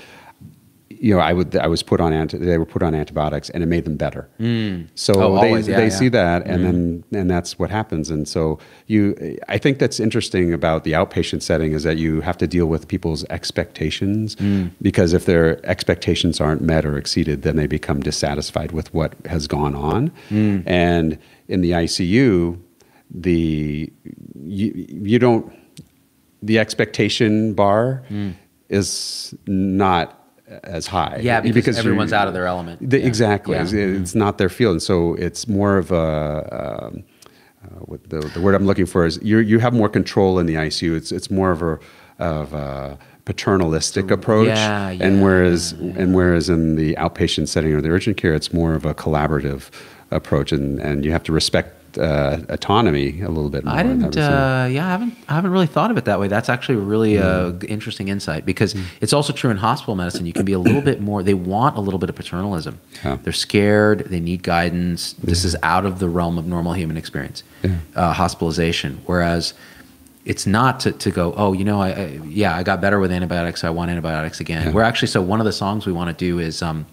you 1.00 1.14
know 1.14 1.20
I 1.20 1.32
would 1.32 1.56
I 1.56 1.66
was 1.66 1.82
put 1.82 2.00
on 2.00 2.12
anti, 2.12 2.36
they 2.36 2.58
were 2.58 2.66
put 2.66 2.82
on 2.82 2.94
antibiotics 2.94 3.48
and 3.50 3.62
it 3.62 3.66
made 3.66 3.86
them 3.86 3.96
better. 3.96 4.28
Hmm. 4.36 4.82
So 4.94 5.14
Oh, 5.14 5.40
they 5.40 5.50
yeah, 5.50 5.76
they 5.76 5.84
yeah. 5.84 5.88
see 5.88 6.08
that 6.10 6.46
and 6.46 6.58
hmm. 6.58 6.62
then 7.10 7.20
and 7.20 7.30
that's 7.30 7.58
what 7.58 7.70
happens. 7.70 8.10
And 8.10 8.28
so 8.28 8.58
you 8.86 9.38
I 9.48 9.56
think 9.56 9.78
that's 9.78 9.98
interesting 9.98 10.52
about 10.52 10.84
the 10.84 10.92
outpatient 10.92 11.42
setting 11.42 11.72
is 11.72 11.84
that 11.84 11.96
you 11.96 12.20
have 12.20 12.36
to 12.38 12.46
deal 12.46 12.66
with 12.66 12.86
people's 12.86 13.24
expectations 13.30 14.34
hmm. 14.34 14.66
because 14.82 15.14
if 15.14 15.24
their 15.24 15.64
expectations 15.66 16.38
aren't 16.38 16.60
met 16.60 16.84
or 16.84 16.98
exceeded 16.98 17.42
then 17.42 17.56
they 17.56 17.66
become 17.66 18.00
dissatisfied 18.00 18.72
with 18.72 18.92
what 18.92 19.14
has 19.24 19.46
gone 19.46 19.74
on. 19.74 20.12
And 20.66 21.18
in 21.48 21.62
the 21.62 21.70
ICU 21.70 22.60
the 23.12 23.90
you, 24.38 24.86
you 24.86 25.18
don't 25.18 25.50
the 26.42 26.58
expectation 26.58 27.54
bar 27.54 28.02
is 28.68 29.34
not 29.46 30.19
as 30.64 30.86
high. 30.86 31.20
Yeah, 31.22 31.40
because, 31.40 31.76
you- 31.76 31.80
everyone's 31.80 32.12
out 32.12 32.28
of 32.28 32.34
their 32.34 32.46
element. 32.46 32.88
the- 32.90 32.98
Yeah. 33.00 33.06
Exactly, 33.06 33.54
Yeah. 33.56 33.62
it's, 33.62 33.72
it's 33.72 34.14
not 34.14 34.38
their 34.38 34.48
field, 34.48 34.72
and 34.72 34.82
so 34.82 35.14
it's 35.14 35.46
more 35.48 35.76
of 35.78 35.90
a. 35.90 36.88
Um, 36.92 37.04
uh, 37.62 37.68
what 37.80 38.08
the, 38.08 38.20
the 38.34 38.40
word 38.40 38.54
I'm 38.54 38.64
looking 38.66 38.86
for 38.86 39.04
is 39.04 39.18
you 39.22 39.38
you 39.38 39.58
have 39.58 39.74
more 39.74 39.88
control 39.90 40.38
in 40.38 40.46
the 40.46 40.54
ICU. 40.54 40.96
It's 40.96 41.12
it's 41.12 41.30
more 41.30 41.50
of 41.50 41.60
a 41.62 41.78
of 42.18 42.54
a 42.54 42.98
paternalistic 43.26 44.10
approach, 44.10 44.48
yeah, 44.48 44.88
and 44.88 45.16
yeah, 45.18 45.22
whereas 45.22 45.72
and 45.72 46.14
whereas 46.14 46.48
in 46.48 46.76
the 46.76 46.94
outpatient 46.94 47.48
setting 47.48 47.72
or 47.74 47.80
the 47.82 47.90
urgent 47.90 48.16
care, 48.16 48.32
it's 48.34 48.52
more 48.52 48.74
of 48.74 48.86
a 48.86 48.94
collaborative 48.94 49.68
approach, 50.10 50.52
and 50.52 50.78
and 50.80 51.04
you 51.04 51.12
have 51.12 51.22
to 51.24 51.32
respect 51.32 51.74
uh, 51.98 52.40
autonomy 52.48 53.20
a 53.22 53.28
little 53.28 53.50
bit 53.50 53.64
more. 53.64 53.74
I 53.74 53.82
didn't. 53.82 54.16
Uh, 54.16 54.68
yeah, 54.70 54.86
I 54.86 54.90
haven't. 54.90 55.14
I 55.28 55.34
haven't 55.34 55.50
really 55.50 55.66
thought 55.66 55.90
of 55.90 55.96
it 55.96 56.04
that 56.04 56.20
way. 56.20 56.28
That's 56.28 56.48
actually 56.48 56.76
a 56.76 56.82
really 56.82 57.18
uh, 57.18 57.52
interesting 57.68 58.08
insight 58.08 58.44
because 58.44 58.74
it's 59.00 59.12
also 59.12 59.32
true 59.32 59.50
in 59.50 59.56
hospital 59.56 59.94
medicine. 59.94 60.26
You 60.26 60.32
can 60.32 60.44
be 60.44 60.52
a 60.52 60.58
little 60.58 60.82
bit 60.82 61.00
more. 61.00 61.22
They 61.22 61.34
want 61.34 61.76
a 61.76 61.80
little 61.80 61.98
bit 61.98 62.10
of 62.10 62.16
paternalism. 62.16 62.80
Yeah. 63.04 63.18
They're 63.22 63.32
scared. 63.32 64.06
They 64.06 64.20
need 64.20 64.42
guidance. 64.42 65.14
This 65.14 65.44
is 65.44 65.56
out 65.62 65.86
of 65.86 65.98
the 65.98 66.08
realm 66.08 66.38
of 66.38 66.46
normal 66.46 66.72
human 66.74 66.96
experience. 66.96 67.42
Yeah. 67.62 67.76
Uh, 67.94 68.12
hospitalization, 68.12 69.00
whereas. 69.06 69.54
It's 70.26 70.46
not 70.46 70.80
to, 70.80 70.92
to 70.92 71.10
go, 71.10 71.32
oh, 71.34 71.54
you 71.54 71.64
know, 71.64 71.80
I, 71.80 71.90
I 71.92 72.06
yeah, 72.26 72.54
I 72.54 72.62
got 72.62 72.82
better 72.82 73.00
with 73.00 73.10
antibiotics. 73.10 73.62
So 73.62 73.68
I 73.68 73.70
want 73.70 73.90
antibiotics 73.90 74.38
again. 74.38 74.66
Yeah. 74.66 74.72
We're 74.74 74.82
actually 74.82 75.08
so 75.08 75.22
one 75.22 75.40
of 75.40 75.46
the 75.46 75.52
songs 75.52 75.86
we 75.86 75.92
want 75.92 76.16
to 76.16 76.24
do 76.24 76.38
is 76.38 76.60
um, 76.60 76.84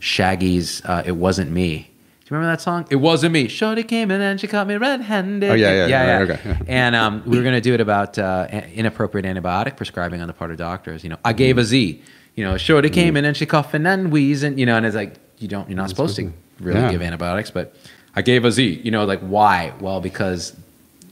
Shaggy's 0.00 0.84
uh, 0.84 1.04
"It 1.06 1.12
Wasn't 1.12 1.52
Me." 1.52 1.88
Do 2.26 2.34
you 2.34 2.38
remember 2.38 2.56
that 2.56 2.60
song? 2.60 2.84
It 2.90 2.96
wasn't 2.96 3.34
me. 3.34 3.46
Shorty 3.46 3.84
came 3.84 4.10
in 4.10 4.20
and 4.20 4.40
she 4.40 4.48
caught 4.48 4.66
me 4.66 4.74
red-handed. 4.74 5.48
Oh, 5.48 5.54
yeah, 5.54 5.86
yeah, 5.86 5.86
yeah. 5.86 6.18
right, 6.18 6.30
okay. 6.32 6.58
and 6.66 6.96
um, 6.96 7.22
we 7.24 7.36
were 7.36 7.44
going 7.44 7.54
to 7.54 7.60
do 7.60 7.72
it 7.72 7.80
about 7.80 8.18
uh, 8.18 8.48
inappropriate 8.74 9.24
antibiotic 9.24 9.76
prescribing 9.76 10.20
on 10.20 10.26
the 10.26 10.32
part 10.32 10.50
of 10.50 10.56
doctors. 10.56 11.04
You 11.04 11.10
know, 11.10 11.18
I 11.24 11.32
gave 11.32 11.56
a 11.56 11.62
Z. 11.62 12.02
You 12.34 12.44
know, 12.44 12.56
Shorty 12.56 12.90
came 12.90 13.16
in 13.16 13.24
and 13.24 13.36
she 13.36 13.46
coughing 13.46 13.86
and 13.86 14.10
wheezing. 14.10 14.58
You 14.58 14.66
know, 14.66 14.76
and 14.76 14.84
it's 14.84 14.96
like 14.96 15.14
you 15.38 15.46
don't, 15.46 15.68
you're 15.70 15.76
not 15.76 15.88
supposed 15.88 16.16
to 16.16 16.32
really 16.58 16.80
Yeah. 16.80 16.90
give 16.90 17.00
antibiotics, 17.00 17.52
but 17.52 17.76
I 18.16 18.22
gave 18.22 18.44
a 18.44 18.50
Z. 18.50 18.80
You 18.82 18.90
know, 18.90 19.04
like 19.04 19.20
why? 19.20 19.72
Well, 19.78 20.00
because 20.00 20.56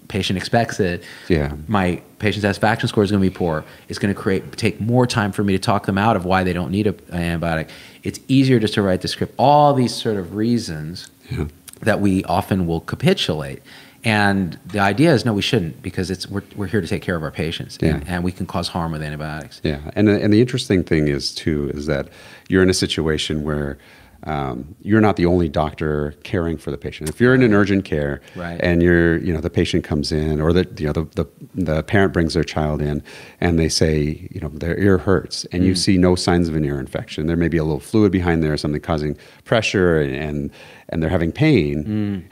patient 0.08 0.36
expects 0.36 0.80
it. 0.80 1.02
Yeah. 1.28 1.54
My 1.68 2.02
patient 2.18 2.42
satisfaction 2.42 2.88
score 2.88 3.04
is 3.04 3.10
going 3.10 3.22
to 3.22 3.28
be 3.30 3.34
poor. 3.34 3.64
It's 3.88 3.98
going 3.98 4.14
to 4.14 4.20
create 4.20 4.52
take 4.56 4.80
more 4.80 5.06
time 5.06 5.32
for 5.32 5.42
me 5.44 5.52
to 5.54 5.58
talk 5.58 5.86
them 5.86 5.98
out 5.98 6.16
of 6.16 6.24
why 6.24 6.44
they 6.44 6.52
don't 6.52 6.70
need 6.70 6.86
a, 6.86 6.94
an 7.10 7.40
antibiotic. 7.40 7.68
It's 8.02 8.20
easier 8.28 8.58
just 8.58 8.74
to 8.74 8.82
write 8.82 9.00
the 9.00 9.08
script. 9.08 9.34
All 9.38 9.72
these 9.74 9.94
sort 9.94 10.16
of 10.16 10.34
reasons 10.34 11.10
Yeah. 11.30 11.46
that 11.80 12.00
we 12.00 12.22
often 12.24 12.66
will 12.66 12.80
capitulate. 12.80 13.62
And 14.06 14.58
the 14.66 14.80
idea 14.80 15.14
is 15.14 15.24
no, 15.24 15.32
we 15.32 15.40
shouldn't 15.40 15.80
because 15.82 16.10
it's 16.10 16.28
we're, 16.28 16.42
we're 16.54 16.66
here 16.66 16.82
to 16.82 16.86
take 16.86 17.00
care 17.00 17.16
of 17.16 17.22
our 17.22 17.30
patients, 17.30 17.78
and, 17.80 18.02
Yeah. 18.04 18.14
and 18.16 18.22
we 18.24 18.32
can 18.32 18.44
cause 18.44 18.68
harm 18.68 18.92
with 18.92 19.02
antibiotics. 19.02 19.62
Yeah, 19.64 19.80
and 19.96 20.08
and 20.10 20.30
the 20.30 20.42
interesting 20.42 20.84
thing 20.84 21.08
is 21.08 21.34
too 21.34 21.70
is 21.72 21.86
that 21.86 22.08
you're 22.50 22.62
in 22.62 22.68
a 22.68 22.74
situation 22.74 23.44
where 23.44 23.78
um, 24.24 24.74
you're 24.80 25.00
not 25.02 25.16
the 25.16 25.26
only 25.26 25.48
doctor 25.48 26.14
caring 26.22 26.56
for 26.56 26.70
the 26.70 26.78
patient. 26.78 27.10
If 27.10 27.20
you're 27.20 27.34
in 27.34 27.42
an 27.42 27.52
urgent 27.52 27.84
care, 27.84 28.20
Right. 28.34 28.58
and 28.62 28.82
you're 28.82 29.18
you 29.18 29.32
know 29.32 29.40
the 29.40 29.50
patient 29.50 29.84
comes 29.84 30.12
in 30.12 30.40
or 30.40 30.52
the 30.52 30.66
you 30.78 30.86
know 30.86 30.92
the, 30.92 31.04
the 31.14 31.26
the 31.54 31.82
parent 31.82 32.12
brings 32.12 32.34
their 32.34 32.44
child 32.44 32.80
in 32.80 33.02
and 33.40 33.58
they 33.58 33.68
say 33.68 34.26
you 34.30 34.40
know 34.40 34.48
their 34.48 34.78
ear 34.78 34.98
hurts 34.98 35.44
and 35.52 35.64
you 35.64 35.72
mm. 35.72 35.78
see 35.78 35.98
no 35.98 36.14
signs 36.14 36.48
of 36.48 36.56
an 36.56 36.64
ear 36.64 36.80
infection. 36.80 37.26
There 37.26 37.36
may 37.36 37.48
be 37.48 37.58
a 37.58 37.64
little 37.64 37.80
fluid 37.80 38.12
behind 38.12 38.42
there, 38.42 38.54
or 38.54 38.56
something 38.56 38.80
causing 38.80 39.16
pressure, 39.44 40.00
and 40.00 40.14
and, 40.14 40.50
and 40.88 41.02
they're 41.02 41.10
having 41.10 41.32
pain. 41.32 41.84
Mm. 41.84 42.30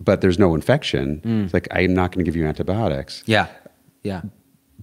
But 0.00 0.20
there's 0.20 0.38
no 0.38 0.54
infection. 0.54 1.20
Mm. 1.24 1.44
It's 1.44 1.54
like 1.54 1.68
I'm 1.70 1.94
not 1.94 2.12
going 2.12 2.24
to 2.24 2.28
give 2.28 2.36
you 2.36 2.46
antibiotics 2.46 3.22
Yeah, 3.26 3.46
yeah. 4.02 4.22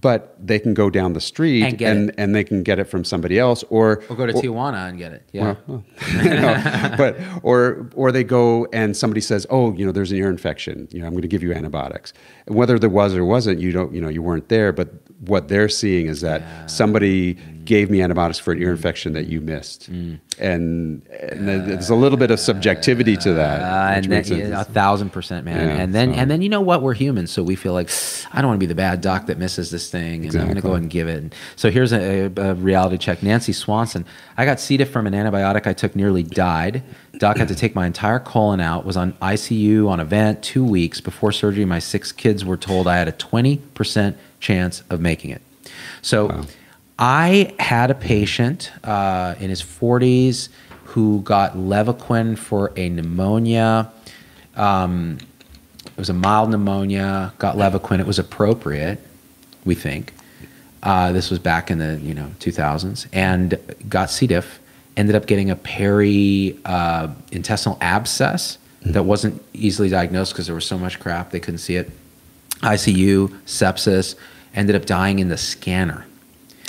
But 0.00 0.34
they 0.40 0.58
can 0.58 0.74
go 0.74 0.90
down 0.90 1.12
the 1.12 1.20
street 1.20 1.62
And 1.64 1.82
and, 1.82 2.12
and 2.18 2.34
they 2.34 2.44
can 2.44 2.62
get 2.62 2.78
it 2.78 2.84
from 2.84 3.04
somebody 3.04 3.38
else 3.38 3.64
or 3.70 4.02
Or 4.08 4.16
go 4.16 4.26
to 4.26 4.32
Tijuana 4.32 4.88
and 4.88 4.98
get 4.98 5.12
it. 5.12 5.28
Yeah. 5.32 5.56
well, 5.66 5.84
you 6.22 6.30
know, 6.30 6.94
but 6.96 7.16
or 7.42 7.88
or 7.94 8.12
they 8.12 8.24
go 8.24 8.66
and 8.72 8.96
somebody 8.96 9.20
says 9.20 9.46
oh 9.50 9.72
you 9.74 9.84
know 9.84 9.92
there's 9.92 10.12
an 10.12 10.18
ear 10.18 10.30
infection 10.30 10.88
you 10.90 11.00
know 11.00 11.06
i'm 11.06 11.12
going 11.12 11.22
to 11.22 11.28
give 11.28 11.42
you 11.42 11.52
antibiotics 11.52 12.12
whether 12.46 12.78
there 12.78 12.90
was 12.90 13.14
or 13.14 13.24
wasn't 13.24 13.58
you 13.60 13.72
don't 13.72 13.92
you 13.94 14.00
know 14.00 14.08
you 14.08 14.22
weren't 14.22 14.48
there 14.48 14.72
but 14.72 14.88
what 15.26 15.48
they're 15.48 15.68
seeing 15.68 16.06
is 16.06 16.20
that 16.22 16.42
somebody 16.70 17.36
gave 17.70 17.88
me 17.88 18.02
antibiotics 18.02 18.40
for 18.40 18.50
an 18.50 18.60
ear 18.60 18.72
infection 18.72 19.12
that 19.12 19.28
you 19.28 19.40
missed, 19.40 19.92
mm. 19.92 20.18
and, 20.40 21.06
and 21.06 21.48
there's 21.48 21.88
a 21.88 21.94
little 21.94 22.18
bit 22.18 22.32
of 22.32 22.40
subjectivity 22.40 23.16
to 23.16 23.32
that. 23.32 23.62
Uh, 23.62 23.94
and 23.94 24.06
then, 24.06 24.24
yeah, 24.24 24.60
a 24.60 24.64
thousand 24.64 25.10
percent, 25.10 25.44
man. 25.44 25.68
Yeah, 25.68 25.74
and 25.76 25.94
then 25.94 26.12
so. 26.12 26.18
and 26.18 26.28
then 26.28 26.42
you 26.42 26.48
know 26.48 26.60
what? 26.60 26.82
We're 26.82 26.94
humans, 26.94 27.30
so 27.30 27.44
we 27.44 27.54
feel 27.54 27.72
like 27.72 27.88
I 28.32 28.40
don't 28.40 28.48
want 28.48 28.56
to 28.56 28.66
be 28.66 28.66
the 28.66 28.74
bad 28.74 29.00
doc 29.00 29.26
that 29.26 29.38
misses 29.38 29.70
this 29.70 29.88
thing, 29.88 30.16
and 30.16 30.24
exactly. 30.24 30.40
I'm 30.40 30.46
going 30.48 30.56
to 30.56 30.62
go 30.62 30.70
ahead 30.70 30.82
and 30.82 30.90
give 30.90 31.06
it. 31.06 31.18
And 31.18 31.34
so 31.54 31.70
here's 31.70 31.92
a, 31.92 32.24
a, 32.24 32.54
reality 32.54 32.98
check. 32.98 33.22
Nancy 33.22 33.52
Swanson, 33.52 34.04
I 34.36 34.44
got 34.44 34.58
C. 34.58 34.76
diff 34.76 34.90
from 34.90 35.06
an 35.06 35.12
antibiotic 35.12 35.68
I 35.68 35.72
took, 35.72 35.94
nearly 35.94 36.24
died. 36.24 36.82
Doc 37.18 37.36
had 37.36 37.46
to 37.48 37.54
take 37.54 37.76
my 37.76 37.86
entire 37.86 38.18
colon 38.18 38.58
out. 38.58 38.84
Was 38.84 38.96
on 38.96 39.12
ICU 39.22 39.88
on 39.88 40.00
a 40.00 40.04
vent 40.04 40.42
two 40.42 40.64
weeks 40.64 41.00
before 41.00 41.30
surgery. 41.30 41.64
My 41.64 41.78
six 41.78 42.10
kids 42.10 42.44
were 42.44 42.56
told 42.56 42.88
I 42.88 42.96
had 42.96 43.06
a 43.06 43.12
20 43.12 43.58
percent 43.74 44.16
chance 44.40 44.82
of 44.90 45.00
making 45.00 45.30
it. 45.30 45.42
So. 46.02 46.26
Wow 46.26 46.46
I 47.02 47.54
had 47.58 47.90
a 47.90 47.94
patient 47.94 48.70
uh, 48.84 49.34
in 49.40 49.48
his 49.48 49.62
40s 49.62 50.50
who 50.84 51.22
got 51.22 51.54
Levaquin 51.54 52.36
for 52.36 52.74
a 52.76 52.90
pneumonia. 52.90 53.90
Um, 54.54 55.16
it 55.86 55.96
was 55.96 56.10
a 56.10 56.14
mild 56.14 56.50
pneumonia. 56.50 57.32
Got 57.38 57.56
Levaquin. 57.56 58.00
It 58.00 58.06
was 58.06 58.18
appropriate, 58.18 59.00
we 59.64 59.74
think. 59.74 60.12
Uh, 60.82 61.12
this 61.12 61.30
was 61.30 61.38
back 61.38 61.70
in 61.70 61.78
the 61.78 61.98
you 62.02 62.14
know 62.14 62.30
2000s, 62.38 63.06
and 63.12 63.58
got 63.88 64.10
C. 64.10 64.26
diff. 64.26 64.60
Ended 64.96 65.14
up 65.14 65.26
getting 65.26 65.50
a 65.50 65.56
peri 65.56 66.58
uh, 66.66 67.08
intestinal 67.32 67.78
abscess 67.80 68.58
mm-hmm. 68.82 68.92
that 68.92 69.04
wasn't 69.04 69.42
easily 69.54 69.88
diagnosed 69.88 70.32
because 70.32 70.46
there 70.46 70.54
was 70.54 70.66
so 70.66 70.78
much 70.78 71.00
crap 71.00 71.30
they 71.30 71.40
couldn't 71.40 71.58
see 71.58 71.76
it. 71.76 71.90
ICU, 72.60 73.28
sepsis. 73.46 74.16
Ended 74.54 74.76
up 74.76 74.84
dying 74.84 75.20
in 75.20 75.28
the 75.28 75.38
scanner 75.38 76.04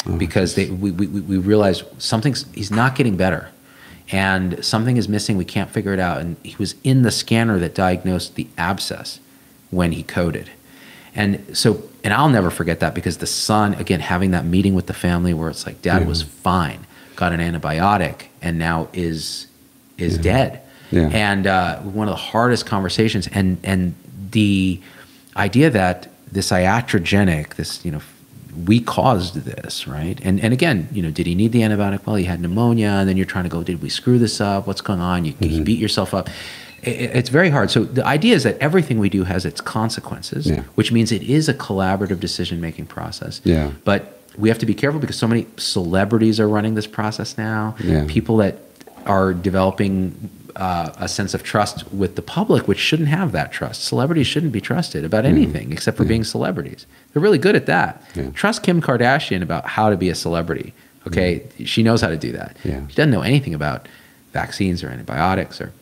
oh, 0.05 0.17
because 0.17 0.55
they, 0.55 0.69
we, 0.69 0.91
we, 0.91 1.07
we 1.07 1.37
realized 1.37 1.83
something's 1.97 2.45
he's 2.53 2.71
not 2.71 2.95
getting 2.95 3.17
better 3.17 3.49
and 4.11 4.63
something 4.63 4.97
is 4.97 5.07
missing 5.07 5.37
we 5.37 5.45
can't 5.45 5.69
figure 5.69 5.93
it 5.93 5.99
out 5.99 6.19
and 6.19 6.35
he 6.43 6.55
was 6.57 6.75
in 6.83 7.01
the 7.03 7.11
scanner 7.11 7.57
that 7.59 7.73
diagnosed 7.73 8.35
the 8.35 8.47
abscess 8.57 9.19
when 9.69 9.91
he 9.93 10.03
coded 10.03 10.49
and 11.15 11.57
so 11.57 11.83
and 12.03 12.13
i'll 12.13 12.29
never 12.29 12.49
forget 12.49 12.79
that 12.79 12.93
because 12.93 13.17
the 13.17 13.27
son 13.27 13.73
again 13.75 13.99
having 13.99 14.31
that 14.31 14.45
meeting 14.45 14.73
with 14.73 14.87
the 14.87 14.93
family 14.93 15.33
where 15.33 15.49
it's 15.49 15.65
like 15.65 15.81
dad 15.81 16.01
yeah. 16.01 16.07
was 16.07 16.21
fine 16.21 16.85
got 17.15 17.31
an 17.31 17.39
antibiotic 17.39 18.27
and 18.41 18.57
now 18.57 18.87
is 18.93 19.47
is 19.97 20.17
yeah. 20.17 20.23
dead 20.23 20.61
yeah. 20.91 21.07
and 21.13 21.47
uh, 21.47 21.79
one 21.79 22.07
of 22.07 22.11
the 22.11 22.21
hardest 22.21 22.65
conversations 22.65 23.27
and 23.31 23.57
and 23.63 23.95
the 24.31 24.79
idea 25.37 25.69
that 25.69 26.07
this 26.31 26.51
iatrogenic 26.51 27.55
this 27.55 27.83
you 27.85 27.91
know 27.91 28.01
we 28.65 28.79
caused 28.79 29.35
this, 29.35 29.87
right? 29.87 30.19
And 30.23 30.39
and 30.39 30.53
again, 30.53 30.87
you 30.91 31.01
know, 31.01 31.11
did 31.11 31.27
he 31.27 31.35
need 31.35 31.51
the 31.51 31.61
antibiotic? 31.61 32.05
Well, 32.05 32.15
he 32.15 32.25
had 32.25 32.41
pneumonia, 32.41 32.89
and 32.89 33.09
then 33.09 33.17
you're 33.17 33.25
trying 33.25 33.45
to 33.45 33.49
go, 33.49 33.63
did 33.63 33.81
we 33.81 33.89
screw 33.89 34.19
this 34.19 34.41
up? 34.41 34.67
What's 34.67 34.81
going 34.81 34.99
on? 34.99 35.25
You, 35.25 35.33
mm-hmm. 35.33 35.45
you 35.45 35.63
beat 35.63 35.79
yourself 35.79 36.13
up. 36.13 36.29
It, 36.83 37.11
it's 37.15 37.29
very 37.29 37.49
hard. 37.49 37.71
So 37.71 37.83
the 37.83 38.05
idea 38.05 38.35
is 38.35 38.43
that 38.43 38.57
everything 38.59 38.99
we 38.99 39.09
do 39.09 39.23
has 39.23 39.45
its 39.45 39.61
consequences, 39.61 40.47
yeah. 40.49 40.63
which 40.75 40.91
means 40.91 41.11
it 41.11 41.23
is 41.23 41.47
a 41.47 41.53
collaborative 41.53 42.19
decision 42.19 42.59
making 42.59 42.87
process. 42.87 43.41
Yeah. 43.43 43.71
But 43.83 44.19
we 44.37 44.49
have 44.49 44.59
to 44.59 44.65
be 44.65 44.73
careful 44.73 44.99
because 44.99 45.17
so 45.17 45.27
many 45.27 45.45
celebrities 45.57 46.39
are 46.39 46.47
running 46.47 46.75
this 46.75 46.87
process 46.87 47.37
now. 47.37 47.75
Yeah. 47.83 48.05
People 48.07 48.37
that 48.37 48.57
are 49.05 49.33
developing 49.33 50.29
uh, 50.55 50.93
a 50.97 51.07
sense 51.07 51.33
of 51.33 51.43
trust 51.43 51.91
with 51.91 52.15
the 52.15 52.21
public, 52.21 52.67
which 52.67 52.79
shouldn't 52.79 53.09
have 53.09 53.31
that 53.31 53.51
trust. 53.51 53.83
Celebrities 53.83 54.27
shouldn't 54.27 54.51
be 54.51 54.61
trusted 54.61 55.03
about 55.03 55.25
anything 55.25 55.69
mm. 55.69 55.73
except 55.73 55.97
for 55.97 56.03
yeah. 56.03 56.09
being 56.09 56.23
celebrities. 56.23 56.85
They're 57.13 57.21
really 57.21 57.37
good 57.37 57.55
at 57.55 57.65
that. 57.67 58.03
Yeah. 58.15 58.31
Trust 58.31 58.63
Kim 58.63 58.81
Kardashian 58.81 59.41
about 59.41 59.65
how 59.65 59.89
to 59.89 59.97
be 59.97 60.09
a 60.09 60.15
celebrity. 60.15 60.73
Okay, 61.07 61.39
mm. 61.57 61.67
she 61.67 61.83
knows 61.83 62.01
how 62.01 62.09
to 62.09 62.17
do 62.17 62.31
that. 62.33 62.57
Yeah. 62.63 62.85
She 62.87 62.95
doesn't 62.95 63.11
know 63.11 63.21
anything 63.21 63.53
about 63.53 63.87
vaccines 64.33 64.83
or 64.83 64.89
antibiotics 64.89 65.59
or 65.59 65.73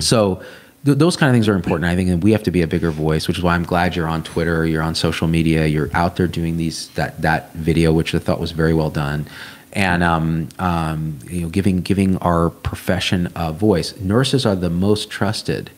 so. 0.00 0.42
Th- 0.84 0.96
those 0.96 1.16
kind 1.16 1.30
of 1.30 1.34
things 1.34 1.48
are 1.48 1.54
important. 1.54 1.84
I 1.84 1.96
think 1.96 2.08
and 2.08 2.22
we 2.22 2.32
have 2.32 2.42
to 2.44 2.50
be 2.50 2.62
a 2.62 2.66
bigger 2.66 2.90
voice, 2.90 3.28
which 3.28 3.38
is 3.38 3.42
why 3.42 3.54
I'm 3.54 3.64
glad 3.64 3.96
you're 3.96 4.08
on 4.08 4.22
Twitter, 4.22 4.66
you're 4.66 4.82
on 4.82 4.94
social 4.94 5.28
media, 5.28 5.66
you're 5.66 5.90
out 5.92 6.16
there 6.16 6.26
doing 6.26 6.56
these 6.56 6.88
that 6.90 7.20
that 7.22 7.52
video, 7.54 7.92
which 7.92 8.14
I 8.14 8.18
thought 8.18 8.40
was 8.40 8.52
very 8.52 8.74
well 8.74 8.90
done 8.90 9.26
and 9.76 10.02
um, 10.02 10.48
um, 10.58 11.18
you 11.28 11.42
know, 11.42 11.48
giving 11.50 11.82
giving 11.82 12.16
our 12.18 12.48
profession 12.48 13.30
a 13.36 13.52
voice. 13.52 13.94
Nurses 14.00 14.46
are 14.46 14.56
the 14.56 14.70
most 14.70 15.10
trusted, 15.10 15.70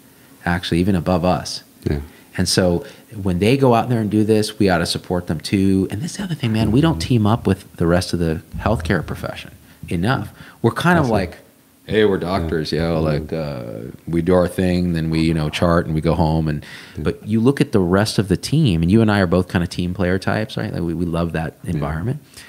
actually, 0.45 0.79
even 0.79 0.95
above 0.95 1.25
us. 1.25 1.65
Yeah. 1.83 2.01
And 2.37 2.49
so 2.49 2.87
when 3.21 3.41
they 3.41 3.57
go 3.57 3.75
out 3.75 3.89
there 3.89 4.01
and 4.01 4.09
do 4.09 4.23
this, 4.23 4.57
we 4.61 4.69
ought 4.69 4.79
to 4.79 4.87
support 4.87 5.27
them 5.27 5.41
too. 5.41 5.89
And 5.91 6.01
this 6.01 6.17
the 6.17 6.23
other 6.23 6.37
thing, 6.37 6.53
man, 6.53 6.71
we 6.71 6.81
don't 6.81 7.01
team 7.01 7.27
up 7.27 7.45
with 7.45 7.71
the 7.77 7.89
rest 7.89 8.13
of 8.13 8.21
the 8.21 8.41
healthcare 8.59 9.05
profession 9.05 9.51
enough. 9.89 10.33
We're 10.63 10.71
kind 10.71 10.97
That's 10.97 11.09
of 11.09 11.11
like, 11.11 11.39
hey, 11.87 12.05
we're 12.05 12.19
doctors, 12.19 12.71
yeah. 12.71 12.83
You 12.83 12.95
know, 12.95 13.01
like 13.01 13.33
uh, 13.33 13.91
we 14.07 14.23
do 14.23 14.33
our 14.33 14.47
thing, 14.47 14.93
then 14.93 15.11
we 15.11 15.23
you 15.23 15.35
know 15.35 15.51
chart 15.51 15.87
and 15.87 15.95
we 15.97 16.01
go 16.01 16.15
home. 16.15 16.47
And 16.47 16.65
but 16.97 17.27
you 17.27 17.41
look 17.41 17.61
at 17.61 17.73
the 17.73 17.81
rest 17.81 18.21
of 18.21 18.29
the 18.29 18.37
team, 18.37 18.81
and 18.81 18.93
you 18.93 19.03
and 19.03 19.11
I 19.11 19.19
are 19.19 19.27
both 19.27 19.49
kind 19.49 19.65
of 19.65 19.71
team 19.71 19.93
player 19.93 20.21
types, 20.21 20.57
right? 20.57 20.73
Like 20.73 20.83
we, 20.83 20.95
we 20.95 21.05
love 21.05 21.33
that 21.33 21.57
environment. 21.65 22.21
Yeah 22.23 22.43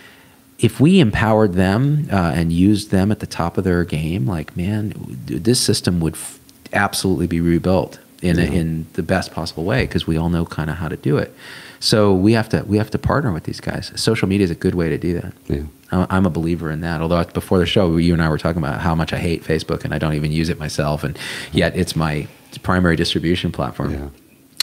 if 0.60 0.80
we 0.80 1.00
empowered 1.00 1.54
them 1.54 2.08
uh, 2.12 2.34
and 2.36 2.52
used 2.52 2.92
them 2.92 3.12
at 3.12 3.20
the 3.20 3.28
top 3.28 3.58
of 3.58 3.64
their 3.64 3.84
game, 3.86 4.28
like 4.28 4.56
man, 4.56 4.94
this 5.26 5.60
system 5.60 6.00
would 6.02 6.14
f- 6.14 6.40
absolutely 6.74 7.28
be 7.28 7.40
rebuilt 7.40 8.00
in 8.22 8.38
yeah. 8.38 8.44
a, 8.44 8.52
in 8.52 8.86
the 8.94 9.04
best 9.04 9.32
possible 9.32 9.64
way 9.64 9.84
because 9.86 10.06
we 10.06 10.18
all 10.18 10.30
know 10.30 10.46
kind 10.46 10.70
of 10.70 10.76
how 10.76 10.90
to 10.90 10.98
do 10.98 11.18
it. 11.18 11.34
So 11.80 12.14
we 12.14 12.34
have 12.34 12.50
to 12.50 12.64
we 12.64 12.78
have 12.78 12.92
to 12.92 13.00
partner 13.00 13.32
with 13.32 13.46
these 13.46 13.62
guys. 13.62 13.94
Social 13.96 14.28
media 14.28 14.44
is 14.44 14.52
a 14.52 14.56
good 14.56 14.76
way 14.76 14.90
to 14.90 14.98
do 14.98 15.14
that. 15.22 15.34
Yeah. 15.48 15.64
I'm 15.92 16.26
a 16.26 16.30
believer 16.30 16.70
in 16.70 16.82
that. 16.82 17.02
Although 17.02 17.24
before 17.24 17.58
the 17.58 17.66
show, 17.66 17.98
you 17.98 18.14
and 18.14 18.22
I 18.22 18.30
were 18.30 18.38
talking 18.38 18.62
about 18.62 18.80
how 18.82 18.94
much 18.94 19.12
I 19.12 19.18
hate 19.18 19.44
Facebook 19.44 19.84
and 19.84 19.94
I 19.94 19.98
don't 19.98 20.14
even 20.14 20.32
use 20.32 20.50
it 20.50 20.60
myself, 20.60 21.04
and 21.04 21.18
yet 21.52 21.76
it's 21.76 21.96
my 21.96 22.28
primary 22.62 22.96
distribution 22.96 23.52
platform. 23.52 23.94
Yeah. 23.94 24.10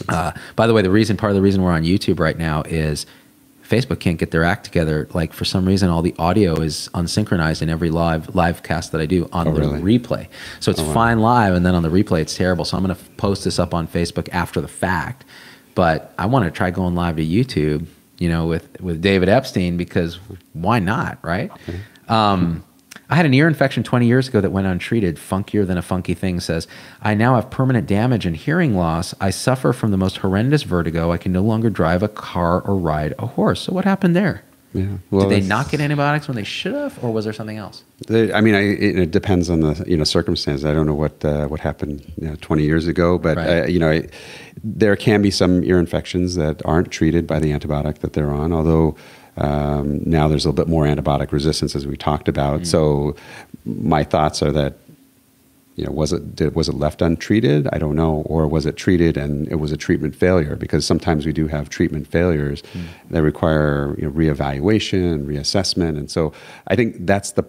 Uh, 0.07 0.31
by 0.55 0.67
the 0.67 0.73
way, 0.73 0.81
the 0.81 0.91
reason 0.91 1.17
part 1.17 1.31
of 1.31 1.35
the 1.35 1.41
reason 1.41 1.63
we're 1.63 1.71
on 1.71 1.83
YouTube 1.83 2.19
right 2.19 2.37
now 2.37 2.61
is 2.63 3.05
Facebook 3.67 3.99
can't 3.99 4.17
get 4.17 4.31
their 4.31 4.43
act 4.43 4.63
together. 4.63 5.07
Like 5.13 5.33
for 5.33 5.45
some 5.45 5.65
reason, 5.65 5.89
all 5.89 6.01
the 6.01 6.15
audio 6.17 6.59
is 6.61 6.89
unsynchronized 6.93 7.61
in 7.61 7.69
every 7.69 7.89
live 7.89 8.33
live 8.33 8.63
cast 8.63 8.91
that 8.93 9.01
I 9.01 9.05
do 9.05 9.27
on 9.31 9.47
oh, 9.47 9.51
the 9.51 9.61
really? 9.61 9.99
replay. 9.99 10.27
So 10.59 10.71
it's 10.71 10.79
oh, 10.79 10.87
wow. 10.87 10.93
fine 10.93 11.19
live, 11.19 11.53
and 11.53 11.65
then 11.65 11.75
on 11.75 11.83
the 11.83 11.89
replay, 11.89 12.21
it's 12.21 12.35
terrible. 12.35 12.65
So 12.65 12.77
I'm 12.77 12.83
going 12.83 12.95
to 12.95 13.03
post 13.17 13.43
this 13.43 13.59
up 13.59 13.73
on 13.73 13.87
Facebook 13.87 14.29
after 14.31 14.61
the 14.61 14.67
fact. 14.67 15.25
But 15.75 16.13
I 16.17 16.25
want 16.25 16.45
to 16.45 16.51
try 16.51 16.71
going 16.71 16.95
live 16.95 17.17
to 17.17 17.25
YouTube, 17.25 17.85
you 18.19 18.29
know, 18.29 18.47
with 18.47 18.79
with 18.81 19.01
David 19.01 19.29
Epstein 19.29 19.77
because 19.77 20.19
why 20.53 20.79
not, 20.79 21.19
right? 21.21 21.51
Okay. 21.51 21.79
Um, 22.07 22.63
I 23.09 23.15
had 23.15 23.25
an 23.25 23.33
ear 23.33 23.47
infection 23.47 23.83
20 23.83 24.05
years 24.05 24.27
ago 24.27 24.41
that 24.41 24.51
went 24.51 24.67
untreated. 24.67 25.15
Funkier 25.15 25.65
than 25.65 25.77
a 25.77 25.81
funky 25.81 26.13
thing 26.13 26.39
says, 26.39 26.67
I 27.01 27.13
now 27.13 27.35
have 27.35 27.49
permanent 27.49 27.87
damage 27.87 28.25
and 28.25 28.35
hearing 28.35 28.75
loss. 28.75 29.13
I 29.21 29.29
suffer 29.29 29.71
from 29.71 29.91
the 29.91 29.97
most 29.97 30.17
horrendous 30.17 30.63
vertigo. 30.63 31.11
I 31.11 31.17
can 31.17 31.31
no 31.31 31.41
longer 31.41 31.69
drive 31.69 32.03
a 32.03 32.09
car 32.09 32.61
or 32.61 32.75
ride 32.75 33.13
a 33.17 33.25
horse. 33.27 33.61
So 33.61 33.73
what 33.73 33.85
happened 33.85 34.15
there? 34.15 34.43
Yeah. 34.73 34.97
Well, 35.09 35.29
Did 35.29 35.41
they 35.41 35.47
not 35.47 35.69
get 35.69 35.79
antibiotics 35.79 36.27
when 36.27 36.35
they 36.35 36.43
should 36.43 36.73
have, 36.73 37.01
or 37.03 37.11
was 37.11 37.23
there 37.23 37.33
something 37.33 37.57
else? 37.57 37.83
They, 38.07 38.31
I 38.33 38.41
mean, 38.41 38.53
I, 38.53 38.61
it, 38.61 38.99
it, 38.99 39.11
depends 39.11 39.49
on 39.49 39.61
the 39.61 39.83
you 39.87 39.95
know 39.95 40.03
circumstance. 40.03 40.65
I 40.65 40.73
don't 40.73 40.85
know 40.85 40.93
what 40.93 41.23
uh, 41.23 41.47
what 41.47 41.61
happened 41.61 42.11
you 42.21 42.27
know, 42.27 42.35
20 42.41 42.63
years 42.63 42.85
ago, 42.85 43.17
but 43.17 43.37
right. 43.37 43.63
uh, 43.63 43.65
you 43.65 43.79
know, 43.79 43.89
I, 43.89 44.07
there 44.63 44.95
can 44.95 45.21
be 45.21 45.31
some 45.31 45.63
ear 45.63 45.79
infections 45.79 46.35
that 46.35 46.61
aren't 46.65 46.91
treated 46.91 47.25
by 47.25 47.39
the 47.39 47.51
antibiotic 47.51 47.99
that 47.99 48.13
they're 48.13 48.29
on. 48.29 48.51
Although 48.51 48.95
um, 49.37 50.01
now 50.05 50.27
there's 50.27 50.45
a 50.45 50.49
little 50.49 50.65
bit 50.65 50.69
more 50.69 50.85
antibiotic 50.85 51.31
resistance, 51.31 51.75
as 51.75 51.85
we 51.85 51.95
talked 51.95 52.27
about. 52.27 52.61
Mm. 52.61 52.67
So 52.67 53.15
my 53.65 54.03
thoughts 54.03 54.41
are 54.41 54.51
that 54.51 54.77
you 55.75 55.85
know 55.85 55.91
was 55.91 56.11
it 56.11 56.35
did, 56.35 56.55
was 56.55 56.67
it 56.67 56.75
left 56.75 57.01
untreated? 57.01 57.67
I 57.71 57.77
don't 57.77 57.95
know, 57.95 58.23
or 58.25 58.47
was 58.47 58.65
it 58.65 58.77
treated 58.77 59.15
and 59.15 59.47
it 59.49 59.55
was 59.55 59.71
a 59.71 59.77
treatment 59.77 60.15
failure? 60.15 60.55
Because 60.55 60.85
sometimes 60.85 61.25
we 61.25 61.33
do 61.33 61.47
have 61.47 61.69
treatment 61.69 62.07
failures 62.07 62.63
mm. 62.73 62.83
that 63.11 63.21
require 63.21 63.95
you 63.99 64.07
know, 64.07 64.11
reevaluation, 64.11 65.25
reassessment, 65.25 65.97
and 65.97 66.09
so 66.09 66.33
I 66.67 66.75
think 66.75 67.05
that's 67.05 67.33
the 67.33 67.43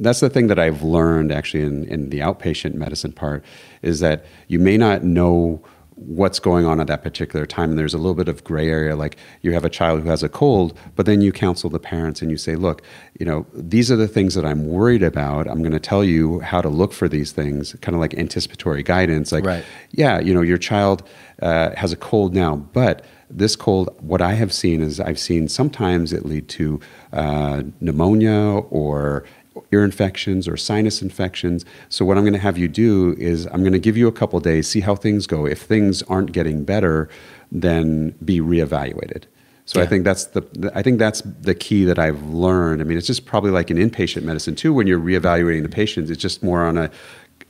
that's 0.00 0.20
the 0.20 0.30
thing 0.30 0.46
that 0.46 0.58
I've 0.60 0.82
learned 0.82 1.32
actually 1.32 1.64
in, 1.64 1.84
in 1.86 2.10
the 2.10 2.20
outpatient 2.20 2.74
medicine 2.74 3.12
part 3.12 3.44
is 3.82 3.98
that 4.00 4.24
you 4.46 4.60
may 4.60 4.76
not 4.76 5.02
know 5.02 5.60
what's 6.00 6.38
going 6.38 6.64
on 6.64 6.80
at 6.80 6.86
that 6.86 7.02
particular 7.02 7.44
time. 7.44 7.70
And 7.70 7.78
there's 7.78 7.94
a 7.94 7.98
little 7.98 8.14
bit 8.14 8.28
of 8.28 8.44
gray 8.44 8.68
area, 8.68 8.96
like 8.96 9.16
you 9.42 9.52
have 9.52 9.64
a 9.64 9.70
child 9.70 10.02
who 10.02 10.08
has 10.08 10.22
a 10.22 10.28
cold, 10.28 10.78
but 10.96 11.06
then 11.06 11.20
you 11.20 11.32
counsel 11.32 11.70
the 11.70 11.78
parents 11.78 12.22
and 12.22 12.30
you 12.30 12.36
say, 12.36 12.56
look, 12.56 12.82
you 13.18 13.26
know, 13.26 13.46
these 13.52 13.90
are 13.90 13.96
the 13.96 14.08
things 14.08 14.34
that 14.34 14.44
I'm 14.44 14.66
worried 14.66 15.02
about. 15.02 15.48
I'm 15.48 15.60
going 15.60 15.72
to 15.72 15.80
tell 15.80 16.04
you 16.04 16.40
how 16.40 16.60
to 16.60 16.68
look 16.68 16.92
for 16.92 17.08
these 17.08 17.32
things, 17.32 17.74
kind 17.80 17.94
of 17.94 18.00
like 18.00 18.14
anticipatory 18.14 18.82
guidance. 18.82 19.32
Like, 19.32 19.44
right. 19.44 19.64
yeah, 19.90 20.20
you 20.20 20.32
know, 20.32 20.42
your 20.42 20.58
child 20.58 21.02
uh, 21.42 21.74
has 21.76 21.92
a 21.92 21.96
cold 21.96 22.34
now, 22.34 22.56
but 22.56 23.04
this 23.30 23.56
cold, 23.56 23.94
what 24.00 24.22
I 24.22 24.34
have 24.34 24.52
seen 24.52 24.80
is 24.80 25.00
I've 25.00 25.18
seen 25.18 25.48
sometimes 25.48 26.12
it 26.12 26.24
lead 26.24 26.48
to 26.50 26.80
uh, 27.12 27.62
pneumonia 27.80 28.32
or 28.70 29.24
ear 29.72 29.84
infections 29.84 30.48
or 30.48 30.56
sinus 30.56 31.02
infections. 31.02 31.64
So 31.88 32.04
what 32.04 32.16
I'm 32.16 32.24
going 32.24 32.34
to 32.34 32.38
have 32.38 32.58
you 32.58 32.68
do 32.68 33.14
is 33.18 33.46
I'm 33.46 33.60
going 33.60 33.72
to 33.72 33.78
give 33.78 33.96
you 33.96 34.08
a 34.08 34.12
couple 34.12 34.38
days, 34.40 34.68
see 34.68 34.80
how 34.80 34.94
things 34.94 35.26
go. 35.26 35.46
If 35.46 35.62
things 35.62 36.02
aren't 36.04 36.32
getting 36.32 36.64
better, 36.64 37.08
then 37.50 38.10
be 38.24 38.40
reevaluated. 38.40 39.24
So 39.64 39.82
I 39.82 39.86
think 39.86 40.04
that's 40.04 40.24
the 40.24 40.72
I 40.74 40.80
think 40.80 40.98
that's 40.98 41.20
the 41.20 41.54
key 41.54 41.84
that 41.84 41.98
I've 41.98 42.22
learned. 42.30 42.80
I 42.80 42.84
mean, 42.84 42.96
it's 42.96 43.06
just 43.06 43.26
probably 43.26 43.50
like 43.50 43.70
in 43.70 43.76
inpatient 43.76 44.22
medicine 44.22 44.54
too. 44.54 44.72
When 44.72 44.86
you're 44.86 44.98
reevaluating 44.98 45.62
the 45.62 45.68
patients, 45.68 46.08
it's 46.08 46.22
just 46.22 46.42
more 46.42 46.64
on 46.64 46.78
a, 46.78 46.90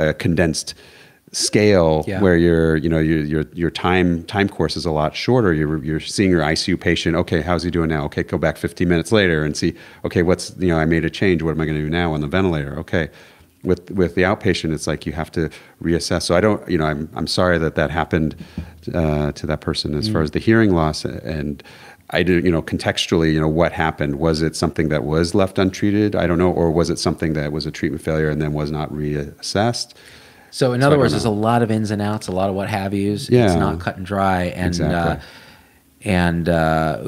a 0.01 0.13
condensed 0.15 0.75
scale 1.33 2.05
Yeah. 2.07 2.21
where 2.21 2.37
your 2.37 2.77
you 2.77 2.89
know 2.89 2.99
your 2.99 3.21
your 3.25 3.45
your 3.53 3.71
time 3.71 4.25
time 4.25 4.49
course 4.49 4.77
is 4.77 4.85
a 4.87 4.91
lot 4.91 5.15
shorter. 5.15 5.53
You're 5.53 5.83
you're 5.85 6.01
seeing 6.01 6.31
your 6.31 6.43
ICU 6.43 6.81
patient. 6.81 7.17
Okay, 7.17 7.41
how's 7.43 7.63
he 7.63 7.71
doing 7.71 7.89
now? 7.89 8.05
Okay, 8.05 8.23
go 8.23 8.39
back 8.39 8.57
15 8.57 8.89
minutes 8.89 9.13
later 9.13 9.45
and 9.45 9.57
see. 9.57 9.75
Okay, 10.05 10.23
what's 10.23 10.55
you 10.59 10.69
know 10.69 10.79
I 10.79 10.85
made 10.85 11.05
a 11.05 11.11
change. 11.11 11.43
What 11.43 11.53
am 11.53 11.61
I 11.61 11.67
going 11.67 11.77
to 11.79 11.85
do 11.85 11.91
now 11.91 12.13
on 12.15 12.21
the 12.21 12.29
ventilator? 12.29 12.79
Okay. 12.79 13.09
With 13.65 13.91
with 13.91 14.15
the 14.15 14.23
outpatient, 14.23 14.73
it's 14.73 14.87
like 14.87 15.05
you 15.05 15.13
have 15.13 15.33
to 15.33 15.51
reassess. 15.83 16.23
So 16.23 16.37
I 16.37 16.41
don't, 16.41 16.67
you 16.71 16.79
know, 16.79 16.87
I'm 16.87 17.09
I'm 17.15 17.27
sorry 17.27 17.59
that 17.59 17.75
that 17.75 17.91
happened 17.91 18.37
uh, 18.95 19.33
to 19.33 19.47
that 19.47 19.61
person 19.61 19.95
as 19.97 20.09
far 20.09 20.23
as 20.23 20.31
the 20.33 20.39
hearing 20.39 20.73
loss 20.75 21.05
and. 21.05 21.63
I 22.11 22.23
do, 22.23 22.39
you 22.39 22.51
know, 22.51 22.63
contextually, 22.63 23.35
you 23.35 23.39
know, 23.39 23.49
what 23.49 23.71
happened? 23.71 24.19
Was 24.19 24.41
it 24.41 24.57
something 24.57 24.89
that 24.89 25.05
was 25.05 25.35
left 25.35 25.59
untreated? 25.59 26.17
I 26.17 26.27
don't 26.27 26.39
know, 26.39 26.51
or 26.51 26.71
was 26.71 26.89
it 26.89 26.99
something 26.99 27.35
that 27.35 27.53
was 27.53 27.67
a 27.67 27.71
treatment 27.71 28.03
failure 28.03 28.31
and 28.31 28.41
then 28.41 28.55
was 28.55 28.71
not 28.71 28.91
reassessed? 28.91 29.93
So 30.51 30.73
in 30.73 30.81
So 30.81 30.87
other 30.87 30.99
words, 30.99 31.13
know. 31.13 31.17
there's 31.19 31.25
a 31.25 31.31
lot 31.31 31.63
of 31.63 31.71
ins 31.71 31.91
and 31.91 32.01
outs, 32.03 32.27
a 32.29 32.33
lot 32.33 32.49
of 32.49 32.55
what 32.55 32.69
have 32.69 32.95
yous. 32.95 33.29
Yeah. 33.29 33.47
It's 33.47 33.55
not 33.55 33.81
cut 33.81 33.97
and 33.97 34.07
dry, 34.07 34.45
and 34.45 34.67
Exactly. 34.69 34.97
uh, 34.97 35.17
and 36.05 36.49
uh, 36.49 36.99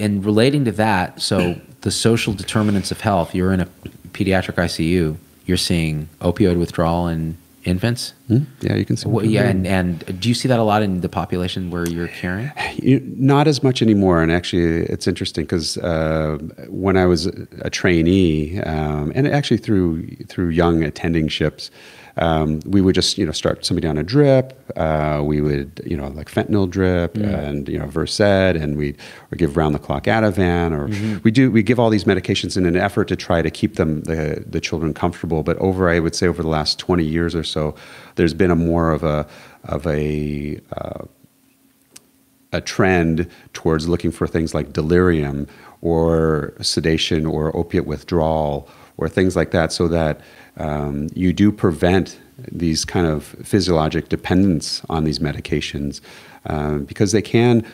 and 0.00 0.24
relating 0.24 0.64
to 0.64 0.72
that, 0.72 1.20
so 1.20 1.60
the 1.82 1.90
social 1.90 2.32
determinants 2.32 2.90
of 2.90 3.00
health. 3.00 3.34
You're 3.34 3.52
in 3.52 3.60
a 3.60 3.68
pediatric 4.12 4.54
ICU. 4.54 5.16
You're 5.46 5.56
seeing 5.56 6.08
opioid 6.20 6.58
withdrawal 6.58 7.08
in 7.08 7.36
infants. 7.64 8.14
Hmm? 8.28 8.44
Yeah, 8.60 8.74
you 8.76 8.84
can 8.86 8.96
see. 8.96 9.08
Well, 9.08 9.24
yeah, 9.24 9.44
and, 9.48 9.66
and 9.66 10.20
do 10.20 10.28
you 10.28 10.34
see 10.34 10.48
that 10.48 10.58
a 10.58 10.62
lot 10.62 10.82
in 10.82 11.02
the 11.02 11.08
population 11.08 11.70
where 11.70 11.86
you're 11.86 12.08
caring? 12.08 12.50
You- 12.76 13.00
not 13.16 13.46
as 13.46 13.62
much 13.62 13.82
anymore. 13.82 14.22
And 14.22 14.32
actually, 14.32 14.84
it's 14.86 15.06
interesting 15.06 15.44
because 15.44 15.76
uh, 15.78 16.38
when 16.68 16.96
I 16.96 17.04
was 17.06 17.26
a 17.60 17.68
trainee, 17.70 18.60
um, 18.60 19.12
and 19.14 19.28
actually 19.28 19.58
through 19.58 20.06
through 20.28 20.48
young 20.48 20.82
attending 20.82 21.28
ships, 21.28 21.70
um, 22.18 22.60
we 22.66 22.80
would 22.80 22.94
just 22.94 23.16
you 23.16 23.24
know 23.24 23.32
start 23.32 23.64
somebody 23.64 23.86
on 23.86 23.96
a 23.96 24.02
drip. 24.02 24.60
Uh, 24.76 25.22
we 25.24 25.40
would 25.40 25.80
you 25.86 25.96
know 25.96 26.08
like 26.08 26.30
fentanyl 26.30 26.68
drip 26.68 27.16
and 27.16 27.68
you 27.68 27.78
know 27.78 27.86
Versed, 27.86 28.20
and 28.20 28.76
we 28.76 28.96
or 29.30 29.36
give 29.36 29.56
round 29.56 29.74
the 29.74 29.78
clock 29.78 30.04
Ativan, 30.04 30.72
or 30.72 31.20
we 31.22 31.30
do 31.30 31.50
we 31.50 31.62
give 31.62 31.78
all 31.78 31.90
these 31.90 32.04
medications 32.04 32.56
in 32.56 32.66
an 32.66 32.76
effort 32.76 33.08
to 33.08 33.16
try 33.16 33.40
to 33.40 33.50
keep 33.50 33.76
them 33.76 34.02
the 34.02 34.44
the 34.46 34.60
children 34.60 34.92
comfortable. 34.92 35.42
But 35.42 35.56
over, 35.58 35.88
I 35.88 36.00
would 36.00 36.14
say 36.14 36.26
over 36.26 36.42
the 36.42 36.48
last 36.48 36.78
twenty 36.78 37.04
years 37.04 37.34
or 37.34 37.44
so, 37.44 37.74
there's 38.16 38.34
been 38.34 38.50
a 38.50 38.56
more 38.56 38.90
of 38.90 39.04
a 39.04 39.26
of 39.64 39.86
a 39.86 40.60
uh, 40.76 41.04
a 42.52 42.60
trend 42.60 43.30
towards 43.52 43.88
looking 43.88 44.10
for 44.10 44.26
things 44.26 44.54
like 44.54 44.72
delirium 44.72 45.46
or 45.80 46.54
sedation 46.60 47.26
or 47.26 47.54
opiate 47.56 47.86
withdrawal 47.86 48.68
or 48.98 49.08
things 49.08 49.34
like 49.34 49.52
that 49.52 49.72
so 49.72 49.88
that 49.88 50.20
um, 50.58 51.08
you 51.14 51.32
do 51.32 51.50
prevent 51.50 52.18
these 52.52 52.84
kind 52.84 53.06
of 53.06 53.24
physiologic 53.24 54.08
dependence 54.08 54.82
on 54.88 55.04
these 55.04 55.18
medications 55.18 56.00
um, 56.46 56.84
because 56.84 57.12
they 57.12 57.22
can 57.22 57.64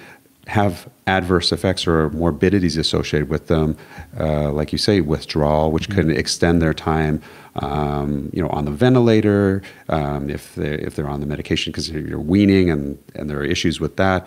have 0.47 0.89
adverse 1.07 1.53
effects 1.53 1.87
or 1.87 2.11
morbidities 2.11 2.77
associated 2.77 3.29
with 3.29 3.47
them, 3.47 3.77
uh, 4.19 4.53
like 4.53 4.73
you 4.73 4.79
say, 4.79 5.01
withdrawal, 5.01 5.71
which 5.73 5.89
can 5.89 6.11
extend 6.11 6.61
their 6.61 6.75
time, 6.75 7.23
um, 7.57 8.31
you 8.33 8.43
know, 8.43 8.49
on 8.51 8.65
the 8.65 8.71
ventilator 8.71 9.63
um, 9.89 10.29
if 10.29 10.55
they 10.55 10.75
if 10.75 10.97
they're 10.97 11.09
on 11.09 11.21
the 11.21 11.27
medication 11.27 11.71
because 11.71 11.91
you're 11.91 12.21
weaning 12.21 12.71
and 12.71 12.99
and 13.15 13.31
there 13.31 13.39
are 13.39 13.45
issues 13.45 13.81
with 13.81 13.97
that, 13.97 14.27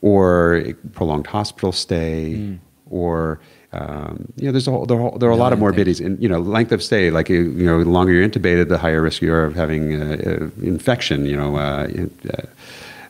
or 0.00 0.64
prolonged 0.92 1.26
hospital 1.26 1.72
stay, 1.72 2.58
or 2.90 3.40
um, 3.72 4.32
you 4.36 4.46
know, 4.46 4.52
there's 4.52 4.66
a 4.66 4.70
whole, 4.70 4.86
there 4.86 5.28
are, 5.28 5.32
a 5.32 5.36
lot 5.36 5.52
of 5.52 5.58
morbidities, 5.58 6.00
and 6.00 6.20
you 6.22 6.28
know, 6.28 6.40
length 6.40 6.72
of 6.72 6.82
stay. 6.82 7.10
Like 7.10 7.28
you 7.28 7.50
you 7.50 7.66
know, 7.66 7.84
the 7.84 7.90
longer 7.90 8.12
you're 8.12 8.26
intubated, 8.26 8.68
the 8.68 8.78
higher 8.78 9.02
risk 9.02 9.20
you 9.20 9.32
are 9.32 9.44
of 9.44 9.54
having 9.54 10.00
uh, 10.00 10.16
uh, 10.26 10.66
infection. 10.66 11.26
You 11.26 11.36
know, 11.36 11.56
uh, 11.56 11.86
uh, 12.32 12.42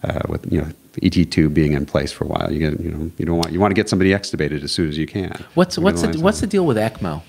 uh, 0.02 0.20
with 0.28 0.52
you 0.52 0.60
know 0.60 0.68
ET 1.02 1.30
tube 1.30 1.54
being 1.54 1.74
in 1.74 1.86
place 1.86 2.10
for 2.10 2.24
a 2.24 2.26
while. 2.26 2.52
You 2.52 2.58
get 2.58 2.80
you 2.80 2.90
know 2.90 3.10
you 3.18 3.24
don't 3.24 3.36
want 3.36 3.52
you 3.52 3.60
want 3.60 3.70
to 3.70 3.74
get 3.74 3.88
somebody 3.88 4.10
extubated 4.10 4.64
as 4.64 4.72
soon 4.72 4.88
as 4.88 4.98
you 4.98 5.06
can. 5.06 5.44
What's 5.54 5.78
what's 5.78 6.02
the, 6.02 6.18
what's 6.18 6.40
the 6.40 6.48
deal 6.48 6.66
with 6.66 6.76
ECMO? 6.76 7.22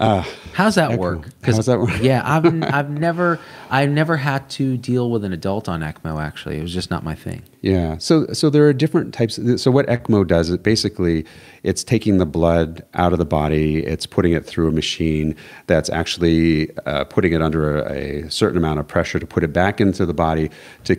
How's 0.00 0.74
that 0.76 0.92
ECMO. 0.92 0.98
work? 0.98 1.28
How's 1.42 1.66
that 1.66 1.78
work? 1.78 1.90
yeah, 2.00 2.22
I've 2.24 2.46
I've 2.74 2.90
never 2.90 3.38
I've 3.68 3.90
never 3.90 4.16
had 4.16 4.48
to 4.50 4.76
deal 4.76 5.10
with 5.10 5.24
an 5.24 5.32
adult 5.32 5.68
on 5.68 5.80
ECMO. 5.80 6.22
Actually, 6.22 6.58
it 6.58 6.62
was 6.62 6.72
just 6.72 6.90
not 6.90 7.04
my 7.04 7.14
thing. 7.14 7.42
Yeah. 7.60 7.98
So 7.98 8.26
so 8.32 8.48
there 8.50 8.66
are 8.66 8.72
different 8.72 9.12
types. 9.12 9.38
So 9.62 9.70
what 9.70 9.86
ECMO 9.86 10.26
does 10.26 10.48
is 10.48 10.56
basically 10.56 11.26
it's 11.62 11.84
taking 11.84 12.18
the 12.18 12.26
blood 12.26 12.84
out 12.94 13.12
of 13.12 13.18
the 13.18 13.26
body. 13.26 13.84
It's 13.84 14.06
putting 14.06 14.32
it 14.32 14.46
through 14.46 14.68
a 14.68 14.72
machine 14.72 15.36
that's 15.66 15.90
actually 15.90 16.74
uh, 16.86 17.04
putting 17.04 17.32
it 17.32 17.42
under 17.42 17.82
a, 17.82 18.24
a 18.24 18.30
certain 18.30 18.56
amount 18.56 18.80
of 18.80 18.88
pressure 18.88 19.18
to 19.18 19.26
put 19.26 19.44
it 19.44 19.52
back 19.52 19.80
into 19.80 20.06
the 20.06 20.14
body 20.14 20.50
to 20.84 20.96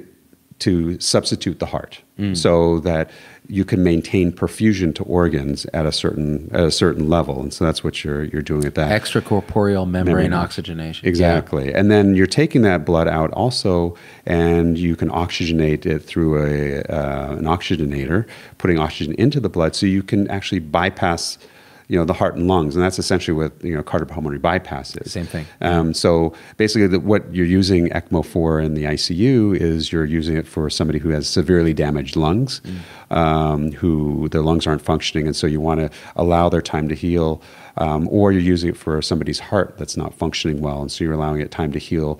to 0.62 1.00
substitute 1.00 1.60
the 1.60 1.68
heart, 1.68 2.02
so 2.34 2.80
that 2.82 3.10
you 3.48 3.66
can 3.66 3.84
maintain 3.84 4.32
perfusion 4.32 4.94
to 4.94 5.04
organs 5.06 5.66
at 5.74 5.86
a 5.88 5.92
certain 5.92 6.50
at 6.54 6.64
a 6.64 6.72
certain 6.72 7.10
level. 7.10 7.42
And 7.42 7.52
so 7.52 7.66
that's 7.66 7.84
what 7.84 8.04
you're 8.04 8.26
you're 8.26 8.44
doing 8.44 8.66
at 8.66 8.76
that. 8.76 9.02
Extracorporeal 9.02 9.90
membrane, 9.90 10.06
Membrane 10.06 10.34
oxygenation. 10.34 11.08
Exactly. 11.08 11.74
And 11.74 11.90
then 11.90 12.14
you're 12.14 12.28
taking 12.28 12.62
that 12.62 12.86
blood 12.86 13.08
out 13.08 13.32
also, 13.32 13.96
and 14.26 14.78
you 14.78 14.96
can 14.96 15.10
oxygenate 15.10 15.86
it 15.88 16.00
through 16.00 16.38
a, 16.38 16.82
uh, 16.84 17.38
an 17.38 17.46
oxygenator, 17.46 18.28
putting 18.60 18.78
oxygen 18.78 19.16
into 19.16 19.40
the 19.40 19.50
blood 19.50 19.76
so 19.76 19.88
you 19.88 20.04
can 20.04 20.30
actually 20.30 20.60
bypass. 20.60 21.40
You 21.92 21.98
know 21.98 22.06
the 22.06 22.14
heart 22.14 22.36
and 22.36 22.48
lungs, 22.48 22.74
and 22.76 22.84
that's 22.84 23.00
essentially 23.00 23.36
what 23.36 23.52
you 23.62 23.76
know 23.76 23.84
cardiopulmonary 23.84 24.42
bypass 24.42 24.96
is. 24.96 25.12
Same 25.12 25.26
thing. 25.26 25.46
Um, 25.60 25.94
so 25.94 26.34
basically, 26.56 26.88
the, 26.88 27.02
what 27.02 27.22
you're 27.36 27.46
using 27.46 27.90
ECMO 27.90 28.26
for 28.26 28.62
in 28.62 28.76
the 28.76 28.86
ICU 28.86 29.58
is 29.58 29.92
you're 29.92 30.06
using 30.06 30.38
it 30.38 30.48
for 30.48 30.70
somebody 30.70 31.00
who 31.00 31.10
has 31.10 31.28
severely 31.28 31.74
damaged 31.74 32.16
lungs, 32.16 32.62
um, 33.10 33.74
who 33.74 34.30
their 34.30 34.42
lungs 34.42 34.66
aren't 34.66 34.82
functioning, 34.82 35.28
and 35.28 35.36
so 35.36 35.48
you 35.48 35.60
want 35.60 35.82
to 35.82 35.90
allow 36.16 36.48
their 36.48 36.62
time 36.62 36.88
to 36.88 36.96
heal. 36.96 37.42
Um, 37.78 38.10
or 38.10 38.34
you're 38.34 38.42
using 38.42 38.70
it 38.70 38.78
for 38.78 39.02
somebody's 39.02 39.40
heart 39.40 39.78
that's 39.78 39.96
not 39.96 40.14
functioning 40.14 40.62
well, 40.62 40.82
and 40.82 40.92
so 40.92 41.04
you're 41.04 41.14
allowing 41.14 41.42
it 41.42 41.52
time 41.52 41.72
to 41.72 41.80
heal. 41.80 42.20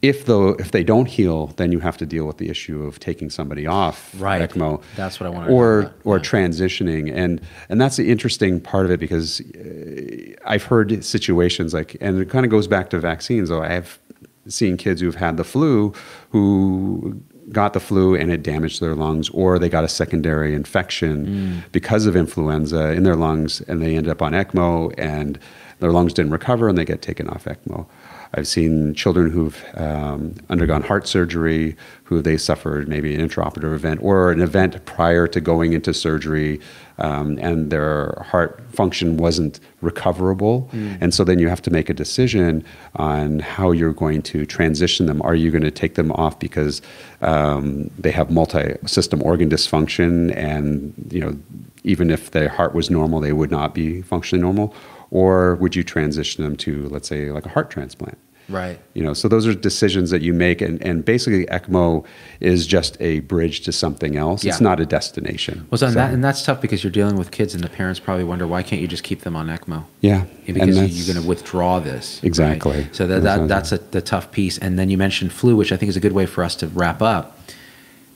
If 0.00 0.26
though 0.26 0.50
if 0.50 0.70
they 0.70 0.84
don't 0.84 1.06
heal, 1.06 1.48
then 1.56 1.72
you 1.72 1.80
have 1.80 1.96
to 1.96 2.06
deal 2.06 2.24
with 2.24 2.36
the 2.38 2.48
issue 2.50 2.84
of 2.84 3.00
taking 3.00 3.30
somebody 3.30 3.66
off 3.66 4.14
Right. 4.16 4.40
ECMO. 4.40 4.80
That's 4.94 5.18
what 5.18 5.26
I 5.26 5.30
wanted 5.30 5.48
to 5.48 5.52
Or 5.52 5.78
about. 5.80 5.92
or 6.04 6.16
Yeah. 6.18 6.22
transitioning, 6.22 7.12
and 7.12 7.40
and 7.68 7.80
that's 7.80 7.96
the 7.96 8.08
interesting 8.08 8.60
part 8.60 8.84
of 8.86 8.92
it 8.92 9.00
because 9.00 9.40
uh, 9.40 10.34
I've 10.46 10.62
heard 10.62 11.04
situations 11.04 11.74
like, 11.74 11.96
and 12.00 12.20
it 12.20 12.30
kind 12.30 12.44
of 12.44 12.50
goes 12.50 12.68
back 12.68 12.90
to 12.90 13.00
vaccines. 13.00 13.48
Though 13.48 13.62
I 13.62 13.70
have 13.72 13.98
seen 14.46 14.76
kids 14.76 15.00
who've 15.00 15.16
had 15.16 15.36
the 15.36 15.44
flu 15.44 15.92
who 16.30 17.20
got 17.50 17.72
the 17.72 17.80
flu 17.80 18.14
and 18.14 18.30
it 18.30 18.42
damaged 18.42 18.80
their 18.80 18.94
lungs, 18.94 19.28
or 19.30 19.58
they 19.58 19.68
got 19.68 19.82
a 19.82 19.88
secondary 19.88 20.54
infection 20.54 21.64
because 21.72 22.06
of 22.06 22.14
influenza 22.14 22.92
in 22.92 23.02
their 23.02 23.16
lungs, 23.16 23.62
and 23.62 23.82
they 23.82 23.96
end 23.96 24.06
up 24.06 24.20
on 24.22 24.32
ECMO, 24.32 24.92
and 24.98 25.38
their 25.80 25.90
lungs 25.90 26.12
didn't 26.12 26.30
recover, 26.32 26.68
and 26.68 26.76
they 26.76 26.84
get 26.84 27.00
taken 27.02 27.26
off 27.28 27.46
ECMO. 27.46 27.86
I've 28.34 28.46
seen 28.46 28.94
children 28.94 29.30
who've 29.30 29.64
um, 29.74 30.34
undergone 30.50 30.82
heart 30.82 31.08
surgery, 31.08 31.76
who 32.04 32.20
they 32.20 32.36
suffered 32.36 32.88
maybe 32.88 33.14
an 33.14 33.26
intraoperative 33.26 33.74
event 33.74 34.00
or 34.02 34.30
an 34.30 34.40
event 34.40 34.84
prior 34.84 35.26
to 35.28 35.40
going 35.40 35.72
into 35.72 35.94
surgery, 35.94 36.60
um, 36.98 37.38
and 37.38 37.70
their 37.70 38.22
heart 38.26 38.60
function 38.72 39.16
wasn't 39.16 39.60
recoverable. 39.80 40.68
And 41.00 41.14
so 41.14 41.24
then 41.24 41.38
you 41.38 41.48
have 41.48 41.62
to 41.62 41.70
make 41.70 41.88
a 41.88 41.94
decision 41.94 42.64
on 42.96 43.38
how 43.38 43.70
you're 43.70 43.92
going 43.92 44.22
to 44.22 44.44
transition 44.44 45.06
them. 45.06 45.22
Are 45.22 45.34
you 45.34 45.50
going 45.50 45.62
to 45.62 45.70
take 45.70 45.94
them 45.94 46.12
off 46.12 46.38
because 46.38 46.82
um, 47.22 47.90
they 47.98 48.10
have 48.10 48.30
multi-system 48.30 49.22
organ 49.22 49.48
dysfunction, 49.48 50.36
and 50.36 50.92
you 51.10 51.20
know, 51.20 51.38
even 51.84 52.10
if 52.10 52.32
their 52.32 52.48
heart 52.48 52.74
was 52.74 52.90
normal, 52.90 53.20
they 53.20 53.32
would 53.32 53.50
not 53.50 53.74
be 53.74 54.02
functionally 54.02 54.42
normal? 54.42 54.74
Or 55.10 55.54
would 55.56 55.74
you 55.74 55.82
transition 55.82 56.44
them 56.44 56.56
to, 56.58 56.88
let's 56.88 57.08
say, 57.08 57.30
like 57.30 57.46
a 57.46 57.50
heart 57.50 57.70
transplant? 57.70 58.18
Right. 58.50 58.78
You 58.94 59.02
know, 59.02 59.12
so 59.12 59.28
those 59.28 59.46
are 59.46 59.52
decisions 59.52 60.08
that 60.10 60.22
you 60.22 60.32
make, 60.32 60.62
and, 60.62 60.82
and 60.82 61.04
basically 61.04 61.44
ECMO 61.46 62.06
is 62.40 62.66
just 62.66 62.96
a 62.98 63.20
bridge 63.20 63.60
to 63.62 63.72
something 63.72 64.16
else. 64.16 64.42
Yeah. 64.42 64.52
It's 64.52 64.60
not 64.62 64.80
a 64.80 64.86
destination. 64.86 65.66
Well, 65.70 65.76
so, 65.78 65.84
and 65.86 65.92
So- 65.92 65.98
that, 66.00 66.14
and 66.14 66.24
that's 66.24 66.42
tough 66.42 66.62
because 66.62 66.82
you're 66.82 66.90
dealing 66.90 67.16
with 67.16 67.30
kids, 67.30 67.54
and 67.54 67.62
the 67.62 67.68
parents 67.68 68.00
probably 68.00 68.24
wonder 68.24 68.46
why 68.46 68.62
can't 68.62 68.80
you 68.80 68.88
just 68.88 69.02
keep 69.02 69.20
them 69.20 69.36
on 69.36 69.48
ECMO? 69.48 69.84
yeah, 70.00 70.24
because 70.46 70.78
you're 71.06 71.14
going 71.14 71.22
to 71.22 71.28
withdraw 71.28 71.78
this. 71.78 72.20
right? 72.22 72.26
Exactly. 72.26 72.86
So 72.92 73.06
that, 73.06 73.22
That's 73.22 73.38
that 73.40 73.48
that's 73.48 73.72
a, 73.72 73.78
the 73.78 74.00
tough 74.00 74.30
piece. 74.32 74.56
And 74.56 74.78
then 74.78 74.88
you 74.88 74.96
mentioned 74.96 75.30
flu, 75.32 75.54
which 75.54 75.70
I 75.70 75.76
think 75.76 75.90
is 75.90 75.96
a 75.96 76.00
good 76.00 76.12
way 76.12 76.24
for 76.24 76.42
us 76.42 76.54
to 76.56 76.68
wrap 76.68 77.02
up, 77.02 77.38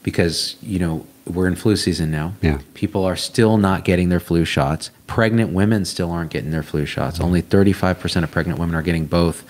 because 0.01 0.55
you 0.63 0.79
know 0.79 1.05
we're 1.25 1.47
in 1.47 1.55
flu 1.55 1.75
season 1.75 2.11
now. 2.11 2.33
Yeah. 2.41 2.59
People 2.73 3.05
are 3.05 3.15
still 3.15 3.57
not 3.57 3.85
getting 3.85 4.09
their 4.09 4.19
flu 4.19 4.43
shots. 4.45 4.91
Pregnant 5.07 5.51
women 5.53 5.85
still 5.85 6.11
aren't 6.11 6.31
getting 6.31 6.51
their 6.51 6.63
flu 6.63 6.85
shots. 6.85 7.19
Only 7.19 7.41
35% 7.41 8.23
of 8.23 8.31
pregnant 8.31 8.59
women 8.59 8.75
are 8.75 8.81
getting 8.81 9.05
both 9.05 9.43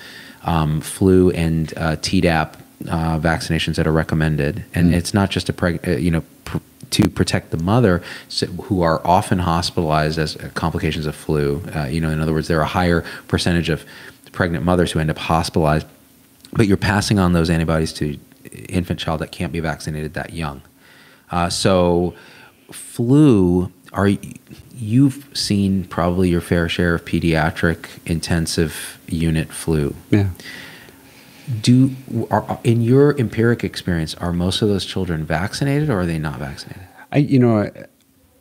um, 0.43 0.81
flu 0.81 1.31
and 1.31 1.73
uh, 1.77 1.95
Tdap 1.97 2.55
uh, 2.89 3.17
vaccinations 3.19 3.75
that 3.75 3.87
are 3.87 3.91
recommended. 3.93 4.65
And 4.75 4.91
Mm. 4.91 4.95
it's 4.97 5.13
not 5.13 5.29
just 5.31 5.49
a 5.49 5.53
preg- 5.53 5.87
uh, 5.87 5.97
you 5.97 6.11
know. 6.11 6.23
Pr- 6.45 6.57
to 6.89 7.09
protect 7.09 7.49
the 7.49 7.57
mother, 7.57 8.03
so, 8.29 8.45
who 8.45 8.83
are 8.83 9.01
often 9.07 9.39
hospitalized 9.39 10.19
as 10.19 10.35
complications 10.53 11.07
of 11.07 11.15
flu. 11.15 11.63
Uh, 11.75 11.85
you 11.85 11.99
know, 11.99 12.11
in 12.11 12.19
other 12.21 12.33
words, 12.33 12.47
there 12.47 12.59
are 12.59 12.63
a 12.63 12.67
higher 12.67 13.03
percentage 13.27 13.67
of 13.69 13.83
pregnant 14.31 14.63
mothers 14.63 14.91
who 14.91 14.99
end 14.99 15.09
up 15.09 15.17
hospitalized, 15.17 15.87
but 16.51 16.67
you're 16.67 16.77
passing 16.77 17.17
on 17.17 17.33
those 17.33 17.49
antibodies 17.49 17.93
to 17.93 18.19
infant 18.69 18.99
child 18.99 19.21
that 19.21 19.31
can't 19.31 19.51
be 19.51 19.59
vaccinated 19.59 20.13
that 20.13 20.33
young. 20.33 20.61
Uh, 21.33 21.49
so, 21.49 22.13
flu 22.71 23.71
are 23.91 24.09
you've 24.75 25.27
seen 25.33 25.83
probably 25.85 26.29
your 26.29 26.41
fair 26.41 26.69
share 26.69 26.93
of 26.93 27.05
pediatric 27.05 27.87
intensive 28.05 28.99
unit 29.07 29.51
flu. 29.51 29.95
Yeah. 30.11 30.29
Do 31.61 31.95
are, 32.29 32.59
in 32.63 32.81
your 32.81 33.17
empiric 33.19 33.63
experience, 33.63 34.13
are 34.15 34.31
most 34.31 34.61
of 34.61 34.69
those 34.69 34.85
children 34.85 35.25
vaccinated 35.25 35.89
or 35.89 36.01
are 36.01 36.05
they 36.05 36.19
not 36.19 36.37
vaccinated? 36.37 36.87
I, 37.11 37.17
you 37.17 37.39
know, 37.39 37.71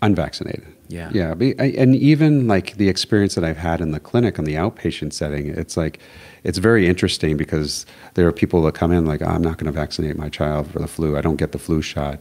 unvaccinated. 0.02 0.66
Yeah. 0.88 1.10
Yeah. 1.14 1.32
And 1.32 1.96
even 1.96 2.46
like 2.46 2.76
the 2.76 2.90
experience 2.90 3.34
that 3.36 3.44
I've 3.44 3.56
had 3.56 3.80
in 3.80 3.92
the 3.92 4.00
clinic 4.00 4.38
on 4.38 4.44
the 4.44 4.54
outpatient 4.54 5.14
setting, 5.14 5.46
it's 5.48 5.78
like, 5.78 5.98
it's 6.44 6.58
very 6.58 6.86
interesting 6.86 7.38
because 7.38 7.86
there 8.14 8.26
are 8.26 8.32
people 8.32 8.60
that 8.62 8.74
come 8.74 8.92
in 8.92 9.06
like, 9.06 9.22
oh, 9.22 9.26
I'm 9.26 9.42
not 9.42 9.56
going 9.56 9.72
to 9.72 9.78
vaccinate 9.78 10.16
my 10.16 10.28
child 10.28 10.70
for 10.70 10.78
the 10.78 10.88
flu. 10.88 11.16
I 11.16 11.22
don't 11.22 11.36
get 11.36 11.52
the 11.52 11.58
flu 11.58 11.80
shot. 11.80 12.20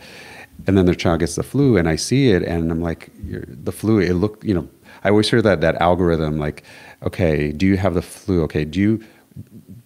And 0.67 0.77
then 0.77 0.85
their 0.85 0.95
child 0.95 1.19
gets 1.19 1.35
the 1.35 1.43
flu 1.43 1.77
and 1.77 1.89
I 1.89 1.95
see 1.95 2.29
it 2.29 2.43
and 2.43 2.71
I'm 2.71 2.81
like, 2.81 3.09
the 3.15 3.71
flu, 3.71 3.99
it 3.99 4.13
look, 4.13 4.43
you 4.43 4.53
know, 4.53 4.67
I 5.03 5.09
always 5.09 5.29
hear 5.29 5.41
that, 5.41 5.61
that 5.61 5.75
algorithm, 5.81 6.37
like, 6.37 6.63
okay, 7.03 7.51
do 7.51 7.65
you 7.65 7.77
have 7.77 7.93
the 7.93 8.01
flu? 8.01 8.43
Okay. 8.43 8.65
Do 8.65 8.79
you, 8.79 9.03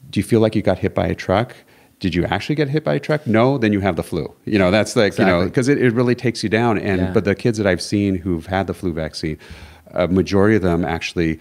do 0.09 0.19
you 0.19 0.23
feel 0.23 0.39
like 0.39 0.55
you 0.55 0.61
got 0.61 0.79
hit 0.79 0.93
by 0.93 1.07
a 1.07 1.15
truck? 1.15 1.55
Did 1.99 2.13
you 2.13 2.25
actually 2.25 2.55
get 2.55 2.67
hit 2.67 2.83
by 2.83 2.95
a 2.95 2.99
truck? 2.99 3.25
No, 3.25 3.57
then 3.57 3.71
you 3.71 3.79
have 3.79 3.95
the 3.95 4.03
flu. 4.03 4.33
You 4.43 4.59
know, 4.59 4.69
that's 4.69 4.95
like, 4.95 5.13
exactly. 5.13 5.33
you 5.33 5.39
know, 5.39 5.45
because 5.45 5.69
it, 5.69 5.81
it 5.81 5.93
really 5.93 6.15
takes 6.15 6.43
you 6.43 6.49
down. 6.49 6.77
And, 6.77 7.01
yeah. 7.01 7.11
but 7.13 7.23
the 7.23 7.35
kids 7.35 7.57
that 7.57 7.65
I've 7.65 7.81
seen 7.81 8.15
who've 8.15 8.45
had 8.45 8.67
the 8.67 8.73
flu 8.73 8.91
vaccine, 8.91 9.37
a 9.91 10.07
majority 10.07 10.57
of 10.57 10.61
them 10.61 10.83
actually 10.83 11.39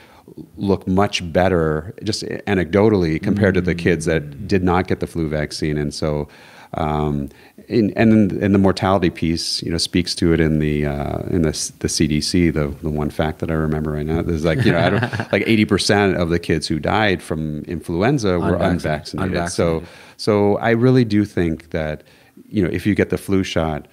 look 0.56 0.86
much 0.86 1.32
better, 1.32 1.94
just 2.04 2.22
anecdotally, 2.22 3.20
compared 3.20 3.54
mm. 3.54 3.58
to 3.58 3.60
the 3.62 3.74
kids 3.74 4.04
that 4.04 4.46
did 4.46 4.62
not 4.62 4.86
get 4.86 5.00
the 5.00 5.06
flu 5.06 5.28
vaccine. 5.28 5.76
And 5.76 5.92
so, 5.92 6.28
um, 6.76 7.28
in, 7.68 7.92
and 7.96 8.32
in, 8.32 8.52
the 8.52 8.58
mortality 8.58 9.10
piece, 9.10 9.62
you 9.62 9.70
know, 9.70 9.78
speaks 9.78 10.14
to 10.16 10.32
it 10.32 10.40
in 10.40 10.58
the 10.58 10.86
uh, 10.86 11.20
in 11.30 11.42
the, 11.42 11.52
the 11.78 11.88
CDC. 11.88 12.52
The 12.52 12.68
the 12.82 12.90
one 12.90 13.10
fact 13.10 13.38
that 13.38 13.50
I 13.50 13.54
remember 13.54 13.92
right 13.92 14.06
now 14.06 14.20
is 14.20 14.44
like 14.44 14.64
you 14.64 14.72
know 14.72 14.98
like 15.32 15.44
eighty 15.46 15.64
percent 15.64 16.16
of 16.16 16.28
the 16.30 16.38
kids 16.38 16.66
who 16.66 16.78
died 16.78 17.22
from 17.22 17.60
influenza 17.62 18.38
were 18.38 18.56
unvaccinated. 18.56 19.32
unvaccinated. 19.32 19.50
So 19.50 19.82
so 20.16 20.56
I 20.58 20.70
really 20.70 21.04
do 21.04 21.24
think 21.24 21.70
that 21.70 22.02
you 22.48 22.62
know 22.62 22.70
if 22.70 22.86
you 22.86 22.94
get 22.94 23.10
the 23.10 23.18
flu 23.18 23.44
shot, 23.44 23.88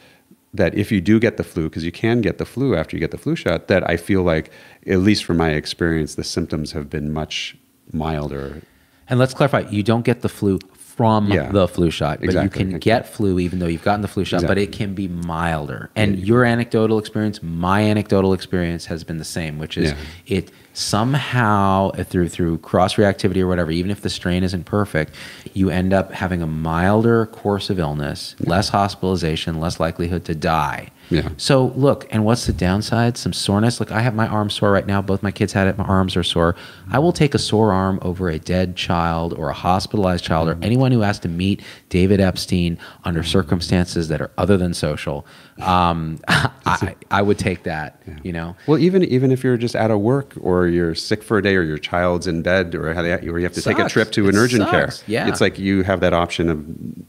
that 0.54 0.76
if 0.76 0.92
you 0.92 1.00
do 1.00 1.20
get 1.20 1.38
the 1.38 1.44
flu, 1.44 1.70
because 1.70 1.86
you 1.86 1.92
can 1.92 2.22
get 2.22 2.38
the 2.38 2.46
flu 2.46 2.76
after 2.76 2.96
you 2.96 3.00
get 3.00 3.12
the 3.12 3.18
flu 3.18 3.36
shot, 3.36 3.68
that 3.68 3.90
I 3.90 3.98
feel 3.98 4.24
like 4.24 4.52
at 4.88 5.00
least 5.00 5.24
from 5.24 5.38
my 5.38 5.52
experience, 5.52 6.16
the 6.16 6.24
symptoms 6.24 6.72
have 6.74 6.90
been 6.90 7.14
much 7.14 7.56
milder. 7.94 8.62
And 9.08 9.20
let's 9.20 9.34
clarify: 9.34 9.62
you 9.70 9.84
don't 9.84 10.04
get 10.04 10.22
the 10.22 10.30
flu 10.30 10.60
from 10.96 11.32
yeah. 11.32 11.50
the 11.52 11.68
flu 11.68 11.90
shot, 11.90 12.20
but 12.20 12.26
exactly. 12.26 12.64
you 12.64 12.72
can 12.72 12.80
get 12.80 13.08
flu 13.08 13.40
even 13.40 13.60
though 13.60 13.68
you've 13.68 13.84
gotten 13.84 14.02
the 14.02 14.08
flu 14.08 14.26
shot, 14.26 14.38
exactly. 14.38 14.56
but 14.56 14.62
it 14.62 14.72
can 14.72 14.94
be 14.94 15.08
milder. 15.08 15.90
And 15.96 16.18
yeah. 16.18 16.26
your 16.26 16.46
anecdotal 16.46 17.00
experience, 17.00 17.42
my 17.42 17.82
anecdotal 17.82 18.34
experience 18.34 18.86
has 18.86 19.04
been 19.04 19.18
the 19.18 19.24
same, 19.24 19.58
which 19.58 19.78
is 19.78 19.92
yeah. 19.92 20.38
it 20.38 20.52
somehow 20.74 21.92
through 21.92 22.30
through 22.30 22.58
cross 22.60 22.96
reactivity 22.96 23.42
or 23.42 23.48
whatever, 23.48 23.72
even 23.72 23.90
if 23.90 24.02
the 24.02 24.10
strain 24.10 24.44
isn't 24.44 24.66
perfect, 24.66 25.16
you 25.54 25.70
end 25.70 25.94
up 25.94 26.12
having 26.12 26.42
a 26.42 26.48
milder 26.48 27.26
course 27.28 27.70
of 27.70 27.80
illness, 27.80 28.36
less 28.42 28.70
hospitalization, 28.70 29.60
less 29.60 29.80
likelihood 29.80 30.26
to 30.26 30.36
die. 30.36 30.92
Yeah. 31.12 31.30
So 31.38 31.66
look, 31.76 32.08
and 32.10 32.24
what's 32.24 32.46
the 32.46 32.54
downside? 32.54 33.18
Some 33.18 33.34
soreness. 33.34 33.80
Look, 33.80 33.92
I 33.92 34.00
have 34.00 34.16
my 34.16 34.28
arm 34.28 34.50
sore 34.50 34.72
right 34.72 34.88
now. 34.88 35.02
Both 35.02 35.22
my 35.22 35.32
kids 35.32 35.54
had 35.54 35.68
it. 35.68 35.78
My 35.78 35.84
arms 35.84 36.16
are 36.16 36.24
sore. 36.24 36.56
I 36.90 37.00
will 37.00 37.12
take 37.12 37.36
a 37.36 37.40
sore 37.40 37.74
arm 37.74 38.00
over 38.02 38.30
a 38.30 38.40
dead 38.40 38.78
child 38.78 39.34
or 39.34 39.50
a 39.50 39.54
hospitalized 39.54 40.24
child 40.24 40.48
or 40.48 40.54
mm-hmm. 40.54 40.64
anyone 40.64 40.92
who 40.92 41.02
has 41.02 41.20
to 41.20 41.28
meet 41.28 41.62
David 41.90 42.22
Epstein 42.22 42.80
under 43.04 43.24
circumstances 43.24 44.08
that 44.08 44.22
are 44.22 44.32
other 44.38 44.58
than 44.58 44.74
social. 44.74 45.26
Um, 45.62 46.20
I, 46.28 46.96
I 47.10 47.22
would 47.22 47.38
take 47.40 47.64
that. 47.64 48.02
Yeah. 48.08 48.18
You 48.24 48.34
know. 48.34 48.56
Well, 48.68 48.78
even 48.78 49.04
even 49.04 49.32
if 49.32 49.44
you're 49.44 49.58
just 49.58 49.76
out 49.76 49.92
of 49.92 50.00
work 50.00 50.34
or 50.42 50.68
you're 50.68 50.96
sick 50.96 51.24
for 51.24 51.38
a 51.38 51.42
day 51.42 51.56
or 51.56 51.64
your 51.64 51.78
child's 51.78 52.28
in 52.28 52.42
bed 52.42 52.76
or, 52.76 52.92
or 52.92 53.18
you 53.40 53.44
have 53.44 53.54
to 53.54 53.62
take 53.62 53.80
a 53.80 53.90
trip 53.90 54.12
to 54.14 54.28
an 54.28 54.36
it 54.36 54.38
urgent 54.38 54.64
sucks. 54.64 54.72
care. 55.02 55.06
Yeah. 55.08 55.28
It's 55.28 55.42
like 55.42 55.60
you 55.60 55.84
have 55.84 56.00
that 56.02 56.14
option 56.14 56.50
of 56.50 56.64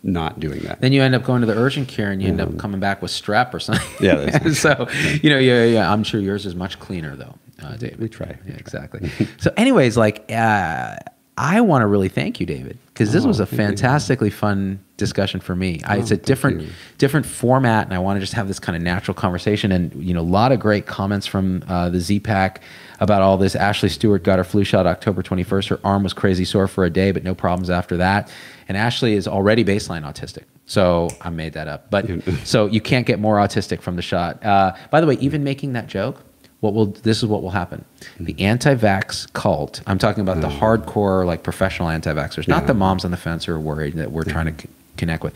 not 0.05 0.41
doing 0.41 0.61
that. 0.61 0.81
Then 0.81 0.93
you 0.93 1.03
end 1.03 1.15
up 1.15 1.24
going 1.24 1.41
to 1.41 1.47
the 1.47 1.57
urgent 1.57 1.89
care 1.89 2.11
and 2.11 2.23
you 2.23 2.29
end 2.29 2.41
up 2.41 2.59
coming 2.59 2.81
back 2.81 3.03
with 3.03 3.11
strep 3.11 3.55
or 3.55 3.61
something. 3.61 3.83
Yeah. 4.03 4.49
so, 4.53 4.89
you 5.23 5.31
know, 5.31 5.39
yeah, 5.39 5.65
yeah. 5.65 5.93
I'm 5.93 6.03
sure 6.03 6.20
yours 6.20 6.45
is 6.45 6.55
much 6.55 6.79
cleaner 6.81 7.15
though, 7.15 7.37
uh, 7.62 7.77
David. 7.77 8.01
We 8.01 8.09
try. 8.09 8.27
We 8.27 8.33
yeah, 8.33 8.37
try. 8.45 8.57
Exactly. 8.57 9.11
so, 9.39 9.53
anyways, 9.57 9.97
like, 9.97 10.24
uh, 10.33 10.97
I 11.39 11.63
want 11.63 11.81
to 11.83 11.87
really 11.87 12.11
thank 12.11 12.41
you, 12.41 12.47
David, 12.47 12.79
because 12.87 13.11
this 13.11 13.25
oh, 13.25 13.29
was 13.29 13.41
a 13.41 13.47
fantastically 13.47 14.29
you. 14.29 14.33
fun 14.33 14.85
discussion 14.99 15.41
for 15.41 15.57
me. 15.57 15.81
Oh, 15.85 15.93
I, 15.93 15.97
it's 15.97 16.11
a 16.11 16.17
different 16.17 16.69
different 16.99 17.25
format, 17.25 17.87
and 17.87 17.95
I 17.95 17.99
want 18.01 18.17
to 18.17 18.21
just 18.21 18.35
have 18.35 18.49
this 18.49 18.59
kind 18.59 18.77
of 18.77 18.83
natural 18.83 19.15
conversation. 19.15 19.73
And 19.73 19.95
you 19.95 20.13
know, 20.13 20.21
a 20.21 20.23
lot 20.23 20.53
of 20.53 20.61
great 20.61 20.85
comments 20.85 21.27
from 21.27 21.65
uh, 21.69 21.89
the 21.89 22.01
Z-Pack 22.01 22.61
about 23.01 23.23
all 23.23 23.39
this. 23.39 23.57
Ashley 23.57 23.89
Stewart 23.89 24.25
got 24.25 24.39
her 24.39 24.45
flu 24.45 24.63
shot 24.63 24.87
October 24.87 25.23
21st. 25.23 25.69
Her 25.69 25.81
arm 25.85 26.03
was 26.03 26.13
crazy 26.13 26.45
sore 26.45 26.69
for 26.69 26.85
a 26.85 26.91
day, 26.91 27.13
but 27.13 27.25
no 27.25 27.35
problems 27.35 27.71
after 27.71 27.97
that. 27.97 28.31
And 28.69 28.77
Ashley 28.77 29.15
is 29.15 29.27
already 29.27 29.65
baseline 29.65 30.03
autistic. 30.03 30.45
So 30.67 31.09
I 31.23 31.31
made 31.31 31.55
that 31.55 31.67
up. 31.67 31.91
But 31.91 32.07
so 32.45 32.67
you 32.67 32.83
can't 32.83 33.07
get 33.07 33.19
more 33.19 33.37
autistic 33.37 33.81
from 33.81 33.97
the 33.97 34.03
shot. 34.03 34.45
Uh, 34.45 34.75
by 34.91 35.01
the 35.01 35.07
way, 35.07 35.15
even 35.15 35.43
making 35.43 35.73
that 35.73 35.87
joke, 35.87 36.23
what 36.62 36.74
will 36.74 36.86
this 36.86 37.18
is 37.18 37.26
what 37.26 37.43
will 37.43 37.51
happen. 37.51 37.84
The 38.20 38.40
anti-vax 38.40 39.32
cult. 39.32 39.82
I'm 39.84 39.98
talking 39.98 40.20
about 40.20 40.40
the 40.40 40.48
mm. 40.48 40.59
hardcore, 40.59 41.26
like 41.26 41.43
professional 41.43 41.89
anti-vaxxers, 41.89 42.47
not 42.47 42.68
the 42.68 42.74
moms 42.74 43.05
on 43.05 43.10
the 43.10 43.16
fence 43.16 43.44
who 43.47 43.52
are 43.52 43.60
worried 43.60 43.94
that 43.94 44.12
we're 44.12 44.22
trying 44.22 44.55
to 44.55 44.68
connect 44.97 45.24
with. 45.24 45.34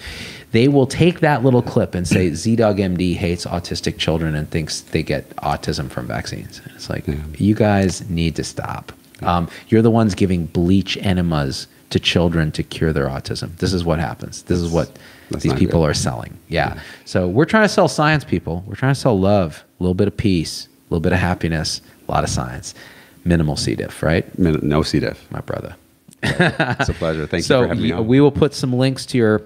They 0.52 0.68
will 0.68 0.86
take 0.86 1.20
that 1.20 1.42
little 1.42 1.62
clip 1.62 1.96
and 1.96 2.06
say 2.06 2.30
ZDoggMD 2.30 3.16
hates 3.16 3.44
autistic 3.44 3.98
children 3.98 4.36
and 4.36 4.48
thinks 4.48 4.82
they 4.82 5.02
get 5.02 5.28
autism 5.36 5.90
from 5.90 6.06
vaccines. 6.06 6.62
it's 6.76 6.88
like 6.88 7.08
yeah. 7.08 7.16
you 7.38 7.56
guys 7.56 8.08
need 8.08 8.36
to 8.36 8.44
stop. 8.44 8.92
Um, 9.22 9.48
you're 9.66 9.82
the 9.82 9.90
ones 9.90 10.14
giving 10.14 10.46
bleach 10.46 10.96
enemas 10.98 11.66
to 11.90 11.98
children 11.98 12.52
to 12.52 12.62
cure 12.62 12.92
their 12.92 13.08
autism. 13.08 13.56
This 13.56 13.72
is 13.72 13.84
what 13.84 13.98
happens. 13.98 14.42
This 14.44 14.60
is 14.60 14.70
what 14.70 14.96
these 15.30 15.54
people 15.54 15.80
good. 15.80 15.90
are 15.90 15.94
selling. 15.94 16.38
Yeah. 16.46 16.74
yeah. 16.74 16.82
So 17.04 17.26
we're 17.26 17.46
trying 17.46 17.64
to 17.64 17.68
sell 17.68 17.88
science, 17.88 18.22
people. 18.22 18.62
We're 18.64 18.76
trying 18.76 18.94
to 18.94 19.00
sell 19.00 19.18
love, 19.18 19.64
a 19.80 19.82
little 19.82 19.94
bit 19.94 20.06
of 20.06 20.16
peace, 20.16 20.68
a 20.86 20.94
little 20.94 21.00
bit 21.00 21.12
of 21.12 21.18
happiness, 21.18 21.80
a 22.08 22.12
lot 22.12 22.24
of 22.24 22.30
science. 22.30 22.74
Minimal 23.24 23.56
C. 23.56 23.74
diff, 23.74 24.02
right? 24.02 24.38
Min- 24.38 24.60
no 24.62 24.82
C. 24.82 25.00
diff, 25.00 25.30
my 25.32 25.40
brother. 25.40 25.74
it's 26.22 26.88
a 26.88 26.94
pleasure. 26.94 27.26
Thank 27.26 27.44
so 27.44 27.60
you 27.60 27.64
for 27.64 27.68
having 27.68 27.82
me 27.82 27.92
on. 27.92 28.06
We 28.06 28.20
will 28.20 28.30
put 28.30 28.54
some 28.54 28.72
links 28.72 29.04
to 29.06 29.18
your 29.18 29.42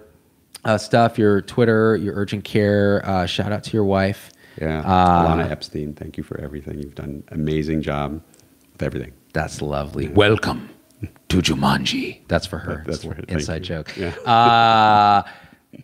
uh, 0.64 0.76
stuff, 0.76 1.18
your 1.18 1.40
Twitter, 1.40 1.96
your 1.96 2.14
urgent 2.14 2.44
care. 2.44 3.02
Uh, 3.04 3.26
shout 3.26 3.52
out 3.52 3.64
to 3.64 3.72
your 3.72 3.84
wife. 3.84 4.30
Yeah, 4.60 4.80
uh, 4.80 5.26
Alana 5.26 5.50
Epstein. 5.50 5.94
Thank 5.94 6.18
you 6.18 6.22
for 6.22 6.38
everything. 6.40 6.78
You've 6.78 6.94
done 6.94 7.24
an 7.28 7.40
amazing 7.40 7.80
job 7.80 8.20
with 8.72 8.82
everything. 8.82 9.12
That's 9.32 9.62
lovely. 9.62 10.08
Welcome 10.08 10.68
to 11.28 11.38
Jumanji. 11.38 12.20
That's 12.28 12.46
for 12.46 12.58
her. 12.58 12.84
That's 12.86 13.02
for 13.04 13.14
her. 13.14 13.24
Inside 13.28 13.62
joke. 13.62 13.96
Yeah. 13.96 15.22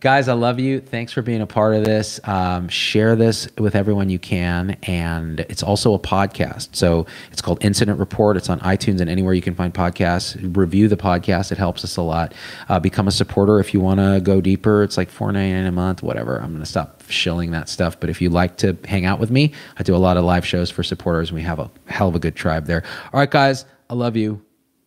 Guys, 0.00 0.26
I 0.26 0.32
love 0.32 0.58
you. 0.58 0.80
Thanks 0.80 1.12
for 1.12 1.22
being 1.22 1.40
a 1.40 1.46
part 1.46 1.76
of 1.76 1.84
this. 1.84 2.18
Um, 2.24 2.68
share 2.68 3.14
this 3.14 3.48
with 3.56 3.76
everyone 3.76 4.10
you 4.10 4.18
can. 4.18 4.76
And 4.82 5.40
it's 5.40 5.62
also 5.62 5.94
a 5.94 5.98
podcast. 5.98 6.74
So 6.74 7.06
it's 7.30 7.40
called 7.40 7.64
Incident 7.64 8.00
Report. 8.00 8.36
It's 8.36 8.48
on 8.50 8.58
iTunes 8.60 9.00
and 9.00 9.08
anywhere 9.08 9.32
you 9.32 9.40
can 9.40 9.54
find 9.54 9.72
podcasts. 9.72 10.36
Review 10.56 10.88
the 10.88 10.96
podcast. 10.96 11.52
It 11.52 11.58
helps 11.58 11.84
us 11.84 11.96
a 11.96 12.02
lot. 12.02 12.34
Uh, 12.68 12.80
become 12.80 13.06
a 13.06 13.12
supporter 13.12 13.60
if 13.60 13.72
you 13.72 13.80
want 13.80 14.00
to 14.00 14.20
go 14.20 14.40
deeper. 14.40 14.82
It's 14.82 14.96
like 14.96 15.08
four 15.08 15.30
ninety 15.30 15.52
nine 15.54 15.66
a 15.66 15.72
month, 15.72 16.02
whatever. 16.02 16.36
I'm 16.36 16.50
going 16.50 16.60
to 16.64 16.66
stop 16.66 17.04
shilling 17.08 17.52
that 17.52 17.68
stuff. 17.68 17.98
But 18.00 18.10
if 18.10 18.20
you 18.20 18.28
like 18.28 18.56
to 18.58 18.76
hang 18.86 19.04
out 19.04 19.20
with 19.20 19.30
me, 19.30 19.52
I 19.78 19.84
do 19.84 19.94
a 19.94 19.98
lot 19.98 20.16
of 20.16 20.24
live 20.24 20.44
shows 20.44 20.68
for 20.68 20.82
supporters. 20.82 21.28
And 21.28 21.36
we 21.36 21.42
have 21.42 21.60
a 21.60 21.70
hell 21.86 22.08
of 22.08 22.16
a 22.16 22.18
good 22.18 22.34
tribe 22.34 22.66
there. 22.66 22.82
All 23.12 23.20
right, 23.20 23.30
guys. 23.30 23.64
I 23.88 23.94
love 23.94 24.16
you. 24.16 24.42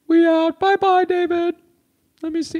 We 0.09 0.27
out. 0.27 0.59
Bye 0.59 0.75
bye, 0.75 1.05
David. 1.05 1.55
Let 2.21 2.33
me 2.33 2.43
see. 2.43 2.59